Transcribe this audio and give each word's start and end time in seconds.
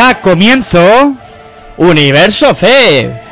Da 0.00 0.14
comienzo 0.14 1.14
Universo 1.76 2.54
Fe. 2.54 3.29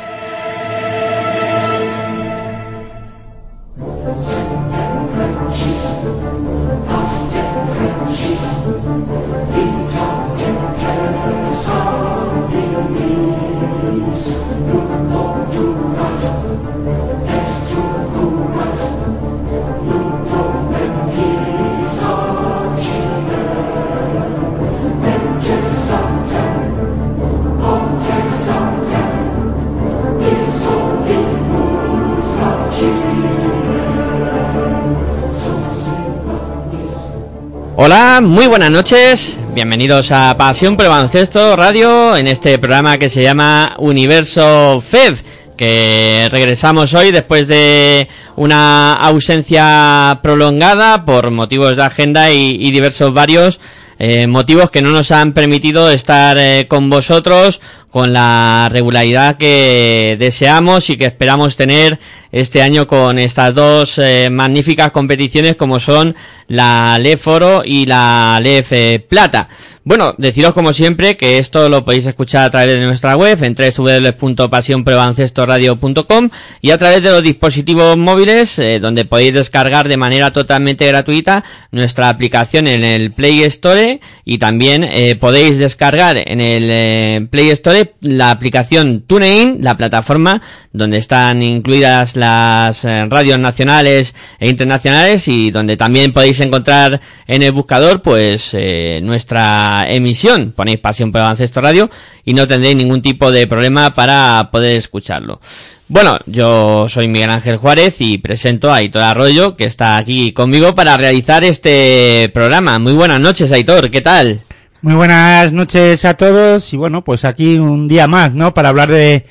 Muy 38.29 38.45
buenas 38.45 38.69
noches. 38.69 39.37
Bienvenidos 39.55 40.11
a 40.11 40.37
Pasión 40.37 40.77
por 40.77 40.87
Baloncesto 40.87 41.55
Radio 41.55 42.15
en 42.15 42.27
este 42.27 42.59
programa 42.59 42.99
que 42.99 43.09
se 43.09 43.23
llama 43.23 43.75
Universo 43.79 44.83
FEB, 44.87 45.17
que 45.57 46.27
regresamos 46.31 46.93
hoy 46.93 47.11
después 47.11 47.47
de 47.47 48.07
una 48.35 48.93
ausencia 48.93 50.19
prolongada 50.21 51.05
por 51.05 51.31
motivos 51.31 51.75
de 51.75 51.83
agenda 51.83 52.31
y, 52.31 52.51
y 52.59 52.69
diversos 52.69 53.13
varios 53.13 53.59
eh, 53.97 54.27
motivos 54.27 54.69
que 54.71 54.81
no 54.81 54.91
nos 54.91 55.11
han 55.11 55.33
permitido 55.33 55.89
estar 55.89 56.37
eh, 56.37 56.67
con 56.69 56.89
vosotros 56.89 57.59
con 57.89 58.13
la 58.13 58.69
regularidad 58.71 59.37
que 59.37 60.15
deseamos 60.19 60.89
y 60.89 60.97
que 60.97 61.05
esperamos 61.05 61.55
tener 61.55 61.99
este 62.31 62.61
año 62.61 62.85
con 62.87 63.17
estas 63.17 63.55
dos 63.55 63.97
eh, 63.97 64.29
magníficas 64.31 64.91
competiciones 64.91 65.55
como 65.55 65.79
son 65.79 66.15
la 66.47 66.99
LEF 66.99 67.25
Oro 67.27 67.63
y 67.65 67.85
la 67.85 68.39
LEF 68.41 68.71
eh, 68.71 69.05
Plata. 69.07 69.47
Bueno, 69.83 70.15
deciros 70.17 70.53
como 70.53 70.71
siempre 70.73 71.15
que 71.17 71.39
esto 71.39 71.67
lo 71.69 71.83
podéis 71.83 72.05
escuchar 72.05 72.43
a 72.43 72.51
través 72.51 72.77
de 72.77 72.85
nuestra 72.85 73.17
web 73.17 73.43
en 73.43 73.55
www.pasionprebaloncestoradio.com 73.55 76.29
y 76.61 76.69
a 76.69 76.77
través 76.77 77.01
de 77.01 77.09
los 77.09 77.23
dispositivos 77.23 77.97
móviles 77.97 78.59
eh, 78.59 78.79
donde 78.79 79.05
podéis 79.05 79.33
descargar 79.33 79.87
de 79.87 79.97
manera 79.97 80.29
totalmente 80.31 80.85
gratuita 80.85 81.43
nuestra 81.71 82.09
aplicación 82.09 82.67
en 82.67 82.83
el 82.83 83.11
Play 83.13 83.41
Store 83.43 84.01
y 84.25 84.37
también 84.37 84.87
podéis 85.19 85.57
descargar 85.57 86.17
en 86.17 86.41
el 86.41 87.27
Play 87.29 87.49
Store 87.49 87.78
la 88.01 88.31
aplicación 88.31 89.03
TuneIn, 89.05 89.59
la 89.61 89.77
plataforma 89.77 90.41
donde 90.71 90.97
están 90.97 91.41
incluidas 91.41 92.15
las 92.15 92.85
eh, 92.85 93.05
radios 93.09 93.39
nacionales 93.39 94.13
e 94.39 94.49
internacionales 94.49 95.27
y 95.27 95.51
donde 95.51 95.77
también 95.77 96.13
podéis 96.13 96.39
encontrar 96.39 97.01
en 97.27 97.43
el 97.43 97.51
buscador 97.51 98.01
pues 98.01 98.51
eh, 98.53 98.99
nuestra 99.03 99.85
emisión. 99.87 100.53
Ponéis 100.55 100.79
Pasión 100.79 101.11
por 101.11 101.21
el 101.21 101.49
Radio 101.55 101.89
y 102.25 102.33
no 102.33 102.47
tendréis 102.47 102.75
ningún 102.75 103.01
tipo 103.01 103.31
de 103.31 103.47
problema 103.47 103.95
para 103.95 104.49
poder 104.51 104.77
escucharlo. 104.77 105.41
Bueno, 105.87 106.17
yo 106.27 106.87
soy 106.87 107.07
Miguel 107.07 107.31
Ángel 107.31 107.57
Juárez 107.57 107.95
y 107.99 108.19
presento 108.19 108.71
a 108.71 108.75
Aitor 108.75 109.01
Arroyo, 109.01 109.57
que 109.57 109.65
está 109.65 109.97
aquí 109.97 110.33
conmigo 110.33 110.75
para 110.75 110.95
realizar 110.97 111.43
este 111.43 112.29
programa. 112.31 112.77
Muy 112.77 112.93
buenas 112.93 113.19
noches, 113.19 113.51
Aitor, 113.51 113.89
¿qué 113.89 114.01
tal? 114.01 114.41
Muy 114.81 114.93
buenas 114.93 115.51
noches 115.51 116.05
a 116.05 116.13
todos 116.13 116.71
y 116.71 116.77
bueno, 116.77 117.03
pues 117.03 117.25
aquí 117.25 117.57
un 117.57 117.89
día 117.89 118.07
más, 118.07 118.33
¿no? 118.33 118.53
Para 118.53 118.69
hablar 118.69 118.87
de, 118.87 119.25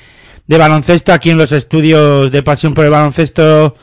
de 0.45 0.57
baloncesto 0.59 1.11
aquí 1.11 1.31
en 1.31 1.39
los 1.39 1.51
estudios 1.51 2.31
de 2.31 2.43
Pasión 2.43 2.75
por 2.75 2.85
el 2.85 2.91
Baloncesto 2.91 3.75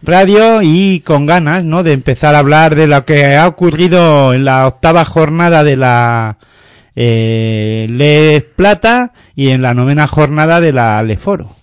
Radio 0.00 0.62
y 0.62 1.00
con 1.00 1.26
ganas, 1.26 1.64
¿no? 1.64 1.82
De 1.82 1.92
empezar 1.92 2.36
a 2.36 2.38
hablar 2.38 2.76
de 2.76 2.86
lo 2.86 3.04
que 3.04 3.34
ha 3.34 3.48
ocurrido 3.48 4.32
en 4.32 4.44
la 4.44 4.68
octava 4.68 5.04
jornada 5.04 5.64
de 5.64 5.76
la 5.76 6.38
eh, 6.94 7.88
Les 7.90 8.44
Plata 8.44 9.12
y 9.34 9.48
en 9.48 9.60
la 9.60 9.74
novena 9.74 10.06
jornada 10.06 10.60
de 10.60 10.72
la 10.72 11.02
Leforo. 11.02 11.57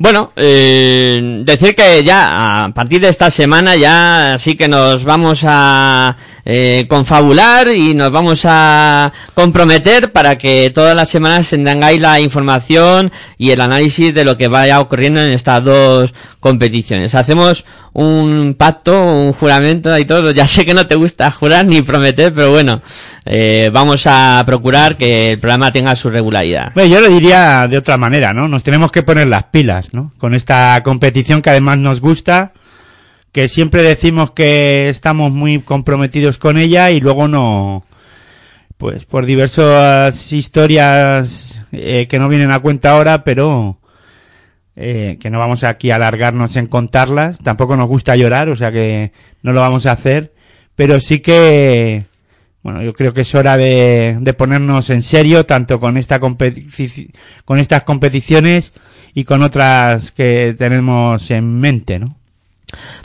Bueno, 0.00 0.30
eh, 0.36 1.42
decir 1.44 1.74
que 1.74 2.04
ya 2.04 2.66
a 2.66 2.68
partir 2.72 3.00
de 3.00 3.08
esta 3.08 3.32
semana 3.32 3.74
ya 3.74 4.36
sí 4.38 4.54
que 4.54 4.68
nos 4.68 5.02
vamos 5.02 5.40
a 5.44 6.16
eh, 6.44 6.86
confabular 6.88 7.66
y 7.72 7.94
nos 7.94 8.12
vamos 8.12 8.42
a 8.44 9.12
comprometer 9.34 10.12
para 10.12 10.38
que 10.38 10.70
todas 10.70 10.94
las 10.94 11.08
semanas 11.08 11.50
tengáis 11.50 12.00
la 12.00 12.20
información 12.20 13.10
y 13.38 13.50
el 13.50 13.60
análisis 13.60 14.14
de 14.14 14.24
lo 14.24 14.38
que 14.38 14.46
vaya 14.46 14.80
ocurriendo 14.80 15.20
en 15.20 15.32
estas 15.32 15.64
dos 15.64 16.14
competiciones. 16.40 17.14
Hacemos 17.14 17.64
un 17.92 18.54
pacto, 18.56 18.96
un 18.96 19.32
juramento 19.32 19.96
y 19.98 20.04
todo. 20.04 20.30
Ya 20.30 20.46
sé 20.46 20.64
que 20.64 20.74
no 20.74 20.86
te 20.86 20.94
gusta 20.94 21.30
jurar 21.30 21.66
ni 21.66 21.82
prometer, 21.82 22.32
pero 22.32 22.50
bueno, 22.50 22.82
eh, 23.24 23.70
vamos 23.72 24.04
a 24.06 24.42
procurar 24.46 24.96
que 24.96 25.32
el 25.32 25.38
programa 25.38 25.72
tenga 25.72 25.96
su 25.96 26.10
regularidad. 26.10 26.72
Bueno, 26.74 26.94
yo 26.94 27.00
lo 27.00 27.08
diría 27.08 27.66
de 27.68 27.78
otra 27.78 27.96
manera, 27.96 28.32
¿no? 28.32 28.48
Nos 28.48 28.62
tenemos 28.62 28.92
que 28.92 29.02
poner 29.02 29.26
las 29.26 29.44
pilas, 29.44 29.92
¿no? 29.92 30.12
Con 30.18 30.34
esta 30.34 30.82
competición 30.82 31.42
que 31.42 31.50
además 31.50 31.78
nos 31.78 32.00
gusta, 32.00 32.52
que 33.32 33.48
siempre 33.48 33.82
decimos 33.82 34.30
que 34.32 34.88
estamos 34.88 35.32
muy 35.32 35.60
comprometidos 35.60 36.38
con 36.38 36.58
ella 36.58 36.90
y 36.90 37.00
luego 37.00 37.28
no, 37.28 37.84
pues 38.76 39.04
por 39.04 39.26
diversas 39.26 40.32
historias 40.32 41.60
eh, 41.72 42.06
que 42.08 42.18
no 42.18 42.28
vienen 42.28 42.52
a 42.52 42.60
cuenta 42.60 42.90
ahora, 42.90 43.24
pero 43.24 43.77
eh, 44.80 45.18
que 45.20 45.28
no 45.28 45.40
vamos 45.40 45.64
aquí 45.64 45.90
a 45.90 45.96
alargarnos 45.96 46.54
en 46.56 46.66
contarlas. 46.66 47.38
Tampoco 47.38 47.76
nos 47.76 47.88
gusta 47.88 48.14
llorar, 48.14 48.48
o 48.48 48.54
sea 48.54 48.70
que 48.70 49.12
no 49.42 49.52
lo 49.52 49.60
vamos 49.60 49.86
a 49.86 49.92
hacer, 49.92 50.32
pero 50.76 51.00
sí 51.00 51.18
que 51.18 52.04
bueno, 52.62 52.82
yo 52.82 52.92
creo 52.92 53.12
que 53.12 53.22
es 53.22 53.34
hora 53.34 53.56
de, 53.56 54.18
de 54.20 54.34
ponernos 54.34 54.90
en 54.90 55.02
serio 55.02 55.46
tanto 55.46 55.80
con 55.80 55.96
esta 55.96 56.20
con 56.20 57.58
estas 57.58 57.82
competiciones 57.82 58.72
y 59.14 59.24
con 59.24 59.42
otras 59.42 60.12
que 60.12 60.54
tenemos 60.56 61.30
en 61.30 61.58
mente, 61.58 61.98
¿no? 61.98 62.17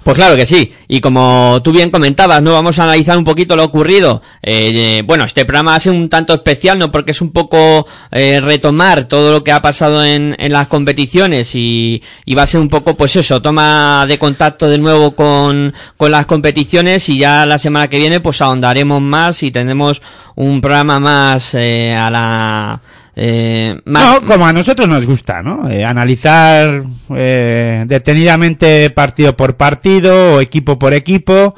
Pues 0.04 0.18
claro 0.18 0.36
que 0.36 0.46
sí, 0.46 0.74
y 0.90 1.00
como 1.00 1.62
tú 1.64 1.72
bien 1.72 1.90
comentabas, 1.90 2.44
¿no? 2.44 2.52
Vamos 2.52 2.78
a 2.78 2.84
analizar 2.84 3.18
un 3.18 3.24
poquito 3.24 3.56
lo 3.56 3.64
ocurrido. 3.64 4.22
Eh, 4.42 5.02
bueno, 5.06 5.24
este 5.24 5.46
programa 5.46 5.80
ser 5.80 5.94
un 5.94 6.10
tanto 6.10 6.34
especial, 6.34 6.78
¿no? 6.78 6.92
Porque 6.92 7.12
es 7.12 7.22
un 7.22 7.32
poco 7.32 7.88
eh, 8.12 8.42
retomar 8.42 9.06
todo 9.06 9.32
lo 9.32 9.46
que 9.46 9.54
ha 9.54 9.62
pasado 9.62 10.04
en, 10.04 10.36
las 10.38 10.68
competiciones 10.68 11.56
y, 11.56 12.04
y 12.26 12.36
va 12.36 12.44
a 12.44 12.48
ser 12.48 12.60
un 12.60 12.68
poco, 12.68 12.98
pues 12.98 13.16
eso, 13.16 13.42
toma 13.42 14.06
de 14.06 14.20
contacto 14.20 14.68
de 14.68 14.78
nuevo 14.78 15.16
con, 15.16 15.74
con 15.96 16.12
las 16.12 16.26
competiciones 16.26 17.08
y 17.08 17.18
ya 17.18 17.46
la 17.46 17.58
semana 17.58 17.88
que 17.88 17.98
viene 17.98 18.20
pues 18.20 18.42
ahondaremos 18.42 19.02
más 19.02 19.42
y 19.42 19.52
tendremos 19.52 20.02
un 20.36 20.60
programa 20.60 21.00
más 21.00 21.54
eh, 21.54 21.96
a 21.96 22.10
la... 22.10 22.82
Eh, 23.16 23.80
más, 23.86 24.22
No, 24.22 24.28
como 24.28 24.48
a 24.48 24.54
nosotros 24.54 24.88
nos 24.88 25.06
gusta, 25.06 25.42
¿no? 25.42 25.70
Eh, 25.70 25.86
analizar 25.86 26.84
eh, 27.16 27.84
detenidamente 27.88 28.90
partido 28.90 29.36
por 29.38 29.56
partido 29.56 30.36
o 30.36 30.42
equipo 30.42 30.80
por 30.80 30.94
equipo. 30.94 31.56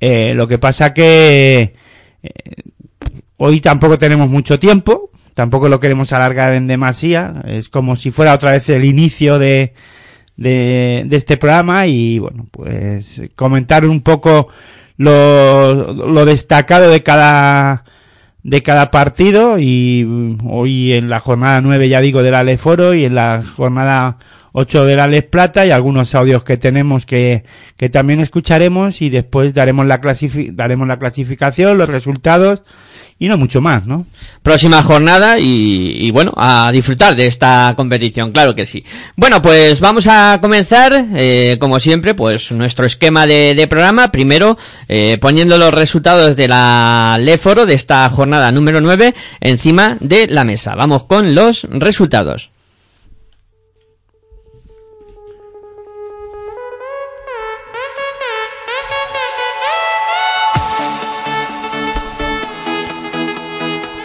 Lo 0.00 0.48
que 0.48 0.58
pasa 0.58 0.92
que 0.92 1.74
hoy 3.36 3.60
tampoco 3.60 3.98
tenemos 3.98 4.28
mucho 4.28 4.58
tiempo 4.58 5.12
tampoco 5.34 5.68
lo 5.68 5.80
queremos 5.80 6.12
alargar 6.12 6.54
en 6.54 6.66
demasía, 6.66 7.42
es 7.46 7.68
como 7.68 7.96
si 7.96 8.10
fuera 8.10 8.34
otra 8.34 8.52
vez 8.52 8.68
el 8.68 8.84
inicio 8.84 9.38
de, 9.38 9.74
de, 10.36 11.04
de 11.06 11.16
este 11.16 11.36
programa 11.36 11.86
y 11.86 12.18
bueno, 12.18 12.46
pues 12.50 13.22
comentar 13.34 13.84
un 13.84 14.02
poco 14.02 14.48
lo, 14.96 15.92
lo 15.92 16.24
destacado 16.24 16.90
de 16.90 17.02
cada 17.02 17.84
de 18.42 18.62
cada 18.62 18.90
partido 18.90 19.58
y 19.58 20.04
mm, 20.06 20.46
hoy 20.48 20.92
en 20.92 21.08
la 21.08 21.20
jornada 21.20 21.60
9 21.60 21.88
ya 21.88 22.00
digo 22.00 22.22
del 22.22 22.34
Aleforo 22.34 22.94
y 22.94 23.04
en 23.04 23.14
la 23.14 23.42
jornada 23.56 24.16
8 24.52 24.84
del 24.84 25.00
Alex 25.00 25.28
Plata 25.28 25.66
y 25.66 25.70
algunos 25.70 26.14
audios 26.14 26.44
que 26.44 26.56
tenemos 26.56 27.06
que, 27.06 27.44
que 27.76 27.88
también 27.88 28.20
escucharemos 28.20 29.02
y 29.02 29.10
después 29.10 29.54
daremos 29.54 29.86
la, 29.86 30.00
daremos 30.52 30.88
la 30.88 30.98
clasificación, 30.98 31.78
los 31.78 31.88
resultados 31.88 32.62
y 33.22 33.28
no 33.28 33.38
mucho 33.38 33.60
más, 33.60 33.86
¿no? 33.86 34.04
Próxima 34.42 34.82
jornada 34.82 35.38
y, 35.38 35.96
y, 36.00 36.10
bueno, 36.10 36.32
a 36.36 36.72
disfrutar 36.72 37.14
de 37.14 37.28
esta 37.28 37.72
competición, 37.76 38.32
claro 38.32 38.52
que 38.52 38.66
sí. 38.66 38.84
Bueno, 39.14 39.40
pues 39.40 39.78
vamos 39.78 40.08
a 40.08 40.38
comenzar, 40.40 41.06
eh, 41.14 41.56
como 41.60 41.78
siempre, 41.78 42.14
pues 42.14 42.50
nuestro 42.50 42.84
esquema 42.84 43.26
de, 43.28 43.54
de 43.54 43.66
programa. 43.68 44.10
Primero, 44.10 44.58
eh, 44.88 45.18
poniendo 45.20 45.56
los 45.56 45.72
resultados 45.72 46.34
de 46.34 46.48
la 46.48 47.16
Leforo 47.20 47.64
de 47.64 47.74
esta 47.74 48.10
jornada 48.10 48.50
número 48.50 48.80
9 48.80 49.14
encima 49.40 49.96
de 50.00 50.26
la 50.26 50.42
mesa. 50.42 50.74
Vamos 50.74 51.04
con 51.04 51.34
los 51.34 51.62
resultados. 51.70 52.51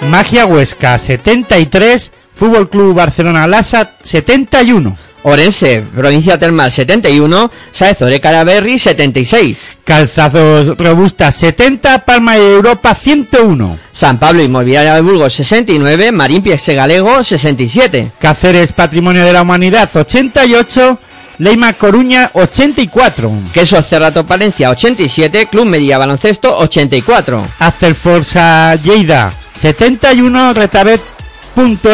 Magia 0.09 0.45
Huesca 0.45 0.97
73, 0.97 2.11
Fútbol 2.33 2.69
Club 2.69 2.95
Barcelona 2.95 3.45
Lasa 3.45 3.91
71. 4.03 4.97
Orense, 5.23 5.83
Provincia 5.93 6.39
Termal 6.39 6.71
71, 6.71 7.51
Saez 7.73 7.97
Caraberri 8.21 8.79
76. 8.79 9.57
Calzados 9.83 10.77
Robustas 10.77 11.35
70, 11.35 12.05
Palma 12.05 12.35
de 12.35 12.53
Europa 12.53 12.95
101. 12.95 13.79
San 13.91 14.17
Pablo 14.17 14.41
Inmobiliaria 14.41 14.95
de 14.95 15.01
Burgos 15.01 15.33
69, 15.33 16.13
Marín 16.13 16.41
Piese 16.41 16.73
Galego 16.73 17.23
67. 17.23 18.11
Cáceres 18.17 18.71
Patrimonio 18.71 19.25
de 19.25 19.33
la 19.33 19.41
Humanidad 19.41 19.93
88, 19.93 20.99
Leima 21.39 21.73
Coruña 21.73 22.31
84. 22.33 23.31
Queso 23.51 23.81
Cerrato 23.81 24.25
Palencia 24.25 24.69
87, 24.69 25.47
Club 25.47 25.65
Media 25.65 25.97
Baloncesto 25.97 26.55
84. 26.57 27.43
Aztel 27.59 27.95
Forza 27.95 28.75
Lleida 28.75 29.33
71, 29.61 30.53
Retabet 30.53 31.01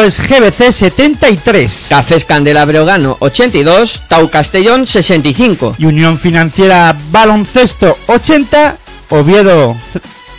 es 0.04 0.18
GBC 0.20 0.72
73. 0.72 1.86
Cafés 1.88 2.24
Candela 2.26 2.66
Breogano 2.66 3.16
82, 3.20 4.02
Tau 4.08 4.28
Castellón 4.28 4.86
65. 4.86 5.76
Y 5.78 5.86
Unión 5.86 6.18
Financiera 6.18 6.94
Baloncesto 7.10 7.96
80, 8.06 8.76
Oviedo... 9.10 9.74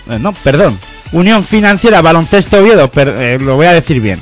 eh, 0.10 0.20
No, 0.20 0.32
perdón. 0.32 0.78
Unión 1.12 1.44
Financiera 1.44 2.02
Baloncesto 2.04 2.60
Oviedo, 2.60 2.88
per- 2.90 3.16
eh, 3.18 3.40
lo 3.40 3.56
voy 3.56 3.66
a 3.66 3.74
decir 3.74 4.00
bien. 4.00 4.20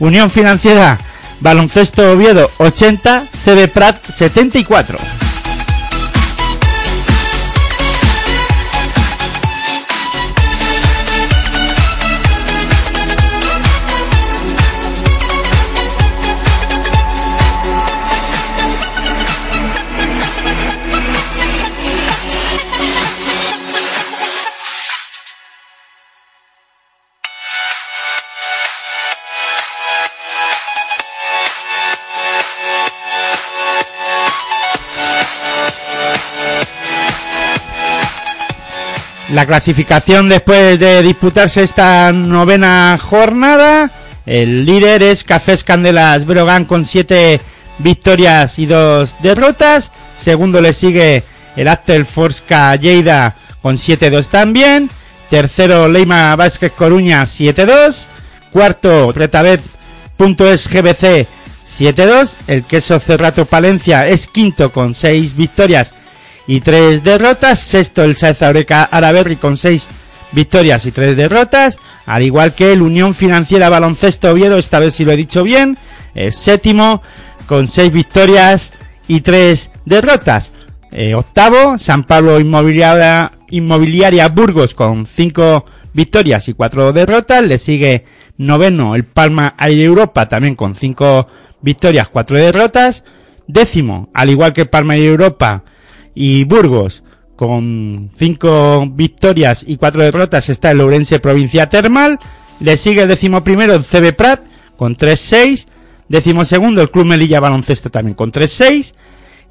Unión 0.00 0.30
Financiera 0.30 0.98
Baloncesto 1.40 2.10
Oviedo 2.12 2.50
80, 2.58 3.24
CD 3.44 3.68
Prat 3.68 3.98
74. 4.16 4.98
La 39.32 39.46
clasificación 39.46 40.28
después 40.28 40.80
de 40.80 41.04
disputarse 41.04 41.62
esta 41.62 42.10
novena 42.12 42.98
jornada, 43.00 43.88
el 44.26 44.66
líder 44.66 45.04
es 45.04 45.22
Cafés 45.22 45.62
Candelas 45.62 46.26
Brogan 46.26 46.64
con 46.64 46.84
siete 46.84 47.40
victorias 47.78 48.58
y 48.58 48.66
dos 48.66 49.14
derrotas. 49.22 49.92
Segundo 50.20 50.60
le 50.60 50.72
sigue 50.72 51.22
el 51.54 51.68
Actel 51.68 52.06
Forsca 52.06 52.74
Lleida 52.74 53.36
con 53.62 53.76
7-2 53.76 54.26
también. 54.26 54.90
Tercero 55.30 55.86
Leima 55.86 56.34
Vázquez 56.34 56.72
Coruña 56.72 57.22
7-2. 57.22 58.06
Cuarto 58.50 59.12
Retabet.es 59.12 60.68
GBC 60.68 61.28
7-2. 61.78 62.34
El 62.48 62.64
Queso 62.64 62.98
Cerrato 62.98 63.44
Palencia 63.44 64.08
es 64.08 64.26
quinto 64.26 64.72
con 64.72 64.92
6 64.92 65.36
victorias 65.36 65.92
y 66.50 66.60
3 66.60 67.04
derrotas. 67.04 67.60
Sexto 67.60 68.02
el 68.02 68.16
Saez 68.16 68.42
Araberri 68.42 69.36
con 69.36 69.56
6 69.56 69.86
victorias 70.32 70.84
y 70.84 70.90
3 70.90 71.16
derrotas. 71.16 71.78
Al 72.06 72.24
igual 72.24 72.54
que 72.54 72.72
el 72.72 72.82
Unión 72.82 73.14
Financiera 73.14 73.68
Baloncesto 73.68 74.32
Oviedo, 74.32 74.58
esta 74.58 74.80
vez 74.80 74.96
si 74.96 75.04
lo 75.04 75.12
he 75.12 75.16
dicho 75.16 75.44
bien, 75.44 75.78
séptimo 76.32 77.02
con 77.46 77.68
6 77.68 77.92
victorias 77.92 78.72
y 79.06 79.20
3 79.20 79.70
derrotas. 79.84 80.50
Eh, 80.90 81.14
octavo, 81.14 81.78
San 81.78 82.02
Pablo 82.02 82.40
Inmobiliaria, 82.40 83.30
Burgos 84.34 84.74
con 84.74 85.06
5 85.06 85.64
victorias 85.92 86.48
y 86.48 86.54
4 86.54 86.92
derrotas. 86.92 87.44
Le 87.44 87.60
sigue 87.60 88.06
noveno 88.38 88.96
el 88.96 89.04
Palma 89.04 89.54
Aire 89.56 89.84
Europa 89.84 90.28
también 90.28 90.56
con 90.56 90.74
5 90.74 91.28
victorias, 91.60 92.08
4 92.08 92.38
derrotas. 92.38 93.04
Décimo, 93.46 94.10
al 94.14 94.30
igual 94.30 94.52
que 94.52 94.66
Palma 94.66 94.94
Aire 94.94 95.06
Europa 95.06 95.62
y 96.20 96.44
Burgos 96.44 97.02
con 97.34 98.10
5 98.18 98.90
victorias 98.92 99.64
y 99.66 99.78
4 99.78 100.02
derrotas 100.02 100.50
está 100.50 100.70
el 100.70 100.82
Ourense 100.82 101.18
Provincia 101.18 101.70
Termal. 101.70 102.18
Le 102.60 102.76
sigue 102.76 103.00
el 103.00 103.08
décimo 103.08 103.42
primero 103.42 103.72
el 103.72 103.84
CB 103.84 104.14
Prat 104.14 104.42
con 104.76 104.98
3-6. 104.98 105.66
Décimo 106.08 106.44
segundo 106.44 106.82
el 106.82 106.90
Club 106.90 107.06
Melilla 107.06 107.40
Baloncesto 107.40 107.88
también 107.88 108.14
con 108.14 108.32
3-6. 108.32 108.92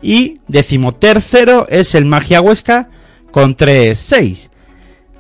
Y 0.04 0.42
decimotercero 0.48 1.66
es 1.70 1.96
el 1.96 2.06
Magia 2.06 2.40
Huesca 2.40 2.90
con 3.32 3.58
3-6. 3.58 4.50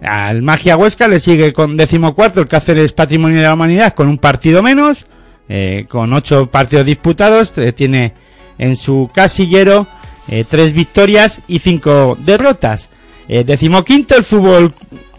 Al 0.03 0.43
Magia 0.43 0.77
Huesca 0.77 1.07
le 1.07 1.19
sigue 1.19 1.51
con 1.51 1.77
decimocuarto 1.77 2.41
el 2.41 2.47
Cáceres 2.47 2.93
Patrimonio 2.93 3.38
de 3.38 3.43
la 3.45 3.55
Humanidad 3.55 3.95
con 3.95 4.07
un 4.07 4.19
partido 4.19 4.62
menos, 4.62 5.07
eh, 5.50 5.88
con 5.89 6.13
ocho 6.13 6.51
partidos 6.51 6.85
disputados, 6.85 7.57
eh, 7.57 7.74
tiene 7.74 8.13
en 8.59 8.75
su 8.75 9.09
casillero 9.12 9.88
eh, 10.29 10.45
tres 10.48 10.74
victorias 10.74 11.39
y 11.48 11.59
cinco 11.59 12.17
derrotas. 12.19 12.89
Eh, 13.27 13.43
decimoquinto 13.43 14.15
el 14.15 14.24
Fútbol 14.24 14.74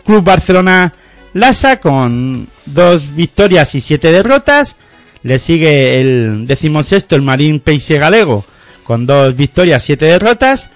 Club 0.05 0.25
Barcelona 0.25 0.93
Lasa 1.33 1.79
con 1.79 2.49
dos 2.67 3.15
victorias 3.15 3.75
y 3.75 3.81
siete 3.81 4.13
derrotas. 4.13 4.77
Le 5.23 5.39
sigue 5.39 6.01
el 6.01 6.47
decimosexto 6.47 7.15
el 7.15 7.23
Marín 7.23 7.61
Peixe 7.61 7.99
Galego 7.99 8.45
con 8.85 9.07
dos 9.07 9.37
victorias, 9.37 9.85
siete 9.85 10.07
derrotas. 10.07 10.71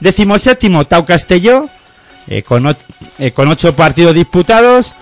Decimoséptimo 0.00 0.86
Tau 0.86 1.04
Castelló 1.06 1.68
eh, 2.26 2.42
con, 2.42 2.76
eh, 3.18 3.30
con 3.30 3.48
ocho 3.48 3.74
partidos 3.76 4.14
disputados. 4.14 4.94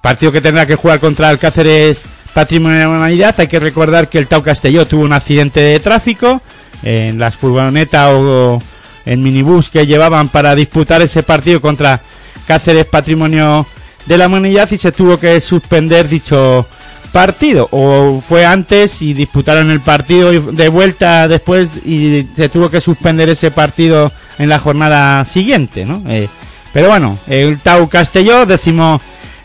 partido 0.00 0.30
que 0.30 0.40
tendrá 0.40 0.66
que 0.66 0.76
jugar 0.76 1.00
contra 1.00 1.30
el 1.30 1.38
Cáceres 1.38 2.02
Patrimonio 2.34 2.78
de 2.78 2.84
la 2.84 2.90
Humanidad. 2.90 3.34
Hay 3.38 3.48
que 3.48 3.58
recordar 3.58 4.08
que 4.08 4.18
el 4.18 4.26
Tau 4.26 4.42
Castelló 4.42 4.86
tuvo 4.86 5.04
un 5.04 5.12
accidente 5.12 5.60
de 5.60 5.80
tráfico 5.80 6.42
en 6.82 7.18
las 7.18 7.36
furgonetas 7.36 8.10
o 8.14 8.62
en 9.04 9.22
minibús 9.22 9.70
que 9.70 9.86
llevaban 9.86 10.28
para 10.28 10.54
disputar 10.54 11.02
ese 11.02 11.22
partido 11.22 11.60
contra 11.60 12.00
Cáceres 12.46 12.86
Patrimonio 12.86 13.66
de 14.06 14.18
la 14.18 14.26
Humanidad 14.26 14.68
y 14.70 14.78
se 14.78 14.92
tuvo 14.92 15.16
que 15.16 15.40
suspender 15.40 16.08
dicho 16.08 16.66
partido 17.12 17.68
o 17.70 18.20
fue 18.20 18.44
antes 18.44 19.00
y 19.00 19.14
disputaron 19.14 19.70
el 19.70 19.80
partido 19.80 20.32
de 20.32 20.68
vuelta 20.68 21.28
después 21.28 21.68
y 21.84 22.26
se 22.36 22.48
tuvo 22.48 22.68
que 22.68 22.80
suspender 22.80 23.28
ese 23.28 23.50
partido 23.50 24.12
en 24.38 24.48
la 24.48 24.58
jornada 24.58 25.24
siguiente, 25.24 25.86
¿no? 25.86 26.02
Eh, 26.08 26.28
pero 26.72 26.88
bueno, 26.88 27.18
el 27.26 27.58
Tau 27.58 27.88
Castelló, 27.88 28.44
décimo 28.44 29.00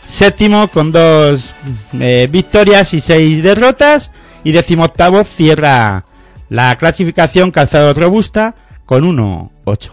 séptimo 0.06 0.68
con 0.68 0.92
dos 0.92 1.54
eh, 1.98 2.28
victorias 2.30 2.92
y 2.92 3.00
seis 3.00 3.42
derrotas 3.42 4.10
y 4.44 4.52
décimo 4.52 4.84
octavo 4.84 5.24
cierra 5.24 6.04
la 6.52 6.76
clasificación 6.76 7.50
calzado 7.50 7.94
robusta 7.94 8.54
con 8.84 9.04
1-8. 9.04 9.92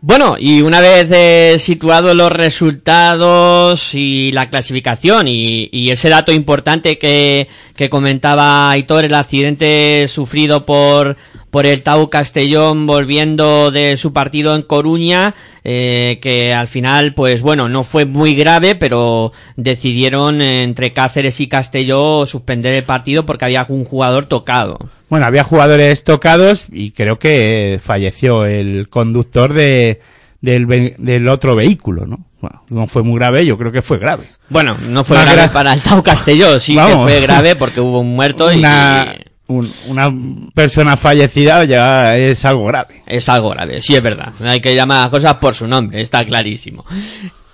Bueno, 0.00 0.36
y 0.38 0.62
una 0.62 0.80
vez 0.80 1.08
eh, 1.10 1.56
situados 1.58 2.16
los 2.16 2.32
resultados 2.32 3.94
y 3.94 4.32
la 4.32 4.48
clasificación 4.48 5.28
y, 5.28 5.68
y 5.70 5.90
ese 5.90 6.08
dato 6.08 6.32
importante 6.32 6.96
que, 6.96 7.48
que 7.78 7.88
comentaba 7.88 8.72
Aitor, 8.72 9.04
el 9.04 9.14
accidente 9.14 10.08
sufrido 10.08 10.66
por, 10.66 11.16
por 11.52 11.64
el 11.64 11.84
Tau 11.84 12.10
Castellón 12.10 12.88
volviendo 12.88 13.70
de 13.70 13.96
su 13.96 14.12
partido 14.12 14.56
en 14.56 14.62
Coruña, 14.62 15.36
eh, 15.62 16.18
que 16.20 16.52
al 16.52 16.66
final, 16.66 17.14
pues 17.14 17.40
bueno, 17.40 17.68
no 17.68 17.84
fue 17.84 18.04
muy 18.04 18.34
grave, 18.34 18.74
pero 18.74 19.32
decidieron 19.54 20.42
eh, 20.42 20.64
entre 20.64 20.92
Cáceres 20.92 21.38
y 21.38 21.46
Castelló 21.46 22.26
suspender 22.26 22.74
el 22.74 22.82
partido 22.82 23.24
porque 23.24 23.44
había 23.44 23.64
un 23.68 23.84
jugador 23.84 24.26
tocado. 24.26 24.90
Bueno, 25.08 25.26
había 25.26 25.44
jugadores 25.44 26.02
tocados 26.02 26.66
y 26.72 26.90
creo 26.90 27.20
que 27.20 27.78
falleció 27.80 28.44
el 28.44 28.88
conductor 28.88 29.52
de, 29.52 30.00
del, 30.40 30.96
del 30.98 31.28
otro 31.28 31.54
vehículo, 31.54 32.06
¿no? 32.06 32.27
Bueno, 32.40 32.62
no 32.68 32.86
fue 32.86 33.02
muy 33.02 33.18
grave, 33.18 33.44
yo 33.44 33.58
creo 33.58 33.72
que 33.72 33.82
fue 33.82 33.98
grave. 33.98 34.28
Bueno, 34.48 34.76
no 34.88 35.02
fue 35.04 35.16
grave 35.20 35.42
gra- 35.44 35.52
para 35.52 35.72
el 35.72 35.80
Tau 35.82 36.02
Castelló, 36.02 36.58
sí 36.60 36.74
que 36.76 36.96
fue 36.96 37.20
grave 37.20 37.56
porque 37.56 37.80
hubo 37.80 38.00
un 38.00 38.14
muerto 38.14 38.46
Una, 38.46 39.14
y 39.18 39.24
un- 39.48 39.72
una 39.88 40.12
persona 40.54 40.96
fallecida 40.96 41.64
ya 41.64 42.16
es 42.16 42.44
algo 42.44 42.66
grave. 42.66 43.02
es 43.06 43.28
algo 43.28 43.50
grave, 43.50 43.82
sí 43.82 43.96
es 43.96 44.02
verdad. 44.02 44.32
Hay 44.44 44.60
que 44.60 44.74
llamar 44.74 44.98
a 44.98 45.00
las 45.02 45.10
cosas 45.10 45.34
por 45.36 45.54
su 45.54 45.66
nombre, 45.66 46.00
está 46.00 46.24
clarísimo. 46.24 46.84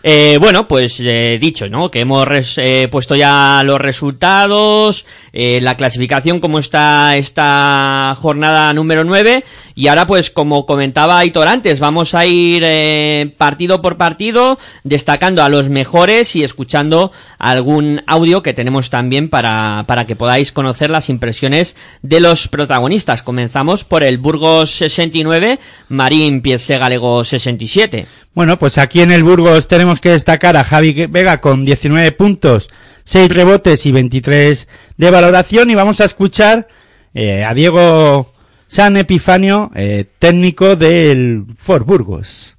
Eh, 0.07 0.37
bueno, 0.39 0.69
pues 0.69 0.97
eh, 1.01 1.39
dicho, 1.41 1.67
¿no? 1.71 1.91
Que 1.91 2.01
hemos 2.01 2.29
res- 2.29 2.59
eh, 2.59 2.89
puesto 2.93 3.15
ya 3.17 3.63
los 3.65 3.81
resultados, 3.81 5.07
eh, 5.33 5.61
la 5.63 5.79
clasificación 5.79 6.41
como 6.41 6.59
está 6.59 7.17
esta 7.17 8.15
jornada 8.21 8.71
número 8.75 9.05
9 9.05 9.45
y 9.75 9.89
ahora 9.89 10.07
pues 10.07 10.31
como 10.31 10.67
comentaba 10.67 11.19
Aitor 11.19 11.49
antes, 11.49 11.81
vamos 11.81 12.15
a 12.15 12.27
ir 12.27 12.63
eh, 12.67 13.33
partido 13.39 13.81
por 13.81 13.97
partido 13.97 14.59
destacando 14.83 15.43
a 15.43 15.49
los 15.49 15.71
mejores 15.71 16.37
y 16.37 16.45
escuchando 16.45 17.11
algún 17.39 18.03
audio 18.07 18.43
que 18.43 18.53
tenemos 18.53 18.91
también 18.91 19.31
para, 19.31 19.85
para 19.87 20.07
que 20.07 20.17
podáis 20.17 20.53
conocer 20.53 20.91
las 20.91 21.09
impresiones 21.09 21.77
de 22.03 22.21
los 22.21 22.49
protagonistas. 22.49 23.23
Comenzamos 23.23 23.85
por 23.85 24.03
el 24.03 24.19
Burgos 24.19 24.71
69, 24.77 25.59
Marín 25.89 26.43
Piese 26.43 26.77
Galego 26.77 27.25
67. 27.25 28.07
Bueno, 28.35 28.59
pues 28.59 28.79
aquí 28.79 29.01
en 29.01 29.13
el 29.13 29.23
Burgos 29.23 29.69
tenemos 29.69 30.01
que 30.01 30.11
destacar 30.11 30.57
a 30.57 30.65
Javi 30.65 31.07
Vega 31.07 31.41
con 31.41 31.65
19 31.65 32.11
puntos, 32.13 32.69
6 33.05 33.33
rebotes 33.33 33.87
y 33.87 33.93
23 33.93 34.69
de 34.97 35.11
valoración 35.11 35.71
y 35.71 35.77
vamos 35.77 36.01
a 36.01 36.05
escuchar 36.05 36.67
eh, 37.15 37.45
a 37.45 37.55
Diego 37.55 38.33
San 38.67 38.97
Epifanio, 38.97 39.71
eh, 39.77 40.07
técnico 40.19 40.75
del 40.75 41.45
Fort 41.57 41.87
Burgos. 41.87 42.57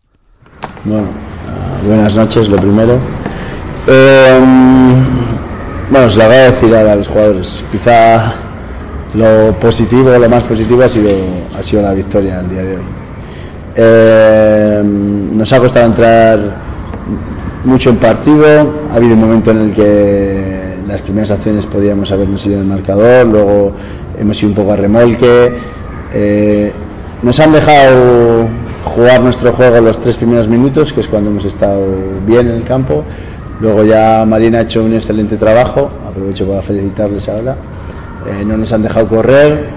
Bueno, 0.86 1.08
buenas 1.86 2.16
noches, 2.16 2.48
lo 2.48 2.56
primero. 2.56 2.98
Eh, 3.88 4.40
bueno, 5.90 6.10
se 6.10 6.18
lo 6.20 6.26
voy 6.26 6.36
a 6.36 6.52
decir 6.52 6.74
a 6.74 6.96
los 6.96 7.08
jugadores. 7.10 7.62
Quizá 7.74 8.34
lo 9.14 9.54
positivo, 9.60 10.18
lo 10.18 10.30
más 10.30 10.44
positivo 10.44 10.84
ha 10.84 10.90
sido, 10.90 11.10
ha 11.54 11.62
sido 11.62 11.82
la 11.82 11.94
victoria 11.94 12.40
el 12.40 12.50
día 12.50 12.64
de 12.64 12.78
hoy. 12.78 13.05
Eh, 13.76 14.82
nos 14.84 15.52
ha 15.52 15.60
costado 15.60 15.88
entrar 15.88 16.40
mucho 17.66 17.90
en 17.90 17.98
partido. 17.98 18.74
Ha 18.92 18.96
habido 18.96 19.16
un 19.16 19.20
momento 19.20 19.52
en 19.52 19.62
el 19.62 19.74
que 19.74 20.76
las 20.88 21.02
primeras 21.02 21.32
acciones 21.32 21.66
podíamos 21.66 22.12
habernos 22.12 22.46
ido 22.46 22.56
en 22.56 22.62
el 22.62 22.68
marcador, 22.68 23.28
luego 23.28 23.72
hemos 24.20 24.40
ido 24.40 24.50
un 24.50 24.56
poco 24.56 24.72
a 24.72 24.76
remolque. 24.76 25.54
Eh, 26.14 26.72
nos 27.24 27.40
han 27.40 27.52
dejado 27.52 28.48
jugar 28.86 29.22
nuestro 29.22 29.52
juego 29.52 29.82
los 29.82 30.00
tres 30.00 30.16
primeros 30.16 30.48
minutos, 30.48 30.94
que 30.94 31.02
es 31.02 31.08
cuando 31.08 31.32
hemos 31.32 31.46
estado 31.46 31.82
bien 32.26 32.48
en 32.48 32.56
el 32.56 32.64
campo. 32.64 33.04
Luego 33.60 33.84
ya 33.84 34.26
Marina 34.26 34.60
ha 34.60 34.62
hecho 34.62 34.84
un 34.84 34.94
excelente 34.94 35.38
trabajo, 35.38 35.90
aprovecho 36.08 36.48
para 36.48 36.62
felicitarles 36.62 37.28
ahora. 37.30 37.58
Eh, 38.28 38.44
no 38.46 38.58
nos 38.58 38.72
han 38.74 38.84
dejado 38.84 39.08
correr, 39.08 39.70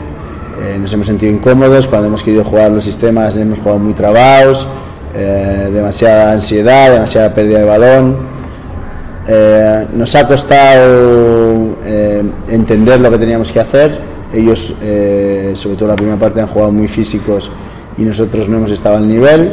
eh, 0.61 0.79
nos 0.79 0.93
hemos 0.93 1.07
sentido 1.07 1.33
incómodos, 1.33 1.87
cuando 1.87 2.09
hemos 2.09 2.23
querido 2.23 2.45
jugar 2.45 2.71
los 2.71 2.85
sistemas 2.85 3.37
hemos 3.37 3.59
jugado 3.59 3.79
muy 3.79 3.93
trabados, 3.93 4.67
eh, 5.15 5.71
demasiada 5.73 6.33
ansiedad, 6.33 6.93
demasiada 6.93 7.35
pérdida 7.35 7.61
de 7.61 7.65
balón. 7.65 8.17
Eh, 9.29 9.87
nos 9.95 10.15
ha 10.15 10.27
costado 10.27 11.77
entender 12.49 13.01
lo 13.01 13.11
que 13.11 13.19
teníamos 13.19 13.53
que 13.53 13.61
hacer. 13.61 13.99
Ellos, 14.33 14.75
sobre 15.55 15.77
todo 15.77 15.89
la 15.89 15.97
primera 15.97 16.19
parte, 16.19 16.41
han 16.41 16.47
jugado 16.47 16.73
muy 16.73 16.89
físicos 16.89 17.51
y 17.97 18.03
nosotros 18.03 18.49
no 18.49 18.59
hemos 18.59 18.71
estado 18.71 18.97
al 18.97 19.09
nivel. 19.09 19.53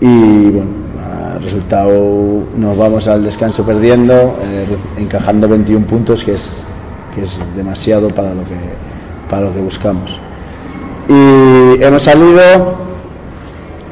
Y 0.00 0.48
bueno, 0.50 0.70
resultado 1.42 2.44
nos 2.56 2.76
vamos 2.76 3.06
al 3.08 3.24
descanso 3.24 3.64
perdiendo, 3.64 4.34
encajando 4.98 5.48
21 5.48 5.86
puntos, 5.86 6.24
que 6.24 6.34
es, 6.34 6.58
que 7.14 7.22
es 7.22 7.40
demasiado 7.56 8.08
para 8.08 8.34
lo 8.34 8.42
que, 8.44 8.89
para 9.30 9.46
lo 9.46 9.54
que 9.54 9.60
buscamos. 9.60 10.18
Y 11.08 11.82
hemos 11.82 12.02
salido, 12.02 12.74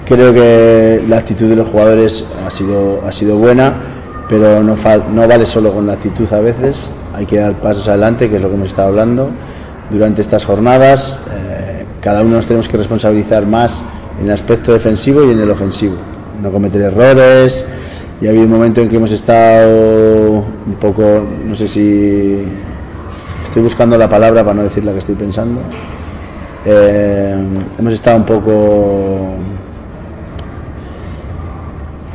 creo 0.06 0.34
que 0.34 1.02
la 1.08 1.18
actitud 1.18 1.48
de 1.48 1.56
los 1.56 1.68
jugadores 1.68 2.26
ha 2.46 2.50
sido, 2.50 3.02
ha 3.06 3.12
sido 3.12 3.36
buena, 3.36 3.74
pero 4.28 4.62
no, 4.62 4.76
no 5.14 5.28
vale 5.28 5.46
solo 5.46 5.72
con 5.72 5.86
la 5.86 5.94
actitud 5.94 6.30
a 6.32 6.40
veces, 6.40 6.90
hay 7.14 7.24
que 7.26 7.38
dar 7.38 7.54
pasos 7.60 7.88
adelante, 7.88 8.28
que 8.28 8.36
es 8.36 8.42
lo 8.42 8.48
que 8.48 8.54
hemos 8.54 8.68
estado 8.68 8.88
hablando 8.88 9.30
durante 9.90 10.20
estas 10.22 10.44
jornadas. 10.44 11.16
eh, 11.30 11.84
cada 12.00 12.22
uno 12.22 12.36
nos 12.36 12.46
tenemos 12.46 12.68
que 12.68 12.76
responsabilizar 12.76 13.46
más 13.46 13.82
en 14.20 14.26
el 14.26 14.32
aspecto 14.32 14.72
defensivo 14.72 15.24
y 15.24 15.32
en 15.32 15.40
el 15.40 15.50
ofensivo, 15.50 15.94
no 16.42 16.50
cometer 16.50 16.82
errores. 16.82 17.64
Y 18.20 18.26
ha 18.26 18.30
habido 18.30 18.44
un 18.44 18.50
momento 18.50 18.80
en 18.80 18.88
que 18.88 18.96
hemos 18.96 19.12
estado 19.12 20.44
un 20.66 20.76
poco, 20.80 21.02
no 21.44 21.54
sé 21.54 21.68
si 21.68 22.44
estoy 23.48 23.62
buscando 23.62 23.96
la 23.96 24.08
palabra 24.08 24.44
para 24.44 24.54
no 24.54 24.62
decir 24.62 24.84
la 24.84 24.92
que 24.92 24.98
estoy 24.98 25.14
pensando. 25.14 25.60
Eh, 26.64 27.34
hemos 27.78 27.92
estado 27.92 28.18
un 28.18 28.24
poco 28.24 29.32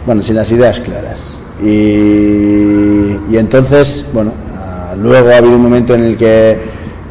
bueno, 0.05 0.21
sin 0.21 0.35
las 0.35 0.51
ideas 0.51 0.79
claras. 0.79 1.39
Y, 1.61 3.17
y 3.29 3.37
entonces, 3.37 4.05
bueno, 4.13 4.31
luego 4.97 5.29
ha 5.29 5.37
habido 5.37 5.55
un 5.55 5.63
momento 5.63 5.95
en 5.95 6.03
el 6.03 6.17
que 6.17 6.59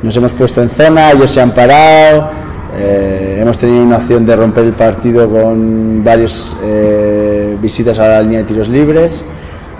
nos 0.02 0.16
hemos 0.16 0.32
puesto 0.32 0.62
en 0.62 0.70
zona, 0.70 1.12
ellos 1.12 1.30
se 1.30 1.40
han 1.40 1.52
parado, 1.52 2.30
eh, 2.76 3.38
hemos 3.40 3.58
tenido 3.58 3.84
una 3.84 3.96
acción 3.96 4.26
de 4.26 4.36
romper 4.36 4.64
el 4.64 4.72
partido 4.72 5.28
con 5.28 6.02
varias 6.04 6.56
eh, 6.62 7.56
visitas 7.60 7.98
a 7.98 8.08
la 8.08 8.22
línea 8.22 8.38
de 8.40 8.44
tiros 8.44 8.68
libres, 8.68 9.22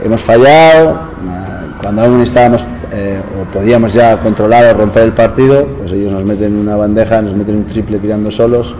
hemos 0.04 0.20
fallado, 0.20 1.00
ah, 1.28 1.62
cuando 1.80 2.02
aún 2.02 2.22
estábamos 2.22 2.64
eh, 2.94 3.22
o 3.40 3.50
podíamos 3.50 3.94
ya 3.94 4.18
controlar 4.18 4.75
o 4.75 4.78
romper 4.78 5.04
el 5.04 5.12
partido, 5.12 5.66
pues 5.78 5.92
ellos 5.92 6.12
nos 6.12 6.25
meten 6.25 6.54
una 6.54 6.76
bandeja, 6.76 7.22
nos 7.22 7.34
meten 7.34 7.56
un 7.56 7.64
triple 7.64 7.99
tirando 7.99 8.30
solos 8.30 8.75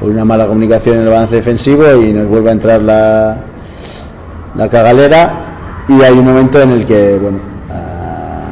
por 0.00 0.10
una 0.10 0.24
mala 0.24 0.48
comunicación 0.48 0.96
en 0.96 1.02
el 1.02 1.08
avance 1.08 1.36
defensivo 1.36 1.84
y 2.02 2.12
nos 2.12 2.26
vuelve 2.26 2.48
a 2.48 2.52
entrar 2.52 2.82
la, 2.82 3.36
la 4.56 4.68
cagalera. 4.68 5.84
Y 5.88 6.02
hay 6.02 6.18
un 6.18 6.24
momento 6.24 6.60
en 6.60 6.70
el 6.72 6.84
que 6.84 7.16
bueno 7.16 7.38
ah, 7.70 8.48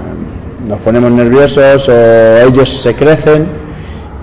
nos 0.68 0.78
ponemos 0.80 1.10
nerviosos 1.10 1.88
o 1.88 2.36
ellos 2.46 2.80
se 2.80 2.94
crecen 2.94 3.46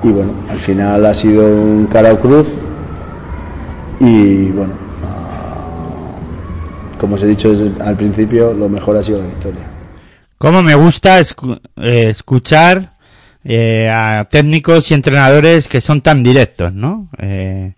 y 0.01 0.12
bueno 0.12 0.31
al 0.50 0.59
final 0.59 1.05
ha 1.05 1.13
sido 1.13 1.45
un 1.45 1.88
cara 1.88 2.13
o 2.13 2.19
cruz. 2.19 2.48
Y 4.00 4.45
bueno 4.51 4.71
ah, 5.03 6.98
como 7.01 7.15
os 7.15 7.24
he 7.24 7.27
dicho 7.27 7.51
al 7.83 7.98
principio 7.98 8.53
lo 8.53 8.69
mejor 8.69 8.95
ha 8.95 9.03
sido 9.03 9.17
la 9.17 9.25
victoria 9.25 9.68
Como 10.39 10.63
me 10.63 10.74
gusta 10.74 11.19
escu- 11.19 11.62
eh, 11.77 12.08
escuchar 12.10 12.93
eh, 13.43 13.89
a 13.93 14.27
técnicos 14.31 14.89
y 14.89 14.93
entrenadores 14.96 15.67
que 15.67 15.81
son 15.81 16.01
tan 16.01 16.24
directos, 16.24 16.74
¿no? 16.74 17.10
Eh, 17.19 17.74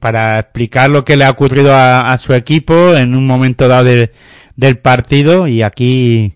para 0.00 0.40
explicar 0.40 0.90
lo 0.90 1.04
que 1.04 1.16
le 1.16 1.24
ha 1.24 1.30
ocurrido 1.30 1.72
a, 1.72 2.00
a 2.12 2.18
su 2.18 2.34
equipo 2.34 2.96
en 2.96 3.14
un 3.14 3.26
momento 3.26 3.68
dado 3.68 3.84
de- 3.84 4.10
del 4.56 4.78
partido 4.78 5.46
y 5.46 5.62
aquí 5.62 6.34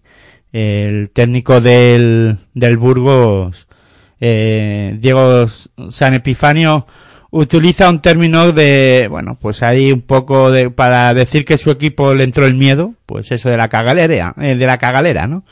eh, 0.52 0.86
el 0.88 1.10
técnico 1.10 1.60
del, 1.60 2.38
del 2.54 2.76
Burgos, 2.76 3.66
eh, 4.20 4.96
Diego 5.00 5.46
San 5.90 6.14
Epifanio, 6.14 6.86
utiliza 7.30 7.88
un 7.88 8.00
término 8.00 8.52
de, 8.52 9.06
bueno, 9.08 9.36
pues 9.40 9.62
ahí 9.62 9.92
un 9.92 10.02
poco 10.02 10.50
de, 10.50 10.70
para 10.70 11.14
decir 11.14 11.44
que 11.44 11.58
su 11.58 11.70
equipo 11.70 12.14
le 12.14 12.24
entró 12.24 12.46
el 12.46 12.54
miedo, 12.54 12.94
pues 13.06 13.30
eso 13.30 13.48
de 13.48 13.56
la 13.56 13.68
cagalera, 13.68 14.34
eh, 14.40 14.56
de 14.56 14.66
la 14.66 14.78
cagalera, 14.78 15.26
¿no? 15.26 15.44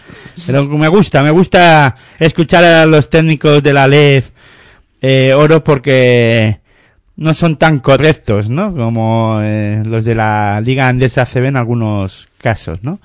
Pero 0.46 0.64
me 0.64 0.88
gusta, 0.88 1.22
me 1.22 1.30
gusta 1.30 1.96
escuchar 2.18 2.64
a 2.64 2.86
los 2.86 3.08
técnicos 3.08 3.62
de 3.62 3.72
la 3.72 3.86
LEF 3.86 4.30
eh, 5.00 5.32
Oro 5.34 5.62
porque 5.62 6.58
no 7.16 7.34
son 7.34 7.56
tan 7.56 7.78
correctos, 7.78 8.50
¿no? 8.50 8.74
Como 8.74 9.40
eh, 9.42 9.82
los 9.84 10.04
de 10.04 10.14
la 10.14 10.60
Liga 10.60 10.88
Andesa 10.88 11.26
CB 11.26 11.46
en 11.46 11.56
algunos 11.56 12.28
casos, 12.38 12.82
¿no? 12.82 13.00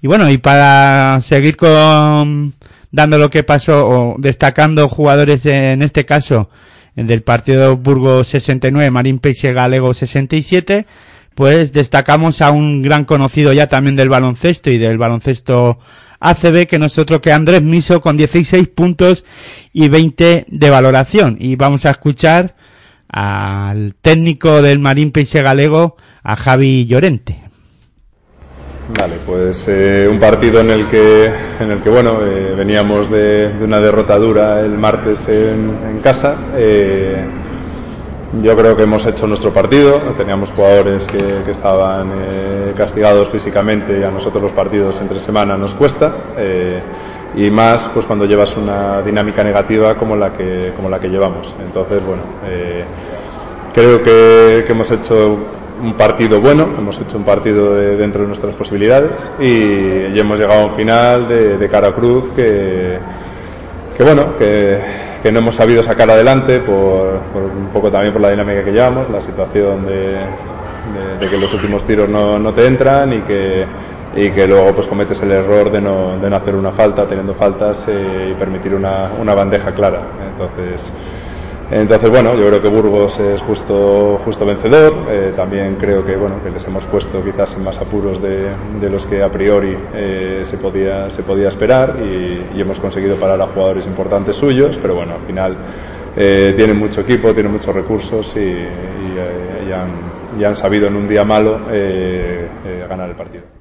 Y 0.00 0.06
bueno, 0.06 0.30
y 0.30 0.38
para 0.38 1.20
seguir 1.22 1.56
con 1.56 2.54
dando 2.90 3.18
lo 3.18 3.28
que 3.28 3.42
pasó 3.42 3.88
o 3.88 4.14
destacando 4.18 4.88
jugadores 4.88 5.44
en 5.46 5.82
este 5.82 6.04
caso 6.04 6.48
del 6.96 7.22
partido 7.22 7.76
Burgos 7.76 8.28
69, 8.28 8.90
Marín 8.90 9.18
Peixe 9.18 9.52
Galego 9.52 9.94
67, 9.94 10.86
pues 11.34 11.72
destacamos 11.72 12.40
a 12.40 12.50
un 12.50 12.82
gran 12.82 13.04
conocido 13.04 13.52
ya 13.52 13.66
también 13.66 13.96
del 13.96 14.08
baloncesto 14.08 14.70
y 14.70 14.78
del 14.78 14.98
baloncesto 14.98 15.78
ACB 16.20 16.66
que 16.66 16.78
nosotros 16.78 17.20
que 17.20 17.32
Andrés 17.32 17.62
Miso 17.62 18.00
con 18.00 18.16
16 18.16 18.68
puntos 18.68 19.24
y 19.72 19.88
20 19.88 20.46
de 20.48 20.70
valoración. 20.70 21.36
Y 21.40 21.56
vamos 21.56 21.84
a 21.84 21.90
escuchar 21.90 22.54
al 23.08 23.94
técnico 24.00 24.62
del 24.62 24.78
Marín 24.78 25.10
Peixe 25.10 25.42
Galego, 25.42 25.96
a 26.22 26.36
Javi 26.36 26.86
Llorente. 26.86 27.43
Vale, 28.98 29.16
pues 29.26 29.66
eh, 29.68 30.06
un 30.08 30.20
partido 30.20 30.60
en 30.60 30.70
el 30.70 30.86
que, 30.86 31.26
en 31.58 31.70
el 31.70 31.80
que 31.82 31.90
bueno, 31.90 32.18
eh, 32.22 32.54
veníamos 32.56 33.10
de, 33.10 33.52
de 33.52 33.64
una 33.64 33.80
derrota 33.80 34.16
dura 34.18 34.60
el 34.60 34.78
martes 34.78 35.28
en, 35.28 35.98
casa. 36.02 36.36
Eh, 36.56 37.24
yo 38.42 38.56
creo 38.56 38.76
que 38.76 38.82
hemos 38.82 39.04
hecho 39.06 39.26
nuestro 39.26 39.52
partido, 39.52 40.00
teníamos 40.16 40.50
jugadores 40.50 41.06
que, 41.06 41.50
estaban 41.50 42.10
castigados 42.76 43.28
físicamente 43.30 43.98
y 44.00 44.02
a 44.02 44.10
nosotros 44.10 44.42
los 44.42 44.52
partidos 44.52 45.00
entre 45.00 45.18
semana 45.20 45.56
nos 45.56 45.74
cuesta. 45.74 46.12
y 47.36 47.50
más 47.50 47.88
pues 47.94 48.06
cuando 48.06 48.26
llevas 48.26 48.56
una 48.56 49.02
dinámica 49.02 49.42
negativa 49.44 49.94
como 49.94 50.16
la 50.16 50.32
que, 50.32 50.72
como 50.76 50.88
la 50.88 51.00
que 51.00 51.08
llevamos. 51.08 51.56
Entonces, 51.64 52.02
bueno, 52.04 52.22
creo 53.72 54.02
que 54.02 54.64
hemos 54.68 54.90
hecho 54.90 55.38
un 55.82 55.94
partido 55.94 56.40
bueno, 56.40 56.68
hemos 56.78 57.00
hecho 57.00 57.16
un 57.18 57.24
partido 57.24 57.74
de- 57.74 57.96
dentro 57.96 58.22
de 58.22 58.28
nuestras 58.28 58.54
posibilidades 58.54 59.30
y, 59.40 59.44
y 60.14 60.18
hemos 60.18 60.38
llegado 60.38 60.62
a 60.62 60.66
un 60.66 60.74
final 60.74 61.28
de, 61.28 61.58
de 61.58 61.68
cara 61.68 61.88
a 61.88 61.92
cruz 61.94 62.30
que, 62.34 62.98
que 63.96 64.02
bueno, 64.04 64.36
que, 64.38 64.78
que 65.22 65.32
no 65.32 65.40
hemos 65.40 65.54
sabido 65.56 65.82
sacar 65.82 66.10
adelante 66.10 66.60
por, 66.60 67.18
por 67.32 67.42
un 67.42 67.68
poco 67.72 67.90
también 67.90 68.12
por 68.12 68.22
la 68.22 68.30
dinámica 68.30 68.64
que 68.64 68.72
llevamos, 68.72 69.10
la 69.10 69.20
situación 69.20 69.84
de, 69.86 69.94
de- 69.94 71.18
de 71.20 71.30
que 71.30 71.36
los 71.38 71.52
últimos 71.54 71.84
tiros 71.84 72.08
no, 72.08 72.38
no 72.38 72.52
te 72.52 72.66
entran 72.66 73.12
y 73.12 73.18
que, 73.22 73.64
y 74.16 74.30
que 74.30 74.46
luego 74.46 74.74
pues 74.74 74.86
cometes 74.86 75.20
el 75.22 75.32
error 75.32 75.70
de 75.72 75.80
no, 75.80 76.18
de 76.18 76.30
no 76.30 76.36
hacer 76.36 76.54
una 76.54 76.70
falta 76.72 77.06
teniendo 77.06 77.34
faltas 77.34 77.86
eh, 77.88 78.28
y 78.30 78.34
permitir 78.34 78.74
una, 78.74 79.10
una 79.20 79.34
bandeja 79.34 79.72
clara. 79.72 80.02
Entonces, 80.32 80.92
entonces, 81.80 82.08
bueno, 82.08 82.36
yo 82.36 82.46
creo 82.46 82.62
que 82.62 82.68
Burgos 82.68 83.18
es 83.18 83.40
justo, 83.40 84.20
justo 84.24 84.46
vencedor. 84.46 84.94
Eh, 85.10 85.32
también 85.34 85.74
creo 85.74 86.06
que, 86.06 86.14
bueno, 86.14 86.36
que 86.40 86.50
les 86.50 86.64
hemos 86.68 86.86
puesto 86.86 87.22
quizás 87.24 87.56
en 87.56 87.64
más 87.64 87.78
apuros 87.78 88.22
de, 88.22 88.52
los 88.88 89.04
que 89.06 89.24
a 89.24 89.28
priori 89.28 89.76
eh, 89.92 90.44
se, 90.48 90.56
podía, 90.56 91.10
se 91.10 91.24
podía 91.24 91.48
esperar 91.48 91.96
y, 92.00 92.60
hemos 92.60 92.78
conseguido 92.78 93.16
parar 93.16 93.42
a 93.42 93.48
jugadores 93.48 93.86
importantes 93.86 94.36
suyos, 94.36 94.78
pero 94.80 94.94
bueno, 94.94 95.14
al 95.14 95.26
final 95.26 95.56
eh, 96.16 96.54
tienen 96.56 96.78
mucho 96.78 97.00
equipo, 97.00 97.34
tienen 97.34 97.50
muchos 97.50 97.74
recursos 97.74 98.36
y, 98.36 98.38
y, 98.38 99.16
eh, 99.18 99.74
han, 100.44 100.56
sabido 100.56 100.86
en 100.86 100.94
un 100.94 101.08
día 101.08 101.24
malo 101.24 101.58
ganar 102.88 103.10
el 103.10 103.16
partido. 103.16 103.53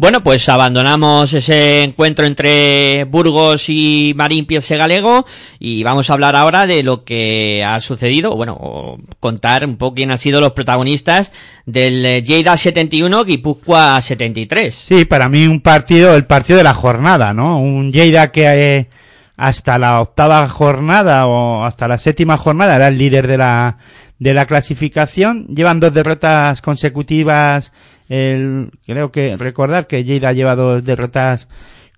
Bueno, 0.00 0.22
pues 0.22 0.48
abandonamos 0.48 1.32
ese 1.32 1.82
encuentro 1.82 2.24
entre 2.24 3.02
Burgos 3.02 3.64
y 3.68 4.12
Marín 4.14 4.46
Pielse 4.46 4.76
Galego 4.76 5.26
y 5.58 5.82
vamos 5.82 6.08
a 6.08 6.12
hablar 6.12 6.36
ahora 6.36 6.68
de 6.68 6.84
lo 6.84 7.02
que 7.02 7.64
ha 7.64 7.80
sucedido, 7.80 8.36
bueno, 8.36 8.96
contar 9.18 9.66
un 9.66 9.76
poco 9.76 9.96
quién 9.96 10.12
han 10.12 10.18
sido 10.18 10.40
los 10.40 10.52
protagonistas 10.52 11.32
del 11.66 12.22
Lleida 12.22 12.56
71 12.56 13.24
Guipúzcoa 13.24 14.00
73. 14.00 14.72
Sí, 14.72 15.04
para 15.04 15.28
mí 15.28 15.48
un 15.48 15.60
partido, 15.60 16.14
el 16.14 16.26
partido 16.26 16.58
de 16.58 16.64
la 16.64 16.74
jornada, 16.74 17.34
¿no? 17.34 17.58
Un 17.58 17.90
Lleida 17.90 18.30
que 18.30 18.46
eh, 18.46 18.88
hasta 19.36 19.80
la 19.80 20.00
octava 20.00 20.46
jornada 20.46 21.26
o 21.26 21.64
hasta 21.64 21.88
la 21.88 21.98
séptima 21.98 22.36
jornada 22.36 22.76
era 22.76 22.86
el 22.86 22.98
líder 22.98 23.26
de 23.26 23.38
la, 23.38 23.78
de 24.20 24.32
la 24.32 24.46
clasificación. 24.46 25.48
Llevan 25.48 25.80
dos 25.80 25.92
derrotas 25.92 26.62
consecutivas. 26.62 27.72
El, 28.08 28.70
creo 28.86 29.12
que 29.12 29.36
recordar 29.36 29.86
que 29.86 30.04
Lleida 30.04 30.32
lleva 30.32 30.56
dos 30.56 30.84
derrotas 30.84 31.48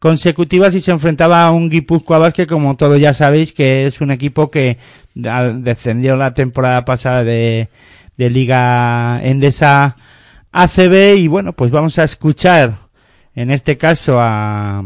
consecutivas 0.00 0.74
y 0.74 0.80
se 0.80 0.90
enfrentaba 0.90 1.44
a 1.46 1.50
un 1.50 1.68
Guipúzcoa 1.68 2.18
Basket, 2.18 2.46
como 2.46 2.76
todos 2.76 2.98
ya 3.00 3.12
sabéis, 3.14 3.52
que 3.52 3.86
es 3.86 4.00
un 4.00 4.10
equipo 4.10 4.50
que 4.50 4.78
descendió 5.14 6.16
la 6.16 6.32
temporada 6.34 6.84
pasada 6.84 7.22
de, 7.22 7.68
de 8.16 8.30
Liga 8.30 9.20
Endesa 9.22 9.96
ACB 10.52 11.16
y 11.18 11.28
bueno, 11.28 11.52
pues 11.52 11.70
vamos 11.70 11.98
a 11.98 12.04
escuchar 12.04 12.74
en 13.34 13.50
este 13.50 13.76
caso 13.76 14.18
a, 14.20 14.82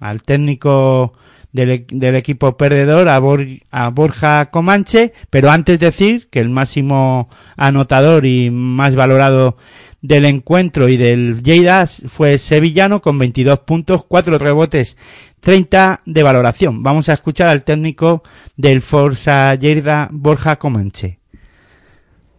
al 0.00 0.22
técnico 0.22 1.12
del, 1.52 1.84
del 1.88 2.14
equipo 2.16 2.56
perdedor, 2.56 3.08
a, 3.08 3.18
Bor- 3.20 3.62
a 3.70 3.88
Borja 3.90 4.46
Comanche, 4.50 5.12
pero 5.30 5.50
antes 5.50 5.78
decir 5.78 6.28
que 6.30 6.40
el 6.40 6.48
máximo 6.48 7.28
anotador 7.56 8.24
y 8.24 8.50
más 8.50 8.94
valorado 8.96 9.56
del 10.04 10.26
encuentro 10.26 10.90
y 10.90 10.98
del 10.98 11.42
Lleida 11.42 11.86
fue 11.86 12.36
Sevillano 12.36 13.00
con 13.00 13.18
22 13.18 13.60
puntos, 13.60 14.04
4 14.06 14.36
rebotes, 14.36 14.98
30 15.40 16.00
de 16.04 16.22
valoración. 16.22 16.82
Vamos 16.82 17.08
a 17.08 17.14
escuchar 17.14 17.48
al 17.48 17.62
técnico 17.62 18.22
del 18.54 18.82
Forza 18.82 19.54
Lleida, 19.54 20.10
Borja 20.12 20.56
Comanche. 20.56 21.20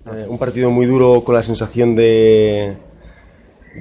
Eh, 0.05 0.27
un 0.29 0.37
partido 0.37 0.69
muy 0.69 0.85
duro 0.85 1.23
con 1.23 1.33
la 1.33 1.41
sensación 1.41 1.95
de, 1.95 2.77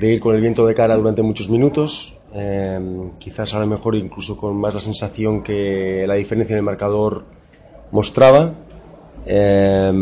de 0.01 0.15
ir 0.15 0.19
con 0.19 0.35
el 0.35 0.41
viento 0.41 0.65
de 0.65 0.75
cara 0.75 0.97
durante 0.97 1.21
muchos 1.21 1.51
minutos. 1.51 2.17
Eh, 2.33 2.81
quizás 3.19 3.53
a 3.53 3.59
lo 3.59 3.67
mejor 3.67 3.97
incluso 3.97 4.39
con 4.39 4.57
más 4.57 4.73
la 4.73 4.81
sensación 4.81 5.43
que 5.43 6.07
la 6.09 6.15
diferencia 6.15 6.55
en 6.55 6.61
el 6.61 6.65
marcador 6.65 7.27
mostraba. 7.91 8.55
Eh, 9.27 9.93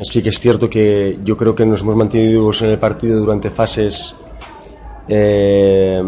sí 0.00 0.22
que 0.22 0.28
es 0.28 0.40
cierto 0.40 0.68
que 0.70 1.18
yo 1.24 1.36
creo 1.36 1.54
que 1.54 1.66
nos 1.66 1.82
hemos 1.82 1.96
mantenido 1.96 2.50
en 2.60 2.70
el 2.70 2.78
partido 2.78 3.18
durante 3.18 3.50
fases. 3.50 4.16
eh, 5.08 6.02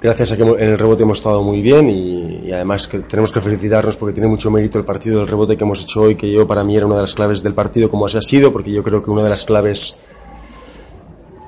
gracias 0.00 0.32
a 0.32 0.36
que 0.36 0.42
en 0.42 0.60
el 0.60 0.78
rebote 0.78 1.02
hemos 1.02 1.18
estado 1.18 1.42
muy 1.42 1.62
bien 1.62 1.88
y, 1.88 2.52
además 2.52 2.86
que 2.86 3.00
tenemos 3.00 3.32
que 3.32 3.40
felicitarnos 3.40 3.96
porque 3.96 4.12
tiene 4.12 4.28
mucho 4.28 4.50
mérito 4.50 4.78
el 4.78 4.84
partido 4.84 5.18
del 5.18 5.28
rebote 5.28 5.56
que 5.56 5.64
hemos 5.64 5.82
hecho 5.82 6.02
hoy, 6.02 6.14
que 6.14 6.30
yo 6.30 6.46
para 6.46 6.62
mí 6.62 6.76
era 6.76 6.86
una 6.86 6.96
de 6.96 7.02
las 7.02 7.14
claves 7.14 7.42
del 7.42 7.54
partido 7.54 7.90
como 7.90 8.06
así 8.06 8.18
ha 8.18 8.22
sido, 8.22 8.52
porque 8.52 8.70
yo 8.70 8.82
creo 8.82 9.02
que 9.02 9.10
una 9.10 9.22
de 9.22 9.30
las 9.30 9.44
claves 9.44 9.96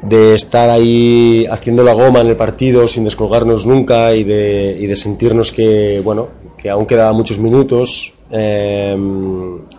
de 0.02 0.34
estar 0.34 0.70
ahí 0.70 1.46
haciendo 1.50 1.82
la 1.82 1.92
goma 1.92 2.20
en 2.20 2.28
el 2.28 2.36
partido 2.36 2.88
sin 2.88 3.04
descolgarnos 3.04 3.66
nunca 3.66 4.14
y 4.14 4.24
de, 4.24 4.76
y 4.80 4.86
de 4.86 4.96
sentirnos 4.96 5.52
que, 5.52 6.00
bueno, 6.04 6.28
que 6.56 6.70
aún 6.70 6.86
quedaban 6.86 7.14
muchos 7.14 7.38
minutos, 7.38 8.14
eh, 8.30 8.96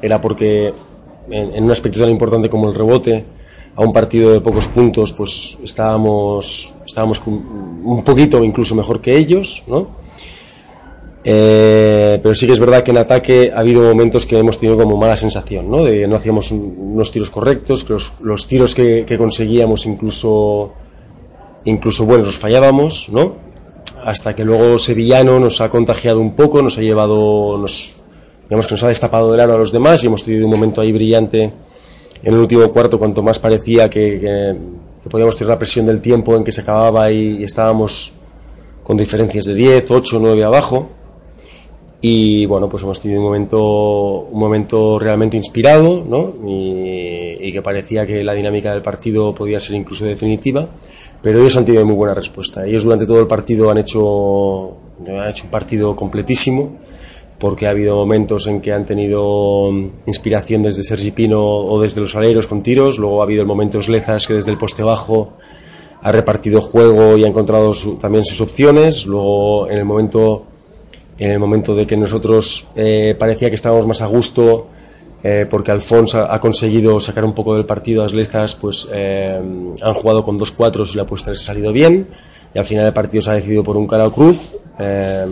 era 0.01 0.21
porque 0.21 0.73
en, 1.31 1.63
un 1.63 1.71
aspecto 1.71 1.99
tan 1.99 2.09
importante 2.09 2.49
como 2.49 2.69
el 2.69 2.75
rebote, 2.75 3.23
a 3.75 3.81
un 3.81 3.93
partido 3.93 4.31
de 4.33 4.41
pocos 4.41 4.67
puntos, 4.67 5.13
pues 5.13 5.57
estábamos, 5.63 6.73
estábamos 6.85 7.21
un 7.25 8.03
poquito 8.03 8.43
incluso 8.43 8.75
mejor 8.75 8.99
que 8.99 9.15
ellos, 9.15 9.63
¿no? 9.67 9.87
Eh, 11.23 12.19
pero 12.23 12.33
sí 12.33 12.47
que 12.47 12.53
es 12.53 12.59
verdad 12.59 12.81
que 12.81 12.91
en 12.91 12.97
ataque 12.97 13.51
ha 13.53 13.59
habido 13.59 13.81
momentos 13.83 14.25
que 14.25 14.37
hemos 14.37 14.57
tenido 14.57 14.77
como 14.81 14.95
mala 14.97 15.15
sensación, 15.17 15.69
¿no? 15.69 15.83
De 15.83 16.07
no 16.07 16.15
hacíamos 16.15 16.51
un- 16.51 16.75
unos 16.93 17.11
tiros 17.11 17.29
correctos, 17.29 17.83
que 17.83 17.93
los, 17.93 18.13
los 18.21 18.47
tiros 18.47 18.73
que, 18.73 19.03
que 19.05 19.17
conseguíamos 19.17 19.85
incluso, 19.85 20.71
incluso 21.65 22.05
buenos 22.05 22.25
los 22.27 22.39
fallábamos, 22.39 23.09
¿no? 23.11 23.33
Hasta 24.03 24.33
que 24.33 24.45
luego 24.45 24.79
Sevillano 24.79 25.39
nos 25.41 25.59
ha 25.59 25.69
contagiado 25.69 26.21
un 26.21 26.31
poco, 26.35 26.61
nos 26.61 26.77
ha 26.77 26.81
llevado, 26.81 27.57
nos, 27.57 27.91
digamos 28.49 28.65
que 28.65 28.73
nos 28.73 28.83
ha 28.83 28.88
destapado 28.88 29.31
del 29.31 29.39
aro 29.41 29.53
a 29.53 29.57
los 29.57 29.71
demás 29.71 30.03
y 30.03 30.07
hemos 30.07 30.23
tenido 30.23 30.45
un 30.45 30.51
momento 30.51 30.81
ahí 30.81 30.91
brillante 30.91 31.43
en 32.23 32.33
el 32.33 32.39
último 32.39 32.67
cuarto, 32.71 32.97
cuanto 32.97 33.21
más 33.21 33.38
parecía 33.38 33.89
que, 33.89 34.19
que, 34.19 34.55
que 35.03 35.09
podíamos 35.09 35.38
tener 35.38 35.49
la 35.49 35.59
presión 35.59 35.85
del 35.85 36.01
tiempo 36.01 36.35
en 36.35 36.43
que 36.43 36.51
se 36.51 36.62
acababa 36.62 37.12
y, 37.12 37.38
y 37.38 37.43
estábamos 37.43 38.13
con 38.83 38.97
diferencias 38.97 39.45
de 39.45 39.53
10, 39.53 39.91
8, 39.91 40.17
9 40.19 40.43
abajo. 40.43 40.89
Y 42.01 42.47
bueno, 42.47 42.67
pues 42.67 42.81
hemos 42.81 42.99
tenido 42.99 43.19
un 43.19 43.27
momento, 43.27 44.21
un 44.31 44.39
momento 44.39 44.97
realmente 44.97 45.38
inspirado, 45.38 46.03
¿no? 46.03 46.33
Y, 46.47 47.38
y 47.39 47.51
que 47.51 47.62
parecía 47.62 48.07
que 48.07 48.23
la 48.23 48.33
dinámica 48.33 48.71
del 48.71 48.81
partido 48.81 49.35
podía 49.35 49.59
ser 49.59 49.75
incluso 49.75 50.05
definitiva. 50.05 50.67
Pero 51.21 51.39
ellos 51.39 51.55
han 51.57 51.65
tenido 51.65 51.85
muy 51.85 51.95
buena 51.95 52.15
respuesta. 52.15 52.65
Ellos 52.65 52.83
durante 52.83 53.05
todo 53.05 53.19
el 53.19 53.27
partido 53.27 53.69
han 53.69 53.77
hecho, 53.77 54.77
han 55.05 55.29
hecho 55.29 55.43
un 55.43 55.51
partido 55.51 55.95
completísimo, 55.95 56.77
porque 57.39 57.65
ha 57.65 57.69
habido 57.69 57.95
momentos 57.95 58.47
en 58.47 58.60
que 58.62 58.73
han 58.73 58.86
tenido 58.86 59.71
mm, 59.71 59.89
inspiración 60.08 60.62
desde 60.63 60.84
Sergi 60.84 61.12
Pino 61.12 61.41
o 61.41 61.82
desde 61.82 62.02
los 62.02 62.15
aleros 62.15 62.47
con 62.47 62.62
tiros. 62.62 62.99
Luego 62.99 63.21
ha 63.21 63.23
habido 63.23 63.45
momentos 63.45 63.88
Lezas 63.89 64.28
que 64.28 64.34
desde 64.34 64.52
el 64.52 64.58
poste 64.58 64.84
bajo 64.84 65.34
ha 66.02 66.12
repartido 66.12 66.62
juego 66.62 67.17
y 67.17 67.23
ha 67.23 67.28
encontrado 67.28 67.73
su- 67.73 67.95
también 67.95 68.23
sus 68.25 68.41
opciones. 68.41 69.06
Luego 69.06 69.69
en 69.69 69.78
el 69.80 69.86
momento 69.86 70.43
en 71.17 71.32
el 71.32 71.39
momento 71.39 71.75
de 71.75 71.86
que 71.86 71.97
nosotros 71.97 72.67
eh, 72.75 73.13
parecía 73.19 73.49
que 73.49 73.56
estábamos 73.56 73.86
más 73.86 74.02
a 74.02 74.06
gusto 74.06 74.67
eh, 75.21 75.45
porque 75.52 75.71
Alfonso 75.71 76.19
ha, 76.19 76.39
conseguido 76.39 76.97
sacar 77.02 77.25
un 77.25 77.34
poco 77.34 77.54
del 77.56 77.65
partido 77.65 77.99
a 78.02 78.04
las 78.06 78.13
Lezas, 78.13 78.56
pues 78.56 78.88
eh, 78.93 79.38
han 79.82 79.93
jugado 79.93 80.23
con 80.23 80.38
dos 80.38 80.52
cuatros 80.52 80.93
y 80.93 80.95
la 80.95 81.04
apuesta 81.04 81.32
les 81.32 81.41
ha 81.41 81.45
salido 81.47 81.73
bien. 81.73 82.08
Y 82.53 82.59
al 82.59 82.65
final 82.65 82.85
el 82.88 82.93
partido 82.93 83.21
se 83.21 83.31
ha 83.31 83.35
decidido 83.35 83.63
por 83.63 83.77
un 83.77 83.88
Canal 83.88 84.12
Cruz 84.12 84.55
eh, 84.79 85.25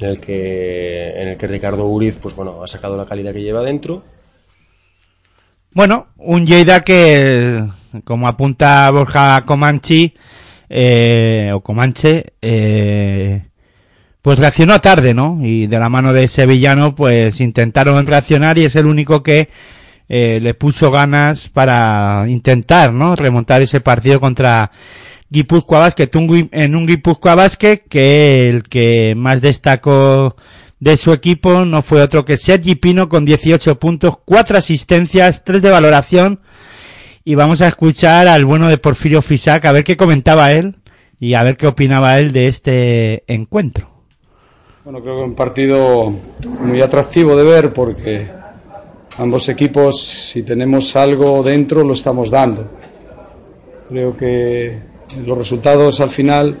en 0.00 0.06
el 0.06 0.20
que 0.20 1.20
en 1.20 1.28
el 1.28 1.36
que 1.36 1.46
Ricardo 1.46 1.86
Uriz 1.86 2.18
pues 2.20 2.34
bueno 2.34 2.62
ha 2.62 2.66
sacado 2.66 2.96
la 2.96 3.06
calidad 3.06 3.32
que 3.32 3.42
lleva 3.42 3.62
dentro 3.62 4.02
Bueno, 5.72 6.06
un 6.16 6.46
Lleida 6.46 6.80
que, 6.80 7.62
como 8.04 8.28
apunta 8.28 8.90
Borja 8.90 9.42
Comanchi, 9.44 10.14
eh, 10.70 11.50
o 11.52 11.60
Comanche, 11.60 12.32
eh, 12.40 13.42
pues 14.22 14.38
reaccionó 14.38 14.80
tarde, 14.80 15.12
¿no? 15.14 15.38
Y 15.42 15.66
de 15.66 15.78
la 15.78 15.88
mano 15.88 16.12
de 16.12 16.28
Sevillano, 16.28 16.94
pues 16.94 17.40
intentaron 17.40 18.06
reaccionar 18.06 18.58
y 18.58 18.64
es 18.64 18.74
el 18.74 18.86
único 18.86 19.22
que 19.22 19.50
eh, 20.08 20.38
le 20.40 20.54
puso 20.54 20.90
ganas 20.90 21.48
para 21.48 22.24
intentar, 22.26 22.92
¿no? 22.92 23.14
Remontar 23.14 23.62
ese 23.62 23.80
partido 23.80 24.18
contra 24.18 24.70
Guipúzcoa 25.28 25.80
Basket, 25.80 26.10
un 26.14 26.48
en 26.52 26.76
un 26.76 26.86
Guipúzcoa 26.86 27.34
Basket 27.34 27.82
que 27.88 28.48
el 28.48 28.62
que 28.64 29.14
más 29.16 29.40
destacó 29.40 30.36
de 30.78 30.96
su 30.96 31.12
equipo 31.12 31.64
no 31.64 31.82
fue 31.82 32.02
otro 32.02 32.24
que 32.24 32.36
Sergi 32.36 32.74
Pino 32.74 33.08
con 33.08 33.24
18 33.24 33.78
puntos, 33.78 34.18
4 34.24 34.58
asistencias, 34.58 35.42
3 35.44 35.62
de 35.62 35.70
valoración 35.70 36.40
y 37.24 37.34
vamos 37.34 37.60
a 37.60 37.68
escuchar 37.68 38.28
al 38.28 38.44
bueno 38.44 38.68
de 38.68 38.78
Porfirio 38.78 39.20
Fisac 39.22 39.64
a 39.64 39.72
ver 39.72 39.84
qué 39.84 39.96
comentaba 39.96 40.52
él 40.52 40.76
y 41.18 41.34
a 41.34 41.42
ver 41.42 41.56
qué 41.56 41.66
opinaba 41.66 42.18
él 42.20 42.32
de 42.32 42.46
este 42.46 43.24
encuentro. 43.26 43.90
Bueno, 44.84 45.02
creo 45.02 45.16
que 45.16 45.22
un 45.22 45.34
partido 45.34 46.14
muy 46.60 46.80
atractivo 46.80 47.36
de 47.36 47.42
ver 47.42 47.72
porque 47.72 48.28
ambos 49.18 49.48
equipos, 49.48 50.00
si 50.00 50.44
tenemos 50.44 50.94
algo 50.94 51.42
dentro, 51.42 51.82
lo 51.82 51.94
estamos 51.94 52.30
dando. 52.30 52.70
Creo 53.88 54.16
que 54.16 54.78
los 55.24 55.38
resultados 55.38 56.00
al 56.00 56.10
final 56.10 56.56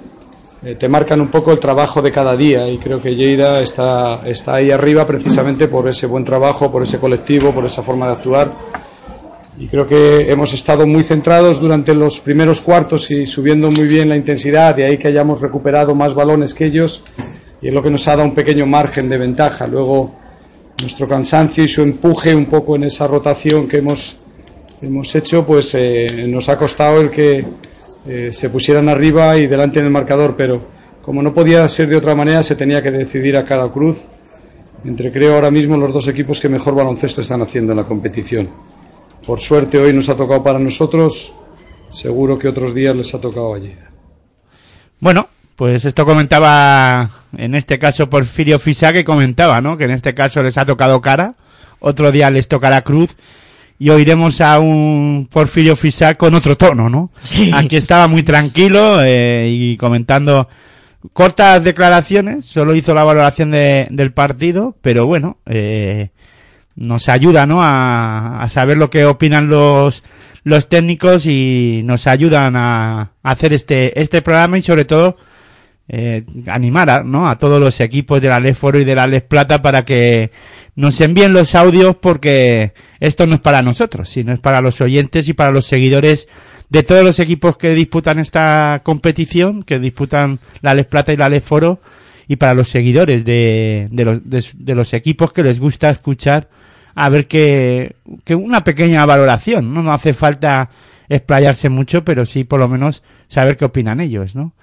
eh, 0.64 0.74
te 0.74 0.88
marcan 0.88 1.20
un 1.20 1.28
poco 1.28 1.52
el 1.52 1.58
trabajo 1.58 2.00
de 2.00 2.10
cada 2.10 2.36
día 2.36 2.68
y 2.68 2.78
creo 2.78 3.00
que 3.00 3.14
Lleida 3.14 3.60
está, 3.60 4.22
está 4.26 4.54
ahí 4.54 4.70
arriba 4.70 5.06
precisamente 5.06 5.68
por 5.68 5.88
ese 5.88 6.06
buen 6.06 6.24
trabajo, 6.24 6.70
por 6.70 6.82
ese 6.82 6.98
colectivo, 6.98 7.52
por 7.52 7.64
esa 7.64 7.82
forma 7.82 8.06
de 8.06 8.12
actuar. 8.12 8.52
Y 9.58 9.68
creo 9.68 9.86
que 9.86 10.30
hemos 10.30 10.52
estado 10.52 10.86
muy 10.86 11.02
centrados 11.02 11.60
durante 11.60 11.94
los 11.94 12.20
primeros 12.20 12.60
cuartos 12.60 13.10
y 13.10 13.26
subiendo 13.26 13.70
muy 13.70 13.86
bien 13.86 14.08
la 14.08 14.16
intensidad, 14.16 14.74
de 14.74 14.84
ahí 14.84 14.98
que 14.98 15.08
hayamos 15.08 15.40
recuperado 15.40 15.94
más 15.94 16.14
balones 16.14 16.52
que 16.52 16.66
ellos 16.66 17.02
y 17.62 17.68
es 17.68 17.74
lo 17.74 17.82
que 17.82 17.90
nos 17.90 18.06
ha 18.08 18.16
dado 18.16 18.24
un 18.24 18.34
pequeño 18.34 18.66
margen 18.66 19.08
de 19.08 19.18
ventaja. 19.18 19.66
Luego 19.66 20.10
nuestro 20.80 21.08
cansancio 21.08 21.64
y 21.64 21.68
su 21.68 21.82
empuje 21.82 22.34
un 22.34 22.46
poco 22.46 22.76
en 22.76 22.84
esa 22.84 23.06
rotación 23.06 23.66
que 23.66 23.78
hemos, 23.78 24.18
hemos 24.82 25.14
hecho, 25.14 25.46
pues 25.46 25.74
eh, 25.74 26.26
nos 26.28 26.48
ha 26.48 26.58
costado 26.58 27.00
el 27.00 27.10
que 27.10 27.44
eh, 28.08 28.30
se 28.32 28.50
pusieran 28.50 28.88
arriba 28.88 29.36
y 29.36 29.46
delante 29.46 29.80
en 29.80 29.86
el 29.86 29.90
marcador, 29.90 30.34
pero 30.36 30.60
como 31.02 31.22
no 31.22 31.32
podía 31.32 31.68
ser 31.68 31.88
de 31.88 31.96
otra 31.96 32.14
manera, 32.14 32.42
se 32.42 32.56
tenía 32.56 32.82
que 32.82 32.90
decidir 32.90 33.36
a 33.36 33.44
cada 33.44 33.70
cruz 33.70 34.08
entre 34.86 35.10
creo 35.10 35.34
ahora 35.34 35.50
mismo 35.50 35.76
los 35.76 35.92
dos 35.92 36.08
equipos 36.08 36.40
que 36.40 36.48
mejor 36.48 36.74
baloncesto 36.74 37.20
están 37.20 37.42
haciendo 37.42 37.72
en 37.72 37.78
la 37.78 37.84
competición. 37.84 38.48
Por 39.26 39.40
suerte 39.40 39.78
hoy 39.78 39.92
nos 39.92 40.08
ha 40.08 40.16
tocado 40.16 40.42
para 40.42 40.58
nosotros, 40.58 41.34
seguro 41.90 42.38
que 42.38 42.48
otros 42.48 42.72
días 42.72 42.94
les 42.94 43.12
ha 43.14 43.20
tocado 43.20 43.54
allí. 43.54 43.74
Bueno, 45.00 45.28
pues 45.56 45.84
esto 45.84 46.04
comentaba, 46.04 47.10
en 47.36 47.54
este 47.54 47.78
caso 47.78 48.08
Porfirio 48.08 48.58
Fisac, 48.58 48.92
que 48.92 49.04
comentaba, 49.04 49.60
¿no? 49.60 49.76
Que 49.76 49.84
en 49.84 49.90
este 49.90 50.14
caso 50.14 50.42
les 50.42 50.56
ha 50.56 50.64
tocado 50.64 51.00
cara, 51.00 51.34
otro 51.80 52.12
día 52.12 52.30
les 52.30 52.46
tocará 52.46 52.82
cruz, 52.82 53.16
y 53.78 53.90
oiremos 53.90 54.40
a 54.40 54.58
un 54.58 55.28
Porfirio 55.30 55.76
Fisac 55.76 56.16
con 56.16 56.34
otro 56.34 56.56
tono, 56.56 56.88
¿no? 56.88 57.10
Aquí 57.52 57.76
estaba 57.76 58.08
muy 58.08 58.22
tranquilo 58.22 59.02
eh, 59.02 59.48
y 59.52 59.76
comentando 59.76 60.48
cortas 61.12 61.62
declaraciones, 61.62 62.46
solo 62.46 62.74
hizo 62.74 62.94
la 62.94 63.04
valoración 63.04 63.50
de- 63.50 63.86
del 63.90 64.12
partido, 64.12 64.76
pero 64.82 65.06
bueno, 65.06 65.38
eh, 65.46 66.10
nos 66.74 67.08
ayuda, 67.08 67.46
¿no? 67.46 67.62
A, 67.62 68.42
a 68.42 68.48
saber 68.48 68.76
lo 68.76 68.90
que 68.90 69.04
opinan 69.04 69.48
los, 69.48 70.02
los 70.42 70.68
técnicos 70.68 71.26
y 71.26 71.82
nos 71.84 72.06
ayudan 72.06 72.56
a, 72.56 73.00
a 73.22 73.30
hacer 73.30 73.52
este, 73.52 74.00
este 74.00 74.20
programa 74.22 74.58
y 74.58 74.62
sobre 74.62 74.84
todo 74.84 75.16
eh, 75.88 76.24
animar 76.46 76.90
a, 76.90 77.04
¿no? 77.04 77.28
a 77.28 77.38
todos 77.38 77.60
los 77.60 77.80
equipos 77.80 78.20
de 78.20 78.28
la 78.28 78.40
Les 78.40 78.58
Foro 78.58 78.78
y 78.78 78.84
de 78.84 78.94
la 78.94 79.06
Les 79.06 79.22
Plata 79.22 79.62
para 79.62 79.84
que 79.84 80.30
nos 80.74 81.00
envíen 81.00 81.32
los 81.32 81.54
audios 81.54 81.96
porque 81.96 82.72
esto 83.00 83.26
no 83.26 83.36
es 83.36 83.40
para 83.40 83.62
nosotros, 83.62 84.08
sino 84.08 84.32
es 84.32 84.40
para 84.40 84.60
los 84.60 84.80
oyentes 84.80 85.28
y 85.28 85.32
para 85.32 85.50
los 85.50 85.66
seguidores 85.66 86.28
de 86.68 86.82
todos 86.82 87.04
los 87.04 87.20
equipos 87.20 87.56
que 87.56 87.74
disputan 87.74 88.18
esta 88.18 88.80
competición, 88.82 89.62
que 89.62 89.78
disputan 89.78 90.40
la 90.60 90.74
Les 90.74 90.86
Plata 90.86 91.12
y 91.12 91.16
la 91.16 91.28
Les 91.28 91.44
Foro 91.44 91.80
y 92.28 92.36
para 92.36 92.54
los 92.54 92.68
seguidores 92.68 93.24
de, 93.24 93.88
de, 93.90 94.04
los, 94.04 94.28
de, 94.28 94.44
de 94.54 94.74
los 94.74 94.92
equipos 94.92 95.32
que 95.32 95.44
les 95.44 95.60
gusta 95.60 95.90
escuchar 95.90 96.48
a 96.96 97.08
ver 97.10 97.28
que, 97.28 97.94
que 98.24 98.34
una 98.34 98.64
pequeña 98.64 99.04
valoración, 99.04 99.72
¿no? 99.72 99.82
No 99.82 99.92
hace 99.92 100.14
falta 100.14 100.70
explayarse 101.08 101.68
mucho, 101.68 102.04
pero 102.04 102.26
sí 102.26 102.42
por 102.42 102.58
lo 102.58 102.68
menos 102.68 103.02
saber 103.28 103.56
qué 103.56 103.66
opinan 103.66 104.00
ellos, 104.00 104.34
¿no? 104.34 104.54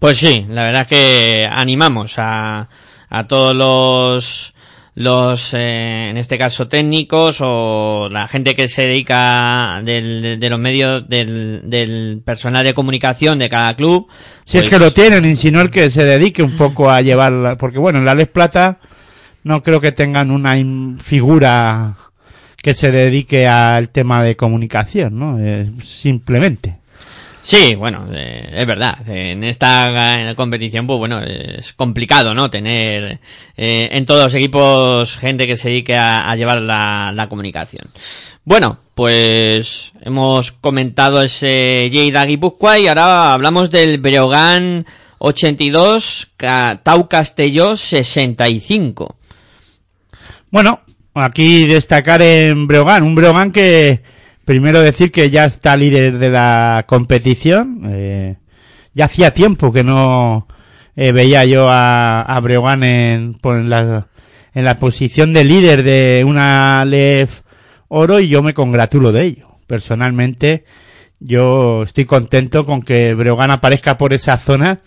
Pues 0.00 0.16
sí, 0.16 0.46
la 0.48 0.64
verdad 0.64 0.82
es 0.82 0.88
que 0.88 1.48
animamos 1.48 2.14
a, 2.16 2.68
a 3.10 3.24
todos 3.28 3.54
los, 3.54 4.54
los 4.94 5.52
eh, 5.52 6.08
en 6.08 6.16
este 6.16 6.38
caso 6.38 6.68
técnicos 6.68 7.40
o 7.42 8.08
la 8.10 8.26
gente 8.26 8.54
que 8.54 8.66
se 8.66 8.86
dedica 8.86 9.82
del, 9.84 10.40
de 10.40 10.48
los 10.48 10.58
medios 10.58 11.06
del, 11.06 11.60
del 11.64 12.22
personal 12.24 12.64
de 12.64 12.72
comunicación 12.72 13.38
de 13.38 13.50
cada 13.50 13.76
club. 13.76 14.08
Si 14.46 14.56
es 14.56 14.64
pues, 14.64 14.70
que 14.70 14.78
lo 14.82 14.90
tienen, 14.90 15.26
y 15.26 15.36
si 15.36 15.50
no 15.50 15.60
el 15.60 15.70
que 15.70 15.90
se 15.90 16.04
dedique 16.04 16.42
un 16.42 16.56
poco 16.56 16.90
a 16.90 17.02
llevar, 17.02 17.58
porque 17.58 17.78
bueno, 17.78 17.98
en 17.98 18.06
la 18.06 18.14
Les 18.14 18.28
Plata 18.28 18.78
no 19.44 19.62
creo 19.62 19.82
que 19.82 19.92
tengan 19.92 20.30
una 20.30 20.56
figura 20.98 21.94
que 22.56 22.72
se 22.72 22.90
dedique 22.90 23.46
al 23.46 23.90
tema 23.90 24.22
de 24.22 24.34
comunicación, 24.34 25.18
¿no? 25.18 25.38
Eh, 25.38 25.70
simplemente. 25.84 26.79
Sí, 27.42 27.74
bueno, 27.74 28.06
eh, 28.12 28.50
es 28.52 28.66
verdad. 28.66 28.98
En 29.08 29.44
esta 29.44 30.34
competición, 30.36 30.86
pues 30.86 30.98
bueno, 30.98 31.20
es 31.20 31.72
complicado, 31.72 32.34
¿no? 32.34 32.50
Tener 32.50 33.18
eh, 33.56 33.88
en 33.90 34.06
todos 34.06 34.24
los 34.24 34.34
equipos 34.34 35.16
gente 35.16 35.46
que 35.46 35.56
se 35.56 35.70
dedique 35.70 35.96
a, 35.96 36.34
llevar 36.36 36.60
la, 36.60 37.26
comunicación. 37.28 37.88
Bueno, 38.44 38.78
pues 38.94 39.92
hemos 40.02 40.52
comentado 40.52 41.22
ese 41.22 41.88
Lleida 41.90 42.24
Guipúzcoa 42.26 42.78
y 42.78 42.86
ahora 42.88 43.32
hablamos 43.32 43.70
del 43.70 43.98
Breogán 43.98 44.86
82, 45.18 46.28
Ca- 46.36 46.80
Tau 46.82 47.08
Castelló 47.08 47.76
65. 47.76 49.16
Bueno, 50.50 50.80
aquí 51.14 51.66
destacar 51.66 52.22
en 52.22 52.66
Breogán, 52.66 53.02
un 53.02 53.14
Breogán 53.14 53.52
que 53.52 54.02
primero 54.50 54.80
decir 54.80 55.12
que 55.12 55.30
ya 55.30 55.44
está 55.44 55.76
líder 55.76 56.18
de 56.18 56.28
la 56.28 56.84
competición. 56.88 57.82
eh, 57.86 58.34
ya 58.92 59.04
hacía 59.04 59.32
tiempo 59.32 59.72
que 59.72 59.84
no 59.84 60.48
eh, 60.96 61.12
veía 61.12 61.44
yo 61.44 61.68
a, 61.70 62.22
a 62.22 62.40
Breogán 62.40 62.82
en, 62.82 63.34
por 63.34 63.62
la, 63.62 64.08
en 64.52 64.64
la 64.64 64.80
posición 64.80 65.32
de 65.32 65.44
líder 65.44 65.84
de 65.84 66.24
una 66.26 66.84
LEF 66.84 67.42
Oro 67.86 68.18
y 68.18 68.26
yo 68.26 68.42
me 68.42 68.52
congratulo 68.52 69.12
de 69.12 69.22
ello. 69.22 69.50
Personalmente, 69.68 70.64
yo 71.20 71.84
estoy 71.84 72.04
contento 72.04 72.66
con 72.66 72.82
que 72.82 73.14
Breogán 73.14 73.52
aparezca 73.52 73.96
por 73.96 74.12
esa 74.12 74.36
zona 74.36 74.80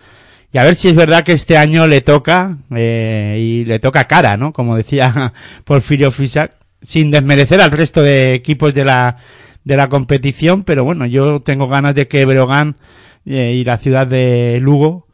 y 0.51 0.57
a 0.57 0.65
ver 0.65 0.75
si 0.75 0.89
es 0.89 0.95
verdad 0.95 1.23
que 1.23 1.31
este 1.31 1.57
año 1.57 1.87
le 1.87 2.01
toca, 2.01 2.57
eh, 2.75 3.37
y 3.39 3.63
le 3.63 3.79
toca 3.79 4.03
cara, 4.03 4.35
¿no? 4.35 4.51
Como 4.51 4.75
decía 4.75 5.31
Porfirio 5.63 6.11
Fisac, 6.11 6.51
sin 6.81 7.11
desmerecer 7.11 7.61
al 7.61 7.71
resto 7.71 8.01
de 8.01 8.33
equipos 8.33 8.73
de 8.73 8.83
la, 8.83 9.15
de 9.63 9.77
la 9.77 9.89
competición, 9.89 10.63
pero 10.63 10.83
bueno, 10.83 11.05
yo 11.05 11.41
tengo 11.41 11.67
ganas 11.67 11.95
de 11.95 12.07
que 12.07 12.25
Breogán 12.25 12.75
eh, 13.25 13.53
y 13.55 13.63
la 13.63 13.77
ciudad 13.77 14.05
de 14.07 14.59
Lugo 14.61 15.07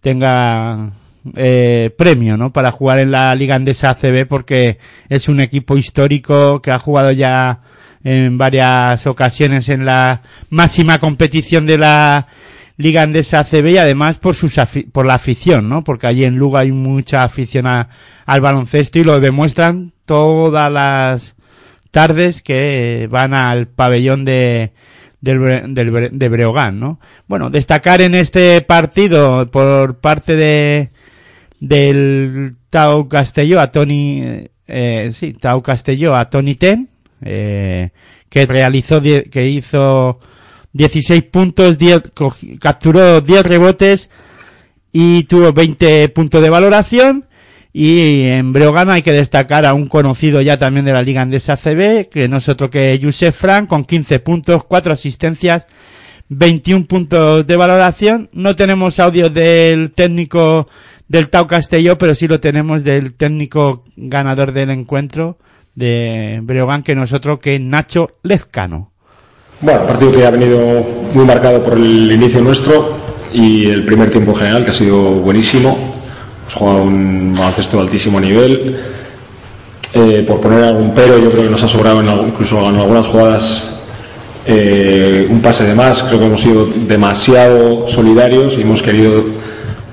tenga 0.00 0.90
eh, 1.34 1.90
premio, 1.96 2.36
¿no? 2.36 2.52
Para 2.52 2.70
jugar 2.70 2.98
en 2.98 3.10
la 3.10 3.34
Liga 3.34 3.54
Andesa 3.54 3.90
ACB 3.90 4.26
porque 4.28 4.78
es 5.08 5.28
un 5.28 5.40
equipo 5.40 5.76
histórico 5.76 6.60
que 6.60 6.70
ha 6.70 6.78
jugado 6.78 7.10
ya 7.12 7.60
en 8.02 8.36
varias 8.36 9.06
ocasiones 9.06 9.70
en 9.70 9.86
la 9.86 10.20
máxima 10.50 10.98
competición 10.98 11.64
de 11.66 11.78
la 11.78 12.26
Liga 12.76 13.02
Andesa 13.02 13.38
ACB 13.40 13.68
y 13.68 13.78
además 13.78 14.18
por 14.18 14.34
sus 14.34 14.56
por 14.92 15.06
la 15.06 15.14
afición, 15.14 15.68
¿no? 15.70 15.82
Porque 15.84 16.06
allí 16.08 16.24
en 16.26 16.36
Lugo 16.36 16.58
hay 16.58 16.72
mucha 16.72 17.24
afición 17.24 17.66
a- 17.66 17.88
al 18.26 18.40
baloncesto 18.42 18.98
y 18.98 19.04
lo 19.04 19.20
demuestran 19.20 19.92
todas 20.04 20.70
las 20.70 21.36
tardes 21.94 22.42
que 22.42 23.08
van 23.10 23.32
al 23.32 23.68
pabellón 23.68 24.24
de 24.26 24.72
del, 25.20 25.72
del 25.72 26.10
de 26.18 26.28
Breogán, 26.28 26.78
¿no? 26.80 26.98
Bueno, 27.28 27.48
destacar 27.48 28.02
en 28.02 28.14
este 28.14 28.60
partido 28.60 29.50
por 29.50 30.00
parte 30.00 30.34
de 30.36 30.90
del 31.60 32.56
Tau 32.70 33.08
Castelló 33.08 33.60
a 33.60 33.70
Tony 33.72 34.22
eh, 34.66 35.12
sí, 35.18 35.32
Tau 35.34 35.62
Castelló 35.62 36.14
a 36.14 36.28
Tony 36.28 36.56
Ten 36.56 36.88
eh, 37.22 37.90
que 38.28 38.46
realizó 38.46 39.00
que 39.00 39.48
hizo 39.48 40.18
16 40.72 41.22
puntos, 41.24 41.78
10, 41.78 42.10
co- 42.12 42.34
capturó 42.60 43.20
10 43.20 43.46
rebotes 43.46 44.10
y 44.92 45.22
tuvo 45.24 45.52
20 45.52 46.08
puntos 46.10 46.42
de 46.42 46.50
valoración. 46.50 47.26
Y 47.76 48.22
en 48.28 48.52
Breogán 48.52 48.88
hay 48.88 49.02
que 49.02 49.10
destacar 49.10 49.66
a 49.66 49.74
un 49.74 49.88
conocido 49.88 50.40
ya 50.40 50.56
también 50.56 50.86
de 50.86 50.92
la 50.92 51.02
Liga 51.02 51.22
Andesa 51.22 51.56
CB, 51.56 52.08
que 52.08 52.28
no 52.28 52.36
es 52.36 52.48
otro 52.48 52.70
que 52.70 53.00
Josef 53.02 53.36
Frank, 53.36 53.68
con 53.68 53.84
15 53.84 54.20
puntos, 54.20 54.62
4 54.62 54.92
asistencias, 54.92 55.66
21 56.28 56.86
puntos 56.86 57.44
de 57.44 57.56
valoración. 57.56 58.30
No 58.32 58.54
tenemos 58.54 59.00
audio 59.00 59.28
del 59.28 59.90
técnico 59.90 60.68
del 61.08 61.30
Tau 61.30 61.48
Castelló, 61.48 61.98
pero 61.98 62.14
sí 62.14 62.28
lo 62.28 62.38
tenemos 62.38 62.84
del 62.84 63.14
técnico 63.14 63.82
ganador 63.96 64.52
del 64.52 64.70
encuentro 64.70 65.38
de 65.74 66.38
Breogán, 66.44 66.84
que 66.84 66.94
no 66.94 67.02
es 67.02 67.12
otro 67.12 67.40
que 67.40 67.58
Nacho 67.58 68.18
Lezcano. 68.22 68.92
Bueno, 69.60 69.84
partido 69.84 70.12
que 70.12 70.24
ha 70.24 70.30
venido 70.30 70.86
muy 71.12 71.24
marcado 71.24 71.60
por 71.64 71.76
el 71.76 72.12
inicio 72.12 72.40
nuestro 72.40 72.96
y 73.32 73.66
el 73.66 73.84
primer 73.84 74.12
tiempo 74.12 74.30
en 74.30 74.36
general, 74.36 74.64
que 74.64 74.70
ha 74.70 74.74
sido 74.74 75.00
buenísimo. 75.14 76.03
Hemos 76.44 76.54
jugado 76.54 76.82
un 76.82 77.34
baloncesto 77.34 77.78
de 77.78 77.82
altísimo 77.84 78.20
nivel. 78.20 78.76
Eh, 79.94 80.24
por 80.26 80.40
poner 80.40 80.62
algún 80.64 80.92
pero, 80.94 81.18
yo 81.18 81.30
creo 81.30 81.44
que 81.44 81.50
nos 81.50 81.62
ha 81.62 81.68
sobrado 81.68 82.00
en 82.00 82.08
incluso 82.26 82.68
en 82.68 82.76
algunas 82.76 83.06
jugadas 83.06 83.70
eh, 84.46 85.26
un 85.30 85.40
pase 85.40 85.64
de 85.64 85.74
más. 85.74 86.02
Creo 86.02 86.18
que 86.18 86.26
hemos 86.26 86.40
sido 86.40 86.66
demasiado 86.66 87.88
solidarios 87.88 88.58
y 88.58 88.62
hemos 88.62 88.82
querido 88.82 89.24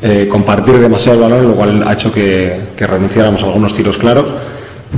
eh, 0.01 0.27
compartir 0.29 0.79
demasiado 0.79 1.17
el 1.17 1.23
balón, 1.23 1.47
lo 1.47 1.55
cual 1.55 1.83
ha 1.87 1.93
hecho 1.93 2.11
que, 2.11 2.59
que 2.75 2.85
renunciáramos 2.85 3.41
a 3.43 3.45
algunos 3.45 3.73
tiros 3.73 3.97
claros. 3.97 4.25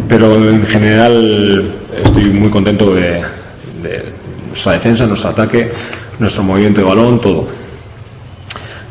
Pero 0.08 0.36
en 0.36 0.66
general 0.66 1.72
estoy 2.04 2.26
muy 2.26 2.50
contento 2.50 2.96
de 2.96 3.22
nuestra 4.48 4.72
defensa, 4.72 5.06
nuestro 5.06 5.30
ataque, 5.30 5.72
nuestro 6.18 6.42
movimiento 6.42 6.82
de 6.82 6.88
balón, 6.88 7.22
todo. 7.22 7.48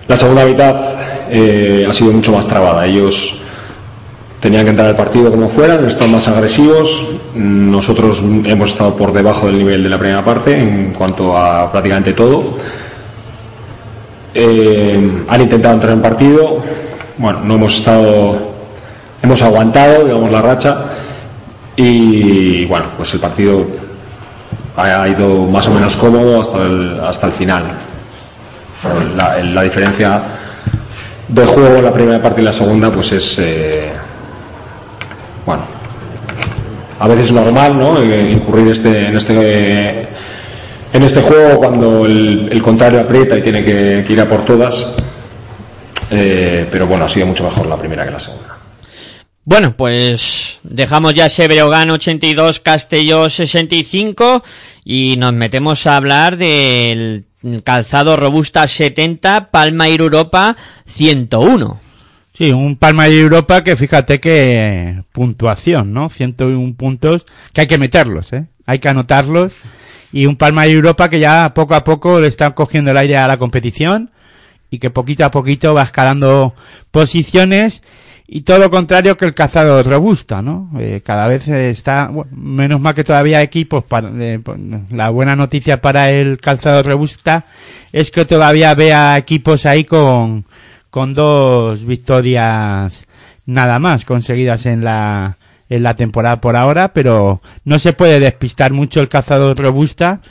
La 0.07 0.17
segunda 0.17 0.45
mitad 0.45 0.77
eh, 1.35 1.87
ha 1.89 1.93
sido 1.95 2.13
mucho 2.13 2.31
más 2.31 2.47
trabada. 2.47 2.85
Ellos 2.85 3.37
tenían 4.39 4.65
que 4.65 4.71
entrar 4.71 4.89
al 4.89 4.97
partido 4.97 5.31
como 5.31 5.49
fueran, 5.49 5.83
estado 5.87 6.11
más 6.11 6.29
agresivos. 6.29 7.09
Nosotros 7.35 8.23
hemos 8.45 8.69
estado 8.69 8.95
por 8.95 9.15
debajo 9.15 9.47
del 9.47 9.57
nivel 9.57 9.83
de 9.83 9.89
la 9.89 9.99
primera 9.99 10.23
parte 10.23 10.59
en 10.59 10.93
cuanto 10.93 11.35
a 11.35 11.73
prácticamente 11.73 12.13
todo. 12.13 12.59
Eh, 14.35 15.25
han 15.27 15.41
intentado 15.41 15.75
entrar 15.75 15.95
en 15.95 16.03
partido. 16.03 16.59
Bueno, 17.17 17.41
no 17.41 17.55
hemos 17.55 17.77
estado. 17.77 18.53
Hemos 19.23 19.41
aguantado, 19.41 20.05
digamos, 20.05 20.31
la 20.31 20.43
racha. 20.43 20.85
Y 21.77 22.67
bueno, 22.67 22.87
pues 22.95 23.15
el 23.15 23.21
partido 23.21 23.65
ha 24.77 25.09
ido 25.09 25.47
más 25.47 25.67
o 25.67 25.71
menos 25.71 25.97
cómodo 25.97 26.43
hasta 26.43 26.63
el, 26.63 27.01
hasta 27.01 27.27
el 27.27 27.33
final. 27.33 27.65
La 29.17 29.63
diferencia 29.63 30.23
de 31.33 31.47
juego 31.47 31.81
la 31.81 31.93
primera 31.93 32.21
parte 32.23 32.43
y 32.43 32.45
la 32.45 32.53
segunda, 32.53 32.93
pues 32.93 33.13
es. 33.13 33.39
eh, 33.39 33.91
bueno, 35.47 35.63
a 36.99 37.09
veces 37.09 37.27
es 37.27 37.33
normal, 37.33 37.79
¿no? 37.79 38.01
Eh, 38.01 38.33
incurrir 38.33 38.69
este, 38.69 39.07
en 39.07 39.17
este. 39.17 40.09
en 40.93 41.03
este 41.03 41.23
juego 41.23 41.59
cuando 41.59 42.05
el, 42.05 42.61
contrario 42.63 43.01
aprieta 43.01 43.39
y 43.39 43.43
tiene 43.43 43.65
que, 43.65 44.05
que 44.07 44.13
ir 44.13 44.21
a 44.21 44.29
por 44.29 44.45
todas. 44.45 44.95
Eh, 46.11 46.67
pero 46.71 46.87
bueno, 46.87 47.07
ha 47.07 47.09
sido 47.09 47.27
mucho 47.27 47.45
mejor 47.45 47.67
la 47.67 47.77
primera 47.77 48.05
que 48.05 48.11
la 48.11 48.21
segunda. 48.21 48.59
Bueno, 49.45 49.75
pues 49.77 50.61
dejamos 50.63 51.15
ya 51.15 51.27
ese 51.27 51.49
Breogán 51.49 51.91
82, 51.91 52.61
Castelló 52.61 53.29
65 53.29 54.45
y 54.85 55.17
nos 55.19 55.33
metemos 55.33 55.87
a 55.87 55.97
hablar 55.97 56.37
del 56.37 57.25
calzado 57.65 58.17
robusta 58.17 58.67
70, 58.67 59.51
Palma 59.51 59.89
Ir 59.89 60.01
Europa 60.01 60.57
101. 60.87 61.81
Sí, 62.35 62.51
un 62.51 62.77
Palma 62.77 63.07
de 63.07 63.21
Europa 63.21 63.63
que 63.63 63.77
fíjate 63.77 64.19
que 64.19 65.03
puntuación, 65.13 65.93
¿no? 65.93 66.09
101 66.09 66.75
puntos 66.75 67.27
que 67.53 67.63
hay 67.63 67.67
que 67.67 67.79
meterlos, 67.79 68.33
¿eh? 68.33 68.47
Hay 68.65 68.79
que 68.79 68.89
anotarlos. 68.89 69.55
Y 70.13 70.27
un 70.27 70.37
Palma 70.37 70.65
de 70.65 70.73
Europa 70.73 71.11
que 71.11 71.21
ya 71.21 71.53
poco 71.55 71.75
a 71.75 71.85
poco 71.85 72.21
le 72.21 72.29
está 72.29 72.51
cogiendo 72.53 72.91
el 72.91 72.97
aire 72.97 73.17
a 73.19 73.29
la 73.29 73.39
competición 73.39 74.11
y 74.71 74.79
que 74.79 74.91
poquito 74.91 75.25
a 75.25 75.31
poquito 75.31 75.75
va 75.75 75.83
escalando 75.83 76.55
posiciones 76.91 77.83
y 78.35 78.41
todo 78.41 78.61
lo 78.61 78.71
contrario 78.71 79.19
que 79.19 79.27
el 79.27 79.35
cazado 79.35 79.83
robusta, 79.83 80.41
¿no? 80.41 80.71
Eh, 80.79 81.03
cada 81.05 81.27
vez 81.27 81.49
está, 81.49 82.11
menos 82.31 82.81
mal 82.81 82.95
que 82.95 83.05
todavía 83.05 83.43
equipos 83.43 83.85
para, 83.85 84.09
eh, 84.11 84.41
la 84.91 85.11
buena 85.11 85.37
noticia 85.37 85.83
para 85.83 86.11
el 86.11 86.39
calzado 86.39 86.83
robusta 86.83 87.45
es 87.93 88.11
que 88.11 88.25
todavía 88.25 88.75
vea 88.75 89.19
equipos 89.19 89.67
ahí 89.67 89.85
con, 89.85 90.47
con 90.89 91.13
dos 91.13 91.85
victorias 91.85 93.07
nada 93.45 93.79
más 93.79 94.07
conseguidas 94.07 94.65
en 94.65 94.83
la, 94.83 95.37
en 95.69 95.83
la 95.83 95.95
temporada 95.95 96.41
por 96.41 96.57
ahora, 96.57 96.95
pero 96.95 97.43
no 97.67 97.79
se 97.79 97.93
puede 97.93 98.19
despistar 98.19 98.73
mucho 98.73 99.03
el 99.03 99.11
cazador 99.11 99.59
robusta 99.59 100.23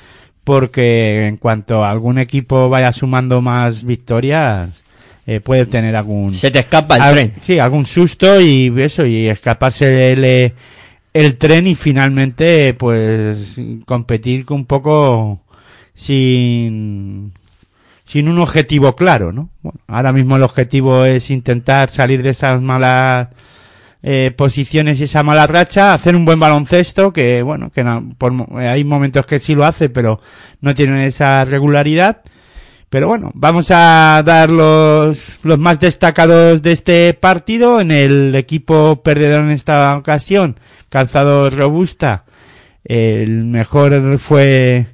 porque 0.43 1.27
en 1.27 1.37
cuanto 1.37 1.85
algún 1.85 2.17
equipo 2.17 2.67
vaya 2.67 2.93
sumando 2.93 3.41
más 3.41 3.83
victorias, 3.83 4.83
eh, 5.27 5.39
puede 5.39 5.65
tener 5.65 5.95
algún... 5.95 6.33
Se 6.35 6.51
te 6.51 6.59
escapa 6.59 6.95
el 6.95 7.01
al- 7.01 7.13
tren. 7.13 7.33
Sí, 7.45 7.59
algún 7.59 7.85
susto 7.85 8.39
y 8.41 8.73
eso, 8.81 9.05
y 9.05 9.27
escaparse 9.27 10.13
el, 10.13 10.23
eh, 10.25 10.53
el 11.13 11.37
tren 11.37 11.67
y 11.67 11.75
finalmente 11.75 12.73
pues 12.73 13.59
competir 13.85 14.45
con 14.45 14.57
un 14.57 14.65
poco 14.65 15.41
sin 16.21 17.33
sin 18.05 18.27
un 18.27 18.39
objetivo 18.39 18.93
claro, 18.95 19.31
¿no? 19.31 19.49
Bueno, 19.61 19.79
ahora 19.87 20.11
mismo 20.11 20.35
el 20.35 20.43
objetivo 20.43 21.05
es 21.05 21.29
intentar 21.31 21.89
salir 21.89 22.21
de 22.23 22.31
esas 22.31 22.61
malas 22.61 23.29
eh, 24.03 24.33
posiciones 24.35 24.99
y 24.99 25.03
esa 25.03 25.23
mala 25.23 25.47
racha, 25.47 25.93
hacer 25.93 26.15
un 26.17 26.25
buen 26.25 26.39
baloncesto, 26.39 27.13
que 27.13 27.41
bueno, 27.41 27.69
que 27.71 27.83
no- 27.85 28.13
por 28.17 28.33
mo- 28.33 28.49
hay 28.57 28.83
momentos 28.83 29.25
que 29.25 29.39
sí 29.39 29.55
lo 29.55 29.63
hace, 29.63 29.89
pero 29.89 30.19
no 30.59 30.73
tienen 30.73 30.97
esa 31.01 31.45
regularidad. 31.45 32.21
Pero 32.91 33.07
bueno, 33.07 33.31
vamos 33.33 33.67
a 33.71 34.21
dar 34.25 34.49
los, 34.49 35.17
los 35.43 35.57
más 35.57 35.79
destacados 35.79 36.61
de 36.61 36.73
este 36.73 37.13
partido. 37.13 37.79
En 37.79 37.89
el 37.89 38.35
equipo 38.35 39.01
perdedor 39.01 39.45
en 39.45 39.51
esta 39.51 39.95
ocasión, 39.95 40.57
calzado 40.89 41.49
robusta, 41.49 42.25
el 42.83 43.45
mejor 43.45 44.19
fue 44.19 44.87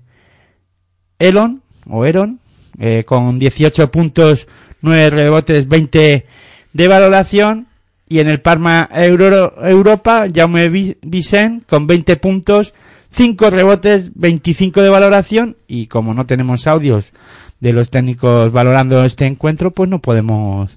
Elon, 1.18 1.64
o 1.90 2.06
Eron, 2.06 2.40
eh, 2.80 3.04
con 3.04 3.40
18 3.40 3.90
puntos, 3.90 4.48
9 4.82 5.10
rebotes, 5.10 5.68
20 5.68 6.26
de 6.74 6.88
valoración. 6.88 7.66
Y 8.08 8.20
en 8.20 8.30
el 8.30 8.42
Parma 8.42 8.88
Euro- 8.94 9.56
Europa, 9.66 10.28
Jaume 10.34 10.70
Vi- 10.70 10.98
Vicent, 11.02 11.66
con 11.66 11.88
20 11.88 12.16
puntos, 12.18 12.76
5 13.12 13.50
rebotes, 13.50 14.12
25 14.14 14.84
de 14.84 14.90
valoración. 14.90 15.58
Y 15.68 15.88
como 15.88 16.14
no 16.14 16.28
tenemos 16.28 16.68
audios 16.68 17.12
de 17.60 17.74
los 17.74 17.90
técnicos 17.90 18.52
valorando 18.52 19.04
este 19.04 19.26
encuentro, 19.26 19.72
pues 19.72 19.90
no 19.90 20.00
podemos 20.00 20.70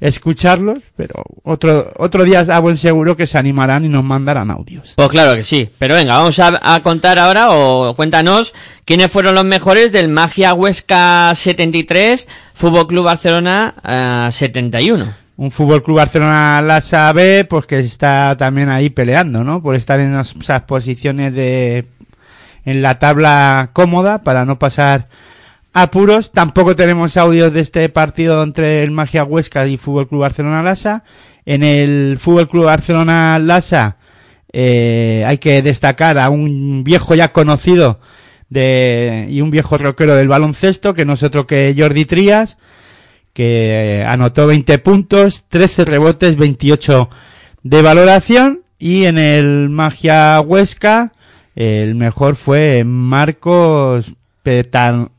escucharlos. 0.00 0.78
Pero 0.96 1.14
otro, 1.42 1.92
otro 1.96 2.24
día 2.24 2.40
a 2.40 2.58
buen 2.60 2.76
seguro 2.76 3.16
que 3.16 3.26
se 3.26 3.38
animarán 3.38 3.84
y 3.84 3.88
nos 3.88 4.04
mandarán 4.04 4.50
audios. 4.50 4.94
Pues 4.96 5.08
claro 5.08 5.34
que 5.34 5.42
sí. 5.42 5.68
Pero 5.78 5.94
venga, 5.94 6.16
vamos 6.16 6.38
a, 6.38 6.58
a 6.62 6.80
contar 6.82 7.18
ahora 7.18 7.50
o 7.50 7.94
cuéntanos 7.94 8.54
quiénes 8.84 9.10
fueron 9.10 9.34
los 9.34 9.44
mejores 9.44 9.92
del 9.92 10.08
Magia 10.08 10.54
Huesca 10.54 11.34
73, 11.34 12.28
Fútbol 12.54 12.86
Club 12.86 13.04
Barcelona 13.04 13.74
eh, 13.84 14.28
71. 14.32 15.06
un 15.36 15.50
Fútbol 15.50 15.82
Club 15.82 15.98
Barcelona 15.98 16.60
Lasa 16.62 17.12
B, 17.12 17.44
pues 17.44 17.66
que 17.66 17.78
está 17.80 18.36
también 18.36 18.68
ahí 18.70 18.90
peleando, 18.90 19.44
¿no? 19.44 19.62
Por 19.62 19.74
estar 19.76 20.00
en 20.00 20.18
esas 20.18 20.62
posiciones 20.62 21.34
de 21.34 21.86
en 22.64 22.82
la 22.82 22.98
tabla 22.98 23.70
cómoda 23.72 24.22
para 24.22 24.44
no 24.44 24.58
pasar 24.58 25.08
apuros. 25.82 26.32
Tampoco 26.32 26.76
tenemos 26.76 27.16
audios 27.16 27.52
de 27.52 27.60
este 27.60 27.88
partido 27.88 28.42
entre 28.42 28.82
el 28.82 28.90
Magia 28.90 29.24
Huesca 29.24 29.66
y 29.66 29.76
Fútbol 29.76 30.08
Club 30.08 30.20
Barcelona 30.22 30.62
Lasa. 30.62 31.04
En 31.44 31.62
el 31.62 32.18
Fútbol 32.18 32.48
Club 32.48 32.64
Barcelona 32.64 33.38
Lasa 33.38 33.96
eh, 34.52 35.24
hay 35.26 35.38
que 35.38 35.62
destacar 35.62 36.18
a 36.18 36.30
un 36.30 36.84
viejo 36.84 37.14
ya 37.14 37.28
conocido 37.32 38.00
de 38.48 39.26
y 39.28 39.40
un 39.40 39.50
viejo 39.50 39.76
rockero 39.76 40.14
del 40.14 40.28
baloncesto 40.28 40.94
que 40.94 41.04
no 41.04 41.14
es 41.14 41.22
otro 41.22 41.46
que 41.46 41.74
Jordi 41.76 42.04
Trías 42.06 42.56
que 43.34 44.04
anotó 44.08 44.46
20 44.46 44.78
puntos, 44.78 45.44
13 45.48 45.84
rebotes, 45.84 46.36
28 46.36 47.08
de 47.62 47.82
valoración 47.82 48.62
y 48.78 49.04
en 49.04 49.18
el 49.18 49.68
Magia 49.68 50.40
Huesca 50.40 51.12
el 51.54 51.94
mejor 51.94 52.36
fue 52.36 52.84
Marcos 52.84 54.14
Petal- 54.42 55.10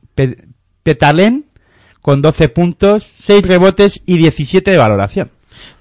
Petalén 0.90 1.46
con 2.02 2.24
12 2.24 2.50
puntos, 2.50 3.08
6 3.22 3.46
rebotes 3.46 4.02
y 4.08 4.18
17 4.18 4.72
de 4.72 4.78
valoración. 4.78 5.30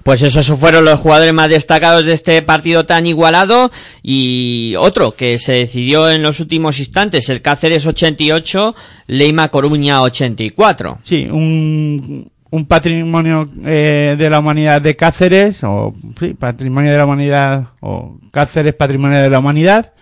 Pues 0.03 0.21
esos 0.21 0.47
fueron 0.49 0.85
los 0.85 1.01
jugadores 1.01 1.33
más 1.33 1.49
destacados 1.49 2.05
de 2.05 2.13
este 2.13 2.43
partido 2.43 2.85
tan 2.85 3.07
igualado 3.07 3.71
y 4.03 4.75
otro 4.79 5.13
que 5.13 5.39
se 5.39 5.53
decidió 5.53 6.11
en 6.11 6.23
los 6.23 6.41
últimos 6.41 6.79
instantes, 6.79 7.31
el 7.31 7.41
Cáceres 7.41 7.87
88, 7.87 8.75
Leima 9.07 9.49
Coruña 9.49 10.03
84. 10.03 10.99
Sí, 11.05 11.27
un, 11.31 12.31
un 12.51 12.67
patrimonio 12.67 13.49
eh, 13.65 14.15
de 14.19 14.29
la 14.29 14.41
humanidad 14.41 14.83
de 14.83 14.95
Cáceres, 14.95 15.65
o 15.65 15.95
sí, 16.21 16.35
patrimonio 16.35 16.93
de 16.93 16.99
la 16.99 17.07
humanidad, 17.07 17.69
o 17.81 18.19
Cáceres 18.31 18.75
patrimonio 18.75 19.23
de 19.23 19.31
la 19.31 19.39
humanidad, 19.39 19.95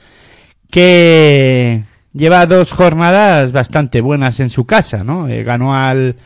que 0.68 1.84
lleva 2.16 2.46
dos 2.46 2.72
jornadas 2.72 3.52
bastante 3.52 4.00
buenas 4.00 4.40
en 4.40 4.50
su 4.50 4.64
casa, 4.64 5.04
¿no? 5.04 5.28
Eh, 5.28 5.44
ganó 5.44 5.76
al 5.76 6.16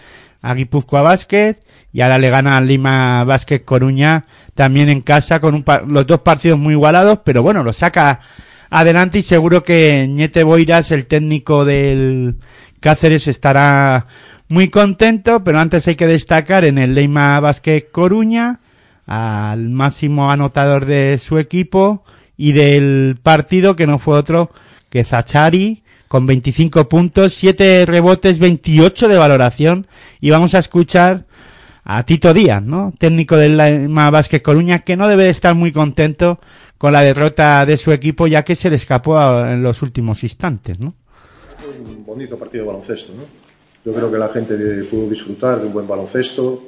a 0.42 0.55
Guipúzcoa 0.55 1.03
Basket 1.03 1.57
y 1.92 2.00
ahora 2.00 2.18
le 2.18 2.31
gana 2.31 2.57
al 2.57 2.66
Lima 2.66 3.24
Basket 3.24 3.62
Coruña 3.64 4.24
también 4.55 4.88
en 4.88 5.03
casa 5.03 5.40
con 5.40 5.55
un 5.55 5.64
los 5.88 6.07
dos 6.07 6.20
partidos 6.20 6.59
muy 6.59 6.74
igualados, 6.74 7.20
pero 7.24 7.42
bueno, 7.42 7.62
lo 7.62 7.72
saca 7.72 8.20
adelante 8.70 9.18
y 9.18 9.22
seguro 9.22 9.64
que 9.64 10.07
Ñete 10.09 10.44
Boiras, 10.44 10.92
el 10.92 11.07
técnico 11.07 11.64
del 11.64 12.37
Cáceres, 12.79 13.26
estará 13.26 14.07
muy 14.48 14.68
contento, 14.68 15.44
pero 15.44 15.59
antes 15.59 15.87
hay 15.88 15.96
que 15.96 16.07
destacar 16.07 16.64
en 16.64 16.79
el 16.79 16.94
Lima 16.94 17.38
Basket 17.40 17.88
Coruña 17.92 18.61
al 19.07 19.68
máximo 19.68 20.31
anotador 20.31 20.87
de 20.87 21.18
su 21.18 21.38
equipo 21.38 22.05
y 22.37 22.53
del 22.53 23.18
partido 23.22 23.76
que 23.76 23.87
no 23.87 23.98
fue 23.98 24.16
otro 24.16 24.50
que 24.90 25.05
Zachari 25.05 25.83
con 26.09 26.26
25 26.26 26.88
puntos, 26.88 27.35
7 27.35 27.87
rebotes, 27.87 28.40
28 28.40 29.09
de 29.09 29.16
valoración 29.16 29.87
y 30.20 30.31
vamos 30.31 30.55
a 30.55 30.59
escuchar 30.59 31.24
a 31.85 32.03
Tito 32.03 32.35
Díaz, 32.35 32.62
¿no? 32.62 32.92
Técnico 32.98 33.37
del 33.37 33.57
Lima 33.57 34.11
Basket 34.11 34.42
Coruña 34.42 34.81
que 34.81 34.96
no 34.96 35.09
debe 35.09 35.24
de 35.24 35.31
estar 35.31 35.55
muy 35.55 35.72
contento 35.72 36.40
con 36.76 36.92
la 36.92 37.03
derrota 37.03 37.64
de 37.64 37.76
su 37.76 37.92
equipo 37.92 38.26
ya 38.26 38.42
que 38.42 38.57
se 38.57 38.70
le 38.70 38.76
escapó 38.76 39.18
en 39.46 39.62
los 39.62 39.83
últimos 39.83 40.22
instantes, 40.24 40.81
¿no? 40.81 40.94
un 41.68 42.05
bonito 42.05 42.38
partido 42.38 42.64
de 42.64 42.68
baloncesto. 42.68 43.12
Yo 43.85 43.92
creo 43.92 44.11
que 44.11 44.18
la 44.18 44.29
gente 44.29 44.57
pudo 44.85 45.09
disfrutar 45.09 45.61
de 45.61 45.66
un 45.66 45.72
buen 45.72 45.87
baloncesto. 45.87 46.62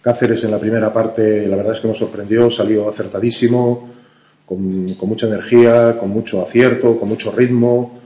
Cáceres 0.00 0.44
en 0.44 0.50
la 0.52 0.58
primera 0.58 0.92
parte, 0.92 1.48
la 1.48 1.56
verdad 1.56 1.74
es 1.74 1.80
que 1.80 1.88
nos 1.88 1.98
sorprendió, 1.98 2.50
salió 2.50 2.88
acertadísimo, 2.88 3.95
con, 4.46 4.94
con 4.94 5.08
mucha 5.08 5.26
energía, 5.26 5.98
con 5.98 6.08
mucho 6.10 6.40
acierto, 6.42 6.96
con 6.98 7.08
mucho 7.08 7.30
ritmo, 7.32 8.00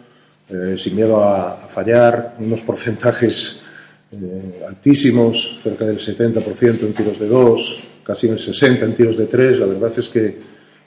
eh, 0.49 0.75
sin 0.77 0.97
miedo 0.97 1.23
a, 1.23 1.53
a 1.65 1.69
fallar, 1.69 2.35
unos 2.41 2.63
porcentajes 2.63 3.61
eh, 4.11 4.65
altísimos, 4.67 5.61
cerca 5.63 5.85
del 5.85 5.99
70% 6.01 6.81
en 6.81 6.93
tiros 6.95 7.19
de 7.21 7.29
dos, 7.29 7.81
casi 8.03 8.27
en 8.27 8.33
el 8.33 8.39
60% 8.41 8.83
en 8.83 8.95
tiros 8.95 9.17
de 9.17 9.27
tres. 9.27 9.59
La 9.61 9.67
verdad 9.67 9.93
es 9.97 10.09
que 10.09 10.39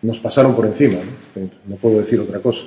nos 0.01 0.19
pasaron 0.19 0.53
por 0.55 0.65
encima, 0.65 0.97
¿no? 1.35 1.49
no 1.67 1.75
puedo 1.77 1.99
decir 2.01 2.19
otra 2.19 2.39
cosa. 2.39 2.63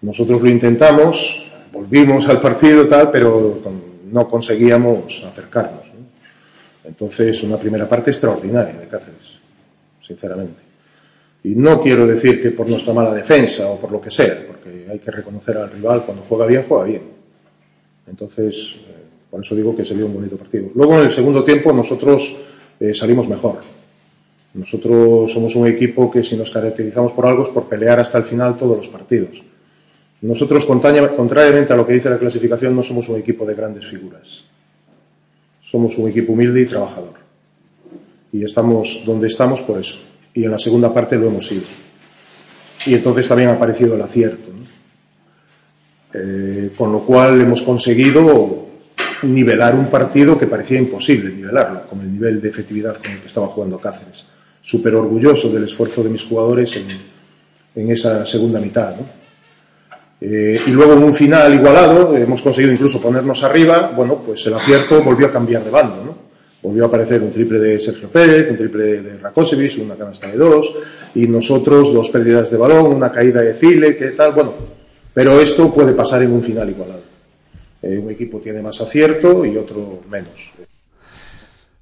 Nosotros 0.00 0.40
lo 0.40 0.48
intentamos, 0.48 1.50
volvimos 1.72 2.26
al 2.28 2.40
partido 2.40 2.86
tal, 2.86 3.10
pero 3.10 3.60
con- 3.62 3.88
no 4.12 4.26
conseguíamos 4.28 5.22
acercarnos. 5.24 5.84
¿no? 5.88 6.88
Entonces, 6.88 7.42
una 7.42 7.58
primera 7.58 7.86
parte 7.86 8.10
extraordinaria 8.12 8.80
de 8.80 8.86
Cáceres, 8.88 9.38
sinceramente. 10.06 10.62
Y 11.44 11.54
no 11.54 11.80
quiero 11.80 12.06
decir 12.06 12.42
que 12.42 12.50
por 12.50 12.68
nuestra 12.68 12.92
mala 12.92 13.14
defensa 13.14 13.68
o 13.68 13.78
por 13.78 13.92
lo 13.92 14.00
que 14.00 14.10
sea, 14.10 14.44
porque 14.46 14.86
hay 14.90 14.98
que 14.98 15.10
reconocer 15.10 15.56
al 15.56 15.70
rival 15.70 16.04
cuando 16.04 16.24
juega 16.28 16.46
bien, 16.46 16.64
juega 16.68 16.84
bien. 16.84 17.02
Entonces, 18.08 18.76
eh, 18.88 19.04
por 19.30 19.40
eso 19.40 19.54
digo 19.54 19.74
que 19.74 19.84
sería 19.84 20.04
un 20.04 20.14
bonito 20.14 20.36
partido. 20.36 20.70
Luego, 20.74 20.98
en 20.98 21.04
el 21.04 21.12
segundo 21.12 21.44
tiempo, 21.44 21.72
nosotros 21.72 22.36
eh, 22.80 22.94
salimos 22.94 23.28
mejor. 23.28 23.60
Nosotros 24.54 25.30
somos 25.30 25.54
un 25.54 25.66
equipo 25.66 26.10
que 26.10 26.24
si 26.24 26.36
nos 26.36 26.50
caracterizamos 26.50 27.12
por 27.12 27.26
algo 27.26 27.42
es 27.42 27.48
por 27.48 27.68
pelear 27.68 28.00
hasta 28.00 28.18
el 28.18 28.24
final 28.24 28.56
todos 28.56 28.76
los 28.76 28.88
partidos. 28.88 29.42
Nosotros, 30.20 30.64
contrariamente 30.64 31.72
a 31.72 31.76
lo 31.76 31.86
que 31.86 31.92
dice 31.92 32.10
la 32.10 32.18
clasificación, 32.18 32.74
no 32.74 32.82
somos 32.82 33.08
un 33.08 33.18
equipo 33.18 33.46
de 33.46 33.54
grandes 33.54 33.86
figuras. 33.86 34.44
Somos 35.62 35.96
un 35.98 36.08
equipo 36.08 36.32
humilde 36.32 36.62
y 36.62 36.66
trabajador. 36.66 37.14
Y 38.32 38.44
estamos 38.44 39.02
donde 39.06 39.28
estamos 39.28 39.62
por 39.62 39.78
eso. 39.78 39.98
Y 40.38 40.44
en 40.44 40.52
la 40.52 40.58
segunda 40.58 40.94
parte 40.94 41.16
lo 41.16 41.26
hemos 41.26 41.48
sido. 41.48 41.64
Y 42.86 42.94
entonces 42.94 43.26
también 43.26 43.48
ha 43.48 43.54
aparecido 43.54 43.96
el 43.96 44.02
acierto. 44.02 44.52
¿no? 44.52 44.60
Eh, 46.14 46.70
con 46.76 46.92
lo 46.92 47.00
cual 47.00 47.40
hemos 47.40 47.60
conseguido 47.62 48.68
nivelar 49.22 49.74
un 49.74 49.90
partido 49.90 50.38
que 50.38 50.46
parecía 50.46 50.78
imposible 50.78 51.34
nivelarlo, 51.34 51.82
con 51.88 52.02
el 52.02 52.12
nivel 52.12 52.40
de 52.40 52.50
efectividad 52.50 52.98
con 52.98 53.10
el 53.10 53.18
que 53.18 53.26
estaba 53.26 53.48
jugando 53.48 53.80
Cáceres. 53.80 54.26
Súper 54.60 54.94
orgulloso 54.94 55.50
del 55.50 55.64
esfuerzo 55.64 56.04
de 56.04 56.10
mis 56.10 56.22
jugadores 56.22 56.76
en, 56.76 56.86
en 57.74 57.90
esa 57.90 58.24
segunda 58.24 58.60
mitad. 58.60 58.94
¿no? 58.94 59.06
Eh, 60.20 60.60
y 60.64 60.70
luego 60.70 60.92
en 60.92 61.02
un 61.02 61.14
final 61.16 61.52
igualado, 61.52 62.16
hemos 62.16 62.42
conseguido 62.42 62.72
incluso 62.72 63.00
ponernos 63.00 63.42
arriba, 63.42 63.92
bueno, 63.96 64.22
pues 64.24 64.46
el 64.46 64.54
acierto 64.54 65.02
volvió 65.02 65.26
a 65.26 65.32
cambiar 65.32 65.64
de 65.64 65.70
bando, 65.70 66.04
¿no? 66.04 66.27
Volvió 66.62 66.84
a 66.84 66.86
aparecer 66.88 67.22
un 67.22 67.32
triple 67.32 67.58
de 67.58 67.78
Sergio 67.78 68.08
Pérez, 68.08 68.50
un 68.50 68.56
triple 68.56 69.02
de 69.02 69.18
Rakosevich, 69.18 69.78
una 69.78 69.94
canasta 69.94 70.26
de 70.26 70.36
dos, 70.36 70.74
y 71.14 71.26
nosotros 71.28 71.92
dos 71.92 72.08
pérdidas 72.10 72.50
de 72.50 72.56
balón, 72.56 72.86
una 72.92 73.12
caída 73.12 73.40
de 73.40 73.54
File, 73.54 73.96
que 73.96 74.08
tal, 74.08 74.32
bueno, 74.32 74.54
pero 75.14 75.40
esto 75.40 75.72
puede 75.72 75.92
pasar 75.92 76.22
en 76.22 76.32
un 76.32 76.42
final 76.42 76.68
igualado. 76.68 77.02
Eh, 77.82 77.98
un 77.98 78.10
equipo 78.10 78.40
tiene 78.40 78.60
más 78.60 78.80
acierto 78.80 79.44
y 79.44 79.56
otro 79.56 80.02
menos. 80.10 80.52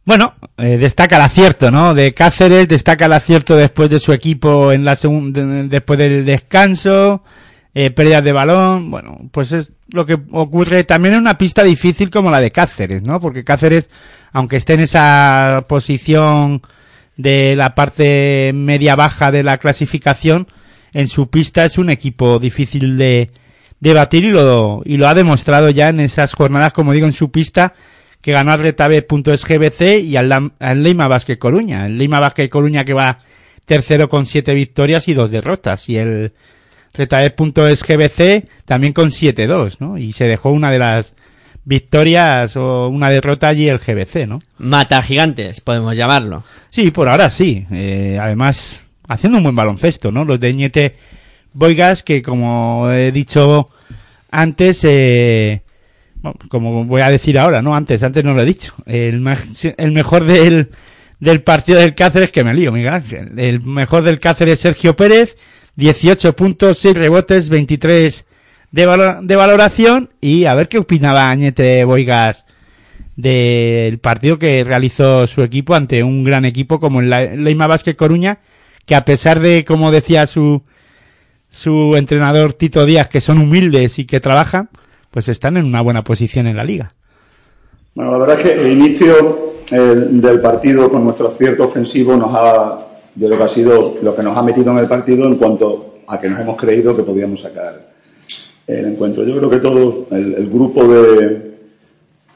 Bueno, 0.04 0.34
eh, 0.58 0.76
destaca 0.76 1.16
el 1.16 1.22
acierto, 1.22 1.70
¿no? 1.70 1.92
De 1.92 2.12
Cáceres, 2.12 2.68
destaca 2.68 3.06
el 3.06 3.12
acierto 3.12 3.56
después 3.56 3.90
de 3.90 3.98
su 3.98 4.12
equipo 4.12 4.70
en 4.72 4.84
la 4.84 4.94
segunda, 4.94 5.42
después 5.64 5.98
del 5.98 6.24
descanso, 6.24 7.22
eh, 7.78 7.90
pérdidas 7.90 8.24
de 8.24 8.32
balón, 8.32 8.90
bueno, 8.90 9.28
pues 9.32 9.52
es 9.52 9.70
lo 9.92 10.06
que 10.06 10.16
ocurre 10.32 10.84
también 10.84 11.12
en 11.12 11.20
una 11.20 11.36
pista 11.36 11.62
difícil 11.62 12.08
como 12.08 12.30
la 12.30 12.40
de 12.40 12.50
Cáceres, 12.50 13.02
¿no? 13.02 13.20
Porque 13.20 13.44
Cáceres, 13.44 13.90
aunque 14.32 14.56
esté 14.56 14.72
en 14.72 14.80
esa 14.80 15.66
posición 15.68 16.62
de 17.18 17.54
la 17.54 17.74
parte 17.74 18.52
media-baja 18.54 19.30
de 19.30 19.42
la 19.42 19.58
clasificación, 19.58 20.48
en 20.94 21.06
su 21.06 21.28
pista 21.28 21.66
es 21.66 21.76
un 21.76 21.90
equipo 21.90 22.38
difícil 22.38 22.96
de, 22.96 23.30
de 23.78 23.92
batir 23.92 24.24
y 24.24 24.30
lo, 24.30 24.80
y 24.86 24.96
lo 24.96 25.06
ha 25.06 25.12
demostrado 25.12 25.68
ya 25.68 25.90
en 25.90 26.00
esas 26.00 26.32
jornadas, 26.32 26.72
como 26.72 26.94
digo, 26.94 27.06
en 27.06 27.12
su 27.12 27.30
pista, 27.30 27.74
que 28.22 28.32
ganó 28.32 28.52
al 28.52 28.60
Retabe.sgbc 28.60 30.02
y 30.02 30.16
al, 30.16 30.32
al 30.32 30.82
Leima 30.82 31.08
Basket 31.08 31.36
Coruña. 31.36 31.84
El 31.84 31.98
Leima 31.98 32.20
Basket 32.20 32.48
Coruña 32.48 32.86
que 32.86 32.94
va 32.94 33.18
tercero 33.66 34.08
con 34.08 34.24
siete 34.24 34.54
victorias 34.54 35.08
y 35.08 35.12
dos 35.12 35.30
derrotas. 35.30 35.90
Y 35.90 35.98
el 35.98 36.32
Retabe.sgbc 36.96 38.48
también 38.64 38.92
con 38.92 39.10
7-2, 39.10 39.76
¿no? 39.80 39.98
Y 39.98 40.12
se 40.12 40.24
dejó 40.24 40.50
una 40.50 40.70
de 40.70 40.78
las 40.78 41.14
victorias 41.64 42.56
o 42.56 42.88
una 42.88 43.10
derrota 43.10 43.48
allí 43.48 43.68
el 43.68 43.78
GBC, 43.78 44.26
¿no? 44.26 44.40
Mata 44.58 45.02
gigantes, 45.02 45.60
podemos 45.60 45.96
llamarlo. 45.96 46.44
Sí, 46.70 46.90
por 46.90 47.08
ahora 47.08 47.28
sí. 47.28 47.66
Eh, 47.72 48.18
además, 48.20 48.80
haciendo 49.08 49.38
un 49.38 49.44
buen 49.44 49.56
baloncesto, 49.56 50.12
¿no? 50.12 50.24
Los 50.24 50.40
de 50.40 50.54
Ñete 50.54 50.94
Boigas, 51.52 52.02
que 52.02 52.22
como 52.22 52.90
he 52.90 53.10
dicho 53.10 53.68
antes, 54.30 54.84
eh, 54.84 55.62
bueno, 56.22 56.38
como 56.48 56.84
voy 56.84 57.02
a 57.02 57.10
decir 57.10 57.38
ahora, 57.38 57.62
¿no? 57.62 57.74
Antes, 57.74 58.02
antes 58.02 58.24
no 58.24 58.34
lo 58.34 58.42
he 58.42 58.46
dicho. 58.46 58.74
El, 58.86 59.24
el 59.76 59.92
mejor 59.92 60.24
del, 60.24 60.70
del 61.18 61.42
partido 61.42 61.80
del 61.80 61.94
Cáceres, 61.94 62.30
que 62.30 62.44
me 62.44 62.54
lío, 62.54 62.70
Miguel 62.70 62.94
Ángel. 62.94 63.38
El 63.38 63.60
mejor 63.62 64.02
del 64.02 64.20
Cáceres, 64.20 64.60
Sergio 64.60 64.94
Pérez, 64.94 65.36
18 65.76 66.34
puntos, 66.34 66.78
6 66.78 66.96
rebotes, 66.96 67.48
23 67.48 68.24
de, 68.72 68.86
valo- 68.86 69.20
de 69.22 69.36
valoración. 69.36 70.10
Y 70.20 70.44
a 70.44 70.54
ver 70.54 70.68
qué 70.68 70.78
opinaba 70.78 71.30
Añete 71.30 71.84
Boigas 71.84 72.44
del 73.16 73.98
partido 73.98 74.38
que 74.38 74.62
realizó 74.64 75.26
su 75.26 75.42
equipo 75.42 75.74
ante 75.74 76.02
un 76.02 76.22
gran 76.24 76.44
equipo 76.44 76.80
como 76.80 77.00
el 77.00 77.08
Leima 77.44 77.66
Basket 77.66 77.94
Coruña, 77.96 78.38
que 78.84 78.94
a 78.94 79.04
pesar 79.04 79.40
de, 79.40 79.64
como 79.64 79.90
decía 79.90 80.26
su, 80.26 80.62
su 81.48 81.94
entrenador 81.96 82.52
Tito 82.52 82.84
Díaz, 82.84 83.08
que 83.08 83.20
son 83.22 83.38
humildes 83.38 83.98
y 83.98 84.04
que 84.04 84.20
trabajan, 84.20 84.68
pues 85.10 85.28
están 85.28 85.56
en 85.56 85.64
una 85.64 85.80
buena 85.80 86.04
posición 86.04 86.46
en 86.46 86.56
la 86.56 86.64
liga. 86.64 86.92
Bueno, 87.94 88.12
la 88.12 88.18
verdad 88.18 88.40
es 88.40 88.44
que 88.46 88.60
el 88.60 88.72
inicio 88.72 89.54
eh, 89.70 89.76
del 90.10 90.40
partido 90.40 90.90
con 90.90 91.02
nuestro 91.04 91.28
acierto 91.28 91.64
ofensivo 91.64 92.14
nos 92.16 92.30
ha, 92.34 92.78
yo 93.16 93.26
creo 93.26 93.38
que 93.38 93.44
ha 93.44 93.48
sido 93.48 93.94
lo 94.02 94.14
que 94.14 94.22
nos 94.22 94.36
ha 94.36 94.42
metido 94.42 94.70
en 94.72 94.78
el 94.78 94.86
partido 94.86 95.26
en 95.26 95.36
cuanto 95.36 95.94
a 96.06 96.20
que 96.20 96.28
nos 96.28 96.40
hemos 96.40 96.56
creído 96.56 96.94
que 96.96 97.02
podíamos 97.02 97.40
sacar 97.40 97.90
el 98.66 98.86
encuentro. 98.86 99.24
Yo 99.24 99.36
creo 99.38 99.50
que 99.50 99.58
todo 99.58 100.06
el, 100.10 100.48
grupo 100.50 100.86
de 100.86 101.56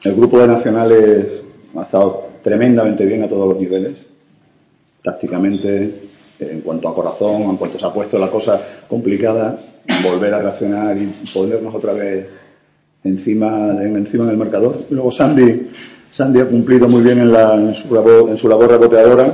el 0.03 0.15
grupo 0.15 0.39
de 0.39 0.47
nacionales 0.47 1.25
ha 1.77 1.83
estado 1.83 2.23
tremendamente 2.43 3.05
bien 3.05 3.23
a 3.23 3.29
todos 3.29 3.47
los 3.49 3.59
niveles, 3.61 3.93
tácticamente, 5.03 5.93
en 6.39 6.61
cuanto 6.61 6.87
a 6.89 6.95
corazón, 6.95 7.43
en 7.43 7.57
cuanto 7.57 7.77
se 7.79 7.85
ha 7.85 7.93
puesto 7.93 8.17
la 8.17 8.29
cosa 8.29 8.59
complicada, 8.87 9.59
volver 10.03 10.33
a 10.33 10.39
reaccionar 10.41 10.97
y 10.97 11.05
ponernos 11.33 11.73
otra 11.75 11.93
vez 11.93 12.25
encima, 13.03 13.71
en, 13.81 13.95
encima 13.97 14.23
en 14.25 14.31
el 14.31 14.37
marcador. 14.37 14.77
Luego 14.89 15.11
Sandy 15.11 15.67
Sandy 16.09 16.41
ha 16.41 16.45
cumplido 16.47 16.89
muy 16.89 17.01
bien 17.01 17.19
en, 17.19 17.31
la- 17.31 17.53
en 17.55 17.73
su, 17.73 17.93
labor, 17.93 18.29
en 18.29 18.37
su 18.37 18.49
labor 18.49 18.67
reboteadora. 18.69 19.33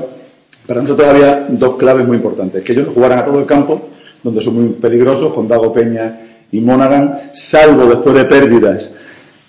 Para 0.68 0.82
nosotros 0.82 1.08
había 1.08 1.48
dos 1.50 1.78
claves 1.78 2.06
muy 2.06 2.18
importantes, 2.18 2.62
que 2.62 2.74
ellos 2.74 2.90
jugaran 2.94 3.20
a 3.20 3.26
todo 3.26 3.40
el 3.40 3.46
campo, 3.46 3.88
donde 4.22 4.42
son 4.42 4.56
muy 4.56 4.74
peligrosos, 4.74 5.34
con 5.34 5.48
Dago 5.48 5.72
Peña 5.72 6.20
y 6.52 6.60
Monaghan, 6.60 7.32
salvo 7.34 7.86
después 7.86 8.14
de 8.14 8.26
pérdidas, 8.26 8.90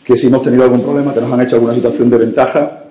que 0.05 0.17
si 0.17 0.29
hemos 0.29 0.43
tenido 0.43 0.63
algún 0.63 0.81
problema, 0.81 1.13
que 1.13 1.21
nos 1.21 1.33
han 1.33 1.41
hecho 1.41 1.57
alguna 1.57 1.75
situación 1.75 2.09
de 2.09 2.19
ventaja, 2.19 2.85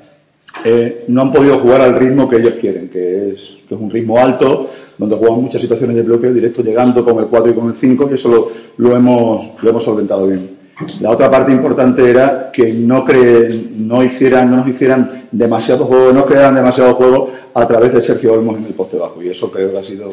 eh, 0.65 1.05
no 1.07 1.21
han 1.21 1.31
podido 1.31 1.57
jugar 1.59 1.81
al 1.81 1.95
ritmo 1.95 2.29
que 2.29 2.37
ellos 2.37 2.55
quieren, 2.59 2.89
que 2.89 3.31
es, 3.31 3.59
que 3.67 3.75
es 3.75 3.79
un 3.79 3.89
ritmo 3.89 4.17
alto, 4.17 4.71
donde 4.97 5.15
juegan 5.15 5.41
muchas 5.41 5.61
situaciones 5.61 5.95
de 5.95 6.03
bloqueo 6.03 6.33
directo, 6.33 6.61
llegando 6.61 7.05
con 7.05 7.19
el 7.19 7.27
4 7.27 7.51
y 7.51 7.53
con 7.53 7.69
el 7.69 7.75
5, 7.75 8.09
y 8.11 8.13
eso 8.15 8.27
lo, 8.27 8.51
lo 8.75 8.95
hemos, 8.95 9.51
lo 9.61 9.69
hemos 9.69 9.83
solventado 9.85 10.27
bien. 10.27 10.56
La 11.01 11.09
otra 11.09 11.29
parte 11.29 11.51
importante 11.51 12.07
era 12.07 12.51
que 12.53 12.71
no, 12.71 13.03
creen, 13.03 13.87
no, 13.87 14.03
hicieran, 14.03 14.51
no 14.51 14.57
nos 14.57 14.67
hicieran 14.67 15.27
demasiado 15.31 15.85
juego, 15.85 16.13
no 16.13 16.25
crearan 16.25 16.53
demasiado 16.53 16.93
juego 16.93 17.31
a 17.53 17.67
través 17.67 17.93
de 17.93 18.01
Sergio 18.01 18.33
Olmos 18.33 18.57
en 18.57 18.65
el 18.65 18.73
poste 18.73 18.97
bajo, 18.97 19.21
y 19.23 19.29
eso 19.29 19.51
creo 19.51 19.71
que 19.71 19.79
ha 19.79 19.83
sido 19.83 20.11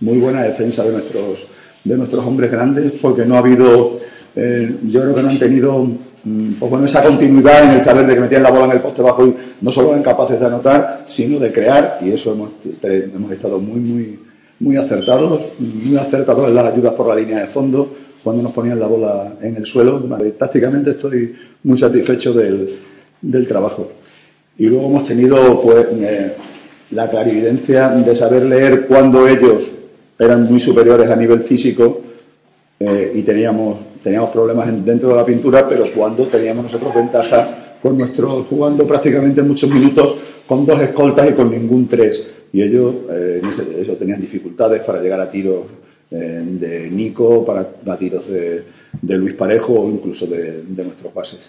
muy 0.00 0.18
buena 0.18 0.42
defensa 0.42 0.84
de 0.84 0.92
nuestros, 0.92 1.46
de 1.82 1.96
nuestros 1.96 2.24
hombres 2.24 2.52
grandes, 2.52 2.92
porque 3.02 3.24
no 3.24 3.34
ha 3.34 3.38
habido, 3.38 3.98
eh, 4.36 4.76
yo 4.84 5.00
creo 5.00 5.14
que 5.16 5.22
no 5.22 5.30
han 5.30 5.38
tenido 5.38 5.84
mm, 6.22 6.52
pues 6.60 6.70
bueno, 6.70 6.84
esa 6.84 7.02
continuidad 7.02 7.64
en 7.64 7.70
el 7.72 7.82
saber 7.82 8.06
de 8.06 8.14
que 8.14 8.20
metían 8.20 8.44
la 8.44 8.52
bola 8.52 8.66
en 8.66 8.72
el 8.72 8.80
poste 8.80 9.02
bajo 9.02 9.26
y 9.26 9.34
no 9.60 9.72
solo 9.72 9.90
eran 9.90 10.04
capaces 10.04 10.38
de 10.38 10.46
anotar, 10.46 11.02
sino 11.06 11.40
de 11.40 11.52
crear, 11.52 11.98
y 12.02 12.12
eso 12.12 12.32
hemos, 12.32 12.50
hemos 12.82 13.32
estado 13.32 13.58
muy, 13.58 13.80
muy, 13.80 14.20
muy 14.60 14.76
acertados, 14.76 15.42
muy 15.58 15.96
acertados 15.96 16.48
en 16.48 16.54
las 16.54 16.72
ayudas 16.72 16.92
por 16.92 17.08
la 17.08 17.16
línea 17.16 17.40
de 17.40 17.46
fondo, 17.48 18.03
cuando 18.24 18.42
nos 18.42 18.52
ponían 18.52 18.80
la 18.80 18.86
bola 18.88 19.34
en 19.42 19.54
el 19.56 19.66
suelo. 19.66 20.02
Tácticamente 20.38 20.90
estoy 20.92 21.34
muy 21.62 21.76
satisfecho 21.78 22.32
del, 22.32 22.70
del 23.20 23.46
trabajo. 23.46 23.92
Y 24.58 24.66
luego 24.66 24.86
hemos 24.88 25.04
tenido 25.04 25.60
pues, 25.62 25.86
eh, 26.00 26.32
la 26.92 27.10
clarividencia 27.10 27.88
de 27.90 28.16
saber 28.16 28.44
leer 28.44 28.86
cuando 28.86 29.28
ellos 29.28 29.72
eran 30.18 30.44
muy 30.44 30.58
superiores 30.60 31.10
a 31.10 31.16
nivel 31.16 31.42
físico 31.42 32.00
eh, 32.80 33.12
y 33.14 33.22
teníamos, 33.22 33.78
teníamos 34.02 34.30
problemas 34.30 34.68
en- 34.68 34.84
dentro 34.84 35.08
de 35.10 35.16
la 35.16 35.24
pintura, 35.26 35.68
pero 35.68 35.84
cuando 35.94 36.24
teníamos 36.26 36.64
nosotros 36.64 36.94
ventaja 36.94 37.76
con 37.82 37.98
nuestro, 37.98 38.44
jugando 38.48 38.86
prácticamente 38.86 39.42
muchos 39.42 39.68
minutos 39.70 40.16
con 40.46 40.64
dos 40.64 40.80
escoltas 40.80 41.28
y 41.30 41.32
con 41.34 41.50
ningún 41.50 41.86
tres. 41.88 42.22
Y 42.52 42.62
ellos, 42.62 42.94
eh, 43.10 43.42
ellos 43.80 43.98
tenían 43.98 44.20
dificultades 44.20 44.80
para 44.82 45.02
llegar 45.02 45.20
a 45.20 45.28
tiros 45.30 45.64
de 46.10 46.90
Nico, 46.90 47.44
para 47.44 47.66
a 47.86 47.96
tiros 47.96 48.28
de, 48.28 48.62
de 49.00 49.16
Luis 49.16 49.34
Parejo 49.34 49.72
o 49.72 49.90
incluso 49.90 50.26
de, 50.26 50.62
de 50.62 50.84
nuestros 50.84 51.12
bases. 51.12 51.40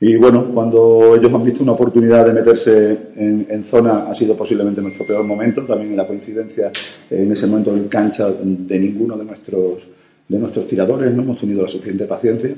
Y 0.00 0.16
bueno, 0.16 0.50
cuando 0.52 1.14
ellos 1.14 1.32
han 1.32 1.44
visto 1.44 1.62
una 1.62 1.72
oportunidad 1.72 2.26
de 2.26 2.32
meterse 2.32 2.98
en, 3.14 3.46
en 3.48 3.62
zona, 3.62 4.10
ha 4.10 4.14
sido 4.16 4.36
posiblemente 4.36 4.80
nuestro 4.80 5.06
peor 5.06 5.22
momento. 5.22 5.62
También 5.62 5.96
la 5.96 6.08
coincidencia 6.08 6.72
en 7.08 7.30
ese 7.30 7.46
momento 7.46 7.70
en 7.70 7.86
cancha 7.86 8.28
de 8.28 8.78
ninguno 8.80 9.16
de 9.16 9.24
nuestros, 9.24 9.84
de 10.26 10.38
nuestros 10.38 10.66
tiradores, 10.66 11.14
no 11.14 11.22
hemos 11.22 11.38
tenido 11.38 11.62
la 11.62 11.68
suficiente 11.68 12.06
paciencia 12.06 12.52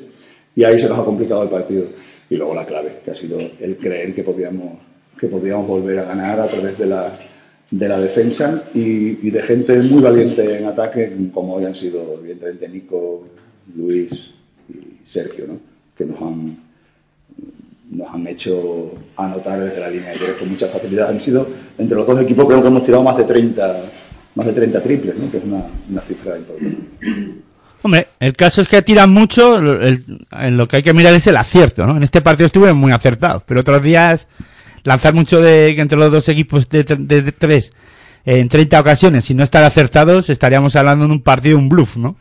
y 0.56 0.64
ahí 0.64 0.78
se 0.78 0.88
nos 0.88 0.98
ha 0.98 1.04
complicado 1.04 1.42
el 1.42 1.50
partido. 1.50 1.84
Y 2.30 2.36
luego 2.36 2.54
la 2.54 2.64
clave, 2.64 2.92
que 3.04 3.10
ha 3.10 3.14
sido 3.14 3.38
el 3.38 3.76
creer 3.76 4.14
que 4.14 4.22
podíamos, 4.22 4.78
que 5.20 5.26
podíamos 5.28 5.66
volver 5.66 5.98
a 5.98 6.04
ganar 6.04 6.40
a 6.40 6.46
través 6.46 6.78
de 6.78 6.86
la, 6.86 7.14
de 7.70 7.88
la 7.88 7.98
defensa 7.98 8.64
y, 8.74 9.30
de 9.30 9.42
gente 9.42 9.80
muy 9.80 10.00
valiente 10.00 10.58
en 10.58 10.66
ataque, 10.66 11.12
como 11.32 11.54
hoy 11.54 11.64
han 11.64 11.74
sido, 11.74 12.18
evidentemente, 12.20 12.68
Nico, 12.68 13.26
Luis 13.74 14.30
y 14.68 15.04
Sergio, 15.04 15.46
¿no? 15.48 15.58
que 15.96 16.04
nos 16.04 16.20
han, 16.20 16.56
nos 17.90 18.14
han 18.14 18.26
hecho 18.26 18.94
anotar 19.16 19.60
desde 19.60 19.80
la 19.80 19.90
línea 19.90 20.10
de 20.10 20.18
tres 20.18 20.32
con 20.32 20.50
mucha 20.50 20.68
facilidad. 20.68 21.08
Han 21.10 21.20
sido, 21.20 21.46
entre 21.78 21.96
los 21.96 22.06
dos 22.06 22.20
equipos, 22.20 22.46
creo 22.46 22.62
que 22.62 22.68
hemos 22.68 22.84
tirado 22.84 23.02
más 23.02 23.16
de 23.16 23.24
30, 23.24 23.82
más 24.34 24.46
de 24.46 24.52
30 24.52 24.82
triples, 24.82 25.16
¿no? 25.16 25.30
que 25.30 25.38
es 25.38 25.44
una, 25.44 26.00
cifra 26.02 26.36
importante. 26.36 26.76
Hombre, 27.82 28.06
el 28.18 28.34
caso 28.34 28.62
es 28.62 28.68
que 28.68 28.80
tiran 28.80 29.10
mucho, 29.10 29.58
en 29.58 30.56
lo 30.56 30.66
que 30.66 30.76
hay 30.76 30.82
que 30.82 30.94
mirar 30.94 31.12
es 31.12 31.26
el 31.26 31.36
acierto, 31.36 31.86
¿no? 31.86 31.98
En 31.98 32.02
este 32.02 32.22
partido 32.22 32.46
estuvieron 32.46 32.78
muy 32.78 32.92
acertados, 32.92 33.42
pero 33.44 33.60
otros 33.60 33.82
días 33.82 34.26
lanzar 34.84 35.14
mucho 35.14 35.40
de 35.40 35.68
entre 35.80 35.98
los 35.98 36.12
dos 36.12 36.28
equipos 36.28 36.68
de, 36.68 36.84
tre- 36.86 36.96
de- 37.06 37.22
de 37.22 37.32
tres 37.32 37.72
en 38.26 38.48
30 38.48 38.80
ocasiones 38.80 39.28
y 39.30 39.34
no 39.34 39.42
estar 39.44 39.64
acertados, 39.64 40.30
estaríamos 40.30 40.76
hablando 40.76 41.06
de 41.06 41.12
un 41.12 41.20
partido, 41.22 41.58
un 41.58 41.68
bluff, 41.68 41.96
¿no? 41.96 42.16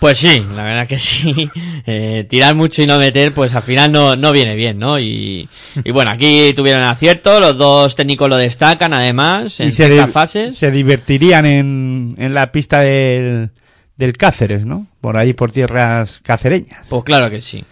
Pues 0.00 0.18
sí, 0.18 0.44
la 0.54 0.64
verdad 0.64 0.86
que 0.88 0.98
sí. 0.98 1.50
Eh, 1.88 2.26
tirar 2.28 2.54
mucho 2.56 2.82
y 2.82 2.86
no 2.86 2.98
meter, 2.98 3.30
pues 3.32 3.54
al 3.54 3.62
final 3.62 3.92
no, 3.92 4.16
no 4.16 4.32
viene 4.32 4.56
bien, 4.56 4.76
¿no? 4.78 4.98
Y, 4.98 5.48
y 5.84 5.90
bueno, 5.92 6.10
aquí 6.10 6.52
tuvieron 6.56 6.82
acierto, 6.82 7.38
los 7.38 7.56
dos 7.56 7.94
técnicos 7.94 8.28
lo 8.28 8.36
destacan 8.36 8.92
además, 8.92 9.60
en 9.60 9.68
y 9.68 9.72
se, 9.72 10.06
fases. 10.08 10.56
se 10.58 10.72
divertirían 10.72 11.46
en, 11.46 12.14
en 12.18 12.34
la 12.34 12.50
pista 12.50 12.80
del, 12.80 13.50
del 13.96 14.16
Cáceres, 14.16 14.66
¿no? 14.66 14.88
Por 15.00 15.16
ahí, 15.16 15.32
por 15.32 15.52
tierras 15.52 16.18
cacereñas. 16.24 16.88
Pues 16.90 17.04
claro 17.04 17.30
que 17.30 17.40
sí. 17.40 17.64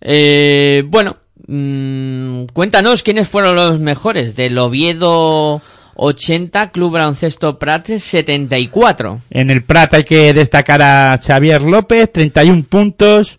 Eh, 0.00 0.82
bueno, 0.86 1.18
mm, 1.48 2.44
cuéntanos 2.52 3.02
quiénes 3.02 3.28
fueron 3.28 3.56
los 3.56 3.80
mejores 3.80 4.36
del 4.36 4.56
Oviedo 4.58 5.60
80, 5.96 6.70
Club 6.70 6.92
Baloncesto 6.92 7.58
Prates 7.58 8.04
74. 8.04 9.20
En 9.30 9.50
el 9.50 9.64
Prat 9.64 9.94
hay 9.94 10.04
que 10.04 10.32
destacar 10.32 10.80
a 10.80 11.18
Xavier 11.20 11.62
López, 11.62 12.12
31 12.12 12.62
puntos, 12.68 13.38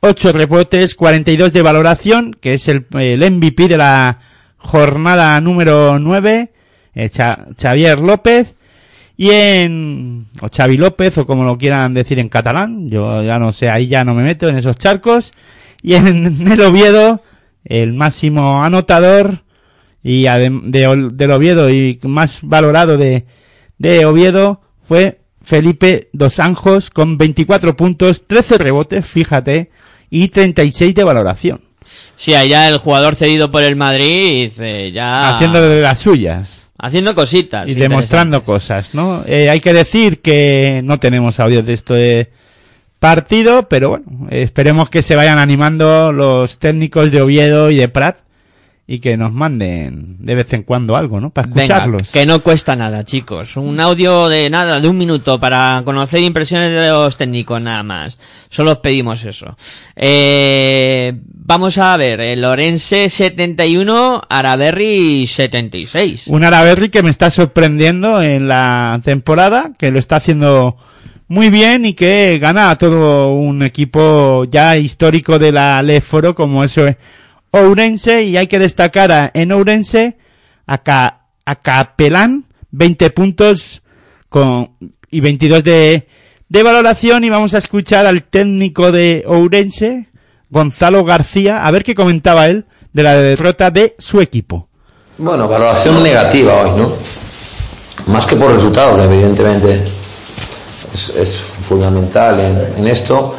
8 0.00 0.32
rebotes, 0.32 0.96
42 0.96 1.52
de 1.52 1.62
valoración, 1.62 2.36
que 2.40 2.54
es 2.54 2.66
el, 2.66 2.86
el 2.98 3.30
MVP 3.30 3.68
de 3.68 3.76
la 3.76 4.18
jornada 4.56 5.40
número 5.40 5.98
9, 6.00 6.50
eh, 6.94 7.10
Xavier 7.56 8.00
López. 8.00 8.54
Y 9.16 9.30
en, 9.32 10.26
o 10.40 10.48
Xavi 10.48 10.78
López, 10.78 11.18
o 11.18 11.26
como 11.26 11.44
lo 11.44 11.58
quieran 11.58 11.92
decir 11.92 12.18
en 12.18 12.30
catalán, 12.30 12.88
yo 12.88 13.22
ya 13.22 13.38
no 13.38 13.52
sé, 13.52 13.68
ahí 13.68 13.86
ya 13.86 14.02
no 14.02 14.14
me 14.14 14.22
meto 14.22 14.48
en 14.48 14.56
esos 14.56 14.76
charcos. 14.78 15.34
Y 15.82 15.94
en 15.94 16.50
el 16.50 16.60
Oviedo, 16.62 17.22
el 17.64 17.92
máximo 17.92 18.62
anotador, 18.62 19.44
y 20.02 20.22
de, 20.22 21.10
del 21.12 21.30
Oviedo 21.30 21.70
y 21.70 21.98
más 22.04 22.40
valorado 22.42 22.96
de, 22.96 23.26
de 23.78 24.06
Oviedo 24.06 24.62
fue 24.86 25.20
Felipe 25.42 26.08
Dos 26.12 26.38
Anjos 26.38 26.90
con 26.90 27.18
24 27.18 27.76
puntos, 27.76 28.26
13 28.26 28.58
rebotes, 28.58 29.06
fíjate, 29.06 29.70
y 30.08 30.28
36 30.28 30.94
de 30.94 31.04
valoración, 31.04 31.60
Sí, 32.16 32.34
allá 32.34 32.68
el 32.68 32.78
jugador 32.78 33.16
cedido 33.16 33.50
por 33.50 33.62
el 33.62 33.76
Madrid, 33.76 34.52
eh, 34.58 34.90
ya... 34.92 35.34
haciendo 35.34 35.60
de 35.60 35.82
las 35.82 36.00
suyas 36.00 36.60
haciendo 36.80 37.14
cositas. 37.14 37.68
y 37.68 37.74
demostrando 37.74 38.42
cosas, 38.42 38.94
¿no? 38.94 39.22
Eh, 39.26 39.50
hay 39.50 39.60
que 39.60 39.72
decir 39.72 40.20
que 40.20 40.80
no 40.84 40.98
tenemos 40.98 41.38
audios 41.40 41.66
de 41.66 41.74
este 41.74 42.30
partido, 43.00 43.68
pero 43.68 43.88
bueno, 43.88 44.28
esperemos 44.30 44.90
que 44.90 45.02
se 45.02 45.16
vayan 45.16 45.38
animando 45.38 46.12
los 46.12 46.58
técnicos 46.60 47.10
de 47.10 47.22
Oviedo 47.22 47.70
y 47.70 47.76
de 47.76 47.88
Prat 47.88 48.18
y 48.86 48.98
que 48.98 49.16
nos 49.16 49.32
manden 49.32 50.16
de 50.18 50.34
vez 50.34 50.52
en 50.52 50.64
cuando 50.64 50.96
algo, 50.96 51.20
¿no? 51.20 51.30
Para 51.30 51.46
Venga, 51.46 51.62
escucharlos. 51.62 52.10
que 52.10 52.26
no 52.26 52.40
cuesta 52.42 52.74
nada, 52.74 53.04
chicos. 53.04 53.56
Un 53.56 53.78
audio 53.78 54.28
de 54.28 54.50
nada, 54.50 54.80
de 54.80 54.88
un 54.88 54.98
minuto 54.98 55.38
para 55.38 55.80
conocer 55.84 56.20
impresiones 56.20 56.70
de 56.72 56.88
los 56.88 57.16
técnicos 57.16 57.62
nada 57.62 57.84
más. 57.84 58.18
Solo 58.48 58.72
os 58.72 58.78
pedimos 58.78 59.24
eso. 59.24 59.56
Eh, 59.94 61.12
vamos 61.24 61.78
a 61.78 61.96
ver, 61.96 62.20
el 62.20 62.44
Orense 62.44 63.08
71, 63.08 64.22
Araberri 64.28 65.26
76. 65.26 66.26
Un 66.26 66.44
Araberri 66.44 66.88
que 66.88 67.04
me 67.04 67.10
está 67.10 67.30
sorprendiendo 67.30 68.20
en 68.20 68.48
la 68.48 69.00
temporada, 69.04 69.70
que 69.78 69.92
lo 69.92 70.00
está 70.00 70.16
haciendo 70.16 70.76
muy 71.30 71.48
bien 71.48 71.86
y 71.86 71.94
que 71.94 72.38
gana 72.40 72.70
a 72.70 72.76
todo 72.76 73.32
un 73.34 73.62
equipo 73.62 74.44
ya 74.50 74.76
histórico 74.76 75.38
de 75.38 75.52
la 75.52 75.80
Leforo 75.80 76.34
como 76.34 76.64
eso 76.64 76.86
es 76.88 76.96
Ourense 77.52 78.24
y 78.24 78.36
hay 78.36 78.48
que 78.48 78.58
destacar 78.58 79.12
a- 79.12 79.30
en 79.32 79.52
Ourense 79.52 80.16
a, 80.66 80.78
Ca- 80.78 81.20
a 81.44 81.54
Capelán 81.54 82.46
20 82.72 83.10
puntos 83.10 83.80
con, 84.28 84.70
y 85.08 85.20
22 85.20 85.62
de, 85.62 86.08
de 86.48 86.62
valoración 86.64 87.22
y 87.22 87.30
vamos 87.30 87.54
a 87.54 87.58
escuchar 87.58 88.06
al 88.06 88.24
técnico 88.24 88.90
de 88.90 89.22
Ourense, 89.26 90.08
Gonzalo 90.50 91.04
García, 91.04 91.64
a 91.64 91.70
ver 91.70 91.84
qué 91.84 91.94
comentaba 91.94 92.46
él 92.46 92.64
de 92.92 93.02
la 93.04 93.14
derrota 93.14 93.70
de 93.70 93.94
su 93.98 94.20
equipo. 94.20 94.68
Bueno, 95.18 95.46
valoración 95.46 96.02
negativa 96.02 96.54
hoy, 96.62 96.70
¿no? 96.80 96.92
Más 98.12 98.26
que 98.26 98.34
por 98.34 98.52
resultados, 98.52 99.00
evidentemente. 99.04 99.80
Es, 100.92 101.36
fundamental 101.36 102.40
en, 102.40 102.78
en 102.78 102.88
esto, 102.88 103.34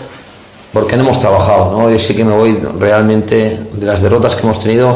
porque 0.74 0.96
no 0.96 1.04
hemos 1.04 1.20
trabajado, 1.20 1.72
¿no? 1.72 1.86
Hoy 1.86 2.00
sí 2.00 2.16
que 2.16 2.24
me 2.24 2.34
voy 2.34 2.58
realmente 2.80 3.60
de 3.74 3.86
las 3.86 4.02
derrotas 4.02 4.36
que 4.36 4.44
hemos 4.44 4.60
tenido, 4.60 4.96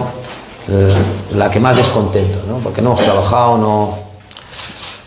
eh, 0.70 0.93
la 1.36 1.51
que 1.51 1.60
más 1.60 1.76
descontento, 1.76 2.39
¿no? 2.47 2.60
Porque 2.60 2.82
no 2.82 2.91
hemos 2.91 3.03
trabajado, 3.03 3.58
no, 3.58 3.97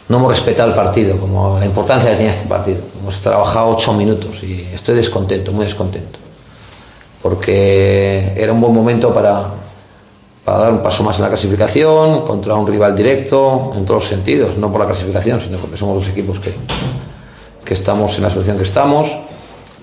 no 0.08 0.16
hemos 0.16 0.28
respetado 0.28 0.68
el 0.68 0.74
partido, 0.74 1.18
como 1.18 1.58
la 1.58 1.64
importancia 1.64 2.10
que 2.10 2.16
tenía 2.16 2.32
este 2.32 2.46
partido. 2.46 2.78
Hemos 3.00 3.18
trabajado 3.20 3.68
ocho 3.68 3.94
minutos 3.94 4.42
y 4.42 4.68
estoy 4.74 4.96
descontento, 4.96 5.52
muy 5.52 5.64
descontento. 5.64 6.18
Porque 7.22 8.34
era 8.36 8.52
un 8.52 8.60
buen 8.60 8.74
momento 8.74 9.12
para, 9.12 9.46
para 10.44 10.58
dar 10.58 10.72
un 10.72 10.82
paso 10.82 11.02
más 11.02 11.16
en 11.16 11.22
la 11.22 11.28
clasificación, 11.28 12.26
contra 12.26 12.54
un 12.54 12.66
rival 12.66 12.94
directo, 12.94 13.72
en 13.74 13.84
todos 13.86 14.02
los 14.02 14.10
sentidos, 14.10 14.56
no 14.58 14.70
por 14.70 14.82
la 14.82 14.86
clasificación, 14.86 15.40
sino 15.40 15.58
porque 15.58 15.78
somos 15.78 15.96
los 15.96 16.08
equipos 16.08 16.38
que, 16.38 16.54
que 17.68 17.74
estamos 17.74 18.16
en 18.16 18.22
la 18.22 18.30
situación 18.30 18.56
que 18.56 18.62
estamos. 18.62 19.08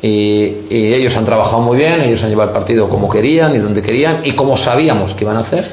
Y, 0.01 0.65
ellos 0.71 1.15
han 1.15 1.25
trabajado 1.25 1.61
muy 1.61 1.77
bien, 1.77 2.01
ellos 2.01 2.23
han 2.23 2.29
llevado 2.29 2.49
el 2.49 2.53
partido 2.53 2.89
como 2.89 3.07
querían 3.07 3.53
y 3.55 3.59
donde 3.59 3.83
querían 3.83 4.21
y 4.23 4.31
como 4.31 4.57
sabíamos 4.57 5.13
que 5.13 5.23
iban 5.23 5.37
a 5.37 5.41
hacer. 5.41 5.63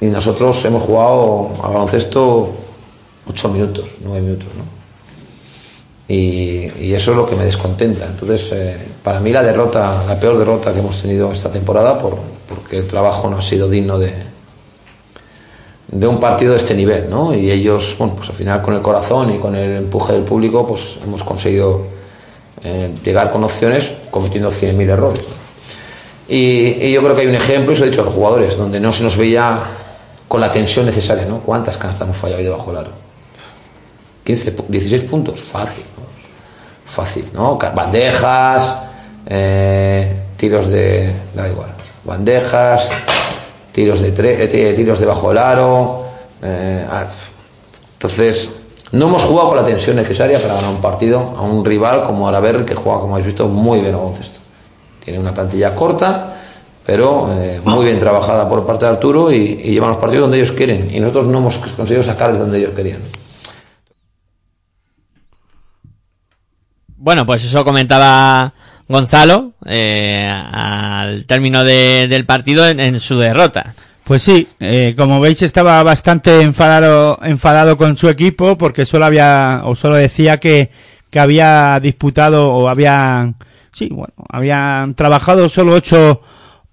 Y 0.00 0.06
nosotros 0.06 0.64
hemos 0.64 0.82
jugado 0.82 1.50
a 1.62 1.68
baloncesto 1.68 2.50
ocho 3.28 3.48
minutos, 3.50 3.84
nueve 4.02 4.22
minutos, 4.22 4.48
¿no? 4.56 4.80
Y, 6.08 6.72
y 6.80 6.94
eso 6.94 7.10
es 7.12 7.16
lo 7.18 7.26
que 7.26 7.36
me 7.36 7.44
descontenta. 7.44 8.06
Entonces, 8.06 8.50
eh, 8.52 8.78
para 9.04 9.20
mí 9.20 9.30
la 9.30 9.42
derrota, 9.42 10.02
la 10.08 10.18
peor 10.18 10.38
derrota 10.38 10.72
que 10.72 10.80
hemos 10.80 11.00
tenido 11.02 11.30
esta 11.30 11.50
temporada, 11.50 11.98
por, 11.98 12.16
porque 12.48 12.78
el 12.78 12.86
trabajo 12.88 13.28
no 13.28 13.36
ha 13.36 13.42
sido 13.42 13.68
digno 13.68 13.98
de, 13.98 14.29
de 15.92 16.06
un 16.06 16.20
partido 16.20 16.52
de 16.52 16.58
este 16.58 16.74
nivel, 16.74 17.10
¿no? 17.10 17.34
Y 17.34 17.50
ellos, 17.50 17.96
bueno, 17.98 18.14
pues 18.16 18.28
al 18.28 18.36
final 18.36 18.62
con 18.62 18.74
el 18.74 18.80
corazón 18.82 19.34
y 19.34 19.38
con 19.38 19.56
el 19.56 19.76
empuje 19.78 20.12
del 20.12 20.22
público, 20.22 20.66
pues 20.66 20.96
hemos 21.02 21.24
conseguido 21.24 21.82
eh, 22.62 22.90
llegar 23.04 23.32
con 23.32 23.42
opciones 23.42 23.90
cometiendo 24.10 24.50
100.000 24.50 24.88
errores. 24.88 25.24
Y, 26.28 26.92
yo 26.92 27.02
creo 27.02 27.16
que 27.16 27.22
hay 27.22 27.26
un 27.26 27.34
ejemplo, 27.34 27.72
y 27.72 27.74
se 27.74 27.80
lo 27.80 27.86
he 27.86 27.90
dicho 27.90 28.02
a 28.02 28.04
los 28.04 28.14
jugadores, 28.14 28.56
donde 28.56 28.78
no 28.78 28.92
se 28.92 29.02
nos 29.02 29.16
veía 29.16 29.58
con 30.28 30.40
la 30.40 30.52
tensión 30.52 30.86
necesaria, 30.86 31.24
¿no? 31.24 31.40
¿Cuántas 31.40 31.76
canastas 31.76 32.06
hemos 32.06 32.16
fallado 32.16 32.38
ahí 32.38 32.44
debajo 32.44 32.70
del 32.70 32.80
aro? 32.82 32.92
15, 34.22 34.56
pu- 34.56 34.66
16 34.68 35.02
puntos, 35.10 35.40
fácil, 35.40 35.82
fácil, 36.84 37.24
¿no? 37.32 37.56
Bandejas, 37.56 38.78
eh, 39.26 40.22
tiros 40.36 40.68
de, 40.68 41.12
da 41.34 41.48
igual, 41.48 41.70
bandejas, 42.04 42.90
tiros 43.72 44.00
de 44.00 44.14
tre- 44.14 44.40
eh, 44.40 44.48
ti- 44.48 44.74
tiros 44.76 44.98
debajo 45.00 45.28
del 45.28 45.38
aro, 45.38 46.04
eh, 46.42 46.86
ah, 46.90 47.06
entonces 47.94 48.48
no 48.92 49.06
hemos 49.06 49.22
jugado 49.22 49.48
con 49.50 49.56
la 49.58 49.64
tensión 49.64 49.96
necesaria 49.96 50.40
para 50.40 50.54
ganar 50.54 50.70
un 50.70 50.80
partido 50.80 51.18
a 51.36 51.42
un 51.42 51.64
rival 51.64 52.02
como 52.02 52.26
Araberri 52.28 52.64
que 52.64 52.74
juega, 52.74 53.00
como 53.00 53.14
habéis 53.14 53.26
visto, 53.26 53.46
muy 53.48 53.80
bien 53.80 53.94
al 53.94 54.00
baloncesto. 54.00 54.40
Tiene 55.04 55.18
una 55.20 55.32
plantilla 55.32 55.74
corta, 55.74 56.36
pero 56.84 57.28
eh, 57.32 57.60
muy 57.64 57.84
bien 57.84 57.98
trabajada 57.98 58.48
por 58.48 58.66
parte 58.66 58.84
de 58.86 58.90
Arturo 58.92 59.30
y, 59.30 59.36
y 59.36 59.72
llevan 59.72 59.90
los 59.90 59.98
partidos 59.98 60.22
donde 60.22 60.38
ellos 60.38 60.52
quieren. 60.52 60.90
Y 60.94 60.98
nosotros 60.98 61.26
no 61.26 61.38
hemos 61.38 61.58
conseguido 61.58 62.02
sacarles 62.02 62.40
donde 62.40 62.58
ellos 62.58 62.72
querían. 62.74 63.00
Bueno, 66.96 67.24
pues 67.24 67.44
eso 67.44 67.64
comentaba 67.64 68.52
Gonzalo 68.90 69.52
eh, 69.66 70.28
al 70.28 71.24
término 71.24 71.62
de- 71.62 72.08
del 72.08 72.26
partido 72.26 72.68
en, 72.68 72.98
su 72.98 73.16
derrota. 73.18 73.74
Pues 74.02 74.22
sí, 74.22 74.48
eh, 74.58 74.94
como 74.96 75.20
veis 75.20 75.40
estaba 75.42 75.80
bastante 75.84 76.40
enfadado, 76.40 77.20
enfadado 77.22 77.76
con 77.76 77.96
su 77.96 78.08
equipo 78.08 78.58
porque 78.58 78.84
solo 78.84 79.04
había, 79.04 79.62
o 79.64 79.76
solo 79.76 79.94
decía 79.94 80.38
que, 80.38 80.70
que 81.08 81.20
había 81.20 81.78
disputado 81.80 82.50
o 82.52 82.68
habían, 82.68 83.36
sí, 83.72 83.88
bueno, 83.92 84.12
habían 84.28 84.94
trabajado 84.94 85.48
solo 85.48 85.74
ocho, 85.74 86.22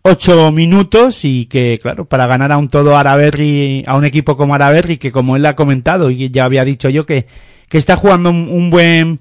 ocho 0.01 0.51
minutos 0.51 1.23
y 1.23 1.45
que, 1.45 1.77
claro, 1.79 2.05
para 2.05 2.25
ganar 2.25 2.51
a 2.51 2.57
un 2.57 2.69
todo 2.69 2.97
Araberri, 2.97 3.83
a 3.85 3.95
un 3.95 4.05
equipo 4.05 4.35
como 4.35 4.55
Araberri, 4.55 4.97
que 4.97 5.11
como 5.11 5.35
él 5.35 5.45
ha 5.45 5.55
comentado 5.55 6.09
y 6.09 6.31
ya 6.31 6.45
había 6.45 6.65
dicho 6.65 6.89
yo 6.89 7.05
que, 7.05 7.27
que 7.69 7.77
está 7.77 7.95
jugando 7.95 8.31
un 8.31 8.71
buen 8.71 9.19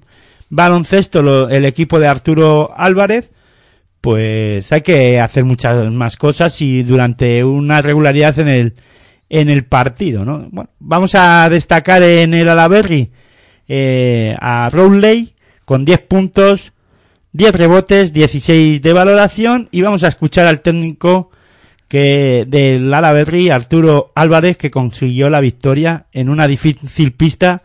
baloncesto 0.49 1.21
lo- 1.21 1.49
el 1.49 1.65
equipo 1.65 1.99
de 1.99 2.07
Arturo 2.07 2.71
Álvarez, 2.75 3.31
pues 4.01 4.71
hay 4.71 4.81
que 4.81 5.19
hacer 5.19 5.43
muchas 5.43 5.91
más 5.91 6.17
cosas 6.17 6.61
y 6.61 6.83
durante 6.83 7.43
una 7.43 7.81
regularidad 7.81 8.37
en 8.39 8.47
el 8.47 8.73
en 9.29 9.49
el 9.49 9.65
partido, 9.65 10.23
¿no? 10.23 10.47
Bueno, 10.51 10.69
vamos 10.79 11.13
a 11.13 11.49
destacar 11.49 12.01
en 12.01 12.33
el 12.33 12.47
Alaberri 12.47 13.11
eh, 13.67 14.33
a 14.39 14.69
Rowley 14.71 15.33
con 15.65 15.83
10 15.83 15.99
puntos, 16.07 16.71
10 17.33 17.53
rebotes, 17.53 18.13
16 18.13 18.81
de 18.81 18.93
valoración 18.93 19.67
y 19.71 19.81
vamos 19.81 20.05
a 20.05 20.07
escuchar 20.07 20.45
al 20.45 20.61
técnico 20.61 21.29
que 21.89 22.45
del 22.47 22.93
Alaberri, 22.93 23.49
Arturo 23.49 24.13
Álvarez, 24.15 24.55
que 24.57 24.71
consiguió 24.71 25.29
la 25.29 25.41
victoria 25.41 26.05
en 26.13 26.29
una 26.29 26.47
difícil 26.47 27.11
pista 27.11 27.63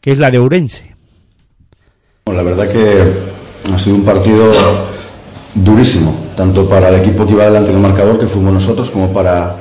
que 0.00 0.10
es 0.10 0.18
la 0.18 0.32
de 0.32 0.38
Ourense. 0.38 0.93
La 2.32 2.42
verdad 2.42 2.66
que 2.68 3.02
ha 3.70 3.78
sido 3.78 3.96
un 3.96 4.02
partido 4.02 4.50
durísimo, 5.54 6.14
tanto 6.34 6.66
para 6.66 6.88
el 6.88 6.94
equipo 6.94 7.26
que 7.26 7.32
iba 7.32 7.44
delante 7.44 7.70
en 7.70 7.76
el 7.76 7.82
marcador, 7.82 8.18
que 8.18 8.26
fuimos 8.26 8.50
nosotros, 8.54 8.90
como 8.90 9.12
para, 9.12 9.54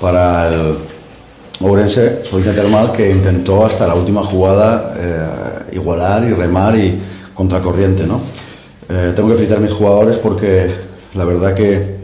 para 0.00 0.48
el 0.48 0.76
Ourense, 1.60 2.22
Provincia 2.30 2.54
Termal, 2.54 2.92
que 2.92 3.10
intentó 3.10 3.66
hasta 3.66 3.88
la 3.88 3.96
última 3.96 4.22
jugada 4.22 4.94
eh, 4.96 5.74
igualar 5.74 6.22
y 6.24 6.32
remar 6.32 6.78
y 6.78 6.96
contracorriente. 7.34 8.06
¿no? 8.06 8.20
Eh, 8.88 9.12
tengo 9.16 9.28
que 9.30 9.34
felicitar 9.34 9.58
a 9.58 9.62
mis 9.62 9.72
jugadores 9.72 10.16
porque 10.18 10.70
la 11.14 11.24
verdad 11.24 11.54
que 11.54 11.96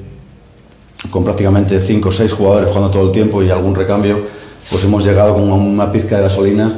con 1.13 1.23
prácticamente 1.23 1.79
5 1.79 2.09
o 2.09 2.13
6 2.13 2.33
jugadores 2.33 2.71
jugando 2.71 2.91
todo 2.91 3.07
el 3.07 3.13
tiempo 3.13 3.41
y 3.41 3.51
algún 3.51 3.77
recambio, 3.77 4.25
pues 4.69 4.83
hemos 4.83 5.05
llegado 5.05 5.35
con 5.35 5.45
una 5.53 5.93
pizca 5.93 6.17
de 6.17 6.23
gasolina 6.23 6.73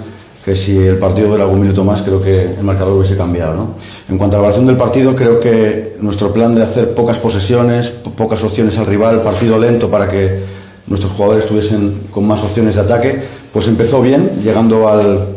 que 0.45 0.55
si 0.55 0.76
el 0.76 0.99
partido 0.99 1.28
dura 1.28 1.45
algún 1.45 1.61
minuto 1.61 1.84
más 1.84 2.03
creo 2.03 2.20
que 2.20 2.42
el 2.59 2.62
marcador 2.62 2.95
hubiese 2.99 3.16
cambiado. 3.16 3.55
¿no? 3.55 3.68
En 4.11 4.18
cuanto 4.18 4.36
a 4.36 4.40
la 4.40 4.45
evaluación 4.47 4.66
del 4.66 4.76
partido, 4.76 5.14
creo 5.16 5.40
que 5.40 5.97
nuestro 6.01 6.32
plan 6.32 6.55
de 6.55 6.62
hacer 6.62 6.95
pocas 6.95 7.16
posesiones, 7.18 7.88
po- 7.90 8.11
pocas 8.11 8.42
opciones 8.45 8.76
al 8.78 8.86
rival, 8.86 9.22
partido 9.22 9.59
lento 9.59 9.88
para 9.90 10.07
que 10.09 10.40
nuestros 10.86 11.12
jugadores 11.12 11.45
estuviesen 11.45 12.01
con 12.11 12.26
más 12.26 12.42
opciones 12.42 12.74
de 12.74 12.82
ataque, 12.82 13.22
pues 13.55 13.68
empezó 13.68 14.03
bien, 14.03 14.32
llegando 14.45 14.86
al, 14.86 15.28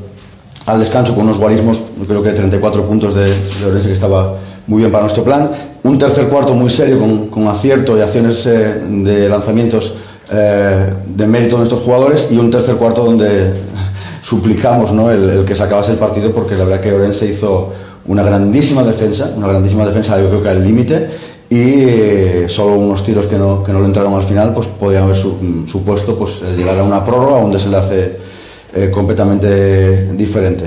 al 0.65 0.79
descanso 0.81 1.15
con 1.15 1.23
unos 1.23 1.37
guarismos, 1.37 1.79
creo 2.05 2.21
que 2.21 2.31
34 2.31 2.83
puntos 2.85 3.15
de, 3.15 3.27
de 3.27 3.65
Orense 3.65 3.87
que 3.87 3.93
estaba 3.93 4.35
muy 4.67 4.79
bien 4.79 4.91
para 4.91 5.03
nuestro 5.05 5.23
plan. 5.23 5.49
Un 5.83 5.97
tercer 5.97 6.27
cuarto 6.27 6.53
muy 6.53 6.69
serio 6.69 6.99
con, 6.99 7.27
con 7.27 7.47
acierto 7.47 7.97
y 7.97 8.01
acciones 8.01 8.45
eh, 8.45 8.81
de 8.85 9.29
lanzamientos 9.29 9.93
eh, 10.29 10.91
de 11.15 11.27
mérito 11.27 11.51
de 11.55 11.59
nuestros 11.59 11.79
jugadores 11.83 12.27
y 12.29 12.35
un 12.37 12.51
tercer 12.51 12.75
cuarto 12.75 13.05
donde 13.05 13.53
suplicamos 14.27 14.91
¿no? 14.91 15.09
el, 15.09 15.45
que 15.45 15.55
se 15.55 15.63
acabase 15.63 15.93
el 15.93 15.97
partido 15.97 16.31
porque 16.31 16.55
la 16.55 16.65
verdad 16.65 16.81
que 16.81 16.91
Orense 16.91 17.27
hizo 17.27 17.71
una 18.07 18.23
grandísima 18.23 18.83
defensa, 18.83 19.31
una 19.37 19.47
grandísima 19.47 19.85
defensa 19.85 20.19
yo 20.19 20.27
creo 20.27 20.43
que 20.43 20.49
al 20.49 20.65
límite 20.65 21.07
y 21.49 21.61
eh, 21.61 22.45
solo 22.49 22.75
unos 22.75 23.05
tiros 23.05 23.25
que 23.27 23.37
no, 23.37 23.63
que 23.63 23.71
no 23.71 23.79
le 23.79 23.85
entraron 23.85 24.13
al 24.15 24.23
final 24.23 24.53
pues 24.53 24.67
podían 24.67 25.03
haber 25.03 25.15
su- 25.15 25.65
supuesto 25.71 26.17
pues 26.17 26.41
el 26.41 26.57
llegar 26.57 26.77
a 26.77 26.83
una 26.83 27.05
prórroga 27.05 27.41
le 27.47 27.77
hace 27.77 28.17
eh, 28.75 28.91
completamente 28.91 30.11
diferente. 30.13 30.65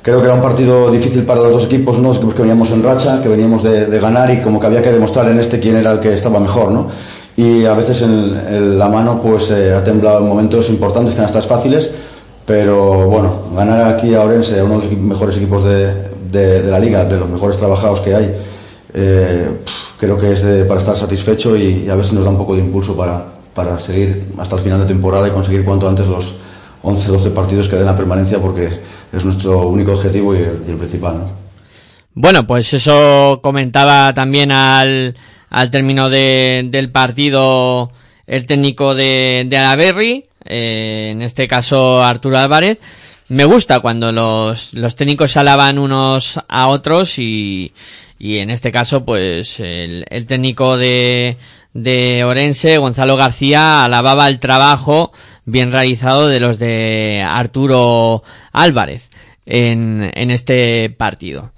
Creo 0.00 0.18
que 0.20 0.24
era 0.24 0.34
un 0.34 0.40
partido 0.40 0.90
difícil 0.90 1.24
para 1.24 1.42
los 1.42 1.52
dos 1.52 1.64
equipos, 1.64 1.98
¿no? 1.98 2.14
Equipos 2.14 2.34
que 2.34 2.40
veníamos 2.40 2.70
en 2.70 2.82
racha, 2.82 3.22
que 3.22 3.28
veníamos 3.28 3.62
de, 3.62 4.00
ganar 4.00 4.32
y 4.32 4.38
como 4.40 4.58
que 4.58 4.66
había 4.66 4.82
que 4.82 4.90
demostrar 4.90 5.28
en 5.28 5.38
este 5.38 5.60
quién 5.60 5.76
era 5.76 5.92
el 5.92 6.00
que 6.00 6.14
estaba 6.14 6.40
mejor, 6.40 6.72
¿no? 6.72 6.88
Y 7.36 7.66
a 7.66 7.74
veces 7.74 8.00
en 8.02 8.78
la 8.78 8.88
mano 8.88 9.20
pues 9.22 9.50
eh, 9.50 9.74
ha 9.74 9.84
temblado 9.84 10.20
en 10.20 10.28
momentos 10.28 10.70
importantes, 10.70 11.14
canastas 11.14 11.46
fáciles, 11.46 11.90
pero 12.46 13.06
bueno, 13.08 13.42
ganar 13.54 13.94
aquí 13.94 14.14
a 14.14 14.22
Orense, 14.22 14.62
uno 14.62 14.80
de 14.80 14.86
los 14.88 14.98
mejores 14.98 15.36
equipos 15.36 15.64
de, 15.64 15.92
de- 16.30 16.62
la 16.64 16.78
liga, 16.78 17.04
de 17.04 17.18
los 17.18 17.28
mejores 17.28 17.56
trabajados 17.56 18.00
que 18.00 18.14
hay, 18.14 18.34
eh, 18.94 19.48
creo 19.98 20.18
que 20.18 20.32
es 20.32 20.42
de- 20.42 20.64
para 20.64 20.80
estar 20.80 20.96
satisfecho 20.96 21.56
y, 21.56 21.88
a 21.88 21.94
ver 21.94 22.04
si 22.04 22.14
nos 22.14 22.24
da 22.24 22.30
un 22.30 22.38
poco 22.38 22.54
de 22.54 22.60
impulso 22.62 22.96
para, 22.96 23.24
para 23.54 23.78
seguir 23.78 24.26
hasta 24.38 24.56
el 24.56 24.62
final 24.62 24.80
de 24.80 24.86
temporada 24.86 25.28
y 25.28 25.30
conseguir 25.30 25.64
cuanto 25.64 25.88
antes 25.88 26.06
los 26.08 26.36
11-12 26.82 27.30
partidos 27.32 27.68
que 27.68 27.76
den 27.76 27.86
la 27.86 27.96
permanencia 27.96 28.38
porque 28.40 28.68
es 29.12 29.24
nuestro 29.24 29.68
único 29.68 29.92
objetivo 29.92 30.34
y 30.34 30.38
el, 30.38 30.76
principal. 30.78 31.18
¿no? 31.18 31.30
Bueno, 32.14 32.46
pues 32.46 32.72
eso 32.74 33.40
comentaba 33.42 34.12
también 34.14 34.50
al, 34.52 35.14
al 35.48 35.70
término 35.70 36.10
de- 36.10 36.66
del 36.70 36.90
partido 36.90 37.90
el 38.26 38.46
técnico 38.46 38.94
de, 38.94 39.46
de 39.48 39.56
Alaberri, 39.58 40.26
eh, 40.44 41.10
en 41.12 41.22
este 41.22 41.48
caso 41.48 42.02
Arturo 42.02 42.38
Álvarez. 42.38 42.78
Me 43.28 43.44
gusta 43.44 43.80
cuando 43.80 44.12
los, 44.12 44.74
los 44.74 44.96
técnicos 44.96 45.32
se 45.32 45.38
alaban 45.38 45.78
unos 45.78 46.38
a 46.48 46.68
otros 46.68 47.18
y, 47.18 47.72
y 48.18 48.38
en 48.38 48.50
este 48.50 48.70
caso 48.70 49.04
pues 49.04 49.58
el, 49.60 50.04
el 50.10 50.26
técnico 50.26 50.76
de, 50.76 51.38
de 51.72 52.24
Orense, 52.24 52.78
Gonzalo 52.78 53.16
García, 53.16 53.84
alababa 53.84 54.28
el 54.28 54.38
trabajo 54.38 55.12
bien 55.44 55.72
realizado 55.72 56.28
de 56.28 56.40
los 56.40 56.58
de 56.58 57.24
Arturo 57.26 58.22
Álvarez 58.52 59.10
en, 59.46 60.10
en 60.14 60.30
este 60.30 60.90
partido. 60.90 61.52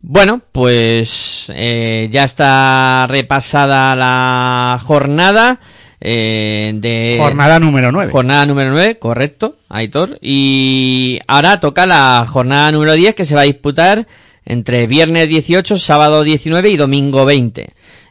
Bueno, 0.00 0.40
pues 0.52 1.46
eh, 1.54 2.08
ya 2.10 2.24
está 2.24 3.06
repasada 3.08 3.96
la 3.96 4.78
jornada 4.82 5.60
eh, 6.00 6.72
de 6.74 7.16
Jornada 7.20 7.58
número 7.58 7.90
9. 7.92 8.10
Jornada 8.12 8.46
número 8.46 8.70
9, 8.70 8.98
correcto, 8.98 9.56
Aitor. 9.68 10.18
Y 10.22 11.18
ahora 11.26 11.60
toca 11.60 11.86
la 11.86 12.24
jornada 12.28 12.70
número 12.72 12.94
10 12.94 13.14
que 13.14 13.24
se 13.26 13.34
va 13.34 13.40
a 13.42 13.44
disputar 13.44 14.06
entre 14.44 14.86
viernes 14.86 15.28
18, 15.28 15.78
sábado 15.78 16.22
19 16.24 16.70
y 16.70 16.76
domingo 16.76 17.24
20. 17.24 17.68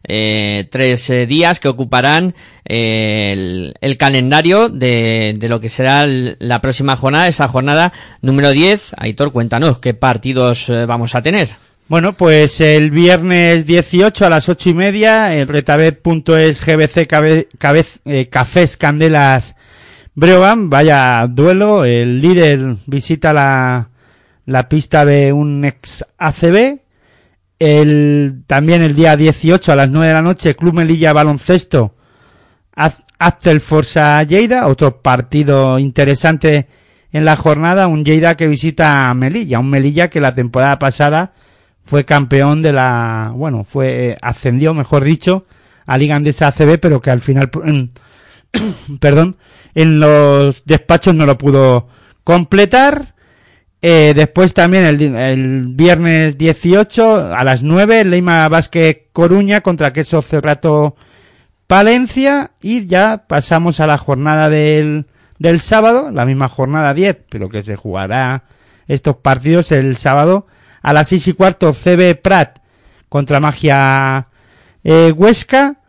eh, 0.09 0.67
tres 0.71 1.09
eh, 1.09 1.25
días 1.25 1.59
que 1.59 1.67
ocuparán 1.67 2.33
eh, 2.65 3.31
el, 3.33 3.73
el 3.81 3.97
calendario 3.97 4.69
de, 4.69 5.35
de 5.37 5.49
lo 5.49 5.59
que 5.59 5.67
será 5.69 6.03
el- 6.03 6.37
la 6.39 6.61
próxima 6.61 6.95
jornada, 6.95 7.27
esa 7.27 7.47
jornada 7.47 7.91
número 8.21 8.51
10. 8.51 8.91
Aitor, 8.97 9.31
cuéntanos 9.31 9.79
qué 9.79 9.93
partidos 9.93 10.67
vamos 10.87 11.15
a 11.15 11.21
tener. 11.21 11.49
Bueno, 11.89 12.13
pues 12.13 12.59
el 12.59 12.91
viernes 12.91 13.65
18 13.65 14.25
a 14.25 14.29
las 14.29 14.49
ocho 14.49 14.69
y 14.69 14.73
media, 14.73 15.33
el 15.33 15.47
retabet.es 15.47 16.65
GBC 16.65 17.07
Cabe- 17.07 17.47
Cabez- 17.57 17.99
eh, 18.03 18.27
Cafés 18.29 18.75
Candelas 18.75 19.55
Breogán, 20.13 20.69
vaya 20.69 21.25
duelo, 21.29 21.85
el 21.85 22.19
líder 22.19 22.75
visita 22.87 23.31
la, 23.31 23.89
la 24.45 24.67
pista 24.67 25.05
de 25.05 25.31
un 25.31 25.63
ex 25.63 26.03
ACB, 26.17 26.79
el, 27.59 28.41
también 28.47 28.81
el 28.81 28.93
día 28.95 29.15
18 29.15 29.71
a 29.71 29.75
las 29.77 29.89
9 29.89 30.07
de 30.07 30.13
la 30.13 30.21
noche, 30.21 30.55
Club 30.55 30.73
Melilla 30.73 31.13
Baloncesto, 31.13 31.95
Az- 32.75 33.03
Aztel 33.17 33.61
Forza 33.61 34.21
Lleida, 34.23 34.67
otro 34.67 35.01
partido 35.01 35.79
interesante 35.79 36.67
en 37.13 37.23
la 37.23 37.37
jornada, 37.37 37.87
un 37.87 38.03
Lleida 38.03 38.35
que 38.35 38.49
visita 38.49 39.09
a 39.09 39.13
Melilla, 39.13 39.59
un 39.59 39.69
Melilla 39.69 40.09
que 40.09 40.19
la 40.19 40.35
temporada 40.35 40.77
pasada 40.79 41.31
fue 41.87 42.05
campeón 42.05 42.61
de 42.61 42.73
la, 42.73 43.31
bueno, 43.33 43.63
fue, 43.63 44.09
eh, 44.09 44.17
ascendió, 44.21 44.73
mejor 44.73 45.03
dicho, 45.03 45.45
a 45.85 45.97
Liga 45.97 46.15
Andesa 46.15 46.47
ACB, 46.47 46.79
pero 46.79 47.01
que 47.01 47.09
al 47.09 47.21
final, 47.21 47.49
perdón, 48.99 49.37
en 49.73 49.99
los 49.99 50.65
despachos 50.65 51.15
no 51.15 51.25
lo 51.25 51.37
pudo 51.37 51.87
completar. 52.23 53.15
Eh, 53.81 54.13
después 54.15 54.53
también 54.53 54.83
el, 54.85 55.01
el 55.15 55.67
viernes 55.67 56.37
18 56.37 57.33
a 57.33 57.43
las 57.43 57.63
9, 57.63 58.05
Leima 58.05 58.47
Vázquez 58.49 59.03
Coruña 59.13 59.61
contra 59.61 59.93
Queso 59.93 60.21
Cerrato 60.21 60.95
Palencia 61.67 62.51
y 62.61 62.87
ya 62.87 63.23
pasamos 63.27 63.79
a 63.79 63.87
la 63.87 63.97
jornada 63.97 64.49
del, 64.49 65.05
del 65.37 65.61
sábado, 65.61 66.09
la 66.11 66.25
misma 66.25 66.49
jornada 66.49 66.93
10, 66.93 67.17
pero 67.29 67.49
que 67.49 67.61
se 67.61 67.75
jugará 67.75 68.45
estos 68.87 69.17
partidos 69.17 69.71
el 69.71 69.95
sábado 69.97 70.47
a 70.81 70.93
las 70.93 71.07
6 71.09 71.27
y 71.27 71.33
cuarto 71.33 71.73
CB 71.73 72.21
Prat 72.21 72.59
contra 73.09 73.39
Magia 73.39 74.27
eh, 74.83 75.11
Huesca. 75.15 75.81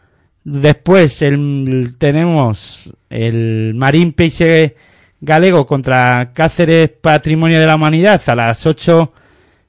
Después 0.44 1.20
el, 1.22 1.96
tenemos 1.98 2.92
el 3.10 3.74
Marín 3.74 4.12
Peixe 4.12 4.76
Galego 5.20 5.66
contra 5.66 6.32
Cáceres 6.32 6.90
Patrimonio 6.90 7.60
de 7.60 7.66
la 7.66 7.76
Humanidad 7.76 8.22
a 8.26 8.34
las 8.34 8.64
8 8.64 9.12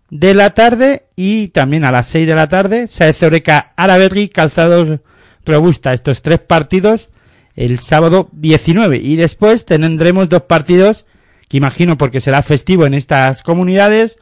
de 0.10 0.34
la 0.34 0.52
tarde 0.52 1.08
y 1.16 1.50
también 1.50 1.84
a 1.86 1.92
las 1.92 2.08
6 2.08 2.28
de 2.28 2.36
la 2.36 2.48
tarde 2.48 2.88
Saez 2.88 3.22
Oreca 3.24 3.74
Araberri 3.76 4.30
Calzados 4.30 5.00
Robusta. 5.46 5.94
Estos 5.94 6.22
tres 6.22 6.40
partidos 6.40 7.10
el 7.56 7.80
sábado 7.80 8.30
19 8.32 8.98
y 8.98 9.18
después 9.18 9.66
tendremos 9.66 10.30
dos 10.30 10.44
partidos 10.44 11.06
que 11.50 11.58
imagino 11.58 11.98
porque 11.98 12.22
será 12.22 12.42
festivo 12.42 12.86
en 12.86 12.94
estas 12.94 13.44
comunidades 13.44 14.18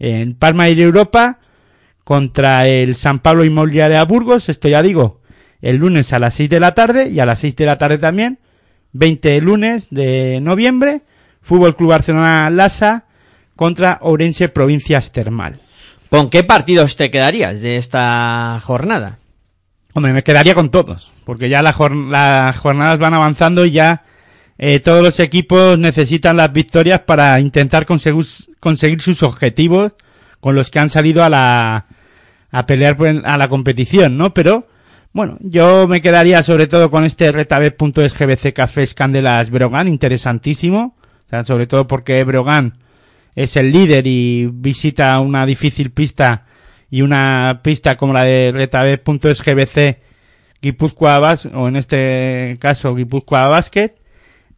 en 0.00 0.34
Palma 0.34 0.68
y 0.68 0.80
Europa 0.80 1.38
contra 2.02 2.66
el 2.66 2.96
San 2.96 3.20
Pablo 3.20 3.44
Inmobiliaria 3.44 4.02
Burgos, 4.04 4.48
esto 4.48 4.68
ya 4.68 4.82
digo, 4.82 5.20
el 5.62 5.76
lunes 5.76 6.12
a 6.12 6.18
las 6.18 6.34
6 6.34 6.50
de 6.50 6.58
la 6.60 6.74
tarde 6.74 7.08
y 7.10 7.20
a 7.20 7.26
las 7.26 7.38
6 7.40 7.54
de 7.54 7.66
la 7.66 7.78
tarde 7.78 7.98
también, 7.98 8.38
20 8.92 9.40
lunes 9.42 9.88
de 9.90 10.40
noviembre, 10.42 11.02
Fútbol 11.42 11.76
Club 11.76 11.90
Barcelona 11.90 12.50
Lasa 12.50 13.04
contra 13.54 13.98
Ourense 14.02 14.48
Provincias 14.48 15.12
Termal. 15.12 15.60
¿Con 16.08 16.28
qué 16.30 16.42
partidos 16.42 16.96
te 16.96 17.10
quedarías 17.10 17.60
de 17.60 17.76
esta 17.76 18.58
jornada? 18.64 19.18
Hombre, 19.92 20.12
me 20.12 20.24
quedaría 20.24 20.54
con 20.54 20.70
todos, 20.70 21.12
porque 21.24 21.48
ya 21.48 21.62
la 21.62 21.72
jor- 21.72 22.10
las 22.10 22.56
jornadas 22.58 22.98
van 22.98 23.14
avanzando 23.14 23.64
y 23.64 23.70
ya 23.72 24.02
eh, 24.62 24.78
todos 24.80 25.02
los 25.02 25.18
equipos 25.20 25.78
necesitan 25.78 26.36
las 26.36 26.52
victorias 26.52 27.00
para 27.00 27.40
intentar 27.40 27.86
conseguir, 27.86 28.26
conseguir 28.60 29.00
sus 29.00 29.22
objetivos 29.22 29.92
con 30.38 30.54
los 30.54 30.70
que 30.70 30.78
han 30.78 30.90
salido 30.90 31.24
a 31.24 31.30
la 31.30 31.86
a 32.50 32.66
pelear 32.66 32.98
a 33.24 33.38
la 33.38 33.48
competición, 33.48 34.18
¿no? 34.18 34.34
Pero 34.34 34.66
bueno, 35.14 35.38
yo 35.40 35.88
me 35.88 36.02
quedaría 36.02 36.42
sobre 36.42 36.66
todo 36.66 36.90
con 36.90 37.04
este 37.04 37.32
retabet.es 37.32 38.18
GBC 38.18 38.94
Candelas 38.94 39.48
Brogan, 39.48 39.88
interesantísimo, 39.88 40.94
o 41.32 41.44
sobre 41.44 41.66
todo 41.66 41.86
porque 41.86 42.22
Brogan 42.24 42.74
es 43.34 43.56
el 43.56 43.72
líder 43.72 44.06
y 44.06 44.46
visita 44.52 45.18
una 45.20 45.46
difícil 45.46 45.90
pista 45.90 46.44
y 46.90 47.00
una 47.00 47.60
pista 47.62 47.96
como 47.96 48.12
la 48.12 48.24
de 48.24 48.52
retabet.es 48.52 49.42
Guipúzcoa 50.60 51.38
o 51.54 51.68
en 51.68 51.76
este 51.76 52.58
caso 52.60 52.94
Guipúzcoa 52.94 53.48
Basket, 53.48 53.99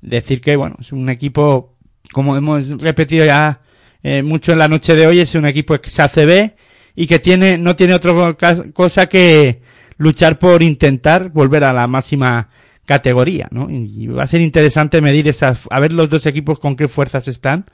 decir 0.03 0.41
que 0.41 0.57
bueno, 0.57 0.77
es 0.81 0.93
un 0.93 1.09
equipo, 1.09 1.77
como 2.13 2.37
hemos 2.37 2.69
repetido 2.81 3.25
ya 3.25 3.63
eh, 4.03 4.23
mucho 4.23 4.53
en 4.53 4.59
la 4.59 4.69
noche 4.69 4.95
de 4.95 5.07
hoy, 5.07 5.21
es 5.21 5.35
un 5.35 5.47
equipo 5.47 5.75
ex 5.75 6.01
ACB 6.01 6.53
y 6.95 7.07
que 7.07 7.21
tiene, 7.21 7.57
no 7.57 7.75
tiene 7.77 7.95
otra 7.95 8.37
cosa 8.75 9.09
que 9.09 9.63
luchar 9.97 10.39
por 10.39 10.63
intentar 10.63 11.31
volver 11.31 11.65
a 11.65 11.73
la 11.73 11.87
máxima 11.87 12.51
categoría, 12.85 13.49
¿no? 13.51 13.71
Y 13.71 14.09
va 14.09 14.25
a 14.25 14.27
ser 14.27 14.41
interesante 14.41 15.01
medir 15.01 15.29
esas, 15.29 15.67
a 15.71 15.81
ver 15.81 15.93
los 15.93 16.11
dos 16.11 16.27
equipos 16.27 16.59
con 16.59 16.77
qué 16.77 16.89
fuerzas 16.89 17.29
están. 17.29 17.67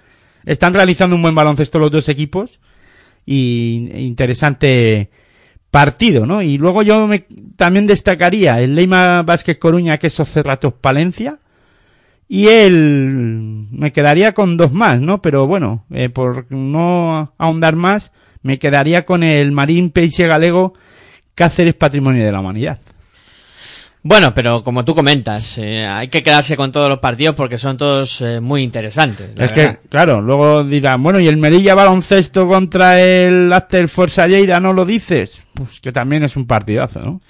Están 0.44 0.74
realizando 0.74 1.16
un 1.16 1.22
buen 1.22 1.34
baloncesto 1.34 1.78
los 1.78 1.90
dos 1.90 2.08
equipos 2.08 2.60
y 3.24 3.90
interesante 3.96 5.10
partido, 5.70 6.26
¿no? 6.26 6.42
Y 6.42 6.58
luego 6.58 6.82
yo 6.82 7.06
me, 7.06 7.24
también 7.56 7.86
destacaría 7.86 8.60
el 8.60 8.74
Leima 8.74 9.22
Vázquez 9.22 9.58
Coruña, 9.58 9.98
que 9.98 10.06
es 10.08 10.14
Cerratos 10.14 10.74
Palencia, 10.74 11.38
y 12.28 12.48
el, 12.48 13.66
me 13.70 13.90
quedaría 13.92 14.32
con 14.32 14.56
dos 14.58 14.72
más, 14.72 15.00
¿no? 15.00 15.22
Pero 15.22 15.46
bueno, 15.46 15.86
eh, 15.90 16.10
por 16.10 16.50
no 16.52 17.32
ahondar 17.38 17.74
más, 17.74 18.12
me 18.42 18.58
quedaría 18.58 19.06
con 19.06 19.22
el 19.22 19.50
Marín 19.50 19.90
Peixe 19.90 20.26
Galego, 20.26 20.74
Cáceres 21.34 21.74
Patrimonio 21.74 22.24
de 22.24 22.32
la 22.32 22.40
Humanidad. 22.40 22.78
Bueno, 24.02 24.32
pero 24.32 24.62
como 24.62 24.84
tú 24.84 24.94
comentas, 24.94 25.58
eh, 25.58 25.84
hay 25.84 26.08
que 26.08 26.22
quedarse 26.22 26.56
con 26.56 26.70
todos 26.70 26.88
los 26.88 26.98
partidos 26.98 27.34
porque 27.34 27.58
son 27.58 27.76
todos 27.76 28.20
eh, 28.20 28.40
muy 28.40 28.62
interesantes. 28.62 29.34
la 29.34 29.46
es 29.46 29.54
verdad. 29.54 29.78
que, 29.80 29.88
claro, 29.88 30.20
luego 30.20 30.64
dirán, 30.64 31.02
bueno, 31.02 31.18
¿y 31.20 31.26
el 31.26 31.36
Melilla 31.36 31.74
baloncesto 31.74 32.46
contra 32.46 33.00
el 33.00 33.52
After 33.52 33.88
Forza 33.88 34.26
Lleida 34.26 34.60
no 34.60 34.72
lo 34.72 34.84
dices? 34.84 35.42
Pues 35.52 35.80
que 35.80 35.92
también 35.92 36.22
es 36.22 36.36
un 36.36 36.46
partidazo, 36.46 37.00
¿no? 37.00 37.20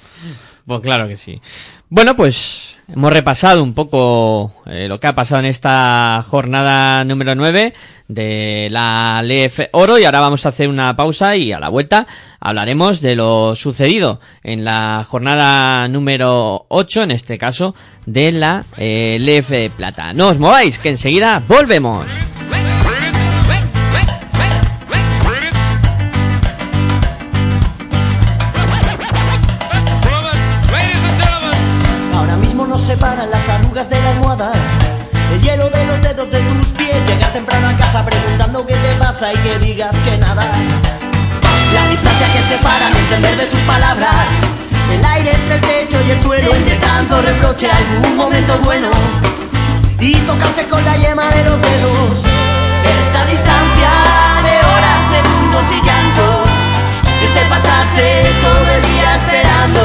Pues 0.68 0.82
claro 0.82 1.08
que 1.08 1.16
sí. 1.16 1.40
Bueno, 1.88 2.14
pues 2.14 2.76
hemos 2.92 3.10
repasado 3.10 3.62
un 3.62 3.72
poco 3.72 4.52
eh, 4.66 4.86
lo 4.86 5.00
que 5.00 5.06
ha 5.06 5.14
pasado 5.14 5.40
en 5.40 5.46
esta 5.46 6.22
jornada 6.28 7.04
número 7.04 7.34
9 7.34 7.72
de 8.08 8.68
la 8.70 9.22
LEF 9.24 9.60
Oro 9.72 9.98
y 9.98 10.04
ahora 10.04 10.20
vamos 10.20 10.44
a 10.44 10.50
hacer 10.50 10.68
una 10.68 10.94
pausa 10.94 11.36
y 11.36 11.52
a 11.52 11.58
la 11.58 11.70
vuelta 11.70 12.06
hablaremos 12.38 13.00
de 13.00 13.16
lo 13.16 13.56
sucedido 13.56 14.20
en 14.42 14.62
la 14.62 15.06
jornada 15.08 15.88
número 15.88 16.66
8, 16.68 17.04
en 17.04 17.12
este 17.12 17.38
caso 17.38 17.74
de 18.04 18.32
la 18.32 18.66
eh, 18.76 19.70
Plata. 19.74 20.12
No 20.12 20.28
os 20.28 20.38
mováis, 20.38 20.78
que 20.78 20.90
enseguida 20.90 21.42
volvemos. 21.48 22.04
Preguntando 37.92 38.66
qué 38.66 38.74
te 38.74 38.94
pasa 38.96 39.32
y 39.32 39.36
que 39.38 39.58
digas 39.60 39.94
que 40.04 40.18
nada. 40.18 40.44
La 41.72 41.88
distancia 41.88 42.26
que 42.34 42.42
separa, 42.42 42.90
no 42.90 42.98
entender 42.98 43.36
de 43.38 43.46
tus 43.46 43.60
palabras. 43.60 44.26
El 44.92 45.04
aire 45.04 45.32
entre 45.32 45.54
el 45.54 45.60
techo 45.62 45.98
y 46.06 46.10
el 46.10 46.22
suelo, 46.22 46.54
entre 46.54 46.76
tanto 46.76 47.22
reproche, 47.22 47.70
algún 47.70 48.16
momento 48.16 48.58
bueno. 48.58 48.90
Y 50.00 50.14
tocarte 50.26 50.64
con 50.68 50.84
la 50.84 50.98
yema 50.98 51.30
de 51.30 51.44
los 51.44 51.60
dedos. 51.62 52.10
Esta 52.84 53.24
distancia 53.24 53.90
de 54.44 54.54
horas, 54.68 55.00
segundos 55.08 55.64
y 55.72 55.86
llanto. 55.86 56.44
Este 57.24 57.40
pasarse 57.48 58.30
todo 58.42 58.70
el 58.70 58.82
día 58.82 59.16
esperando. 59.16 59.80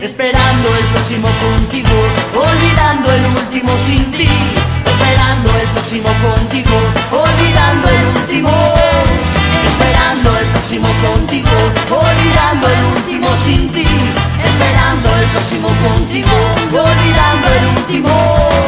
Esperando 0.00 0.68
el 0.74 0.84
próximo 0.86 1.28
contigo, 1.44 1.96
olvidando 2.34 3.12
el 3.12 3.26
último 3.36 3.72
sin 3.86 4.10
ti. 4.12 4.69
Esperando 4.86 5.48
el 5.60 5.68
próximo 5.68 6.08
contigo, 6.22 6.76
olvidando 7.10 7.88
el 7.88 8.06
último. 8.16 8.50
Esperando 9.66 10.38
el 10.38 10.46
próximo 10.46 10.88
contigo, 11.02 11.50
olvidando 11.90 12.68
el 12.68 12.84
último 12.96 13.28
sin 13.44 13.68
ti. 13.70 13.86
Esperando 14.44 15.08
el 15.16 15.26
próximo 15.34 15.68
contigo, 15.68 16.36
olvidando 16.72 17.46
el 17.58 17.66
último. 17.78 18.59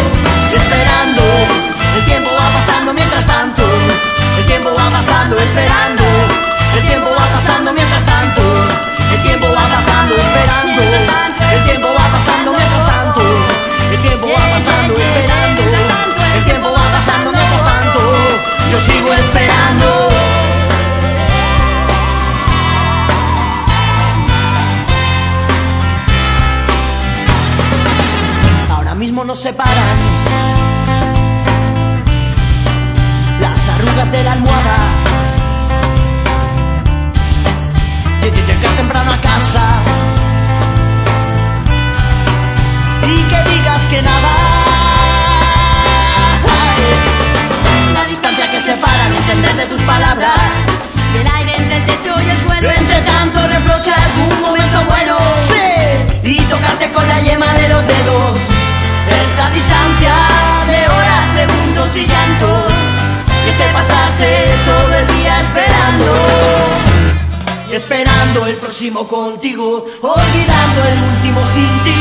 Próximo 68.83 69.07
contigo. 69.07 69.87
Olvidando 70.03 70.81
el 70.91 70.99
último 71.15 71.41
sin 71.55 71.85
ti. 71.85 71.95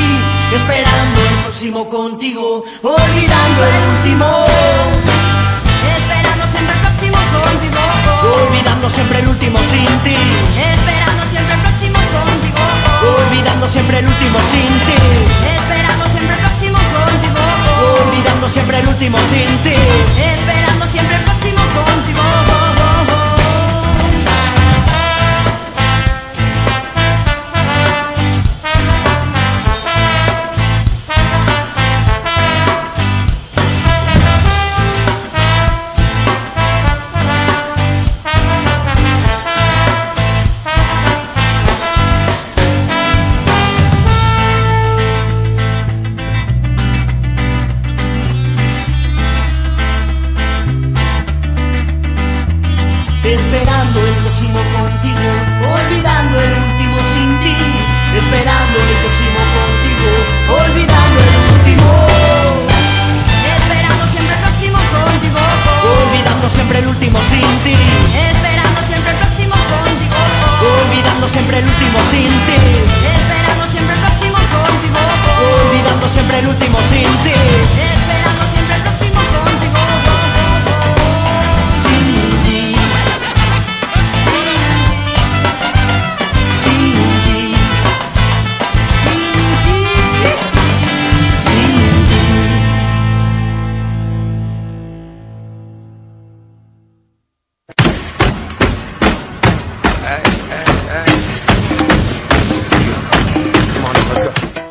Esperando 0.55 1.21
el 1.21 1.35
próximo 1.43 1.87
contigo. 1.87 2.63
Olvidando 2.81 3.61
el 3.69 3.83
último. 3.97 4.25
Esperando 5.93 6.43
siempre 6.49 6.73
el 6.73 6.81
próximo 6.81 7.17
contigo. 7.37 7.81
Olvidando 8.33 8.89
siempre 8.89 9.19
el 9.19 9.27
último 9.27 9.59
sin 9.69 9.99
ti. 10.01 10.17
Esperando 10.57 11.23
siempre 11.29 11.53
el 11.53 11.61
próximo 11.61 11.99
contigo. 12.17 12.61
Olvidando 13.29 13.67
siempre 13.67 13.99
el 13.99 14.07
último 14.07 14.39
sin 14.49 14.73
ti. 14.87 14.97
Esperando 15.53 16.05
siempre 16.09 16.33
el 16.33 16.41
próximo 16.41 16.79
contigo. 16.97 17.41
Olvidando 18.01 18.49
siempre 18.49 18.79
el 18.79 18.87
último 18.87 19.17
sin 19.29 19.49
ti. 19.61 20.60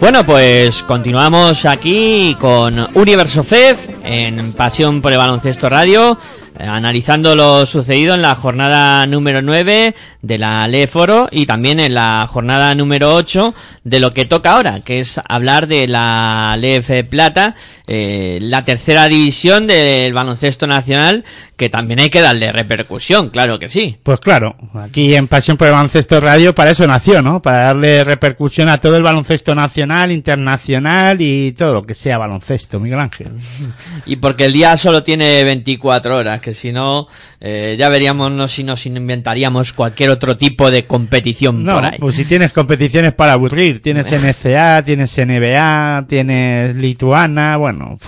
Bueno, 0.00 0.24
pues 0.26 0.82
continuamos 0.82 1.64
aquí 1.66 2.36
con 2.40 2.88
Universo 2.94 3.44
FEF 3.44 3.88
en 4.02 4.52
Pasión 4.54 5.00
por 5.00 5.12
el 5.12 5.18
Baloncesto 5.18 5.68
Radio, 5.68 6.18
eh, 6.58 6.64
analizando 6.64 7.36
lo 7.36 7.64
sucedido 7.64 8.14
en 8.14 8.22
la 8.22 8.34
jornada 8.34 9.06
número 9.06 9.40
9 9.40 9.94
de 10.24 10.38
la 10.38 10.66
LE 10.66 10.86
Foro 10.86 11.28
y 11.30 11.46
también 11.46 11.80
en 11.80 11.94
la 11.94 12.26
jornada 12.28 12.74
número 12.74 13.14
8 13.14 13.54
de 13.84 14.00
lo 14.00 14.14
que 14.14 14.24
toca 14.24 14.52
ahora, 14.52 14.80
que 14.80 15.00
es 15.00 15.20
hablar 15.28 15.66
de 15.66 15.86
la 15.86 16.56
LEF 16.58 17.04
Plata, 17.08 17.54
eh, 17.86 18.38
la 18.40 18.64
tercera 18.64 19.06
división 19.08 19.66
del 19.66 20.14
baloncesto 20.14 20.66
nacional, 20.66 21.24
que 21.56 21.68
también 21.68 22.00
hay 22.00 22.08
que 22.08 22.22
darle 22.22 22.50
repercusión, 22.50 23.28
claro 23.28 23.58
que 23.58 23.68
sí. 23.68 23.98
Pues 24.02 24.20
claro, 24.20 24.56
aquí 24.74 25.14
en 25.14 25.28
Pasión 25.28 25.58
por 25.58 25.68
el 25.68 25.74
Baloncesto 25.74 26.18
Radio 26.18 26.54
para 26.54 26.70
eso 26.70 26.86
nació, 26.86 27.20
¿no? 27.20 27.42
Para 27.42 27.66
darle 27.66 28.02
repercusión 28.02 28.70
a 28.70 28.78
todo 28.78 28.96
el 28.96 29.02
baloncesto 29.02 29.54
nacional, 29.54 30.10
internacional 30.10 31.20
y 31.20 31.52
todo 31.52 31.74
lo 31.74 31.86
que 31.86 31.94
sea 31.94 32.16
baloncesto, 32.16 32.80
Miguel 32.80 33.00
Ángel. 33.00 33.28
Y 34.06 34.16
porque 34.16 34.46
el 34.46 34.52
día 34.52 34.76
solo 34.76 35.02
tiene 35.02 35.44
24 35.44 36.16
horas, 36.16 36.40
que 36.40 36.54
si 36.54 36.72
no, 36.72 37.08
eh, 37.40 37.76
ya 37.78 37.88
veríamos 37.88 38.30
no, 38.32 38.48
si 38.48 38.64
nos 38.64 38.86
inventaríamos 38.86 39.72
cualquier 39.72 40.10
otro 40.14 40.36
tipo 40.36 40.70
de 40.70 40.84
competición 40.84 41.62
No, 41.64 41.74
por 41.74 41.84
ahí. 41.84 41.98
pues 41.98 42.16
si 42.16 42.24
tienes 42.24 42.52
competiciones 42.52 43.12
para 43.12 43.34
aburrir, 43.34 43.80
tienes 43.82 44.06
NCA, 44.10 44.82
tienes 44.82 45.16
NBA, 45.16 46.06
tienes 46.08 46.76
Lituana, 46.76 47.56
bueno, 47.56 47.98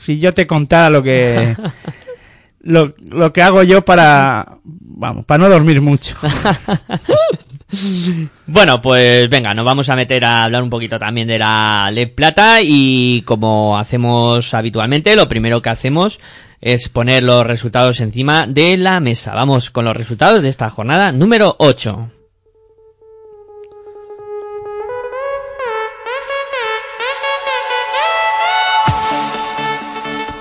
si 0.00 0.18
yo 0.18 0.32
te 0.32 0.46
contara 0.46 0.90
lo 0.90 1.02
que 1.02 1.56
lo, 2.60 2.94
lo 3.10 3.32
que 3.32 3.42
hago 3.42 3.62
yo 3.62 3.84
para 3.84 4.58
vamos, 4.64 5.24
para 5.24 5.44
no 5.44 5.50
dormir 5.50 5.80
mucho. 5.80 6.16
Bueno, 8.46 8.80
pues 8.80 9.28
venga, 9.28 9.52
nos 9.54 9.64
vamos 9.64 9.88
a 9.88 9.96
meter 9.96 10.24
a 10.24 10.44
hablar 10.44 10.62
un 10.62 10.70
poquito 10.70 10.98
también 10.98 11.26
de 11.26 11.38
la 11.38 11.90
LED 11.92 12.10
Plata 12.14 12.58
y 12.62 13.22
como 13.22 13.76
hacemos 13.76 14.54
habitualmente, 14.54 15.16
lo 15.16 15.28
primero 15.28 15.60
que 15.60 15.70
hacemos 15.70 16.20
es 16.64 16.88
poner 16.88 17.22
los 17.22 17.46
resultados 17.46 18.00
encima 18.00 18.46
de 18.46 18.78
la 18.78 18.98
mesa. 18.98 19.34
Vamos 19.34 19.70
con 19.70 19.84
los 19.84 19.94
resultados 19.94 20.42
de 20.42 20.48
esta 20.48 20.70
jornada 20.70 21.12
número 21.12 21.54
8. 21.58 22.08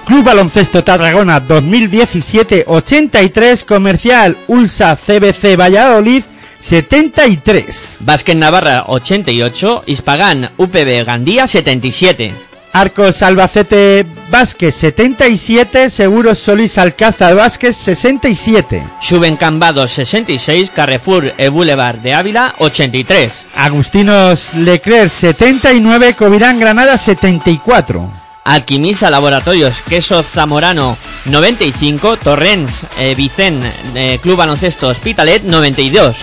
Club 0.05 0.24
Baloncesto 0.24 0.82
Tarragona 0.84 1.45
2017-83 1.45 3.65
Comercial 3.65 4.38
Ulsa 4.47 4.95
CBC 4.95 5.57
Valladolid 5.59 6.24
73. 6.61 7.97
Vázquez 7.99 8.38
Navarra 8.38 8.86
88, 8.88 9.84
Hispagán 9.88 10.51
UPB 10.55 11.03
Gandía 11.05 11.47
77. 11.47 12.52
Arcos 12.74 13.21
Albacete 13.21 14.03
Vázquez 14.32 14.74
77, 14.74 15.91
Seguros 15.91 16.39
Solís 16.39 16.80
Alcázar 16.80 17.36
Vázquez 17.36 17.78
67. 17.78 18.82
Suben 18.99 19.38
Cambados 19.38 19.91
66, 19.91 20.71
Carrefour 20.71 21.36
e 21.38 21.49
Boulevard 21.49 21.99
de 21.99 22.15
Ávila 22.15 22.55
83. 22.57 23.32
Agustinos 23.55 24.55
Leclerc 24.55 25.13
79, 25.13 26.15
Covirán 26.15 26.59
Granada 26.59 26.97
74. 26.97 28.09
Alquimisa 28.43 29.11
Laboratorios 29.11 29.76
Queso 29.88 30.24
Zamorano 30.24 30.97
95, 31.26 32.17
Torrens 32.17 32.74
eh, 32.97 33.13
Vicen 33.13 33.61
eh, 33.93 34.17
Club 34.19 34.38
Baloncesto 34.38 34.88
Hospitalet 34.88 35.43
92. 35.43 36.17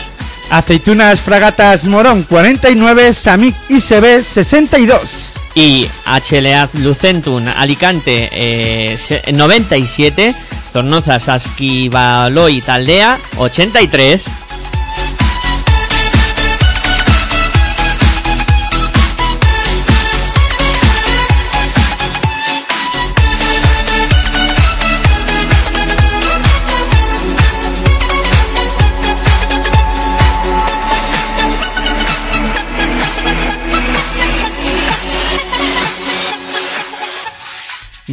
Aceitunas 0.50 1.20
Fragatas 1.20 1.84
Morón 1.84 2.24
49, 2.24 3.14
Samic 3.14 3.54
ICB 3.68 4.24
62. 4.24 5.29
Y 5.54 5.88
HLA 6.06 6.68
Lucentum 6.74 7.44
Alicante 7.56 8.28
eh, 8.32 8.96
se- 8.96 9.32
97, 9.32 10.34
Tornozas 10.72 11.28
Asquivaloy 11.28 12.60
Taldea 12.60 13.18
83. 13.36 14.22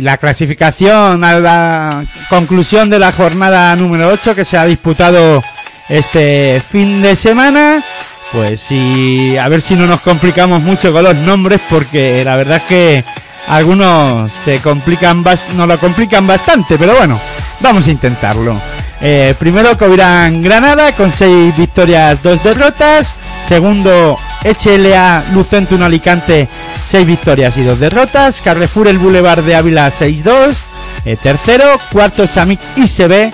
La 0.01 0.17
clasificación 0.17 1.23
a 1.23 1.39
la 1.39 2.03
conclusión 2.29 2.89
de 2.89 2.99
la 2.99 3.11
jornada 3.11 3.75
número 3.75 4.09
8 4.09 4.35
que 4.35 4.45
se 4.45 4.57
ha 4.57 4.65
disputado 4.65 5.41
este 5.89 6.61
fin 6.71 7.01
de 7.01 7.15
semana. 7.15 7.81
Pues 8.31 8.61
sí, 8.61 9.37
a 9.37 9.47
ver 9.47 9.61
si 9.61 9.75
no 9.75 9.87
nos 9.87 10.01
complicamos 10.01 10.61
mucho 10.61 10.91
con 10.91 11.03
los 11.03 11.15
nombres 11.15 11.61
porque 11.69 12.23
la 12.23 12.35
verdad 12.35 12.57
es 12.57 12.63
que 12.63 13.03
algunos 13.47 14.31
se 14.43 14.59
complican, 14.59 15.23
nos 15.55 15.67
lo 15.67 15.77
complican 15.77 16.27
bastante, 16.27 16.77
pero 16.77 16.95
bueno, 16.95 17.19
vamos 17.61 17.87
a 17.87 17.91
intentarlo. 17.91 18.59
Eh, 18.99 19.35
primero 19.39 19.77
Covirán 19.77 20.41
Granada 20.41 20.91
con 20.91 21.11
6 21.11 21.55
victorias, 21.57 22.21
2 22.21 22.43
derrotas. 22.43 23.13
Segundo 23.47 24.17
HLA 24.43 25.23
Lucentum 25.33 25.81
Alicante, 25.83 26.47
6 26.87 27.07
victorias 27.07 27.57
y 27.57 27.63
2 27.63 27.79
derrotas. 27.79 28.41
Carrefour 28.41 28.87
El 28.87 28.99
Boulevard 28.99 29.43
de 29.43 29.55
Ávila 29.55 29.91
6-2. 29.91 30.53
Eh, 31.05 31.17
tercero, 31.21 31.79
cuarto 31.91 32.27
Samic 32.27 32.59
ICB 32.75 33.33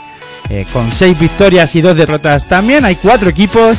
eh, 0.49 0.65
con 0.71 0.91
6 0.91 1.19
victorias 1.19 1.75
y 1.75 1.81
2 1.81 1.95
derrotas 1.95 2.47
también. 2.47 2.85
Hay 2.85 2.95
4 2.95 3.29
equipos 3.29 3.77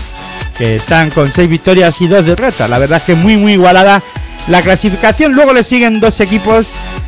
que 0.59 0.77
están 0.77 1.11
con 1.11 1.33
6 1.33 1.49
victorias 1.49 2.01
y 2.01 2.07
2 2.07 2.27
derrotas. 2.27 2.68
La 2.68 2.79
verdad 2.79 2.99
es 2.99 3.05
que 3.05 3.14
muy 3.14 3.37
muy 3.37 3.53
igualada 3.53 4.03
la 4.49 4.62
clasificación. 4.62 5.33
Luego 5.33 5.53
le 5.53 5.64
siguen 5.64 6.01
dos 6.01 6.20
equipos. 6.20 6.66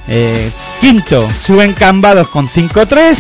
eh, 0.09 0.51
quinto, 0.81 1.29
suben 1.45 1.73
Cambados 1.73 2.29
con 2.29 2.49
5-3. 2.49 3.17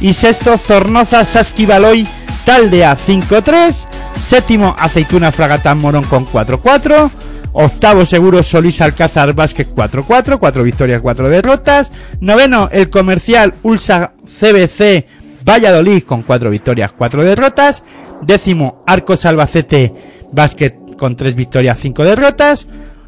Y 0.00 0.12
sexto, 0.12 0.58
Zornoza 0.58 1.24
Sasquivaloy 1.24 2.06
Taldea 2.44 2.96
5-3. 2.96 3.86
Séptimo, 4.18 4.74
Aceituna 4.78 5.32
Fragatán 5.32 5.78
Morón 5.78 6.04
con 6.04 6.26
4-4. 6.26 7.10
Octavo, 7.52 8.04
Seguro 8.04 8.42
Solís 8.42 8.80
Alcázar 8.80 9.32
Vázquez 9.34 9.68
4-4. 9.74 10.38
4 10.38 10.62
victorias, 10.62 11.00
4 11.00 11.28
derrotas. 11.28 11.92
Noveno, 12.20 12.68
el 12.72 12.90
comercial 12.90 13.54
Ulsa 13.62 14.12
CBC 14.40 15.06
Valladolid 15.46 16.02
con 16.02 16.22
4 16.22 16.50
victorias, 16.50 16.92
4 16.92 17.22
derrotas. 17.22 17.84
Décimo, 18.22 18.82
Arcos 18.86 19.24
Albacete 19.24 19.94
Básquet 20.32 20.74
con 20.98 21.16
3 21.16 21.34
victorias, 21.34 21.78
5 21.80 22.04
derrotas. 22.04 22.66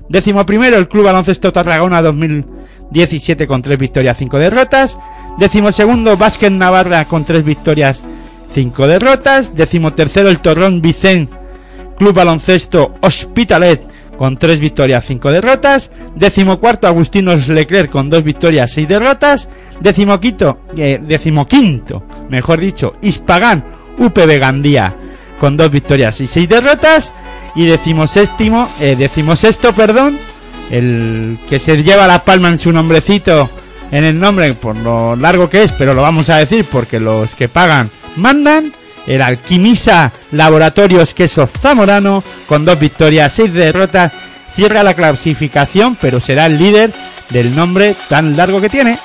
Décimo 0.08 0.46
primero, 0.46 0.78
el 0.78 0.88
Club 0.88 1.04
Baloncesto 1.04 1.52
Tarragona 1.52 2.00
2017 2.00 3.46
con 3.46 3.60
3 3.60 3.78
victorias, 3.78 4.16
5 4.16 4.38
derrotas. 4.38 4.98
Décimo 5.38 5.72
segundo, 5.72 6.16
Básquet 6.16 6.52
Navarra 6.52 7.04
con 7.04 7.24
3 7.24 7.44
victorias, 7.44 8.00
5 8.00 8.17
derrotas. 8.86 9.54
Décimo 9.54 9.92
tercero, 9.94 10.28
el 10.28 10.40
Torrón 10.40 10.80
Vicen 10.80 11.28
Club 11.96 12.14
Baloncesto 12.14 12.94
Hospitalet 13.00 13.82
con 14.18 14.36
3 14.36 14.58
victorias, 14.58 15.04
5 15.06 15.30
derrotas. 15.30 15.90
Décimo 16.16 16.58
cuarto, 16.58 16.86
Agustinos 16.86 17.48
Leclerc 17.48 17.90
con 17.90 18.10
2 18.10 18.24
victorias, 18.24 18.72
6 18.72 18.88
derrotas. 18.88 19.48
Décimo 19.80 20.18
quinto, 20.18 20.58
eh, 20.76 21.00
décimo 21.00 21.46
quinto, 21.46 22.02
mejor 22.28 22.58
dicho, 22.58 22.94
Ispagán 23.00 23.64
UPB 23.96 24.38
Gandía 24.38 24.94
con 25.38 25.56
2 25.56 25.70
victorias 25.70 26.20
y 26.20 26.26
6 26.26 26.48
derrotas. 26.48 27.12
Y 27.54 27.66
decimoséptimo, 27.66 28.68
eh, 28.80 29.08
perdón, 29.74 30.18
el 30.70 31.38
que 31.48 31.58
se 31.58 31.82
lleva 31.82 32.06
la 32.06 32.24
palma 32.24 32.48
en 32.48 32.58
su 32.58 32.72
nombrecito, 32.72 33.48
en 33.90 34.04
el 34.04 34.18
nombre, 34.18 34.52
por 34.54 34.76
lo 34.76 35.16
largo 35.16 35.48
que 35.48 35.62
es, 35.62 35.72
pero 35.72 35.94
lo 35.94 36.02
vamos 36.02 36.28
a 36.28 36.36
decir 36.36 36.66
porque 36.70 37.00
los 37.00 37.34
que 37.34 37.48
pagan 37.48 37.90
mandan. 38.16 38.72
El 39.06 39.22
Alquimisa 39.22 40.12
Laboratorios 40.32 41.14
Queso 41.14 41.46
Zamorano, 41.46 42.22
con 42.46 42.66
dos 42.66 42.78
victorias, 42.78 43.32
seis 43.32 43.54
derrotas, 43.54 44.12
cierra 44.54 44.82
la 44.82 44.92
clasificación, 44.92 45.96
pero 45.98 46.20
será 46.20 46.44
el 46.44 46.58
líder 46.58 46.92
del 47.30 47.56
nombre 47.56 47.96
tan 48.10 48.36
largo 48.36 48.60
que 48.60 48.68
tiene. 48.68 48.98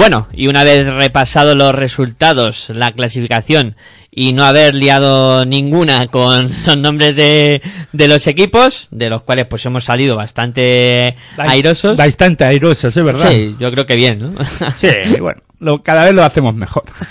Bueno, 0.00 0.28
y 0.32 0.46
una 0.46 0.64
vez 0.64 0.86
repasados 0.86 1.54
los 1.54 1.74
resultados, 1.74 2.70
la 2.70 2.92
clasificación 2.92 3.76
y 4.10 4.32
no 4.32 4.44
haber 4.46 4.72
liado 4.74 5.44
ninguna 5.44 6.06
con 6.06 6.50
los 6.66 6.78
nombres 6.78 7.14
de, 7.14 7.60
de 7.92 8.08
los 8.08 8.26
equipos, 8.26 8.88
de 8.90 9.10
los 9.10 9.20
cuales 9.24 9.44
pues 9.44 9.66
hemos 9.66 9.84
salido 9.84 10.16
bastante 10.16 11.16
airosos. 11.36 11.98
Bastante 11.98 12.46
airosos, 12.46 12.96
es 12.96 13.04
verdad. 13.04 13.28
Sí, 13.30 13.54
yo 13.60 13.70
creo 13.70 13.84
que 13.84 13.96
bien, 13.96 14.20
¿no? 14.20 14.32
Sí, 14.74 14.88
bueno, 15.20 15.42
lo- 15.60 15.82
cada 15.82 16.04
vez 16.04 16.14
lo 16.14 16.24
hacemos 16.24 16.54
mejor. 16.54 16.84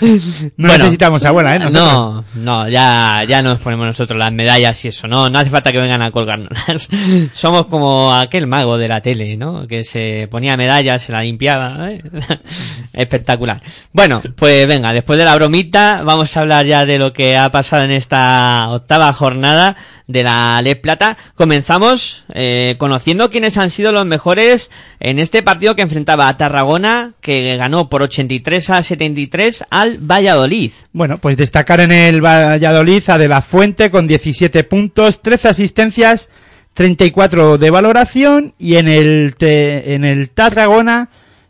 No 0.56 0.68
Bueno, 0.68 0.78
necesitamos 0.84 1.24
abuela, 1.24 1.56
¿eh? 1.56 1.58
Nosotros. 1.58 1.82
No, 1.84 2.24
no, 2.34 2.68
ya, 2.68 3.24
ya 3.26 3.40
nos 3.42 3.58
ponemos 3.58 3.86
nosotros 3.86 4.18
las 4.18 4.32
medallas 4.32 4.84
y 4.84 4.88
eso, 4.88 5.08
no, 5.08 5.30
no 5.30 5.38
hace 5.38 5.48
falta 5.50 5.72
que 5.72 5.78
vengan 5.80 6.02
a 6.02 6.10
colgarnos. 6.10 6.50
Somos 7.32 7.66
como 7.66 8.12
aquel 8.14 8.46
mago 8.46 8.76
de 8.76 8.88
la 8.88 9.00
tele, 9.00 9.36
¿no? 9.36 9.66
Que 9.66 9.84
se 9.84 10.28
ponía 10.30 10.56
medallas, 10.56 11.02
se 11.02 11.12
la 11.12 11.22
limpiaba, 11.22 11.90
¿eh? 11.92 12.02
Espectacular. 12.92 13.60
Bueno, 13.92 14.20
pues 14.36 14.66
venga, 14.66 14.92
después 14.92 15.18
de 15.18 15.24
la 15.24 15.36
bromita, 15.36 16.02
vamos 16.04 16.36
a 16.36 16.40
hablar 16.40 16.66
ya 16.66 16.84
de 16.86 16.98
lo 16.98 17.12
que 17.12 17.36
ha 17.38 17.50
pasado 17.50 17.84
en 17.84 17.90
esta 17.92 18.68
octava 18.70 19.12
jornada 19.12 19.76
de 20.06 20.22
la 20.24 20.60
Les 20.62 20.76
Plata. 20.76 21.16
Comenzamos 21.36 22.24
eh, 22.34 22.74
conociendo 22.78 23.30
quiénes 23.30 23.56
han 23.56 23.70
sido 23.70 23.92
los 23.92 24.06
mejores 24.06 24.70
en 24.98 25.18
este 25.18 25.42
partido 25.42 25.76
que 25.76 25.82
enfrentaba 25.82 26.28
a 26.28 26.36
Tarragona, 26.36 27.12
que 27.20 27.56
ganó 27.56 27.88
por 27.88 28.02
83 28.02 28.39
a 28.68 28.82
73 28.82 29.64
al 29.70 29.98
Valladolid. 29.98 30.72
Bueno, 30.92 31.18
pues 31.18 31.36
destacar 31.36 31.80
en 31.80 31.92
el 31.92 32.24
Valladolid 32.24 33.02
a 33.08 33.18
De 33.18 33.28
La 33.28 33.42
Fuente 33.42 33.90
con 33.90 34.06
17 34.06 34.64
puntos, 34.64 35.22
13 35.22 35.48
asistencias, 35.48 36.28
34 36.74 37.58
de 37.58 37.70
valoración 37.70 38.54
y 38.58 38.76
en 38.76 38.88
el 38.88 39.34
en 39.40 40.04
el 40.04 40.30
Tarragona 40.30 41.08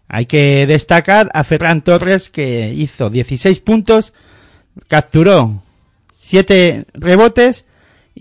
hay 0.09 0.26
que 0.26 0.66
destacar 0.66 1.30
a 1.34 1.45
Ferran 1.45 1.82
Torres 1.82 2.30
que 2.30 2.72
hizo 2.74 3.11
16 3.11 3.61
puntos, 3.61 4.12
capturó 4.88 5.62
7 6.18 6.84
rebotes 6.95 7.64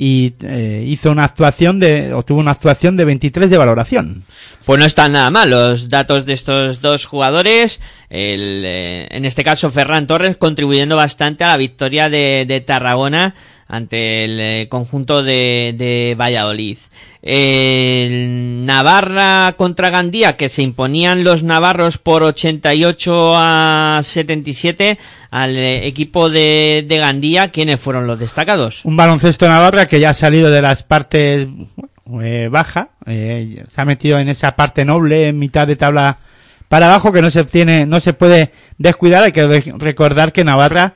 y 0.02 0.34
eh, 0.44 0.86
hizo 0.88 1.12
una 1.12 1.26
actuación 1.26 1.78
de 1.78 2.14
o 2.14 2.24
tuvo 2.24 2.40
una 2.40 2.52
actuación 2.52 2.96
de 2.96 3.04
23 3.04 3.50
de 3.50 3.58
valoración. 3.58 4.24
Pues 4.64 4.80
no 4.80 4.86
están 4.86 5.12
nada 5.12 5.30
mal 5.30 5.50
los 5.50 5.90
datos 5.90 6.26
de 6.26 6.32
estos 6.32 6.80
dos 6.80 7.06
jugadores. 7.06 7.82
El, 8.10 8.64
eh, 8.64 9.08
en 9.12 9.26
este 9.26 9.44
caso, 9.44 9.70
Ferran 9.72 10.08
Torres 10.08 10.38
contribuyendo 10.38 10.96
bastante 10.96 11.44
a 11.44 11.48
la 11.48 11.58
victoria 11.58 12.10
de, 12.10 12.46
de 12.48 12.62
Tarragona 12.62 13.36
ante 13.70 14.26
el 14.26 14.40
eh, 14.40 14.68
conjunto 14.68 15.24
de, 15.24 15.74
de 15.78 16.16
Valladolid. 16.20 16.78
Navarra 18.66 19.54
contra 19.58 19.90
Gandía, 19.90 20.38
que 20.38 20.48
se 20.48 20.62
imponían 20.62 21.24
los 21.24 21.44
navarros 21.44 21.98
por 21.98 22.24
88 22.24 23.34
a 23.36 24.02
77 24.04 24.98
al 25.32 25.58
eh, 25.58 25.86
equipo 25.88 26.30
de, 26.30 26.86
Gandía. 26.90 27.50
¿Quiénes 27.50 27.80
fueron 27.80 28.08
los 28.08 28.20
destacados? 28.20 28.86
Un 28.86 28.96
baloncesto 28.96 29.48
Navarra 29.48 29.86
que 29.86 30.00
ya 30.00 30.12
ha 30.12 30.14
salido 30.14 30.50
de 30.50 30.62
las 30.62 30.84
partes 30.84 31.48
eh, 32.22 32.48
baja, 32.50 32.90
eh, 33.06 33.66
se 33.74 33.82
ha 33.82 33.86
metido 33.86 34.18
en 34.18 34.30
esa 34.30 34.56
parte 34.56 34.86
noble, 34.86 35.28
en 35.28 35.40
mitad 35.40 35.68
de 35.68 35.76
tabla 35.76 36.20
para 36.68 36.88
abajo, 36.88 37.12
que 37.12 37.22
no 37.22 37.32
se 37.32 37.44
tiene, 37.44 37.86
no 37.86 38.00
se 38.00 38.14
puede 38.14 38.52
descuidar. 38.78 39.24
Hay 39.24 39.32
que 39.32 39.64
recordar 39.78 40.32
que 40.32 40.44
Navarra 40.44 40.94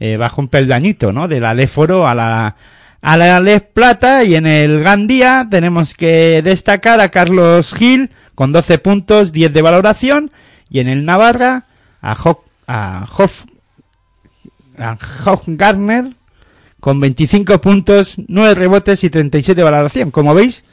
eh, 0.00 0.16
bajó 0.16 0.40
un 0.42 0.48
peldañito, 0.48 1.12
¿no? 1.12 1.28
De 1.28 1.40
la 1.40 1.54
Leforo 1.54 2.06
a 2.06 2.14
la 2.14 2.56
a 3.00 3.16
la 3.16 3.40
Les 3.40 3.62
Plata 3.62 4.24
y 4.24 4.34
en 4.34 4.46
el 4.46 4.82
Gandía 4.82 5.46
tenemos 5.50 5.94
que 5.94 6.42
destacar 6.42 7.00
a 7.00 7.10
Carlos 7.10 7.72
Gil 7.74 8.10
con 8.34 8.52
12 8.52 8.78
puntos, 8.78 9.32
10 9.32 9.52
de 9.52 9.62
valoración 9.62 10.30
y 10.68 10.80
en 10.80 10.88
el 10.88 11.04
Navarra 11.04 11.64
a 12.00 12.12
Hoff, 12.12 12.38
a 12.66 13.06
Hoff, 13.16 13.44
a 14.78 14.98
Hoff 15.24 15.42
Gardner 15.46 16.06
con 16.80 17.00
25 17.00 17.60
puntos, 17.60 18.16
9 18.26 18.54
rebotes 18.54 19.02
y 19.04 19.10
37 19.10 19.60
de 19.60 19.64
valoración. 19.64 20.10
Como 20.10 20.34
veis, 20.34 20.64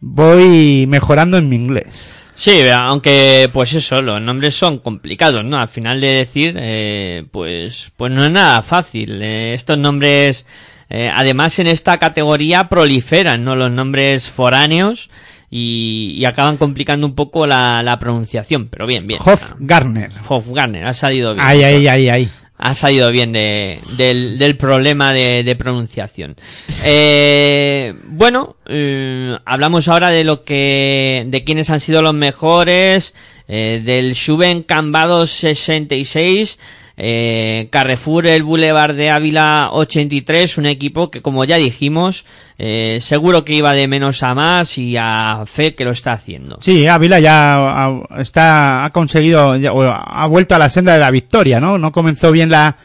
voy 0.00 0.86
mejorando 0.88 1.38
en 1.38 1.48
mi 1.48 1.56
inglés. 1.56 2.12
Sí, 2.34 2.60
aunque 2.70 3.48
pues 3.52 3.72
eso, 3.74 4.02
los 4.02 4.20
nombres 4.20 4.54
son 4.54 4.78
complicados, 4.78 5.44
¿no? 5.44 5.58
Al 5.60 5.68
final 5.68 6.00
de 6.00 6.10
decir, 6.12 6.56
eh, 6.58 7.24
pues, 7.30 7.92
pues 7.96 8.10
no 8.10 8.24
es 8.24 8.30
nada 8.30 8.62
fácil. 8.62 9.22
Eh, 9.22 9.54
estos 9.54 9.78
nombres, 9.78 10.46
eh, 10.90 11.10
además 11.14 11.58
en 11.58 11.68
esta 11.68 11.98
categoría 11.98 12.68
proliferan, 12.68 13.44
¿no? 13.44 13.54
Los 13.54 13.70
nombres 13.70 14.28
foráneos 14.28 15.10
y, 15.50 16.14
y 16.16 16.24
acaban 16.24 16.56
complicando 16.56 17.06
un 17.06 17.14
poco 17.14 17.46
la, 17.46 17.82
la 17.82 17.98
pronunciación, 17.98 18.68
pero 18.68 18.86
bien, 18.86 19.06
bien. 19.06 19.20
Hoff 19.24 19.52
Gardner. 19.58 20.10
Hoff 20.26 20.48
Garner, 20.48 20.86
ha 20.86 20.94
salido 20.94 21.34
bien. 21.34 21.46
Ahí, 21.46 21.62
ahí, 21.62 21.86
ahí, 21.86 22.08
ahí. 22.08 22.28
Ha 22.64 22.76
salido 22.76 23.10
bien 23.10 23.32
de, 23.32 23.80
del, 23.96 24.38
del 24.38 24.56
problema 24.56 25.12
de, 25.12 25.42
de 25.42 25.56
pronunciación. 25.56 26.36
Eh, 26.84 27.92
bueno, 28.04 28.54
eh, 28.66 29.36
hablamos 29.44 29.88
ahora 29.88 30.10
de 30.10 30.22
lo 30.22 30.44
que, 30.44 31.24
de 31.26 31.42
quiénes 31.42 31.70
han 31.70 31.80
sido 31.80 32.02
los 32.02 32.14
mejores, 32.14 33.14
eh, 33.48 33.82
del 33.84 34.14
Suben 34.14 34.62
Cambados 34.62 35.32
66, 35.32 36.60
eh, 36.96 37.68
Carrefour 37.70 38.26
el 38.26 38.42
Boulevard 38.42 38.94
de 38.94 39.10
Ávila 39.10 39.70
83, 39.72 40.58
un 40.58 40.66
equipo 40.66 41.10
que 41.10 41.22
como 41.22 41.44
ya 41.44 41.56
dijimos, 41.56 42.24
eh, 42.58 42.98
seguro 43.00 43.44
que 43.44 43.54
iba 43.54 43.72
de 43.72 43.88
menos 43.88 44.22
a 44.22 44.34
más 44.34 44.76
y 44.78 44.96
a 44.98 45.44
fe 45.46 45.74
que 45.74 45.84
lo 45.84 45.92
está 45.92 46.12
haciendo. 46.12 46.58
Sí, 46.60 46.86
Ávila 46.86 47.20
ya 47.20 47.56
ha, 47.56 48.20
está, 48.20 48.84
ha 48.84 48.90
conseguido, 48.90 49.52
ha 49.52 50.26
vuelto 50.26 50.54
a 50.54 50.58
la 50.58 50.68
senda 50.68 50.92
de 50.94 51.00
la 51.00 51.10
victoria, 51.10 51.60
¿no? 51.60 51.78
No 51.78 51.92
comenzó 51.92 52.30
bien 52.30 52.50
la, 52.50 52.76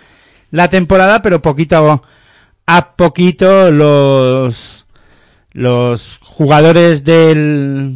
la 0.51 0.69
temporada, 0.69 1.21
pero 1.21 1.41
poquito 1.41 2.01
a 2.65 2.95
poquito 2.95 3.71
los, 3.71 4.85
los 5.53 6.19
jugadores 6.21 7.03
del, 7.03 7.93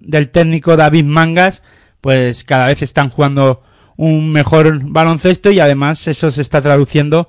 del 0.00 0.30
técnico 0.30 0.76
David 0.76 1.04
Mangas, 1.04 1.62
pues 2.00 2.44
cada 2.44 2.66
vez 2.66 2.82
están 2.82 3.10
jugando 3.10 3.62
un 4.02 4.32
mejor 4.32 4.80
baloncesto 4.82 5.52
y 5.52 5.60
además 5.60 6.08
eso 6.08 6.32
se 6.32 6.42
está 6.42 6.60
traduciendo 6.60 7.28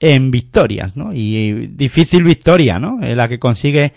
en 0.00 0.32
victorias, 0.32 0.96
¿no? 0.96 1.14
Y 1.14 1.68
difícil 1.68 2.24
victoria, 2.24 2.80
¿no? 2.80 2.98
Eh, 3.02 3.14
la 3.14 3.28
que 3.28 3.38
consigue 3.38 3.92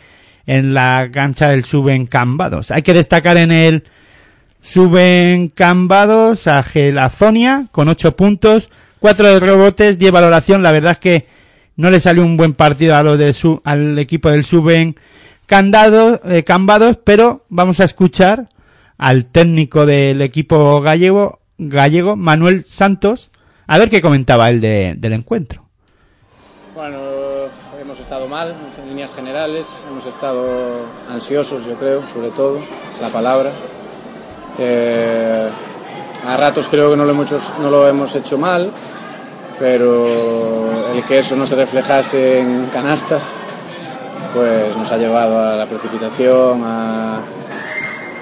en 0.45 0.75
la 0.75 1.09
cancha 1.11 1.49
del 1.49 1.65
Suben 1.65 2.05
Cambados. 2.05 2.69
Hay 2.69 2.83
que 2.83 2.93
destacar 2.93 3.37
en 3.37 3.51
el 3.51 3.85
Suben 4.61 5.49
Cambados 5.49 6.45
a 6.45 6.61
Gelazonia 6.61 7.65
con 7.71 7.89
8 7.89 8.15
puntos, 8.15 8.69
4 8.99 9.27
de 9.27 9.39
rebotes, 9.39 9.97
10 9.97 10.11
valoración. 10.11 10.61
La 10.61 10.71
verdad 10.71 10.91
es 10.91 10.99
que 10.99 11.25
no 11.75 11.89
le 11.89 11.99
salió 11.99 12.23
un 12.23 12.37
buen 12.37 12.53
partido 12.53 12.95
a 12.95 13.01
lo 13.01 13.17
de 13.17 13.33
su, 13.33 13.61
al 13.63 13.97
equipo 13.97 14.29
del 14.29 14.45
Suben 14.45 14.95
eh, 15.49 16.43
Cambados, 16.45 16.99
pero 17.03 17.45
vamos 17.49 17.79
a 17.79 17.85
escuchar 17.85 18.47
al 18.99 19.25
técnico 19.25 19.87
del 19.87 20.21
equipo 20.21 20.79
gallego, 20.81 21.40
gallego 21.69 22.15
Manuel 22.15 22.65
Santos, 22.65 23.29
a 23.67 23.77
ver 23.77 23.89
qué 23.89 24.01
comentaba 24.01 24.49
él 24.49 24.59
de- 24.61 24.95
del 24.97 25.13
encuentro. 25.13 25.63
Bueno, 26.75 26.97
hemos 27.79 27.99
estado 27.99 28.27
mal 28.27 28.53
en 28.81 28.89
líneas 28.89 29.13
generales, 29.13 29.67
hemos 29.89 30.05
estado 30.07 30.85
ansiosos, 31.11 31.65
yo 31.65 31.75
creo, 31.75 32.01
sobre 32.07 32.29
todo, 32.29 32.59
la 33.01 33.09
palabra. 33.09 33.51
Eh, 34.59 35.49
a 36.27 36.37
ratos 36.37 36.67
creo 36.69 36.91
que 36.91 36.97
no 36.97 37.05
lo, 37.05 37.11
hemos 37.11 37.29
no 37.61 37.69
lo 37.69 37.87
hemos 37.87 38.15
hecho 38.15 38.37
mal, 38.37 38.71
pero 39.59 40.69
el 40.95 41.03
que 41.03 41.19
eso 41.19 41.35
no 41.35 41.45
se 41.45 41.55
reflejase 41.55 42.39
en 42.39 42.65
canastas, 42.67 43.33
pues 44.33 44.75
nos 44.77 44.91
ha 44.91 44.97
llevado 44.97 45.39
a 45.39 45.55
la 45.55 45.65
precipitación, 45.65 46.61
a, 46.65 47.19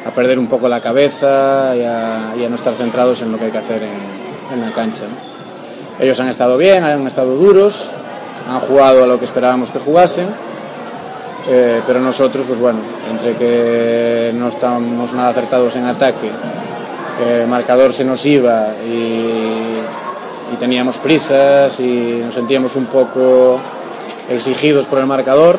a 0.10 0.12
perder 0.12 0.39
un 0.39 0.47
poco 0.47 0.68
la 0.68 0.82
cabeza 0.82 1.76
y 1.76 1.84
a, 1.84 2.49
no 2.49 2.55
estar 2.55 2.74
centrados 2.74 3.22
en 3.22 3.32
lo 3.32 3.38
que 3.38 3.45
hay 3.45 3.51
que 3.51 3.57
hacer 3.60 3.82
en, 3.84 4.62
la 4.62 4.72
cancha. 4.72 5.03
Ellos 5.99 6.20
han 6.20 6.28
estado 6.28 6.57
bien, 6.57 6.84
han 6.84 7.05
estado 7.05 7.36
duros, 7.36 7.91
han 8.49 8.60
jugado 8.62 9.03
a 9.03 9.07
lo 9.07 9.20
que 9.20 9.26
esperábamos 9.26 9.70
que 9.70 9.80
jugasen, 9.80 10.28
eh, 11.49 11.82
pero 11.86 11.99
nosotros, 11.99 12.45
pues 12.47 12.60
bueno, 12.60 12.80
entre 13.12 13.36
que 13.36 14.32
no 14.34 14.47
estábamos 14.47 15.14
nada 15.14 15.30
acertados 15.30 15.76
en 15.76 15.86
ataque, 15.86 16.32
el 17.28 17.47
marcador 17.47 17.93
se 17.93 18.03
nos 18.03 18.26
iba 18.26 18.70
y 18.88 20.55
teníamos 20.60 20.97
prisas 20.97 21.80
y 21.80 22.22
nos 22.26 22.34
sentíamos 22.34 22.76
un 22.76 22.86
poco 22.86 23.60
exigidos 24.30 24.86
por 24.86 24.99
el 24.99 25.05
marcador, 25.05 25.57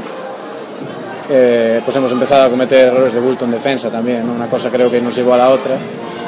eh, 1.31 1.81
pues 1.85 1.97
hemos 1.97 2.11
empezado 2.11 2.45
a 2.45 2.51
cometer 2.51 2.89
errores 2.89 3.15
de 3.15 3.21
bulto 3.21 3.45
en 3.45 3.53
defensa 3.53 3.89
también, 3.89 4.27
¿no? 4.27 4.33
una 4.33 4.49
cosa 4.49 4.69
creo 4.71 4.91
que 4.91 5.01
nos 5.01 5.15
llevó 5.15 5.35
a 5.35 5.39
la 5.39 5.51
otra 5.51 5.77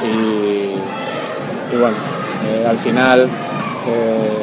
y, 0.05 1.75
y 1.75 1.79
bueno, 1.79 1.97
eh, 2.47 2.67
al 2.69 2.79
final 2.79 3.29
eh, 3.87 4.43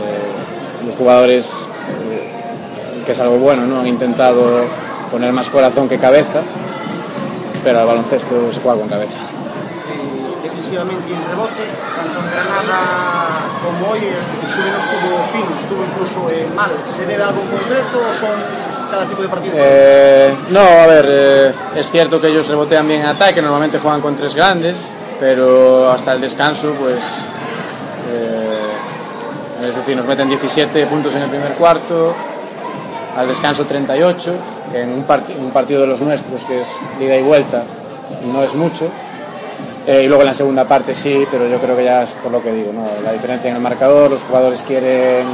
los 0.85 0.95
jugadores, 0.95 1.67
eh, 2.11 3.03
que 3.05 3.11
es 3.13 3.19
algo 3.19 3.37
bueno, 3.37 3.65
¿no? 3.65 3.79
han 3.79 3.87
intentado 3.87 4.65
poner 5.11 5.31
más 5.31 5.49
corazón 5.49 5.87
que 5.87 5.97
cabeza, 5.97 6.41
pero 7.63 7.79
al 7.79 7.87
baloncesto 7.87 8.51
se 8.51 8.59
juega 8.59 8.79
con 8.79 8.89
cabeza. 8.89 9.19
defensivamente 10.43 11.13
en 11.13 11.23
rebote, 11.29 11.63
tanto 11.95 12.19
en 12.19 12.31
Granada 12.31 13.49
como 13.63 13.91
hoy, 13.91 13.99
el 13.99 14.49
Juve 14.53 14.71
no 14.71 15.59
estuvo 15.59 15.83
incluso 15.83 16.29
eh, 16.31 16.47
mal. 16.55 16.71
¿Se 16.87 17.05
debe 17.05 17.23
a 17.23 17.27
algo 17.29 17.41
concreto 17.41 17.97
o 17.99 18.13
son 18.15 18.37
cada 18.89 19.05
tipo 19.05 19.21
de 19.21 19.27
partido? 19.27 19.53
Eh, 19.57 20.33
no, 20.49 20.59
a 20.59 20.87
ver, 20.87 21.05
eh, 21.07 21.53
es 21.75 21.89
cierto 21.89 22.19
que 22.19 22.27
ellos 22.27 22.47
rebotean 22.47 22.87
bien 22.87 23.01
en 23.01 23.07
ataque, 23.07 23.41
normalmente 23.41 23.79
juegan 23.79 24.01
con 24.01 24.15
tres 24.15 24.35
grandes, 24.35 24.91
pero 25.19 25.91
hasta 25.91 26.13
el 26.13 26.21
descanso, 26.21 26.73
pues, 26.79 26.95
eh, 28.11 29.67
es 29.67 29.75
decir, 29.75 29.95
nos 29.95 30.05
meten 30.05 30.29
17 30.29 30.85
puntos 30.87 31.13
en 31.15 31.23
el 31.23 31.29
primer 31.29 31.53
cuarto, 31.53 32.13
al 33.17 33.27
descanso 33.27 33.65
38, 33.65 34.33
que 34.71 34.81
en 34.81 34.89
un, 34.89 35.05
un 35.39 35.51
partido 35.51 35.81
de 35.81 35.87
los 35.87 36.01
nuestros, 36.01 36.43
que 36.43 36.61
es 36.61 36.67
ida 36.99 37.15
y 37.15 37.21
vuelta, 37.23 37.63
no 38.31 38.43
es 38.43 38.53
mucho. 38.53 38.89
Y 39.87 40.07
luego 40.07 40.21
en 40.21 40.27
la 40.27 40.33
segunda 40.35 40.65
parte 40.65 40.93
sí, 40.93 41.25
pero 41.31 41.47
yo 41.47 41.57
creo 41.57 41.75
que 41.75 41.83
ya 41.83 42.03
es 42.03 42.11
por 42.11 42.31
lo 42.31 42.43
que 42.43 42.51
digo, 42.51 42.71
¿no? 42.71 42.85
la 43.03 43.11
diferencia 43.11 43.49
en 43.49 43.55
el 43.55 43.61
marcador, 43.61 44.11
los 44.11 44.21
jugadores 44.21 44.61
quieren 44.61 45.25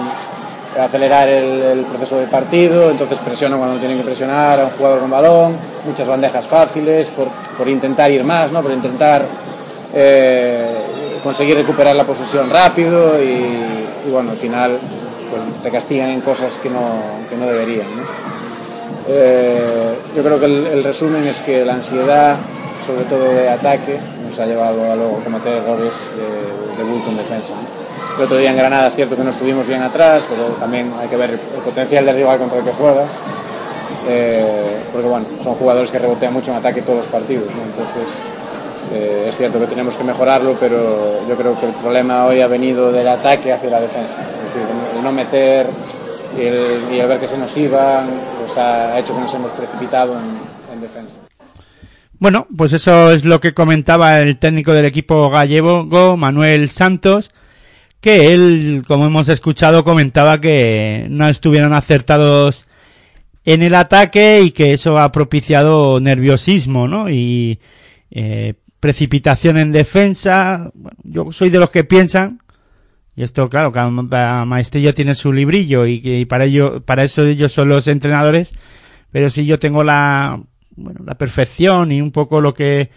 acelerar 0.80 1.30
el, 1.30 1.86
proceso 1.86 2.18
del 2.18 2.30
partido, 2.30 2.92
entonces 2.92 3.18
presionan 3.20 3.60
cuando 3.60 3.78
tienen 3.78 3.98
que 3.98 4.04
presionar 4.04 4.60
a 4.60 4.66
un 4.66 4.72
jugador 4.72 5.00
con 5.00 5.10
balón, 5.10 5.58
muchas 5.86 6.08
bandejas 6.08 6.46
fáciles 6.46 7.10
por, 7.10 7.28
por 7.58 7.68
intentar 7.70 8.12
ir 8.12 8.24
más, 8.24 8.52
¿no? 8.52 8.62
por 8.62 8.72
intentar 8.72 9.26
eh, 9.94 10.68
conseguir 11.24 11.56
recuperar 11.56 11.96
la 11.96 12.04
posesión 12.04 12.50
rápido 12.50 13.22
y, 13.22 14.12
bueno, 14.12 14.32
al 14.32 14.38
final 14.38 14.78
te 15.64 15.72
castigan 15.72 16.10
en 16.10 16.22
cosas 16.22 16.54
que 16.62 16.70
no, 16.70 16.82
que 17.30 17.36
no 17.38 17.48
deberían. 17.48 17.88
Eh, 19.08 19.96
yo 20.16 20.24
creo 20.24 20.40
que 20.40 20.46
el, 20.46 20.84
resumen 20.84 21.28
es 21.28 21.42
que 21.42 21.64
la 21.64 21.76
ansiedad, 21.76 22.36
sobre 22.86 23.06
todo 23.06 23.24
de 23.34 23.50
ataque, 23.50 23.98
nos 24.28 24.40
ha 24.40 24.46
llevado 24.46 24.92
a 24.92 24.96
luego 24.96 25.22
cometer 25.24 25.54
errores 25.54 25.94
de, 26.16 26.84
de 26.84 26.90
bulto 26.90 27.10
en 27.10 27.18
defensa. 27.18 27.54
El 28.18 28.24
otro 28.24 28.38
día 28.38 28.52
en 28.52 28.58
Granada 28.58 28.88
es 28.88 28.96
cierto 28.96 29.16
que 29.18 29.24
no 29.24 29.30
estuvimos 29.32 29.68
bien 29.68 29.82
atrás, 29.82 30.26
pero 30.30 30.44
también 30.60 30.92
hay 31.00 31.08
que 31.08 31.18
ver 31.18 31.32
el 31.32 31.40
potencial 31.62 32.06
del 32.06 32.16
rival 32.16 32.38
contra 32.40 32.60
el 32.60 32.66
que 32.66 32.72
juegas. 32.72 33.10
eh, 34.08 34.78
porque 34.92 35.08
bueno, 35.08 35.26
son 35.44 35.56
jugadores 35.56 35.90
que 35.92 36.00
rebotean 36.00 36.32
mucho 36.34 36.52
en 36.52 36.58
ataque 36.58 36.82
todos 36.82 37.00
los 37.00 37.08
partidos. 37.08 37.46
¿no? 37.54 37.62
Entonces 37.64 38.20
eh, 38.94 39.26
es 39.30 39.36
cierto 39.38 39.60
que 39.60 39.66
tenemos 39.66 39.96
que 39.96 40.04
mejorarlo, 40.04 40.56
pero 40.60 41.28
yo 41.28 41.36
creo 41.36 41.60
que 41.60 41.66
el 41.66 41.74
problema 41.74 42.26
hoy 42.26 42.40
ha 42.42 42.48
venido 42.48 42.92
del 42.92 43.08
ataque 43.08 43.52
hacia 43.52 43.70
la 43.70 43.82
defensa. 43.82 44.22
Es 44.22 44.54
decir, 44.54 44.68
el 44.96 45.04
no 45.04 45.12
meter 45.12 45.66
y 46.38 46.42
el, 46.42 46.66
y 46.94 47.00
el 47.00 47.08
ver 47.08 47.20
que 47.20 47.28
se 47.28 47.38
nos 47.38 47.56
iban 47.58 48.08
pues 48.40 48.58
ha 48.58 48.98
hecho 49.00 49.14
que 49.16 49.22
nos 49.22 49.34
hemos 49.34 49.52
precipitado 49.52 50.14
en, 50.14 50.74
en 50.76 50.82
defensa. 50.82 51.18
Bueno, 52.20 52.48
pues 52.56 52.72
eso 52.74 53.12
es 53.12 53.26
lo 53.26 53.42
que 53.42 53.54
comentaba 53.54 54.22
el 54.22 54.38
técnico 54.38 54.72
del 54.72 54.86
equipo 54.86 55.30
gallego, 55.30 56.16
Manuel 56.16 56.70
Santos, 56.70 57.32
que 58.06 58.32
él, 58.36 58.84
como 58.88 59.08
hemos 59.08 59.28
escuchado, 59.30 59.84
comentaba 59.84 60.40
que 60.40 61.08
no 61.10 61.28
estuvieron 61.28 61.74
acertados 61.74 62.68
en 63.46 63.64
el 63.64 63.74
ataque 63.74 64.42
y 64.44 64.52
que 64.52 64.74
eso 64.74 65.00
ha 65.00 65.12
propiciado 65.12 66.00
nerviosismo, 66.00 66.88
¿no? 66.88 67.10
Y 67.10 67.60
eh, 68.12 68.54
precipitación 68.80 69.58
en 69.58 69.72
defensa. 69.72 70.70
Bueno, 70.76 70.98
yo 71.04 71.32
soy 71.32 71.50
de 71.50 71.58
los 71.58 71.72
que 71.72 71.84
piensan, 71.84 72.42
y 73.16 73.24
esto 73.24 73.50
claro, 73.50 73.72
cada 73.72 73.90
ma- 73.90 74.46
maestrillo 74.46 74.94
tiene 74.94 75.16
su 75.16 75.34
librillo 75.34 75.88
y, 75.88 76.00
que- 76.00 76.28
para 76.28 76.46
ello, 76.46 76.82
para 76.82 77.04
eso 77.04 77.26
ellos 77.26 77.52
son 77.54 77.70
los 77.70 77.88
entrenadores, 77.88 78.54
pero 79.12 79.32
si 79.32 79.48
yo 79.48 79.58
tengo 79.58 79.84
la, 79.84 80.40
bueno, 80.76 81.00
la 81.04 81.16
perfección 81.16 81.92
y 81.92 82.02
un 82.02 82.12
poco 82.12 82.40
lo 82.40 82.54
que 82.54 82.92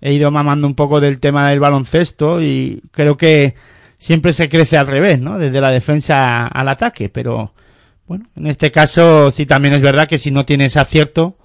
he 0.00 0.14
ido 0.14 0.30
mamando 0.30 0.66
un 0.66 0.74
poco 0.74 0.98
del 0.98 1.20
tema 1.20 1.50
del 1.50 1.60
baloncesto 1.60 2.40
y 2.42 2.80
creo 2.90 3.18
que 3.18 3.54
siempre 4.00 4.32
se 4.32 4.48
crece 4.48 4.78
al 4.78 4.88
revés, 4.88 5.20
¿no? 5.20 5.38
Desde 5.38 5.60
la 5.60 5.70
defensa 5.70 6.46
al 6.46 6.68
ataque, 6.68 7.10
pero 7.10 7.52
bueno, 8.06 8.26
en 8.34 8.46
este 8.46 8.72
caso 8.72 9.30
sí 9.30 9.46
también 9.46 9.74
es 9.74 9.82
verdad 9.82 10.08
que 10.08 10.18
si 10.18 10.30
no 10.30 10.46
tienes 10.46 10.76
acierto, 10.78 11.36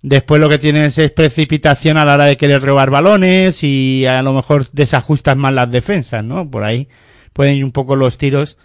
después 0.00 0.40
lo 0.40 0.48
que 0.48 0.58
tienes 0.58 0.96
es 0.96 1.10
precipitación 1.12 1.98
a 1.98 2.06
la 2.06 2.14
hora 2.14 2.24
de 2.24 2.38
querer 2.38 2.62
robar 2.62 2.90
balones 2.90 3.62
y 3.62 4.06
a 4.06 4.22
lo 4.22 4.32
mejor 4.32 4.68
desajustas 4.72 5.36
más 5.36 5.52
las 5.52 5.70
defensas, 5.70 6.24
¿no? 6.24 6.50
Por 6.50 6.64
ahí 6.64 6.88
pueden 7.34 7.58
ir 7.58 7.64
un 7.64 7.72
poco 7.72 7.94
los 7.94 8.16
tiros 8.16 8.56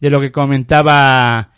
de 0.00 0.10
lo 0.10 0.20
que 0.20 0.30
comentaba 0.30 1.50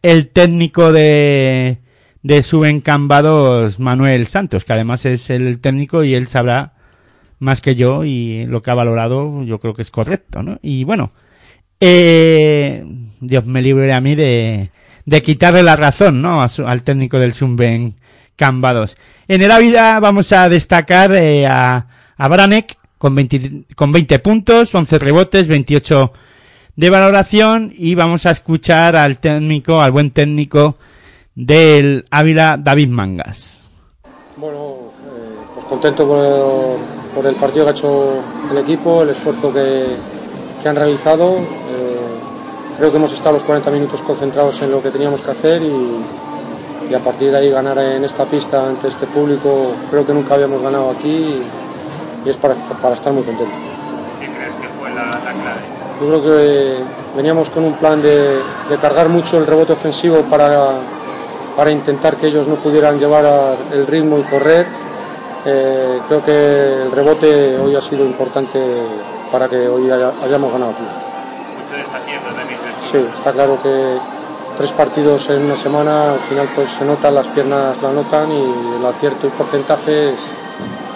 el 0.00 0.28
técnico 0.28 0.92
de, 0.92 1.78
de 2.22 2.42
Subencambados, 2.42 3.78
Manuel 3.78 4.26
Santos, 4.26 4.64
que 4.64 4.72
además 4.72 5.04
es 5.04 5.28
el 5.28 5.60
técnico 5.60 6.04
y 6.04 6.14
él 6.14 6.26
sabrá 6.26 6.72
más 7.40 7.60
que 7.60 7.74
yo 7.74 8.04
y 8.04 8.46
lo 8.46 8.62
que 8.62 8.70
ha 8.70 8.74
valorado 8.74 9.42
yo 9.42 9.58
creo 9.58 9.74
que 9.74 9.82
es 9.82 9.90
correcto, 9.90 10.42
¿no? 10.42 10.58
Y 10.62 10.84
bueno, 10.84 11.10
eh, 11.80 12.84
Dios 13.20 13.46
me 13.46 13.62
libre 13.62 13.92
a 13.92 14.00
mí 14.00 14.14
de, 14.14 14.70
de 15.06 15.22
quitarle 15.22 15.62
la 15.62 15.74
razón, 15.74 16.22
¿no? 16.22 16.42
Al 16.42 16.82
técnico 16.82 17.18
del 17.18 17.32
Sunben 17.32 17.94
Cambados. 18.36 18.96
En 19.26 19.42
el 19.42 19.50
Ávila 19.50 19.98
vamos 20.00 20.32
a 20.32 20.48
destacar 20.48 21.12
eh, 21.12 21.46
a, 21.46 21.86
a 22.16 22.28
Branek 22.28 22.76
con 22.98 23.14
20, 23.14 23.64
con 23.74 23.90
20 23.92 24.18
puntos, 24.18 24.74
11 24.74 24.98
rebotes, 24.98 25.48
28 25.48 26.12
de 26.76 26.90
valoración 26.90 27.72
y 27.74 27.94
vamos 27.94 28.26
a 28.26 28.30
escuchar 28.30 28.96
al 28.96 29.18
técnico, 29.18 29.80
al 29.80 29.92
buen 29.92 30.10
técnico 30.10 30.76
del 31.34 32.04
Ávila, 32.10 32.58
David 32.58 32.88
Mangas. 32.88 33.70
Bueno, 34.36 34.92
eh, 35.06 35.38
pues 35.54 35.66
contento 35.66 36.06
por, 36.06 36.99
por 37.14 37.26
el 37.26 37.34
partido 37.34 37.64
que 37.64 37.70
ha 37.70 37.72
hecho 37.74 38.14
el 38.50 38.58
equipo, 38.58 39.02
el 39.02 39.10
esfuerzo 39.10 39.52
que, 39.52 39.84
que 40.62 40.68
han 40.68 40.76
realizado. 40.76 41.36
Eh, 41.36 42.76
creo 42.78 42.90
que 42.90 42.96
hemos 42.96 43.12
estado 43.12 43.32
los 43.34 43.44
40 43.44 43.70
minutos 43.70 44.00
concentrados 44.02 44.60
en 44.62 44.70
lo 44.70 44.82
que 44.82 44.90
teníamos 44.90 45.20
que 45.20 45.30
hacer 45.30 45.62
y, 45.62 46.90
y 46.90 46.94
a 46.94 46.98
partir 46.98 47.30
de 47.30 47.38
ahí 47.38 47.50
ganar 47.50 47.78
en 47.78 48.04
esta 48.04 48.24
pista 48.24 48.66
ante 48.66 48.88
este 48.88 49.06
público, 49.06 49.72
creo 49.90 50.06
que 50.06 50.12
nunca 50.12 50.34
habíamos 50.34 50.62
ganado 50.62 50.90
aquí 50.90 51.08
y, 51.08 51.42
y 52.26 52.30
es 52.30 52.36
para, 52.36 52.54
para 52.54 52.94
estar 52.94 53.12
muy 53.12 53.22
contento. 53.22 53.52
¿Qué 54.20 54.26
crees 54.26 54.54
que 54.54 54.68
fue 54.80 54.90
la, 54.90 55.06
la 55.06 55.20
clave? 55.20 55.60
Yo 56.00 56.06
creo 56.08 56.22
que 56.22 56.78
veníamos 57.16 57.50
con 57.50 57.64
un 57.64 57.74
plan 57.74 58.00
de, 58.00 58.38
de 58.70 58.76
cargar 58.80 59.08
mucho 59.08 59.38
el 59.38 59.46
rebote 59.46 59.72
ofensivo 59.72 60.22
para, 60.30 60.70
para 61.56 61.70
intentar 61.70 62.16
que 62.16 62.28
ellos 62.28 62.48
no 62.48 62.54
pudieran 62.54 62.98
llevar 62.98 63.56
el 63.72 63.86
ritmo 63.86 64.18
y 64.18 64.22
correr. 64.22 64.66
Eh, 65.46 66.00
creo 66.06 66.22
que 66.24 66.82
el 66.84 66.92
rebote 66.92 67.58
hoy 67.58 67.74
ha 67.74 67.80
sido 67.80 68.04
importante 68.04 68.58
para 69.32 69.48
que 69.48 69.68
hoy 69.68 69.90
haya- 69.90 70.12
hayamos 70.22 70.52
ganado 70.52 70.72
aquí. 70.72 70.82
Sí, 72.92 73.06
está 73.14 73.32
claro 73.32 73.58
que 73.62 73.96
tres 74.58 74.72
partidos 74.72 75.30
en 75.30 75.44
una 75.44 75.56
semana, 75.56 76.12
al 76.12 76.18
final 76.20 76.46
pues 76.54 76.68
se 76.70 76.84
notan, 76.84 77.14
las 77.14 77.26
piernas 77.28 77.80
la 77.82 77.92
notan 77.92 78.30
y 78.30 78.42
el 78.80 78.84
acierto 78.86 79.26
y 79.26 79.30
porcentajes 79.30 80.14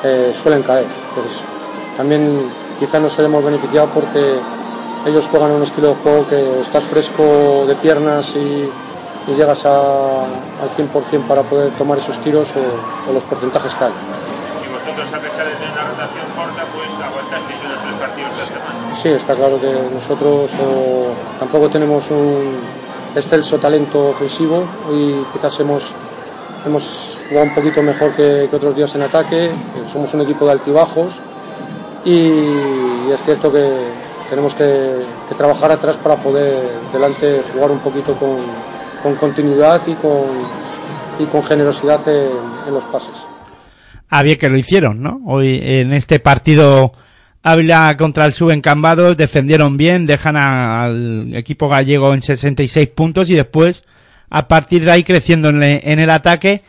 eh, 0.02 0.34
suelen 0.42 0.62
caer. 0.62 0.84
Pues 1.14 1.40
también 1.96 2.50
quizás 2.78 3.00
nos 3.00 3.18
hayamos 3.18 3.42
beneficiado 3.44 3.88
porque 3.94 4.34
ellos 5.06 5.26
juegan 5.30 5.52
un 5.52 5.62
estilo 5.62 5.88
de 5.88 5.94
juego 6.02 6.26
que 6.28 6.60
estás 6.60 6.82
fresco 6.84 7.64
de 7.66 7.74
piernas 7.76 8.34
y, 8.36 8.68
y 9.30 9.34
llegas 9.36 9.64
a- 9.64 10.24
al 10.24 10.68
100% 10.76 11.22
para 11.28 11.42
poder 11.42 11.70
tomar 11.78 11.96
esos 11.98 12.18
tiros 12.18 12.48
o, 12.56 13.10
o 13.10 13.14
los 13.14 13.22
porcentajes 13.22 13.74
caen. 13.76 13.92
Y 14.94 15.00
vosotros, 15.00 15.14
a 15.14 15.22
pesar 15.22 15.46
de 15.46 15.54
tener 15.54 15.72
una 15.72 15.82
rotación 15.90 16.26
corta, 16.36 16.62
pues 16.72 16.88
aguantasteis 17.02 17.58
los 17.64 17.82
tres 17.82 17.94
partidos 17.98 18.30
la 18.38 18.46
semana. 18.46 18.94
Sí, 18.94 19.08
está 19.08 19.34
claro 19.34 19.60
que 19.60 19.72
nosotros 19.92 20.50
o, 20.62 21.14
tampoco 21.38 21.68
tenemos 21.68 22.10
un 22.10 22.58
excelso 23.16 23.58
talento 23.58 24.10
ofensivo. 24.10 24.64
Hoy 24.88 25.26
quizás 25.32 25.58
hemos, 25.58 25.82
hemos 26.64 27.18
jugado 27.28 27.46
un 27.48 27.54
poquito 27.54 27.82
mejor 27.82 28.12
que, 28.12 28.46
que 28.48 28.56
otros 28.56 28.76
días 28.76 28.94
en 28.94 29.02
ataque. 29.02 29.46
eh, 29.46 29.52
Somos 29.92 30.14
un 30.14 30.20
equipo 30.20 30.44
de 30.46 30.52
altibajos 30.52 31.18
y, 32.04 33.10
es 33.12 33.22
cierto 33.24 33.50
que 33.52 33.68
tenemos 34.30 34.54
que, 34.54 35.02
trabajar 35.36 35.72
atrás 35.72 35.96
para 35.96 36.14
poder 36.14 36.54
delante 36.92 37.42
jugar 37.52 37.72
un 37.72 37.80
poquito 37.80 38.14
con, 38.14 38.36
con 39.02 39.16
continuidad 39.16 39.80
y 39.88 39.94
con, 39.94 40.22
y 41.18 41.24
con 41.24 41.42
generosidad 41.42 42.06
en, 42.06 42.30
en 42.68 42.74
los 42.74 42.84
pases. 42.84 43.33
Ah, 44.16 44.22
bien 44.22 44.38
que 44.38 44.48
lo 44.48 44.56
hicieron, 44.56 45.02
¿no? 45.02 45.20
Hoy 45.26 45.58
en 45.60 45.92
este 45.92 46.20
partido 46.20 46.92
Ávila 47.42 47.96
contra 47.96 48.24
el 48.26 48.32
Subencambados 48.32 49.16
defendieron 49.16 49.76
bien, 49.76 50.06
dejan 50.06 50.36
a- 50.36 50.84
al 50.84 51.34
equipo 51.34 51.68
gallego 51.68 52.14
en 52.14 52.22
66 52.22 52.90
puntos 52.90 53.28
y 53.28 53.34
después 53.34 53.84
a 54.30 54.46
partir 54.46 54.84
de 54.84 54.92
ahí 54.92 55.02
creciendo 55.02 55.48
en 55.48 55.62
el 55.98 56.10
ataque 56.10 56.60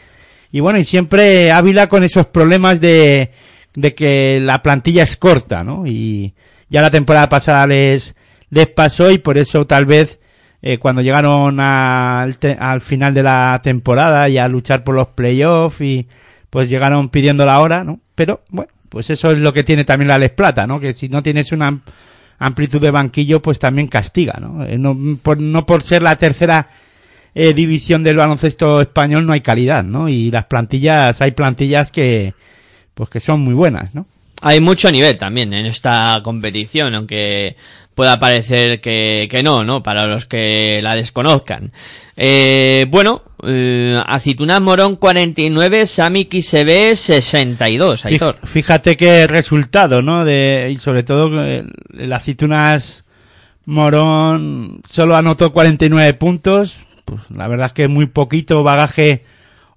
y 0.52 0.60
bueno, 0.60 0.80
y 0.80 0.86
siempre 0.86 1.52
Ávila 1.52 1.86
con 1.86 2.04
esos 2.04 2.26
problemas 2.26 2.82
de, 2.82 3.30
de 3.76 3.94
que 3.94 4.40
la 4.42 4.64
plantilla 4.64 5.04
es 5.04 5.16
corta, 5.16 5.64
¿no? 5.64 5.86
Y 5.86 6.34
ya 6.70 6.82
la 6.82 6.90
temporada 6.90 7.30
pasada 7.30 7.68
les, 7.68 8.16
les 8.50 8.68
pasó 8.70 9.12
y 9.12 9.20
por 9.20 9.38
eso 9.38 9.68
tal 9.68 9.86
vez 9.86 10.20
eh, 10.64 10.80
cuando 10.80 11.04
llegaron 11.04 11.60
al, 11.60 12.40
te- 12.40 12.58
al 12.60 12.82
final 12.82 13.14
de 13.14 13.22
la 13.22 13.60
temporada 13.64 14.28
y 14.30 14.40
a 14.40 14.48
luchar 14.48 14.84
por 14.84 14.96
los 14.96 15.10
playoffs 15.10 15.80
y 15.82 16.08
pues 16.56 16.70
llegaron 16.70 17.10
pidiendo 17.10 17.46
la 17.46 17.60
hora, 17.60 17.84
¿no? 17.84 18.00
Pero 18.16 18.44
bueno, 18.48 18.72
pues 18.88 19.10
eso 19.10 19.30
es 19.32 19.40
lo 19.40 19.52
que 19.52 19.66
tiene 19.66 19.84
también 19.84 20.08
la 20.08 20.18
Les 20.18 20.30
Plata, 20.32 20.66
¿no? 20.66 20.80
Que 20.80 20.94
si 20.94 21.10
no 21.10 21.22
tienes 21.22 21.52
una 21.52 21.68
am- 21.68 21.82
amplitud 22.40 22.80
de 22.80 22.92
banquillo, 22.92 23.42
pues 23.42 23.60
también 23.60 23.90
castiga, 23.90 24.38
¿no? 24.40 24.66
Eh, 24.66 24.78
no, 24.78 24.98
por, 25.22 25.38
no 25.38 25.66
por 25.66 25.84
ser 25.84 26.02
la 26.02 26.16
tercera 26.16 26.70
eh, 27.34 27.54
división 27.54 28.04
del 28.04 28.16
baloncesto 28.16 28.80
español 28.80 29.26
no 29.26 29.34
hay 29.34 29.42
calidad, 29.42 29.84
¿no? 29.84 30.08
Y 30.08 30.32
las 30.32 30.46
plantillas, 30.46 31.22
hay 31.22 31.32
plantillas 31.32 31.92
que, 31.92 32.34
pues 32.94 33.10
que 33.10 33.20
son 33.20 33.42
muy 33.42 33.54
buenas, 33.54 33.94
¿no? 33.94 34.06
Hay 34.42 34.62
mucho 34.62 34.90
nivel 34.90 35.18
también 35.18 35.52
en 35.52 35.66
esta 35.66 36.22
competición, 36.24 36.96
aunque 36.96 37.58
pueda 37.96 38.18
parecer 38.18 38.80
que, 38.80 39.28
que 39.30 39.44
no, 39.44 39.66
¿no? 39.66 39.84
Para 39.84 40.08
los 40.08 40.26
que 40.26 40.82
la 40.82 40.96
desconozcan. 40.96 41.74
Eh, 42.16 42.86
bueno, 42.90 43.24
eh, 43.48 44.02
Aceitunas 44.08 44.62
Morón 44.62 44.96
49, 44.96 45.86
Sami 45.86 46.24
XB 46.32 46.96
62, 46.96 48.06
Aitor. 48.06 48.36
Fí- 48.44 48.48
Fíjate 48.48 48.98
qué 48.98 49.28
resultado, 49.28 50.02
¿no? 50.02 50.26
De, 50.26 50.70
y 50.74 50.78
sobre 50.78 51.04
todo 51.04 51.44
eh, 51.44 51.64
el 51.98 52.14
Aceitunas 52.14 53.06
Morón 53.66 54.82
solo 54.90 55.16
anotó 55.16 55.52
49 55.52 56.14
puntos. 56.16 56.80
Pues 57.06 57.22
la 57.30 57.48
verdad 57.48 57.68
es 57.68 57.74
que 57.74 57.88
muy 57.88 58.06
poquito 58.08 58.64
bagaje 58.64 59.24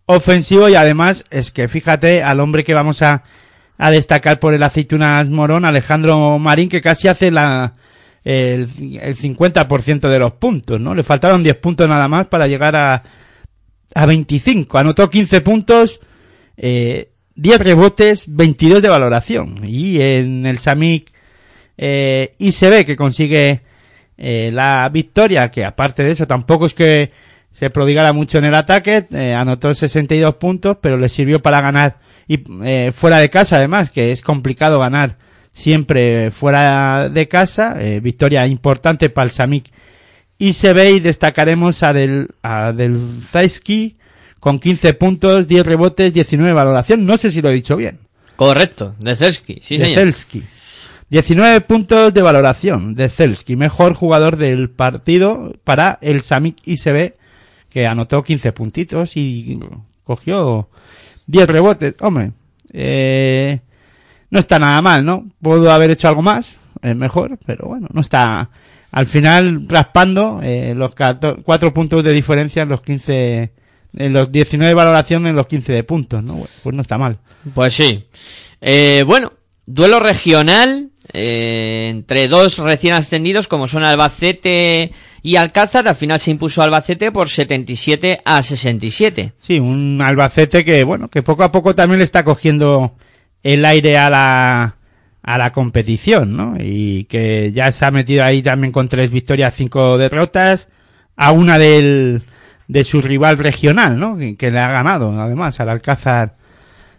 ofensivo 0.07 0.69
y 0.69 0.75
además 0.75 1.25
es 1.31 1.51
que 1.51 1.69
fíjate 1.69 2.23
al 2.23 2.41
hombre 2.41 2.65
que 2.65 2.73
vamos 2.75 3.03
a, 3.03 3.25
a 3.77 3.91
destacar 3.91 4.39
por 4.41 4.55
el 4.55 4.63
Aceitunas 4.63 5.29
Morón, 5.29 5.65
Alejandro 5.65 6.39
Marín, 6.39 6.69
que 6.69 6.81
casi 6.81 7.09
hace 7.09 7.31
la, 7.31 7.75
el, 8.25 8.69
el 9.01 9.17
50% 9.19 10.01
de 10.09 10.19
los 10.19 10.33
puntos, 10.33 10.81
¿no? 10.81 10.95
Le 10.95 11.03
faltaron 11.03 11.43
10 11.43 11.57
puntos 11.57 11.89
nada 11.89 12.09
más 12.09 12.27
para 12.29 12.47
llegar 12.47 12.77
a, 12.77 13.03
a 13.95 14.07
25. 14.07 14.79
Anotó 14.79 15.09
15 15.11 15.41
puntos, 15.41 16.01
eh, 16.57 17.11
10 17.35 17.61
rebotes, 17.61 18.25
22 18.29 18.83
de 18.83 18.89
valoración. 18.89 19.61
Y 19.65 20.01
en 20.01 20.47
el 20.47 20.59
Samic 20.59 21.13
eh, 21.77 22.35
ICB 22.39 22.85
que 22.85 22.97
consigue 22.97 23.63
eh, 24.17 24.51
la 24.53 24.89
victoria, 24.89 25.51
que 25.51 25.65
aparte 25.65 26.03
de 26.03 26.13
eso 26.13 26.27
tampoco 26.27 26.67
es 26.67 26.75
que 26.75 27.13
se 27.53 27.71
prodigara 27.71 28.13
mucho 28.13 28.39
en 28.39 28.45
el 28.45 28.55
ataque, 28.55 29.07
eh, 29.13 29.35
anotó 29.35 29.75
62 29.75 30.37
puntos, 30.37 30.77
pero 30.81 30.97
le 30.97 31.09
sirvió 31.09 31.43
para 31.43 31.61
ganar 31.61 31.99
y 32.29 32.45
eh, 32.63 32.93
fuera 32.95 33.19
de 33.19 33.31
casa 33.31 33.57
además, 33.57 33.91
que 33.91 34.13
es 34.13 34.23
complicado 34.23 34.79
ganar 34.79 35.17
siempre 35.53 36.31
fuera 36.31 37.09
de 37.09 37.27
casa, 37.27 37.77
eh, 37.81 38.01
victoria 38.01 38.47
importante 38.47 39.11
para 39.11 39.25
el 39.25 39.33
Samic 39.33 39.73
ICB 40.39 40.97
y 40.97 41.01
destacaremos 41.01 41.83
a 41.83 41.93
Del, 41.93 42.29
a 42.43 42.73
Del 42.73 42.99
Zaisky 43.31 43.97
con 44.41 44.59
15 44.59 44.95
puntos, 44.95 45.49
10 45.49 45.67
rebotes, 45.67 46.13
19 46.13 46.49
de 46.49 46.55
valoración. 46.55 47.05
No 47.05 47.19
sé 47.19 47.31
si 47.31 47.43
lo 47.43 47.51
he 47.51 47.55
dicho 47.55 47.77
bien. 47.77 47.99
Correcto, 48.37 48.95
de 49.01 49.17
Zelski, 49.17 49.61
sí 49.63 49.79
de 49.79 49.87
señor. 49.87 50.01
Zelski. 50.01 50.45
19 51.11 51.63
puntos 51.63 52.13
de 52.13 52.23
valoración 52.23 52.95
de 52.95 53.09
Zelski, 53.09 53.57
mejor 53.57 53.95
jugador 53.95 54.37
del 54.37 54.71
partido 54.71 55.55
para 55.65 55.99
el 56.03 56.23
Samik 56.23 56.57
ICB, 56.65 57.15
que 57.71 57.87
anotó 57.87 58.23
15 58.23 58.53
puntitos 58.53 59.17
y 59.17 59.59
cogió 60.05 60.69
10 61.27 61.49
rebotes. 61.49 61.95
Hombre, 62.01 62.33
eh, 62.73 63.61
no 64.31 64.39
está 64.39 64.59
nada 64.59 64.83
mal, 64.83 65.05
¿no? 65.05 65.27
Puedo 65.41 65.71
haber 65.73 65.91
hecho 65.91 66.09
algo 66.09 66.23
más, 66.23 66.59
mejor, 66.83 67.39
pero 67.45 67.69
bueno, 67.69 67.89
no 67.93 68.03
está 68.03 68.51
al 68.91 69.07
final 69.07 69.67
raspando 69.69 70.41
eh, 70.43 70.75
los 70.75 70.95
4 70.95 71.75
puntos 71.75 72.03
de 72.05 72.13
diferencia 72.13 72.63
en 72.63 72.69
los 72.71 72.81
15, 72.81 73.53
en 73.97 74.13
los 74.13 74.33
19 74.33 74.69
de 74.69 74.75
valoración 74.75 75.27
en 75.27 75.37
los 75.37 75.47
15 75.47 75.73
de 75.73 75.85
puntos, 75.85 76.23
¿no? 76.23 76.47
Pues 76.63 76.75
no 76.75 76.83
está 76.83 76.97
mal. 76.97 77.19
Pues 77.55 77.75
sí. 77.75 78.07
Eh, 78.61 79.05
bueno, 79.07 79.33
duelo 79.67 80.01
regional 80.01 80.91
eh, 81.13 81.89
entre 81.91 82.29
dos 82.29 82.59
recién 82.59 82.95
ascendidos 82.95 83.49
como 83.49 83.69
son 83.69 83.85
Albacete 83.85 84.93
y 85.23 85.37
Alcázar. 85.37 85.87
Al 85.87 85.97
final 85.97 86.19
se 86.19 86.31
impuso 86.31 86.63
Albacete 86.63 87.13
por 87.13 87.29
77 87.29 88.23
a 88.25 88.43
67. 88.43 89.33
Sí, 89.43 89.59
un 89.59 90.01
Albacete 90.03 90.65
que, 90.65 90.85
bueno, 90.85 91.09
que 91.09 91.23
poco 91.23 91.45
a 91.45 91.53
poco 91.53 91.75
también 91.75 91.99
le 91.99 92.05
está 92.05 92.25
cogiendo 92.25 92.95
el 93.43 93.65
aire 93.65 93.99
a 93.99 94.11
la, 94.11 94.78
a 95.23 95.39
la 95.39 95.53
competición, 95.53 96.37
¿no? 96.37 96.57
Y 96.59 97.05
que 97.05 97.53
ya 97.53 97.71
se 97.73 97.85
ha 97.85 97.91
metido 97.91 98.25
ahí 98.25 98.43
también 98.43 98.73
con 98.73 98.89
tres 98.89 99.11
victorias, 99.11 99.55
cinco 99.55 99.99
derrotas, 99.99 100.69
a 101.17 101.33
una 101.33 101.59
del, 101.59 102.23
de 102.69 102.85
su 102.85 103.03
rival 103.03 103.39
regional, 103.39 103.99
¿no? 103.99 104.17
Que, 104.17 104.51
le 104.51 104.59
ha 104.59 104.69
ganado, 104.69 105.21
además, 105.21 105.59
al 105.61 105.71
Alcázar 105.71 106.37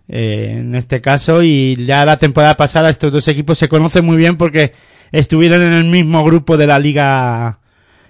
eh, 0.07 0.57
en 0.59 0.75
este 0.75 1.01
caso 1.01 1.43
y 1.43 1.75
ya 1.85 2.05
la 2.05 2.17
temporada 2.17 2.55
pasada 2.55 2.89
estos 2.89 3.11
dos 3.11 3.27
equipos 3.27 3.57
se 3.57 3.69
conocen 3.69 4.05
muy 4.05 4.17
bien 4.17 4.37
porque 4.37 4.73
estuvieron 5.11 5.61
en 5.61 5.73
el 5.73 5.85
mismo 5.85 6.23
grupo 6.23 6.57
de 6.57 6.67
la 6.67 6.79
liga 6.79 7.59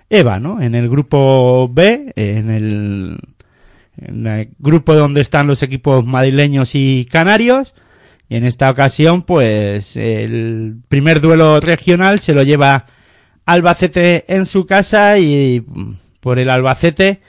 EVA, 0.09 0.39
¿no? 0.39 0.61
En 0.61 0.75
el 0.75 0.89
grupo 0.89 1.69
B, 1.71 2.11
en 2.15 2.49
el 2.49 3.19
grupo 4.57 4.95
donde 4.95 5.21
están 5.21 5.47
los 5.47 5.61
equipos 5.61 6.05
madrileños 6.05 6.71
y 6.73 7.05
canarios 7.11 7.73
y 8.29 8.35
en 8.35 8.45
esta 8.45 8.69
ocasión 8.69 9.23
pues 9.23 9.97
el 9.97 10.77
primer 10.87 11.19
duelo 11.19 11.59
regional 11.59 12.19
se 12.19 12.33
lo 12.33 12.43
lleva 12.43 12.85
Albacete 13.45 14.25
en 14.27 14.45
su 14.45 14.65
casa 14.65 15.17
y 15.17 15.65
por 16.19 16.39
el 16.39 16.49
Albacete 16.49 17.21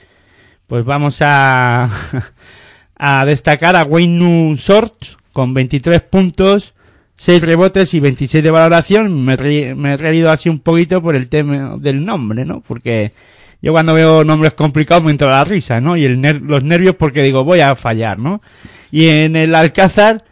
pues 0.67 0.85
vamos 0.85 1.17
a 1.21 1.89
a 3.03 3.25
destacar 3.25 3.75
a 3.75 3.83
Wayne 3.83 4.55
Short 4.57 4.93
con 5.33 5.55
23 5.55 6.01
puntos, 6.01 6.75
6 7.17 7.41
rebotes 7.41 7.95
y 7.95 7.99
26 7.99 8.43
de 8.43 8.51
valoración. 8.51 9.25
Me, 9.25 9.33
he 9.33 9.97
reído 9.97 10.29
así 10.29 10.49
un 10.49 10.59
poquito 10.59 11.01
por 11.01 11.15
el 11.15 11.27
tema 11.27 11.77
del 11.79 12.05
nombre, 12.05 12.45
¿no? 12.45 12.61
Porque 12.61 13.11
yo 13.59 13.71
cuando 13.71 13.95
veo 13.95 14.23
nombres 14.23 14.53
complicados 14.53 15.03
me 15.03 15.09
entra 15.09 15.31
la 15.31 15.43
risa, 15.43 15.81
¿no? 15.81 15.97
Y 15.97 16.05
el 16.05 16.21
los 16.21 16.63
nervios 16.63 16.95
porque 16.95 17.23
digo, 17.23 17.43
voy 17.43 17.61
a 17.61 17.75
fallar, 17.75 18.19
¿no? 18.19 18.41
Y 18.91 19.07
en 19.07 19.35
el 19.35 19.55
Alcázar 19.55 20.23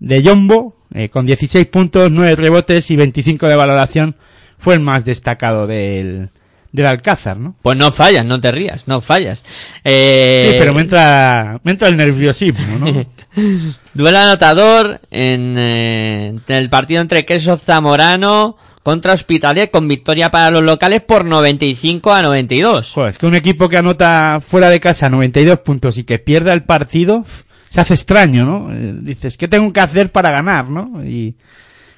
de 0.00 0.22
Jumbo, 0.22 0.74
eh, 0.92 1.08
con 1.08 1.26
16 1.26 1.66
puntos, 1.66 2.10
9 2.10 2.34
rebotes 2.36 2.90
y 2.90 2.96
25 2.96 3.46
de 3.46 3.54
valoración, 3.54 4.16
fue 4.58 4.74
el 4.74 4.80
más 4.80 5.04
destacado 5.04 5.66
del, 5.66 6.30
del 6.72 6.86
Alcázar, 6.86 7.38
¿no? 7.38 7.54
Pues 7.62 7.76
no 7.78 7.92
fallas, 7.92 8.24
no 8.24 8.40
te 8.40 8.50
rías, 8.50 8.86
no 8.86 9.00
fallas. 9.00 9.44
Eh, 9.84 10.48
Sí, 10.52 10.56
pero 10.58 10.74
me 10.74 10.82
entra, 10.82 11.60
me 11.62 11.72
entra 11.72 11.88
el 11.88 11.96
nerviosismo, 11.96 12.78
¿no? 12.78 13.06
Duelo 13.94 14.18
anotador 14.18 15.00
en, 15.10 15.54
eh, 15.58 16.26
en 16.46 16.56
el 16.56 16.70
partido 16.70 17.00
entre 17.00 17.24
Queso 17.24 17.56
Zamorano 17.56 18.56
contra 18.82 19.12
Hospitalet 19.12 19.70
con 19.70 19.86
victoria 19.86 20.30
para 20.30 20.50
los 20.50 20.62
locales 20.62 21.02
por 21.02 21.24
95 21.24 22.12
a 22.12 22.22
92. 22.22 22.92
Joder, 22.92 23.10
es 23.10 23.18
que 23.18 23.26
un 23.26 23.34
equipo 23.34 23.68
que 23.68 23.76
anota 23.76 24.40
fuera 24.44 24.70
de 24.70 24.80
casa 24.80 25.10
92 25.10 25.58
puntos 25.60 25.98
y 25.98 26.04
que 26.04 26.18
pierda 26.18 26.52
el 26.54 26.64
partido 26.64 27.24
se 27.70 27.80
hace 27.80 27.94
extraño, 27.94 28.44
¿no? 28.44 28.72
Eh, 28.72 28.94
dices, 29.00 29.38
¿qué 29.38 29.46
tengo 29.48 29.72
que 29.72 29.80
hacer 29.80 30.10
para 30.10 30.30
ganar, 30.32 30.68
no? 30.68 31.04
Y 31.04 31.36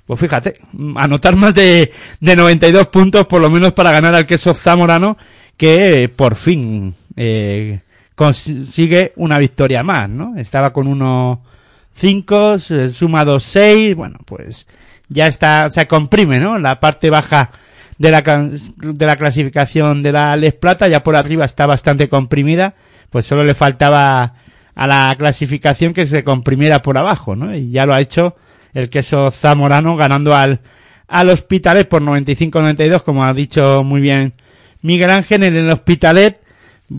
pues 0.07 0.21
fíjate, 0.21 0.61
anotar 0.97 1.35
más 1.35 1.55
de, 1.55 1.91
de 2.21 2.37
92 2.37 2.89
puntos 2.89 3.27
por 3.27 3.41
lo 3.41 3.49
menos 3.49 3.73
para 3.73 3.91
ganar 3.91 4.15
al 4.15 4.27
queso 4.27 4.53
zamorano 4.53 5.17
que 5.57 6.13
por 6.15 6.35
fin 6.35 6.95
eh, 7.17 7.81
consigue 8.15 9.15
una 9.17 9.39
victoria 9.39 9.83
más, 9.83 10.11
¿no? 10.11 10.37
Estaba 10.37 10.75
con 10.75 10.87
1-5, 10.89 12.59
se 12.59 12.91
suma 12.91 13.25
2-6, 13.25 13.95
bueno, 13.95 14.19
pues 14.27 14.67
ya 15.09 15.27
está, 15.27 15.71
se 15.71 15.87
comprime, 15.87 16.39
¿no? 16.39 16.59
La 16.59 16.81
parte 16.81 17.09
baja 17.09 17.51
de 17.97 18.11
la, 18.11 18.21
de 18.21 19.07
la 19.07 19.17
clasificación 19.17 20.03
de 20.03 20.13
la 20.13 20.37
Les 20.37 20.53
Plata, 20.53 20.89
ya 20.89 21.03
por 21.03 21.17
arriba 21.17 21.47
está 21.47 21.65
bastante 21.65 22.11
comprimida, 22.11 22.75
pues 23.09 23.25
solo 23.25 23.45
le 23.45 23.55
faltaba 23.55 24.35
a 24.75 24.87
la 24.87 25.15
clasificación 25.19 25.93
que 25.93 26.07
se 26.07 26.25
comprimiera 26.25 26.81
por 26.81 26.99
abajo, 26.99 27.37
¿no? 27.37 27.55
Y 27.55 27.71
ya 27.71 27.87
lo 27.87 27.95
ha 27.95 28.01
hecho 28.01 28.37
el 28.75 28.89
queso 28.89 29.31
zamorano 29.31 29.97
ganando 29.97 30.35
al, 30.35 30.61
al 31.09 31.29
Hospitalet 31.31 31.89
por 31.89 32.03
95-92, 32.03 33.03
como 33.03 33.25
ha 33.25 33.35
dicho 33.35 33.83
muy 33.85 34.01
bien 34.01 34.33
Miguel 34.81 35.11
Ángel 35.11 35.43
en 35.45 35.55
el 35.57 35.71
Hospitalet, 35.71 36.41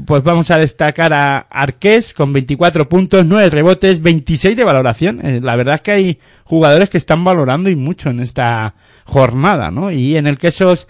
pues 0.05 0.23
vamos 0.23 0.49
a 0.51 0.57
destacar 0.57 1.13
a 1.13 1.37
Arqués 1.37 2.13
con 2.13 2.33
24 2.33 2.87
puntos, 2.89 3.25
9 3.25 3.49
rebotes, 3.49 4.01
26 4.01 4.55
de 4.55 4.63
valoración. 4.63 5.25
Eh, 5.25 5.39
La 5.41 5.55
verdad 5.55 5.75
es 5.75 5.81
que 5.81 5.91
hay 5.91 6.19
jugadores 6.45 6.89
que 6.89 6.97
están 6.97 7.23
valorando 7.23 7.69
y 7.69 7.75
mucho 7.75 8.09
en 8.09 8.19
esta 8.19 8.73
jornada, 9.05 9.69
¿no? 9.69 9.91
Y 9.91 10.15
en 10.15 10.27
el 10.27 10.37
quesos 10.37 10.87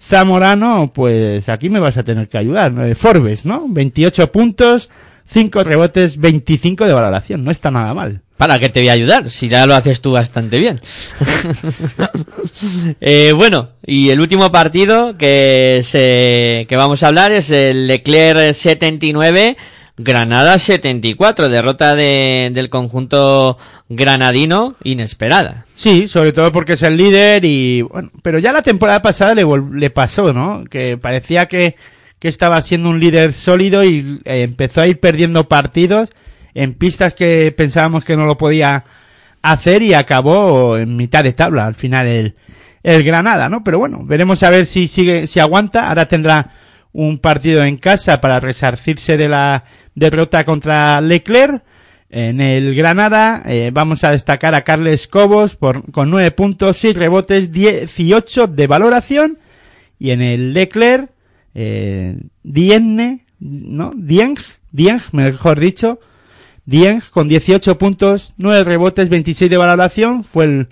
Zamorano, 0.00 0.92
pues 0.92 1.48
aquí 1.48 1.70
me 1.70 1.78
vas 1.78 1.96
a 1.96 2.02
tener 2.02 2.28
que 2.28 2.36
ayudar. 2.36 2.72
¿no? 2.72 2.84
Eh, 2.84 2.94
Forbes, 2.94 3.46
¿no? 3.46 3.66
28 3.68 4.32
puntos, 4.32 4.90
5 5.32 5.64
rebotes, 5.64 6.18
25 6.18 6.86
de 6.86 6.92
valoración. 6.92 7.44
No 7.44 7.50
está 7.50 7.70
nada 7.70 7.94
mal. 7.94 8.20
Para 8.36 8.58
que 8.58 8.68
te 8.68 8.80
voy 8.80 8.88
a 8.88 8.92
ayudar, 8.92 9.30
si 9.30 9.48
ya 9.48 9.66
lo 9.66 9.74
haces 9.74 10.00
tú 10.00 10.12
bastante 10.12 10.58
bien. 10.58 10.80
Eh, 13.00 13.32
bueno, 13.34 13.70
y 13.86 14.10
el 14.10 14.20
último 14.20 14.50
partido 14.52 15.16
que, 15.16 15.82
se, 15.84 16.66
que 16.68 16.76
vamos 16.76 17.02
a 17.02 17.08
hablar 17.08 17.32
es 17.32 17.50
el 17.50 17.86
Leclerc 17.86 18.54
79, 18.54 19.56
Granada 19.96 20.58
74, 20.58 21.48
derrota 21.48 21.94
de, 21.94 22.50
del 22.52 22.68
conjunto 22.68 23.58
granadino 23.88 24.74
inesperada. 24.84 25.66
Sí, 25.76 26.08
sobre 26.08 26.32
todo 26.32 26.52
porque 26.52 26.74
es 26.74 26.82
el 26.82 26.96
líder 26.96 27.44
y 27.44 27.82
bueno, 27.82 28.10
pero 28.22 28.38
ya 28.38 28.52
la 28.52 28.62
temporada 28.62 29.02
pasada 29.02 29.34
le, 29.34 29.44
le 29.74 29.90
pasó, 29.90 30.32
¿no? 30.32 30.64
Que 30.68 30.98
parecía 30.98 31.46
que, 31.46 31.76
que 32.22 32.28
estaba 32.28 32.62
siendo 32.62 32.88
un 32.88 33.00
líder 33.00 33.32
sólido 33.32 33.82
y 33.82 34.20
eh, 34.24 34.42
empezó 34.42 34.80
a 34.80 34.86
ir 34.86 35.00
perdiendo 35.00 35.48
partidos 35.48 36.10
en 36.54 36.74
pistas 36.74 37.14
que 37.14 37.52
pensábamos 37.56 38.04
que 38.04 38.16
no 38.16 38.26
lo 38.26 38.38
podía 38.38 38.84
hacer 39.42 39.82
y 39.82 39.92
acabó 39.92 40.78
en 40.78 40.94
mitad 40.94 41.24
de 41.24 41.32
tabla 41.32 41.66
al 41.66 41.74
final 41.74 42.06
el, 42.06 42.36
el 42.84 43.02
Granada, 43.02 43.48
¿no? 43.48 43.64
Pero 43.64 43.80
bueno, 43.80 44.04
veremos 44.04 44.40
a 44.44 44.50
ver 44.50 44.66
si 44.66 44.86
sigue, 44.86 45.26
si 45.26 45.40
aguanta. 45.40 45.88
Ahora 45.88 46.06
tendrá 46.06 46.50
un 46.92 47.18
partido 47.18 47.64
en 47.64 47.76
casa 47.76 48.20
para 48.20 48.38
resarcirse 48.38 49.16
de 49.16 49.28
la 49.28 49.64
derrota 49.96 50.44
contra 50.44 51.00
Leclerc. 51.00 51.64
En 52.08 52.40
el 52.40 52.76
Granada 52.76 53.42
eh, 53.46 53.72
vamos 53.74 54.04
a 54.04 54.12
destacar 54.12 54.54
a 54.54 54.62
Carles 54.62 55.08
Cobos 55.08 55.56
por, 55.56 55.90
con 55.90 56.08
9 56.10 56.30
puntos, 56.30 56.76
6 56.76 56.96
rebotes, 56.96 57.50
18 57.50 58.46
de 58.46 58.66
valoración. 58.68 59.38
Y 59.98 60.12
en 60.12 60.22
el 60.22 60.52
Leclerc, 60.52 61.10
eh, 61.54 62.16
Dienne, 62.42 63.26
¿no? 63.40 63.92
Dieng, 63.94 64.38
Dieng, 64.70 65.00
mejor 65.12 65.58
dicho, 65.58 65.98
Dieng 66.64 67.02
con 67.10 67.28
18 67.28 67.78
puntos, 67.78 68.34
9 68.36 68.64
rebotes, 68.64 69.08
26 69.08 69.50
de 69.50 69.56
valoración, 69.56 70.24
fue 70.24 70.44
el, 70.44 70.68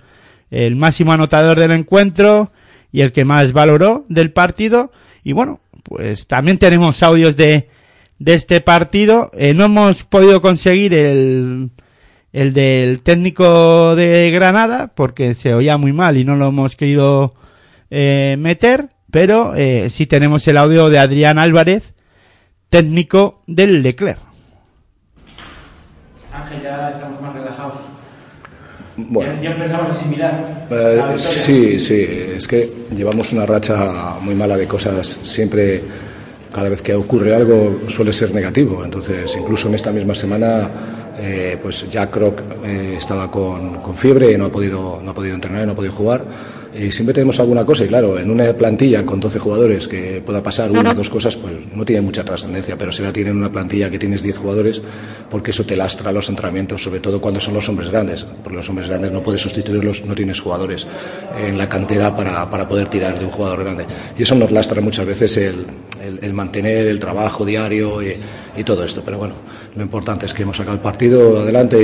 el 0.50 0.76
máximo 0.76 1.12
anotador 1.12 1.58
del 1.58 1.72
encuentro 1.72 2.52
y 2.92 3.00
el 3.02 3.12
que 3.12 3.24
más 3.24 3.52
valoró 3.52 4.04
del 4.08 4.32
partido. 4.32 4.90
Y 5.22 5.32
bueno, 5.32 5.60
pues 5.82 6.26
también 6.26 6.58
tenemos 6.58 7.02
audios 7.02 7.36
de, 7.36 7.68
de 8.18 8.34
este 8.34 8.60
partido. 8.60 9.30
Eh, 9.36 9.54
no 9.54 9.64
hemos 9.64 10.04
podido 10.04 10.40
conseguir 10.40 10.94
el, 10.94 11.70
el 12.32 12.52
del 12.52 13.02
técnico 13.02 13.96
de 13.96 14.30
Granada 14.30 14.92
porque 14.94 15.34
se 15.34 15.54
oía 15.54 15.76
muy 15.76 15.92
mal 15.92 16.16
y 16.16 16.24
no 16.24 16.36
lo 16.36 16.48
hemos 16.48 16.76
querido 16.76 17.34
eh, 17.90 18.36
meter, 18.38 18.90
pero 19.10 19.54
eh, 19.56 19.88
sí 19.90 20.06
tenemos 20.06 20.46
el 20.48 20.56
audio 20.56 20.88
de 20.88 20.98
Adrián 20.98 21.38
Álvarez, 21.38 21.94
técnico 22.68 23.42
del 23.46 23.82
Leclerc. 23.82 24.18
Ángel, 26.32 26.62
ya 26.62 26.90
estamos 26.90 27.20
más 27.20 27.34
relajados. 27.34 27.74
Bueno. 28.96 29.34
Ya, 29.34 29.40
ya 29.40 29.50
empezamos 29.52 29.88
a 29.88 29.92
asimilar. 29.92 30.66
Eh, 30.70 31.02
sí, 31.16 31.80
sí, 31.80 32.06
es 32.36 32.46
que 32.46 32.70
llevamos 32.94 33.32
una 33.32 33.46
racha 33.46 34.16
muy 34.20 34.34
mala 34.34 34.56
de 34.56 34.66
cosas. 34.66 35.06
Siempre, 35.06 35.82
cada 36.52 36.68
vez 36.68 36.82
que 36.82 36.94
ocurre 36.94 37.34
algo, 37.34 37.82
suele 37.88 38.12
ser 38.12 38.34
negativo. 38.34 38.84
Entonces, 38.84 39.34
incluso 39.36 39.68
en 39.68 39.74
esta 39.74 39.92
misma 39.92 40.14
semana, 40.14 40.70
eh, 41.18 41.58
pues 41.60 41.90
Jack 41.90 42.10
Kroc 42.10 42.42
eh, 42.64 42.96
estaba 42.98 43.30
con, 43.30 43.76
con 43.76 43.96
fiebre 43.96 44.32
y 44.32 44.38
no 44.38 44.46
ha, 44.46 44.52
podido, 44.52 45.00
no 45.02 45.10
ha 45.10 45.14
podido 45.14 45.34
entrenar, 45.34 45.66
no 45.66 45.72
ha 45.72 45.76
podido 45.76 45.94
jugar. 45.94 46.24
Y 46.72 46.92
siempre 46.92 47.12
tenemos 47.12 47.40
alguna 47.40 47.66
cosa, 47.66 47.84
y 47.84 47.88
claro, 47.88 48.18
en 48.18 48.30
una 48.30 48.52
plantilla 48.52 49.04
con 49.04 49.18
12 49.18 49.38
jugadores 49.40 49.88
que 49.88 50.22
pueda 50.24 50.42
pasar 50.42 50.70
una 50.70 50.92
o 50.92 50.94
dos 50.94 51.10
cosas, 51.10 51.36
pues 51.36 51.52
no 51.74 51.84
tiene 51.84 52.00
mucha 52.00 52.22
trascendencia, 52.22 52.78
pero 52.78 52.92
si 52.92 53.02
la 53.02 53.12
tienen 53.12 53.36
una 53.36 53.50
plantilla 53.50 53.90
que 53.90 53.98
tienes 53.98 54.22
10 54.22 54.38
jugadores, 54.38 54.80
porque 55.28 55.50
eso 55.50 55.64
te 55.64 55.76
lastra 55.76 56.12
los 56.12 56.28
entrenamientos, 56.28 56.82
sobre 56.82 57.00
todo 57.00 57.20
cuando 57.20 57.40
son 57.40 57.54
los 57.54 57.68
hombres 57.68 57.90
grandes, 57.90 58.24
porque 58.42 58.56
los 58.56 58.68
hombres 58.68 58.88
grandes 58.88 59.10
no 59.10 59.22
puedes 59.22 59.40
sustituirlos, 59.40 60.04
no 60.04 60.14
tienes 60.14 60.38
jugadores 60.38 60.86
en 61.44 61.58
la 61.58 61.68
cantera 61.68 62.16
para, 62.16 62.48
para 62.48 62.68
poder 62.68 62.88
tirar 62.88 63.18
de 63.18 63.24
un 63.24 63.32
jugador 63.32 63.64
grande. 63.64 63.86
Y 64.16 64.22
eso 64.22 64.36
nos 64.36 64.52
lastra 64.52 64.80
muchas 64.80 65.06
veces 65.06 65.36
el, 65.38 65.66
el- 66.02 66.18
el 66.22 66.32
mantener 66.32 66.86
el 66.88 66.98
trabajo 66.98 67.44
diario 67.44 68.02
y, 68.02 68.16
y 68.56 68.64
todo 68.64 68.84
esto, 68.84 69.02
pero 69.04 69.18
bueno, 69.18 69.34
lo 69.76 69.82
importante 69.82 70.26
es 70.26 70.32
que 70.34 70.42
hemos 70.42 70.56
sacado 70.56 70.74
el 70.76 70.82
partido 70.82 71.38
adelante 71.40 71.76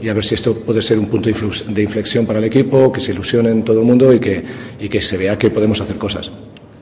y, 0.00 0.04
y 0.04 0.08
a 0.08 0.14
ver 0.14 0.24
si 0.24 0.34
esto 0.34 0.54
puede 0.56 0.82
ser 0.82 0.98
un 0.98 1.06
punto 1.06 1.28
de 1.30 1.82
inflexión 1.82 2.26
para 2.26 2.38
el 2.38 2.44
equipo, 2.44 2.90
que 2.92 3.00
se 3.00 3.12
ilusione 3.12 3.50
en 3.50 3.62
todo 3.64 3.80
el 3.80 3.86
mundo 3.86 4.12
y 4.12 4.18
que, 4.20 4.44
y 4.80 4.88
que 4.88 5.00
se 5.00 5.16
vea 5.16 5.38
que 5.38 5.50
podemos 5.50 5.80
hacer 5.80 5.96
cosas. 5.96 6.30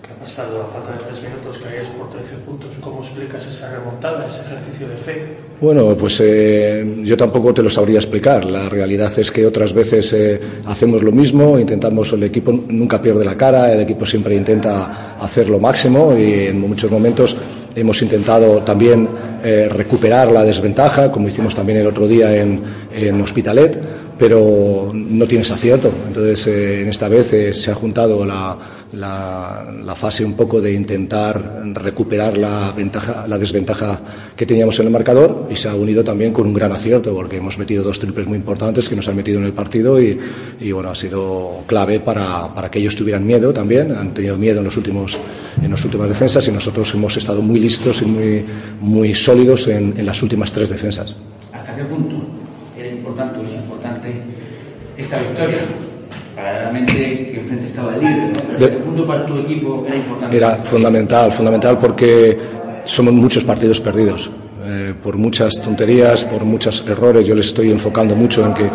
¿Qué 0.03 0.13
ha 0.13 0.19
pasado 0.21 0.63
a 0.63 0.67
falta 0.67 0.93
de 0.93 0.99
tres 1.05 1.23
minutos 1.23 1.59
que 1.59 1.69
hayáis 1.69 1.89
por 1.91 2.09
13 2.11 2.35
puntos? 2.47 2.75
¿Cómo 2.81 3.01
explicas 3.01 3.45
esa 3.47 3.71
remontada, 3.73 4.27
ese 4.27 4.43
ejercicio 4.43 4.89
de 4.89 4.97
fe? 4.97 5.28
Bueno, 5.61 5.97
pues 5.97 6.21
eh, 6.25 7.03
yo 7.03 7.17
tampoco 7.17 7.53
te 7.53 7.65
lo 7.65 7.71
sabría 7.71 7.99
explicar. 7.99 8.45
La 8.45 8.69
realidad 8.69 9.11
es 9.19 9.33
que 9.33 9.45
otras 9.45 9.73
veces 9.73 10.13
eh, 10.13 10.41
hacemos 10.67 11.03
lo 11.03 11.11
mismo, 11.11 11.59
intentamos, 11.59 12.13
el 12.13 12.23
equipo 12.23 12.53
nunca 12.53 13.03
pierde 13.03 13.25
la 13.25 13.37
cara, 13.37 13.73
el 13.73 13.81
equipo 13.81 14.07
siempre 14.07 14.37
intenta 14.37 15.17
hacer 15.19 15.51
lo 15.51 15.59
máximo 15.59 16.17
y 16.17 16.47
en 16.47 16.61
muchos 16.61 16.93
momentos 16.93 17.35
hemos 17.75 18.01
intentado 18.03 18.59
también 18.63 19.09
eh, 19.43 19.69
recuperar 19.69 20.31
la 20.31 20.45
desventaja, 20.45 21.11
como 21.11 21.29
hicimos 21.29 21.55
también 21.55 21.79
el 21.79 21.87
otro 21.87 22.07
día 22.07 22.37
en, 22.37 22.61
en 22.95 23.21
Hospitalet, 23.21 23.81
pero 24.19 24.91
no 24.93 25.27
tienes 25.27 25.51
acierto. 25.51 25.93
Entonces, 26.09 26.47
eh, 26.49 26.83
en 26.83 26.89
esta 26.89 27.09
vez 27.09 27.33
eh, 27.33 27.55
se 27.55 27.71
ha 27.71 27.75
juntado 27.75 28.27
la, 28.27 28.59
la- 28.93 29.67
la 29.85 29.95
fase 29.95 30.25
un 30.25 30.35
poco 30.35 30.61
de 30.61 30.73
intentar 30.73 31.63
recuperar 31.75 32.37
la, 32.39 32.73
ventaja, 32.77 33.27
la 33.29 33.37
desventaja 33.39 34.01
que 34.37 34.47
teníamos 34.47 34.79
en 34.81 34.87
el 34.87 34.93
marcador 34.93 35.47
y 35.51 35.57
se 35.57 35.69
ha 35.69 35.75
unido 35.75 36.03
también 36.03 36.33
con 36.33 36.47
un 36.47 36.55
gran 36.55 36.73
acierto, 36.73 37.15
porque 37.15 37.37
hemos 37.37 37.59
metido 37.59 37.83
dos 37.85 37.99
triples 37.99 38.27
muy 38.27 38.37
importantes 38.39 38.89
que 38.89 38.97
nos 38.97 39.07
han 39.09 39.17
metido 39.17 39.39
en 39.39 39.45
el 39.45 39.53
partido 39.53 40.01
y, 40.01 40.19
y, 40.61 40.73
bueno, 40.73 40.91
ha 40.91 40.95
sido 40.95 41.65
clave 41.67 42.01
para, 42.01 42.55
para 42.55 42.71
que 42.71 42.79
ellos 42.79 42.97
tuvieran 42.97 43.27
miedo 43.27 43.53
también. 43.53 43.93
Han 43.93 44.15
tenido 44.15 44.39
miedo 44.39 44.59
en, 44.61 44.65
los 44.65 44.77
últimos, 44.77 45.19
en 45.63 45.71
las 45.71 45.85
últimas 45.85 46.09
defensas 46.09 46.47
y 46.49 46.53
nosotros 46.53 46.93
hemos 46.95 47.17
estado 47.17 47.43
muy 47.43 47.61
listos 47.61 48.01
y 48.03 48.07
muy, 48.07 48.45
muy 48.81 49.15
sólidos 49.15 49.69
en, 49.69 49.95
en 49.97 50.07
las 50.07 50.23
últimas 50.23 50.51
tres 50.53 50.69
defensas. 50.71 51.15
¿Hasta 51.53 51.77
qué 51.77 51.85
punto 51.85 52.17
era 52.79 52.89
importante 52.89 53.39
o 53.41 53.43
es 53.45 53.53
importante 53.55 54.13
esta 54.97 55.19
victoria? 55.21 55.59
Paralelamente 56.69 57.31
que 57.33 57.41
enfrente 57.41 57.67
estaba 57.67 57.95
el 57.95 58.01
líder, 58.01 58.17
¿no? 58.29 58.33
Pero 58.35 58.53
¿hasta 58.55 58.65
De- 58.67 58.71
qué 58.71 58.77
punto 58.79 59.07
para 59.07 59.27
tu 59.27 59.39
equipo 59.39 59.85
era 59.87 59.97
importante? 59.97 60.37
Era 60.37 60.55
fundamental, 60.57 61.33
fundamental 61.33 61.79
porque 61.79 62.39
somos 62.85 63.13
muchos 63.15 63.45
partidos 63.45 63.81
perdidos. 63.81 64.31
Eh, 64.65 64.93
por 65.03 65.17
muchas 65.17 65.63
tonterías, 65.63 66.25
por 66.27 66.45
muchos 66.45 66.85
errores, 66.87 67.25
yo 67.27 67.35
les 67.35 67.47
estoy 67.47 67.71
enfocando 67.71 68.15
mucho 68.15 68.45
en 68.45 68.53
que 68.55 68.71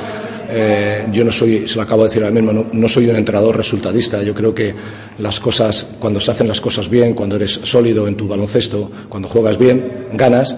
eh, 0.49 1.07
yo 1.11 1.23
no 1.23 1.31
soy, 1.31 1.67
se 1.67 1.75
lo 1.75 1.81
acabo 1.83 2.03
de 2.03 2.09
decir 2.09 2.23
ahora 2.23 2.33
mismo, 2.33 2.51
no, 2.53 2.65
no 2.71 2.87
soy 2.89 3.07
un 3.09 3.15
entrenador 3.15 3.55
resultadista. 3.57 4.21
Yo 4.23 4.33
creo 4.33 4.53
que 4.55 4.73
las 5.19 5.39
cosas, 5.39 5.85
cuando 5.99 6.19
se 6.19 6.31
hacen 6.31 6.47
las 6.47 6.61
cosas 6.61 6.89
bien, 6.89 7.13
cuando 7.13 7.35
eres 7.35 7.51
sólido 7.63 8.07
en 8.07 8.15
tu 8.15 8.27
baloncesto, 8.27 8.89
cuando 9.09 9.27
juegas 9.29 9.57
bien, 9.57 10.07
ganas. 10.13 10.55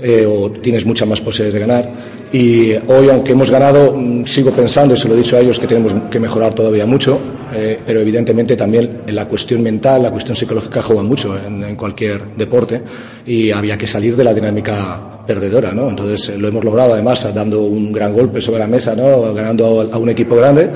Eh, 0.00 0.26
o 0.26 0.50
tienes 0.50 0.84
muchas 0.84 1.08
más 1.08 1.20
posibilidades 1.20 1.54
de 1.54 1.60
ganar. 1.60 1.92
Y 2.32 2.72
hoy, 2.88 3.08
aunque 3.10 3.32
hemos 3.32 3.50
ganado, 3.50 3.94
mm, 3.96 4.24
sigo 4.24 4.50
pensando, 4.50 4.94
y 4.94 4.96
se 4.96 5.06
lo 5.08 5.14
he 5.14 5.18
dicho 5.18 5.36
a 5.36 5.40
ellos, 5.40 5.60
que 5.60 5.68
tenemos 5.68 5.94
que 6.10 6.18
mejorar 6.18 6.52
todavía 6.52 6.84
mucho, 6.84 7.18
eh, 7.54 7.78
pero 7.86 8.00
evidentemente 8.00 8.56
también 8.56 9.02
la 9.06 9.28
cuestión 9.28 9.62
mental, 9.62 10.02
la 10.02 10.10
cuestión 10.10 10.36
psicológica 10.36 10.82
juega 10.82 11.04
mucho 11.04 11.36
en, 11.38 11.76
cualquier 11.76 12.34
deporte 12.36 12.82
y 13.24 13.52
había 13.52 13.78
que 13.78 13.86
salir 13.86 14.16
de 14.16 14.24
la 14.24 14.34
dinámica 14.34 15.22
perdedora, 15.26 15.72
¿no? 15.72 15.88
Entonces 15.88 16.30
eh, 16.30 16.38
lo 16.38 16.48
hemos 16.48 16.64
logrado 16.64 16.94
además 16.94 17.32
dando 17.32 17.62
un 17.62 17.92
gran 17.92 18.12
golpe 18.12 18.42
sobre 18.42 18.58
la 18.58 18.66
mesa, 18.66 18.96
¿no? 18.96 19.32
Ganando 19.32 19.88
a, 19.92 19.96
un 19.96 20.08
equipo 20.08 20.34
grande, 20.34 20.70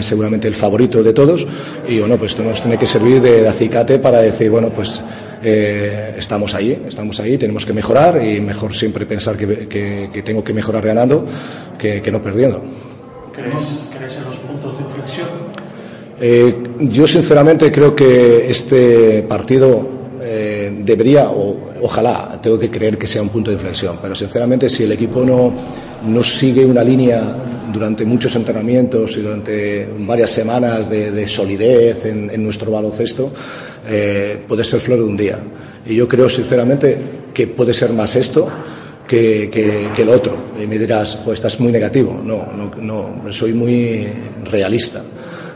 seguramente 0.00 0.48
el 0.48 0.54
favorito 0.54 1.02
de 1.02 1.12
todos 1.14 1.46
y 1.88 1.98
bueno, 1.98 2.18
pues 2.18 2.32
esto 2.32 2.44
nos 2.44 2.60
tiene 2.60 2.76
que 2.76 2.86
servir 2.86 3.22
de, 3.22 3.40
de 3.40 3.48
acicate 3.48 3.98
para 3.98 4.20
decir, 4.20 4.50
bueno, 4.50 4.68
pues 4.68 5.00
eh, 5.44 6.14
estamos 6.18 6.54
ahí, 6.54 6.82
estamos 6.88 7.20
ahí, 7.20 7.36
tenemos 7.38 7.66
que 7.66 7.72
mejorar 7.72 8.20
y 8.24 8.40
mejor 8.40 8.74
siempre 8.74 9.04
pensar 9.06 9.36
que, 9.36 9.68
que- 9.68 10.10
que 10.12 10.22
tengo 10.22 10.42
que 10.42 10.52
mejorar 10.54 10.84
ganando 10.84 11.24
que, 11.78 12.00
que 12.00 12.10
no 12.10 12.22
perdiendo. 12.22 12.62
¿Crees, 13.34 13.86
¿Crees 13.96 14.16
en 14.16 14.24
los 14.24 14.36
puntos 14.38 14.78
de 14.78 14.84
inflexión? 14.84 15.28
Eh, 16.20 16.54
yo 16.80 17.06
sinceramente 17.06 17.70
creo 17.70 17.94
que 17.94 18.48
este 18.50 19.22
partido 19.24 19.88
eh, 20.22 20.72
debería, 20.82 21.28
o 21.28 21.56
ojalá, 21.82 22.38
tengo 22.40 22.58
que 22.58 22.70
creer 22.70 22.96
que 22.96 23.06
sea 23.06 23.20
un 23.20 23.28
punto 23.28 23.50
de 23.50 23.56
inflexión, 23.56 23.98
pero 24.00 24.14
sinceramente 24.14 24.70
si 24.70 24.84
el 24.84 24.92
equipo 24.92 25.24
no, 25.24 25.52
no 26.06 26.22
sigue 26.22 26.64
una 26.64 26.82
línea 26.82 27.20
durante 27.74 28.04
muchos 28.04 28.36
entrenamientos 28.36 29.16
y 29.16 29.20
durante 29.20 29.88
varias 29.98 30.30
semanas 30.30 30.88
de, 30.88 31.10
de 31.10 31.26
solidez 31.26 32.06
en, 32.06 32.30
en 32.30 32.44
nuestro 32.44 32.70
baloncesto, 32.70 33.32
eh, 33.88 34.40
puede 34.46 34.64
ser 34.64 34.78
flor 34.78 34.98
de 34.98 35.04
un 35.04 35.16
día. 35.16 35.38
Y 35.84 35.96
yo 35.96 36.08
creo 36.08 36.28
sinceramente 36.28 36.96
que 37.34 37.48
puede 37.48 37.74
ser 37.74 37.92
más 37.92 38.14
esto 38.14 38.48
que, 39.08 39.50
que, 39.50 39.88
que 39.94 40.02
el 40.02 40.08
otro. 40.08 40.36
Y 40.62 40.68
me 40.68 40.78
dirás, 40.78 41.16
pues 41.16 41.38
estás 41.40 41.58
muy 41.58 41.72
negativo. 41.72 42.22
No, 42.24 42.46
no, 42.52 42.70
no 42.80 43.32
soy 43.32 43.52
muy 43.52 44.06
realista. 44.44 45.02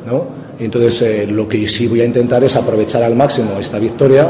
¿no? 0.04 0.26
Y 0.58 0.64
entonces 0.64 1.00
eh, 1.02 1.26
lo 1.26 1.48
que 1.48 1.68
sí 1.68 1.86
voy 1.86 2.00
a 2.00 2.04
intentar 2.04 2.42
es 2.42 2.56
aprovechar 2.56 3.04
al 3.04 3.14
máximo 3.14 3.60
esta 3.60 3.78
victoria 3.78 4.28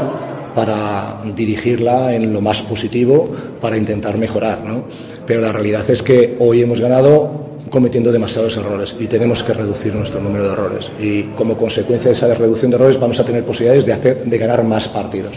para 0.53 1.21
dirigirla 1.35 2.13
en 2.13 2.31
lo 2.31 2.39
más 2.39 2.61
positivo, 2.61 3.31
para 3.59 3.77
intentar 3.77 4.19
mejorar. 4.19 4.63
¿no? 4.63 4.83
Pero 5.25 5.41
la 5.41 5.51
realidad 5.51 5.89
es 5.89 6.03
que 6.03 6.35
hoy 6.39 6.61
hemos 6.61 6.79
ganado 6.79 7.48
cometiendo 7.69 8.11
demasiados 8.11 8.57
errores 8.57 8.95
y 8.99 9.07
tenemos 9.07 9.43
que 9.43 9.53
reducir 9.53 9.93
nuestro 9.95 10.19
número 10.19 10.45
de 10.45 10.51
errores. 10.53 10.91
Y 10.99 11.23
como 11.37 11.55
consecuencia 11.57 12.07
de 12.09 12.13
esa 12.13 12.33
reducción 12.33 12.71
de 12.71 12.77
errores 12.77 12.99
vamos 12.99 13.19
a 13.19 13.25
tener 13.25 13.43
posibilidades 13.43 13.85
de, 13.85 13.93
hacer, 13.93 14.23
de 14.25 14.37
ganar 14.37 14.63
más 14.63 14.87
partidos. 14.87 15.33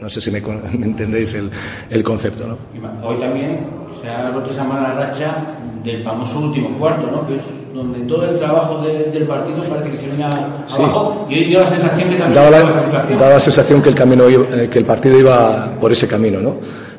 No 0.00 0.08
sé 0.10 0.20
si 0.20 0.30
me, 0.30 0.40
me 0.78 0.86
entendéis 0.86 1.34
el, 1.34 1.50
el 1.90 2.02
concepto. 2.02 2.46
¿no? 2.46 2.58
Hoy 3.06 3.16
también 3.16 3.58
se 4.02 4.08
ha 4.08 4.30
roto 4.30 4.50
esa 4.50 4.64
mala 4.64 4.92
racha 4.94 5.36
del 5.82 6.02
famoso 6.02 6.38
último 6.40 6.70
cuarto, 6.78 7.06
¿no? 7.10 7.26
Que 7.26 7.36
es 7.36 7.42
donde 7.74 8.00
todo 8.00 8.24
el 8.30 8.38
trabajo 8.38 8.78
de- 8.86 9.10
del 9.10 9.24
partido 9.24 9.62
parece 9.64 9.90
que 9.90 9.96
se 9.96 10.06
viene 10.06 10.24
Sí. 10.68 10.80
abajo 10.80 11.26
y 11.28 11.34
hoy 11.34 11.44
dio 11.46 11.60
la 11.60 11.66
sensación 11.68 12.08
que 12.08 12.16
también 12.16 12.34
daba 12.34 12.50
la, 12.50 13.16
daba 13.18 13.34
la 13.34 13.40
sensación 13.40 13.82
que 13.82 13.88
el 13.88 13.94
camino 13.96 14.30
iba- 14.30 14.46
eh, 14.62 14.68
que 14.70 14.78
el 14.78 14.84
partido 14.84 15.18
iba 15.18 15.72
por 15.80 15.90
ese 15.90 16.06
camino 16.06 16.40
no 16.40 16.56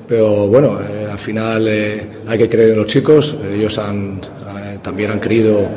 pero 0.07 0.47
bueno 0.47 0.77
eh, 0.81 1.07
al 1.09 1.17
final 1.17 1.65
eh, 1.69 2.07
hay 2.27 2.37
que 2.37 2.49
creer 2.49 2.71
en 2.71 2.75
los 2.75 2.87
chicos 2.87 3.35
ellos 3.53 3.77
han 3.79 4.19
también 4.85 5.09
han 5.11 5.19
creído 5.19 5.67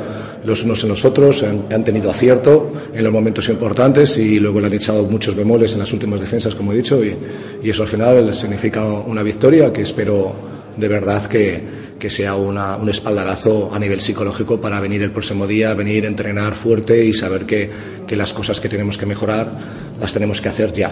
los 0.45 0.63
unos 0.63 0.83
en 0.83 0.89
los 0.89 1.03
otros 1.03 1.43
han, 1.43 1.83
tenido 1.83 2.09
acierto 2.11 2.71
en 2.93 3.03
los 3.03 3.11
momentos 3.11 3.49
importantes 3.49 4.15
y 4.17 4.39
luego 4.39 4.61
le 4.61 4.67
han 4.67 4.73
echado 4.73 5.03
muchos 5.03 5.35
bemoles 5.35 5.73
en 5.73 5.79
las 5.79 5.91
últimas 5.91 6.21
defensas 6.21 6.55
como 6.55 6.71
he 6.71 6.77
dicho 6.77 7.03
y, 7.03 7.17
eso 7.67 7.81
al 7.83 7.89
final 7.89 8.33
significa 8.35 8.85
una 8.85 9.21
victoria 9.23 9.73
que 9.73 9.81
espero 9.81 10.33
de 10.77 10.87
verdad 10.87 11.25
que 11.25 12.09
sea 12.09 12.35
una- 12.35 12.77
un 12.77 12.87
espaldarazo 12.87 13.71
a 13.73 13.79
nivel 13.79 13.99
psicológico 13.99 14.61
para 14.61 14.79
venir 14.79 15.01
el 15.01 15.11
próximo 15.11 15.45
día, 15.45 15.73
venir 15.73 16.05
entrenar 16.05 16.55
fuerte 16.55 17.03
y 17.03 17.11
saber 17.13 17.45
que 17.45 18.15
las 18.15 18.31
cosas 18.31 18.61
que 18.61 18.69
tenemos 18.69 18.97
que 18.97 19.05
mejorar 19.05 19.51
las 19.99 20.13
tenemos 20.13 20.39
que 20.39 20.47
hacer 20.47 20.71
ya. 20.71 20.91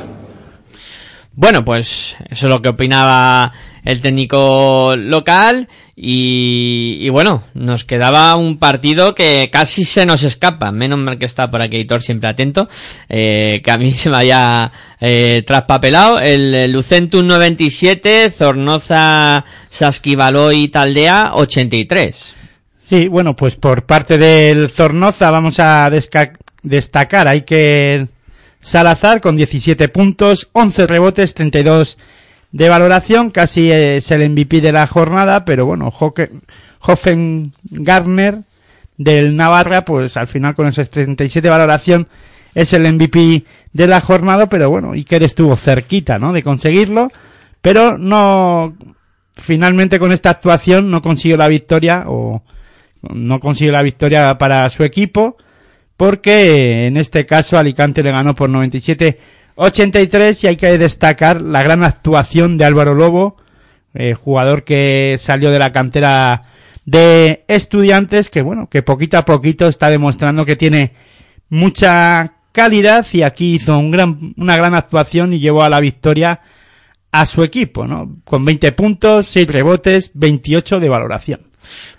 Bueno, 1.37 1.63
pues 1.63 2.15
eso 2.31 2.47
es 2.47 2.49
lo 2.49 2.63
que 2.63 2.69
opinaba 2.69 3.53
el 3.85 4.01
técnico 4.01 4.95
local 4.97 5.69
y, 5.95 6.97
y 6.99 7.09
bueno, 7.09 7.43
nos 7.53 7.85
quedaba 7.85 8.35
un 8.35 8.57
partido 8.57 9.13
que 9.13 9.47
casi 9.51 9.85
se 9.85 10.07
nos 10.07 10.23
escapa, 10.23 10.71
menos 10.71 10.97
mal 10.97 11.19
que 11.19 11.25
está 11.25 11.51
por 11.51 11.61
aquí 11.61 11.77
Hitor 11.77 12.01
siempre 12.01 12.27
atento, 12.27 12.67
eh, 13.07 13.61
que 13.63 13.69
a 13.69 13.77
mí 13.77 13.91
se 13.93 14.09
me 14.09 14.17
había 14.17 14.71
eh, 14.99 15.43
traspapelado, 15.45 16.19
el, 16.19 16.71
Lucentum 16.71 17.27
97, 17.27 18.31
Zornoza, 18.31 19.45
Saskibaloy 19.69 20.69
Taldea 20.69 21.33
83. 21.35 22.33
Sí, 22.83 23.07
bueno, 23.09 23.35
pues 23.35 23.57
por 23.57 23.85
parte 23.85 24.17
del 24.17 24.71
Zornoza 24.71 25.29
vamos 25.29 25.59
a 25.59 25.87
destacar, 26.63 27.27
hay 27.27 27.43
que 27.43 28.07
Salazar 28.67 29.21
con 29.21 29.37
17 29.37 29.87
puntos, 29.87 30.49
11 30.51 30.87
rebotes, 30.87 31.33
32 31.33 31.97
de 32.51 32.67
valoración, 32.67 33.31
casi 33.31 33.71
es 33.71 34.11
el 34.11 34.29
MVP 34.29 34.59
de 34.59 34.73
la 34.73 34.85
jornada, 34.87 35.45
pero 35.45 35.65
bueno, 35.65 35.89
Hoffen 36.81 37.53
Garner 37.63 38.39
del 38.97 39.37
Navarra, 39.37 39.85
pues 39.85 40.17
al 40.17 40.27
final 40.27 40.53
con 40.53 40.67
esos 40.67 40.89
37 40.89 41.47
valoración 41.47 42.09
es 42.55 42.73
el 42.73 42.93
MVP 42.93 43.45
de 43.71 43.87
la 43.87 44.01
jornada, 44.01 44.49
pero 44.49 44.69
bueno, 44.69 44.91
Iker 44.91 45.23
estuvo 45.23 45.55
cerquita, 45.55 46.19
¿no? 46.19 46.33
De 46.33 46.43
conseguirlo, 46.43 47.09
pero 47.61 47.97
no, 47.97 48.75
finalmente 49.31 49.97
con 49.97 50.11
esta 50.11 50.31
actuación 50.31 50.91
no 50.91 51.01
consiguió 51.01 51.37
la 51.37 51.47
victoria 51.47 52.03
o 52.05 52.43
no 53.13 53.39
consiguió 53.39 53.71
la 53.71 53.81
victoria 53.81 54.37
para 54.37 54.69
su 54.69 54.83
equipo, 54.83 55.37
porque 55.97 56.85
en 56.85 56.95
este 56.95 57.25
caso 57.25 57.57
Alicante 57.57 58.03
le 58.03 58.11
ganó 58.11 58.35
por 58.35 58.49
97-83 58.49 60.43
y 60.43 60.47
hay 60.47 60.55
que 60.55 60.77
destacar 60.77 61.41
la 61.41 61.63
gran 61.63 61.83
actuación 61.83 62.57
de 62.57 62.65
Álvaro 62.65 62.93
Lobo, 62.93 63.37
eh, 63.95 64.13
jugador 64.13 64.63
que 64.63 65.17
salió 65.19 65.49
de 65.51 65.59
la 65.59 65.71
cantera 65.71 66.43
de 66.85 67.43
estudiantes, 67.47 68.29
que 68.29 68.43
bueno, 68.43 68.69
que 68.69 68.83
poquito 68.83 69.17
a 69.17 69.25
poquito 69.25 69.67
está 69.67 69.89
demostrando 69.89 70.45
que 70.45 70.55
tiene 70.55 70.93
mucha 71.49 72.35
calidad 72.51 73.05
y 73.11 73.23
aquí 73.23 73.55
hizo 73.55 73.77
un 73.77 73.91
gran, 73.91 74.33
una 74.37 74.55
gran 74.55 74.75
actuación 74.75 75.33
y 75.33 75.39
llevó 75.39 75.63
a 75.63 75.69
la 75.69 75.79
victoria 75.79 76.41
a 77.11 77.25
su 77.25 77.43
equipo, 77.43 77.87
¿no? 77.87 78.17
Con 78.23 78.45
20 78.45 78.71
puntos, 78.73 79.27
6 79.27 79.47
rebotes, 79.47 80.11
28 80.13 80.79
de 80.79 80.89
valoración. 80.89 81.41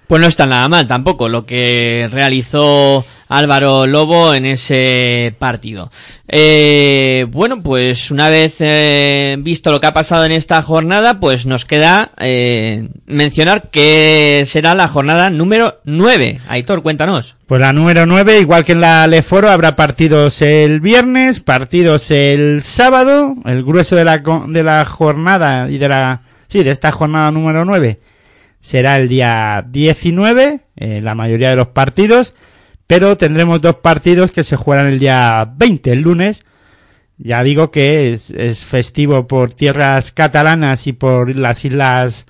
Pues 0.08 0.22
no 0.22 0.26
está 0.26 0.46
nada 0.46 0.68
mal 0.68 0.86
tampoco 0.86 1.28
lo 1.28 1.44
que 1.44 2.08
realizó 2.10 3.04
Álvaro 3.28 3.86
Lobo 3.86 4.32
en 4.32 4.46
ese 4.46 5.34
partido. 5.38 5.92
Eh, 6.26 7.26
bueno, 7.30 7.62
pues 7.62 8.10
una 8.10 8.30
vez 8.30 8.56
eh, 8.60 9.36
visto 9.38 9.70
lo 9.70 9.82
que 9.82 9.86
ha 9.86 9.92
pasado 9.92 10.24
en 10.24 10.32
esta 10.32 10.62
jornada, 10.62 11.20
pues 11.20 11.44
nos 11.44 11.66
queda 11.66 12.12
eh, 12.18 12.88
mencionar 13.04 13.68
que 13.70 14.44
será 14.46 14.74
la 14.74 14.88
jornada 14.88 15.28
número 15.28 15.80
9. 15.84 16.40
Aitor, 16.48 16.82
cuéntanos. 16.82 17.36
Pues 17.46 17.60
la 17.60 17.74
número 17.74 18.06
9, 18.06 18.40
igual 18.40 18.64
que 18.64 18.72
en 18.72 18.80
la 18.80 19.06
Leforo, 19.06 19.50
habrá 19.50 19.76
partidos 19.76 20.40
el 20.40 20.80
viernes, 20.80 21.40
partidos 21.40 22.10
el 22.10 22.62
sábado, 22.62 23.34
el 23.44 23.62
grueso 23.62 23.94
de 23.94 24.04
la, 24.06 24.22
de 24.48 24.62
la 24.62 24.86
jornada 24.86 25.68
y 25.68 25.76
de 25.76 25.88
la, 25.90 26.22
sí, 26.48 26.62
de 26.62 26.70
esta 26.70 26.92
jornada 26.92 27.30
número 27.30 27.66
9 27.66 27.98
será 28.60 28.96
el 28.96 29.08
día 29.08 29.64
19, 29.68 30.60
eh, 30.76 31.00
la 31.02 31.14
mayoría 31.14 31.50
de 31.50 31.56
los 31.56 31.68
partidos, 31.68 32.34
pero 32.86 33.16
tendremos 33.16 33.60
dos 33.60 33.76
partidos 33.76 34.30
que 34.32 34.44
se 34.44 34.56
jugarán 34.56 34.86
el 34.86 34.98
día 34.98 35.50
20, 35.56 35.92
el 35.92 36.00
lunes. 36.00 36.44
Ya 37.18 37.42
digo 37.42 37.70
que 37.70 38.12
es, 38.12 38.30
es 38.30 38.64
festivo 38.64 39.26
por 39.26 39.52
tierras 39.52 40.12
catalanas 40.12 40.86
y 40.86 40.92
por 40.92 41.34
las 41.34 41.64
islas 41.64 42.26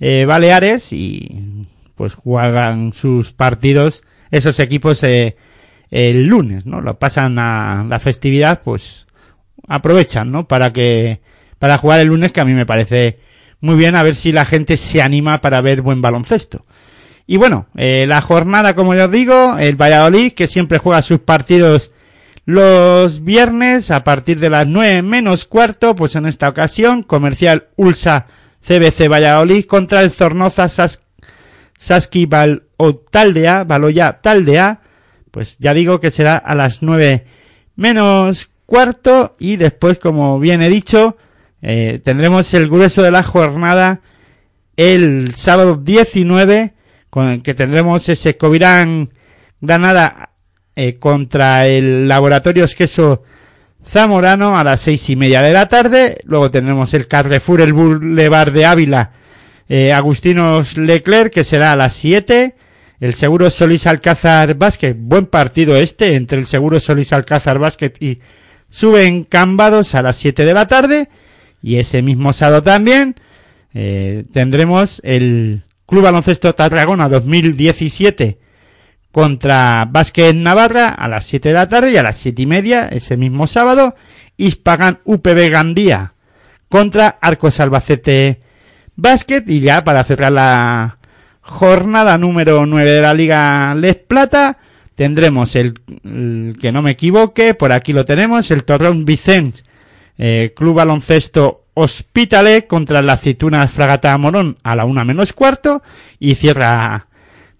eh, 0.00 0.24
Baleares 0.26 0.92
y 0.92 1.66
pues 1.94 2.14
juegan 2.14 2.92
sus 2.92 3.32
partidos 3.32 4.02
esos 4.30 4.60
equipos 4.60 5.02
eh, 5.02 5.36
el 5.90 6.26
lunes, 6.26 6.66
¿no? 6.66 6.80
Lo 6.80 6.98
pasan 6.98 7.38
a 7.38 7.84
la 7.88 7.98
festividad, 7.98 8.62
pues 8.62 9.06
aprovechan, 9.66 10.30
¿no? 10.30 10.46
Para 10.46 10.72
que 10.72 11.20
para 11.58 11.78
jugar 11.78 12.00
el 12.00 12.08
lunes 12.08 12.32
que 12.32 12.40
a 12.40 12.44
mí 12.44 12.54
me 12.54 12.66
parece 12.66 13.18
muy 13.60 13.76
bien 13.76 13.96
a 13.96 14.02
ver 14.02 14.14
si 14.14 14.32
la 14.32 14.44
gente 14.44 14.76
se 14.76 15.02
anima 15.02 15.38
para 15.40 15.60
ver 15.60 15.82
buen 15.82 16.00
baloncesto. 16.00 16.64
Y 17.26 17.36
bueno, 17.36 17.66
eh, 17.76 18.06
la 18.08 18.20
jornada, 18.20 18.74
como 18.74 18.94
ya 18.94 19.04
os 19.04 19.10
digo, 19.10 19.56
el 19.58 19.76
Valladolid, 19.76 20.32
que 20.32 20.46
siempre 20.46 20.78
juega 20.78 21.02
sus 21.02 21.20
partidos 21.20 21.92
los 22.46 23.22
viernes 23.24 23.90
a 23.90 24.02
partir 24.02 24.40
de 24.40 24.48
las 24.48 24.66
9 24.66 25.02
menos 25.02 25.44
cuarto, 25.44 25.94
pues 25.94 26.16
en 26.16 26.24
esta 26.24 26.48
ocasión, 26.48 27.02
comercial 27.02 27.68
Ulsa 27.76 28.26
CBC 28.66 29.08
Valladolid 29.10 29.66
contra 29.66 30.00
el 30.00 30.10
Zornoza 30.10 30.70
Sas 30.70 31.02
Saski 31.76 32.24
Val 32.24 32.62
o 32.78 32.96
Taldea, 32.96 33.64
Baloya 33.64 34.20
Taldea, 34.22 34.80
pues 35.30 35.58
ya 35.58 35.74
digo 35.74 36.00
que 36.00 36.10
será 36.10 36.38
a 36.38 36.54
las 36.54 36.82
9 36.82 37.26
menos 37.76 38.48
cuarto 38.64 39.36
y 39.38 39.56
después, 39.56 39.98
como 39.98 40.40
bien 40.40 40.62
he 40.62 40.70
dicho, 40.70 41.18
eh, 41.62 42.00
tendremos 42.04 42.52
el 42.54 42.68
grueso 42.68 43.02
de 43.02 43.10
la 43.10 43.22
jornada 43.22 44.00
el 44.76 45.34
sábado 45.34 45.76
19 45.76 46.74
con 47.10 47.26
el 47.26 47.42
que 47.42 47.54
tendremos 47.54 48.08
ese 48.08 48.36
Covirán 48.36 49.10
Granada 49.60 50.30
eh, 50.76 50.98
contra 50.98 51.66
el 51.66 52.06
Laboratorios 52.06 52.76
Queso 52.76 53.24
Zamorano 53.84 54.58
a 54.58 54.64
las 54.64 54.80
seis 54.80 55.08
y 55.10 55.16
media 55.16 55.42
de 55.42 55.52
la 55.52 55.66
tarde. 55.66 56.18
Luego 56.24 56.50
tendremos 56.50 56.94
el 56.94 57.06
Carrefour, 57.08 57.60
el 57.60 57.72
Boulevard 57.72 58.52
de 58.52 58.66
Ávila, 58.66 59.12
eh, 59.68 59.92
Agustinos 59.92 60.76
Leclerc, 60.76 61.32
que 61.32 61.44
será 61.44 61.72
a 61.72 61.76
las 61.76 61.94
7. 61.94 62.54
El 63.00 63.14
Seguro 63.14 63.48
Solís 63.50 63.86
Alcázar 63.86 64.54
Basket, 64.54 64.94
buen 64.96 65.26
partido 65.26 65.76
este 65.76 66.16
entre 66.16 66.38
el 66.38 66.46
Seguro 66.46 66.80
Solís 66.80 67.12
Alcázar 67.12 67.58
Basket 67.58 67.92
y 68.00 68.20
Suben 68.70 69.24
Cambados 69.24 69.94
a 69.94 70.02
las 70.02 70.16
7 70.16 70.44
de 70.44 70.54
la 70.54 70.66
tarde. 70.66 71.08
Y 71.62 71.76
ese 71.76 72.02
mismo 72.02 72.32
sábado 72.32 72.62
también 72.62 73.16
eh, 73.74 74.24
tendremos 74.32 75.00
el 75.04 75.64
Club 75.86 76.02
Baloncesto 76.02 76.54
Tarragona 76.54 77.08
2017 77.08 78.38
contra 79.12 79.86
Básquet 79.90 80.34
Navarra 80.34 80.88
a 80.88 81.08
las 81.08 81.26
7 81.26 81.48
de 81.48 81.54
la 81.54 81.68
tarde 81.68 81.92
y 81.92 81.96
a 81.96 82.02
las 82.02 82.16
7 82.16 82.42
y 82.42 82.46
media 82.46 82.88
ese 82.88 83.16
mismo 83.16 83.46
sábado 83.46 83.94
Ispagan 84.36 85.00
UPB 85.04 85.50
Gandía 85.50 86.14
contra 86.68 87.18
Arcos 87.20 87.58
Albacete 87.60 88.40
Básquet 88.96 89.48
y 89.48 89.60
ya 89.60 89.82
para 89.82 90.04
cerrar 90.04 90.32
la 90.32 90.98
jornada 91.40 92.18
número 92.18 92.66
9 92.66 92.90
de 92.90 93.00
la 93.00 93.14
Liga 93.14 93.74
Les 93.74 93.96
Plata 93.96 94.58
tendremos 94.94 95.56
el, 95.56 95.74
el 96.04 96.56
que 96.60 96.70
no 96.70 96.82
me 96.82 96.90
equivoque 96.90 97.54
por 97.54 97.72
aquí 97.72 97.92
lo 97.92 98.04
tenemos 98.04 98.50
el 98.50 98.64
Torrón 98.64 99.04
Vicens 99.04 99.64
eh, 100.18 100.52
Club 100.54 100.74
Baloncesto 100.74 101.66
Hospitalet 101.74 102.66
contra 102.66 103.02
la 103.02 103.14
Aceitunas 103.14 103.70
Fragata 103.70 104.18
Morón 104.18 104.58
a 104.64 104.74
la 104.74 104.84
una 104.84 105.04
menos 105.04 105.32
cuarto 105.32 105.80
y 106.18 106.34
cierra 106.34 107.06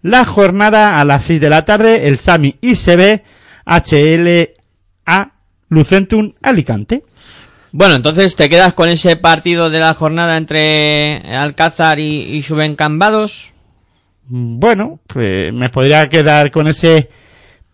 la 0.03 0.25
jornada 0.25 1.01
a 1.01 1.05
las 1.05 1.25
6 1.25 1.41
de 1.41 1.51
la 1.51 1.65
tarde 1.65 2.09
el 2.09 2.19
Sami 2.19 2.57
ICB 2.61 3.23
HLA 3.65 5.33
Lucentum 5.69 6.33
Alicante. 6.43 7.05
Bueno, 7.71 7.95
entonces 7.95 8.35
te 8.35 8.49
quedas 8.49 8.75
con 8.75 8.89
ese 8.89 9.17
partido 9.17 9.71
de 9.71 9.79
la 9.79 9.95
jornada 9.95 10.37
entre 10.37 11.23
Alcázar 11.37 12.01
y, 12.01 12.23
y 12.23 12.43
Suben 12.43 12.75
Cambados. 12.77 13.53
Bueno, 14.27 14.99
pues 15.07 15.53
me 15.53 15.69
podría 15.69 16.09
quedar 16.09 16.51
con 16.51 16.67
ese 16.67 17.09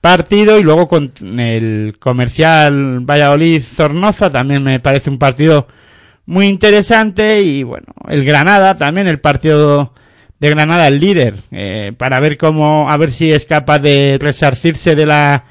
partido 0.04 0.58
y 0.58 0.62
luego 0.62 0.86
con 0.86 1.12
el 1.40 1.96
comercial 1.98 3.00
Valladolid 3.00 3.62
Zornoza 3.62 4.30
también 4.30 4.62
me 4.62 4.78
parece 4.78 5.08
un 5.08 5.18
partido 5.18 5.66
muy 6.26 6.46
interesante 6.46 7.40
y 7.40 7.62
bueno, 7.62 7.86
el 8.10 8.22
Granada 8.22 8.76
también, 8.76 9.06
el 9.06 9.18
partido 9.18 9.94
de 10.38 10.50
Granada, 10.50 10.88
el 10.88 11.00
líder, 11.00 11.36
eh, 11.52 11.94
para 11.96 12.20
ver 12.20 12.36
cómo, 12.36 12.90
a 12.90 12.98
ver 12.98 13.12
si 13.12 13.32
es 13.32 13.46
capaz 13.46 13.78
de 13.78 14.18
resarcirse 14.20 14.94
de 14.94 15.06
la, 15.06 15.44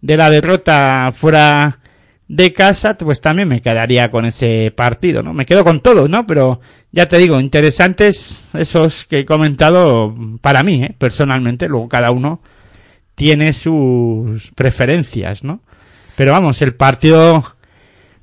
de 0.00 0.16
la 0.16 0.30
derrota 0.30 1.10
fuera 1.12 1.78
de 2.28 2.50
casa, 2.54 2.96
pues 2.96 3.20
también 3.20 3.48
me 3.48 3.60
quedaría 3.60 4.10
con 4.10 4.24
ese 4.24 4.72
partido, 4.74 5.22
¿no? 5.22 5.34
Me 5.34 5.44
quedo 5.44 5.64
con 5.64 5.80
todo, 5.80 6.08
¿no? 6.08 6.26
Pero 6.26 6.62
ya 6.92 7.08
te 7.08 7.18
digo, 7.18 7.38
interesantes 7.38 8.42
esos 8.54 9.04
que 9.04 9.18
he 9.18 9.26
comentado 9.26 10.16
para 10.40 10.62
mí, 10.62 10.82
¿eh? 10.82 10.94
personalmente, 10.96 11.68
luego 11.68 11.90
cada 11.90 12.10
uno 12.10 12.40
tiene 13.14 13.52
sus 13.52 14.50
preferencias, 14.52 15.44
¿no? 15.44 15.60
Pero 16.16 16.32
vamos, 16.32 16.62
el 16.62 16.74
partido 16.74 17.56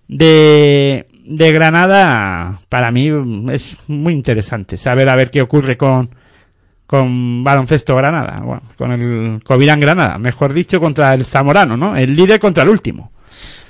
de, 0.08 1.08
de 1.26 1.52
Granada 1.52 2.60
para 2.70 2.92
mí 2.92 3.12
es 3.52 3.78
muy 3.88 4.14
interesante 4.14 4.78
saber 4.78 5.10
a 5.10 5.16
ver 5.16 5.32
qué 5.32 5.42
ocurre 5.42 5.78
con 5.78 6.10
con 6.90 7.44
baloncesto 7.44 7.96
Granada, 7.96 8.42
con 8.76 8.92
el 8.92 9.44
Covirán 9.44 9.80
Granada, 9.80 10.18
mejor 10.18 10.54
dicho, 10.54 10.80
contra 10.80 11.14
el 11.14 11.24
Zamorano, 11.24 11.78
¿no? 11.78 11.96
El 11.96 12.16
líder 12.16 12.40
contra 12.40 12.64
el 12.64 12.70
último. 12.70 13.12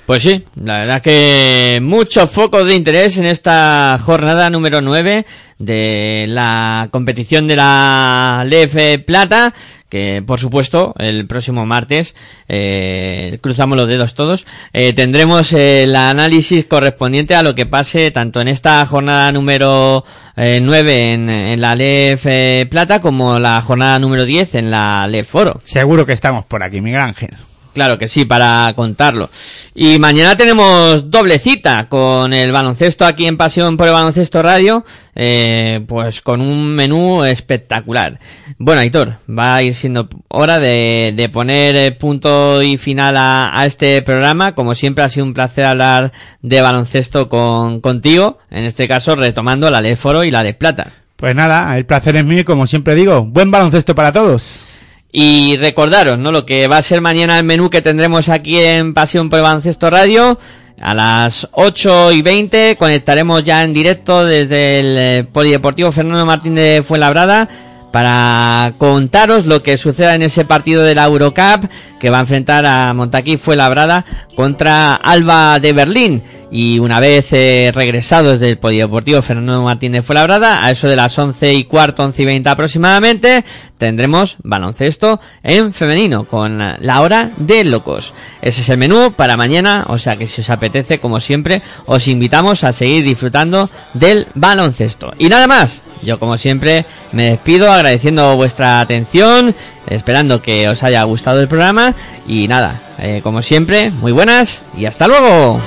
Pues 0.06 0.22
sí, 0.22 0.42
la 0.56 0.78
verdad 0.78 1.02
que 1.02 1.80
muchos 1.82 2.30
focos 2.30 2.64
de 2.64 2.74
interés 2.74 3.18
en 3.18 3.26
esta 3.26 3.98
jornada 4.02 4.48
número 4.48 4.80
9 4.80 5.26
de 5.58 6.24
la 6.28 6.88
competición 6.90 7.46
de 7.46 7.56
la 7.56 8.42
LF 8.46 9.04
Plata, 9.04 9.52
que 9.90 10.22
por 10.26 10.40
supuesto 10.40 10.94
el 10.98 11.26
próximo 11.26 11.66
martes, 11.66 12.14
eh, 12.48 13.38
cruzamos 13.42 13.76
los 13.76 13.88
dedos 13.88 14.14
todos, 14.14 14.46
eh, 14.72 14.94
tendremos 14.94 15.52
el 15.52 15.94
análisis 15.94 16.64
correspondiente 16.64 17.34
a 17.34 17.42
lo 17.42 17.54
que 17.54 17.66
pase 17.66 18.10
tanto 18.10 18.40
en 18.40 18.48
esta 18.48 18.86
jornada 18.86 19.30
número 19.32 20.04
eh, 20.36 20.60
9 20.62 21.12
en, 21.12 21.28
en 21.28 21.60
la 21.60 21.74
LF 21.74 22.68
Plata 22.70 23.00
como 23.00 23.38
la 23.38 23.60
jornada 23.60 23.98
número 23.98 24.24
10 24.24 24.54
en 24.54 24.70
la 24.70 25.06
LF 25.06 25.34
Oro. 25.34 25.60
Seguro 25.64 26.06
que 26.06 26.12
estamos 26.12 26.46
por 26.46 26.62
aquí, 26.62 26.80
Miguel 26.80 27.02
Ángel. 27.02 27.49
Claro 27.72 27.98
que 27.98 28.08
sí, 28.08 28.24
para 28.24 28.72
contarlo. 28.74 29.30
Y 29.74 29.98
mañana 29.98 30.36
tenemos 30.36 31.08
doble 31.08 31.38
cita 31.38 31.88
con 31.88 32.32
el 32.32 32.50
baloncesto 32.50 33.04
aquí 33.04 33.26
en 33.26 33.36
Pasión 33.36 33.76
por 33.76 33.86
el 33.86 33.92
Baloncesto 33.92 34.42
Radio, 34.42 34.84
eh, 35.14 35.84
pues 35.86 36.20
con 36.20 36.40
un 36.40 36.74
menú 36.74 37.24
espectacular. 37.24 38.18
Bueno, 38.58 38.80
Aitor, 38.80 39.18
va 39.28 39.56
a 39.56 39.62
ir 39.62 39.74
siendo 39.74 40.08
hora 40.28 40.58
de, 40.58 41.30
poner 41.32 41.76
eh, 41.76 41.92
punto 41.92 42.60
y 42.60 42.76
final 42.76 43.16
a, 43.16 43.58
a 43.58 43.66
este 43.66 44.02
programa. 44.02 44.54
Como 44.54 44.74
siempre 44.74 45.04
ha 45.04 45.08
sido 45.08 45.26
un 45.26 45.34
placer 45.34 45.64
hablar 45.64 46.12
de 46.42 46.60
baloncesto 46.60 47.28
con, 47.28 47.80
contigo, 47.80 48.38
en 48.50 48.64
este 48.64 48.88
caso 48.88 49.14
retomando 49.14 49.70
la 49.70 49.80
de 49.80 49.94
Foro 49.94 50.24
y 50.24 50.32
la 50.32 50.42
de 50.42 50.54
Plata. 50.54 50.92
Pues 51.16 51.34
nada, 51.34 51.76
el 51.76 51.86
placer 51.86 52.16
es 52.16 52.24
mío 52.24 52.40
y 52.40 52.44
como 52.44 52.66
siempre 52.66 52.94
digo, 52.94 53.22
buen 53.24 53.50
baloncesto 53.50 53.94
para 53.94 54.10
todos. 54.10 54.69
Y 55.12 55.56
recordaros, 55.56 56.18
¿no? 56.18 56.30
Lo 56.30 56.46
que 56.46 56.68
va 56.68 56.78
a 56.78 56.82
ser 56.82 57.00
mañana 57.00 57.38
el 57.38 57.44
menú 57.44 57.68
que 57.68 57.82
tendremos 57.82 58.28
aquí 58.28 58.58
en 58.58 58.94
Pasión 58.94 59.28
por 59.28 59.40
Radio. 59.40 60.38
A 60.80 60.94
las 60.94 61.46
8 61.52 62.12
y 62.12 62.22
20 62.22 62.76
conectaremos 62.78 63.44
ya 63.44 63.62
en 63.64 63.74
directo 63.74 64.24
desde 64.24 64.80
el 64.80 64.96
eh, 64.96 65.24
Polideportivo 65.30 65.92
Fernando 65.92 66.24
Martín 66.24 66.54
de 66.54 66.82
Fuenlabrada 66.86 67.48
para 67.92 68.74
contaros 68.78 69.46
lo 69.46 69.62
que 69.62 69.76
suceda 69.76 70.14
en 70.14 70.22
ese 70.22 70.44
partido 70.44 70.82
de 70.82 70.94
la 70.94 71.04
Eurocup 71.04 71.68
que 71.98 72.08
va 72.08 72.18
a 72.18 72.22
enfrentar 72.22 72.64
a 72.64 72.94
Montaquí 72.94 73.36
Fuenlabrada 73.36 74.06
contra 74.34 74.94
Alba 74.94 75.58
de 75.58 75.72
Berlín. 75.72 76.22
Y 76.50 76.80
una 76.80 76.98
vez 76.98 77.32
eh, 77.32 77.70
regresados 77.72 78.40
del 78.40 78.58
Polideportivo 78.58 79.22
Fernando 79.22 79.62
Martínez 79.62 80.04
Fuenlabrada, 80.04 80.64
a 80.64 80.70
eso 80.72 80.88
de 80.88 80.96
las 80.96 81.16
11 81.16 81.54
y 81.54 81.64
cuarto, 81.64 82.02
11 82.02 82.22
y 82.22 82.26
20 82.26 82.48
aproximadamente, 82.50 83.44
tendremos 83.78 84.36
baloncesto 84.42 85.20
en 85.42 85.72
femenino 85.72 86.24
con 86.24 86.58
la 86.58 87.00
hora 87.00 87.30
de 87.36 87.62
locos. 87.64 88.14
Ese 88.42 88.62
es 88.62 88.68
el 88.68 88.78
menú 88.78 89.12
para 89.12 89.36
mañana, 89.36 89.84
o 89.88 89.98
sea 89.98 90.16
que 90.16 90.26
si 90.26 90.40
os 90.40 90.50
apetece, 90.50 90.98
como 90.98 91.20
siempre, 91.20 91.62
os 91.86 92.08
invitamos 92.08 92.64
a 92.64 92.72
seguir 92.72 93.04
disfrutando 93.04 93.70
del 93.94 94.26
baloncesto. 94.34 95.12
Y 95.18 95.28
nada 95.28 95.46
más, 95.46 95.82
yo 96.02 96.18
como 96.18 96.36
siempre 96.36 96.84
me 97.12 97.30
despido 97.30 97.70
agradeciendo 97.70 98.36
vuestra 98.36 98.80
atención, 98.80 99.54
esperando 99.88 100.42
que 100.42 100.68
os 100.68 100.82
haya 100.82 101.02
gustado 101.04 101.40
el 101.40 101.48
programa 101.48 101.94
y 102.26 102.48
nada, 102.48 102.80
eh, 102.98 103.20
como 103.22 103.40
siempre, 103.42 103.90
muy 103.90 104.12
buenas 104.12 104.62
y 104.76 104.86
hasta 104.86 105.06
luego. 105.06 105.60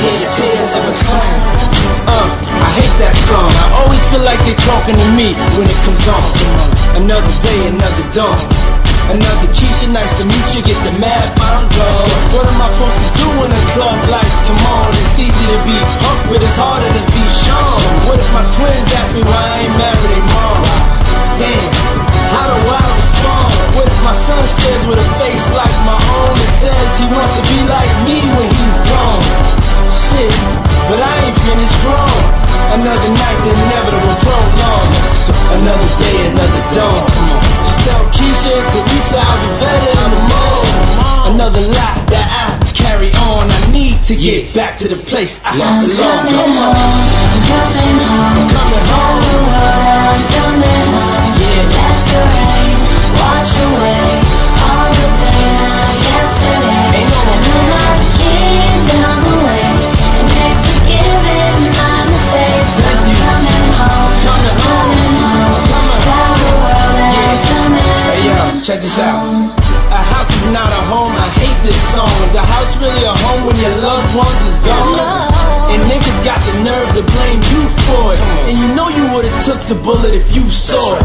I 0.00 0.02
hear 0.08 0.16
the 0.16 0.32
tears 0.32 0.72
of 0.80 0.84
a 0.88 0.94
clown. 0.96 1.40
Uh, 2.08 2.28
I 2.40 2.68
hate 2.72 2.96
that 3.04 3.12
song. 3.28 3.52
I 3.52 3.84
always 3.84 4.00
feel 4.08 4.24
like 4.24 4.40
they're 4.48 4.64
talking 4.64 4.96
to 4.96 5.08
me 5.12 5.36
when 5.60 5.68
it 5.68 5.76
comes 5.84 6.00
on. 6.08 6.24
Another 7.04 7.28
day, 7.44 7.68
another 7.68 8.06
dawn. 8.16 8.32
Another 9.12 9.52
Keisha, 9.52 9.92
nice 9.92 10.08
to 10.16 10.24
meet 10.24 10.48
you. 10.56 10.64
Get 10.64 10.80
the 10.88 10.96
math, 10.96 11.36
I'm 11.36 11.68
gone. 11.76 12.08
What 12.32 12.48
am 12.48 12.64
I 12.64 12.72
supposed 12.72 12.96
to 12.96 13.10
do 13.12 13.28
when 13.44 13.52
the 13.52 13.60
club 13.76 13.98
lights 14.08 14.40
come 14.48 14.64
on? 14.72 14.88
It's 14.88 15.20
easy 15.20 15.46
to 15.52 15.60
be 15.68 15.76
puffed, 16.00 16.32
but 16.32 16.40
it's 16.40 16.56
harder 16.56 16.88
to 16.96 17.04
be 17.12 17.24
shown. 17.44 17.84
What 18.08 18.16
if 18.16 18.28
my 18.32 18.44
twins 18.56 18.88
ask 18.96 19.12
me 19.12 19.20
why 19.20 19.36
I 19.36 19.68
ain't 19.68 19.76
married 19.76 20.16
their 20.16 20.24
mom? 20.32 20.60
Damn, 21.36 21.76
how 22.40 22.48
do 22.48 22.56
I 22.56 22.84
respond? 22.88 23.48
What 23.76 23.84
if 23.84 23.98
my 24.00 24.16
son 24.16 24.40
stares 24.48 24.84
with 24.88 24.96
a 24.96 25.08
face 25.20 25.44
like 25.52 25.76
my 25.84 26.00
own 26.00 26.32
and 26.40 26.52
says 26.56 26.88
he 26.96 27.04
wants 27.12 27.36
to 27.36 27.44
be 27.52 27.58
like 27.68 27.92
me 28.08 28.16
when 28.32 28.48
he's 28.48 28.76
grown? 28.88 29.59
Shit, 30.10 30.34
but 30.90 30.98
I 30.98 31.12
ain't 31.24 31.38
finished 31.46 31.78
grown. 31.86 32.22
Another 32.76 33.10
night, 33.14 33.38
the 33.46 33.50
inevitable 33.50 34.16
prolong. 34.26 34.88
Another 35.58 35.90
day, 36.02 36.18
another 36.30 36.64
dawn. 36.74 37.06
Just 37.66 37.80
tell 37.86 38.02
Keisha 38.14 38.50
and 38.50 38.68
Teresa 38.74 39.18
I'll 39.18 39.38
be 39.42 39.50
better 39.62 39.92
in 40.02 40.10
the 40.14 40.22
morning. 40.30 40.76
Another 41.34 41.62
life 41.62 42.02
that 42.10 42.26
I 42.26 42.46
carry 42.74 43.10
on. 43.30 43.50
I 43.50 43.60
need 43.72 44.02
to 44.10 44.14
get 44.14 44.54
back 44.54 44.78
to 44.78 44.88
the 44.88 44.96
place 44.96 45.40
I 45.44 45.54
belong. 45.54 45.98
coming 45.98 46.52
home, 46.58 46.78
I'm 47.30 47.42
coming 47.50 47.98
home. 48.02 48.34
I'm 48.34 48.48
coming 48.50 48.82
home. 48.82 48.90
Tell 48.90 49.14
the 49.24 49.38
world 49.46 50.04
I'm 50.10 50.22
coming 50.34 50.86
home. 50.94 51.38
Yeah. 51.38 51.74
Let 51.74 51.98
the 52.10 52.20
rain 52.34 52.76
wash 53.18 53.54
away 53.62 53.99
check 68.70 68.82
this 68.86 69.02
out. 69.02 69.26
A 69.90 69.98
house 70.14 70.30
is 70.30 70.46
not 70.54 70.70
a 70.70 70.82
home, 70.86 71.10
I 71.10 71.26
hate 71.42 71.58
this 71.66 71.74
song. 71.90 72.06
Is 72.22 72.34
a 72.38 72.46
house 72.54 72.78
really 72.78 73.02
a 73.02 73.14
home 73.26 73.42
when 73.50 73.58
your 73.58 73.74
loved 73.82 74.14
ones 74.14 74.42
is 74.46 74.58
gone? 74.62 74.94
And 75.74 75.82
niggas 75.90 76.20
got 76.22 76.38
the 76.46 76.54
nerve 76.62 76.90
to 76.94 77.02
blame 77.02 77.42
you 77.50 77.62
for 77.90 78.14
it. 78.14 78.20
And 78.46 78.54
you 78.54 78.70
know 78.78 78.86
you 78.86 79.10
would've 79.10 79.34
took 79.42 79.58
the 79.66 79.74
bullet 79.74 80.14
if 80.14 80.30
you 80.30 80.46
saw 80.46 80.94
it. 80.94 81.02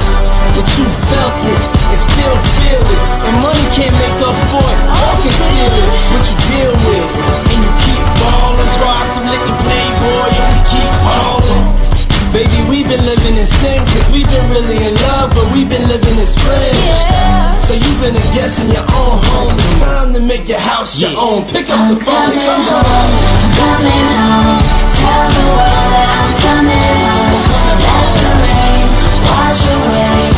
But 0.54 0.68
you 0.78 0.86
felt 1.10 1.38
it 1.42 1.62
and 1.90 1.98
still 1.98 2.38
feel 2.62 2.84
it. 2.86 3.02
And 3.26 3.34
money 3.42 3.66
can't 3.74 3.98
make 3.98 4.20
up 4.22 4.38
for 4.54 4.62
it 4.62 4.80
or 5.02 5.14
conceal 5.26 5.74
it. 5.74 5.90
But 6.14 6.22
you 6.30 6.38
deal 6.54 6.74
with 6.86 7.02
it. 7.02 7.18
And 7.50 7.60
you 7.66 7.72
keep 7.82 8.04
ballin'. 8.22 8.70
Try 8.78 9.00
some 9.18 9.26
liquor 9.26 9.58
playboy 9.66 10.30
and 10.38 10.46
we 10.54 10.60
keep 10.70 10.92
ballin'. 11.02 11.85
Baby, 12.36 12.60
we've 12.68 12.84
been 12.84 13.06
living 13.06 13.38
in 13.38 13.46
sin, 13.46 13.80
cause 13.88 14.12
we've 14.12 14.28
been 14.28 14.50
really 14.52 14.76
in 14.76 14.94
love, 15.08 15.32
but 15.32 15.48
we've 15.54 15.70
been 15.70 15.88
living 15.88 16.20
as 16.20 16.36
friends. 16.36 16.76
Yeah. 16.84 17.58
So 17.60 17.74
you've 17.76 18.02
been 18.02 18.14
a 18.14 18.28
guest 18.36 18.60
in 18.60 18.72
your 18.76 18.84
own 18.92 19.24
home. 19.24 19.56
It's 19.56 19.80
time 19.80 20.12
to 20.12 20.20
make 20.20 20.50
your 20.50 20.60
house 20.60 21.00
your 21.00 21.12
yeah. 21.12 21.18
own. 21.18 21.46
Pick 21.48 21.70
up 21.70 21.80
I'm 21.80 21.96
the 21.96 22.00
phone 22.04 22.36
and 22.36 22.42
come 22.44 22.62
home. 22.68 22.84
home. 22.92 23.16
Coming 23.56 24.08
home. 24.20 24.64
Tell 25.00 25.28
the 25.32 25.46
world 25.48 25.88
that 25.96 26.10
I'm 26.12 26.32
coming 26.44 27.00
home. 27.08 27.40
Let 27.88 28.08
the 28.20 28.32
rain 28.44 28.84
wash 29.32 29.64
away. 29.72 30.35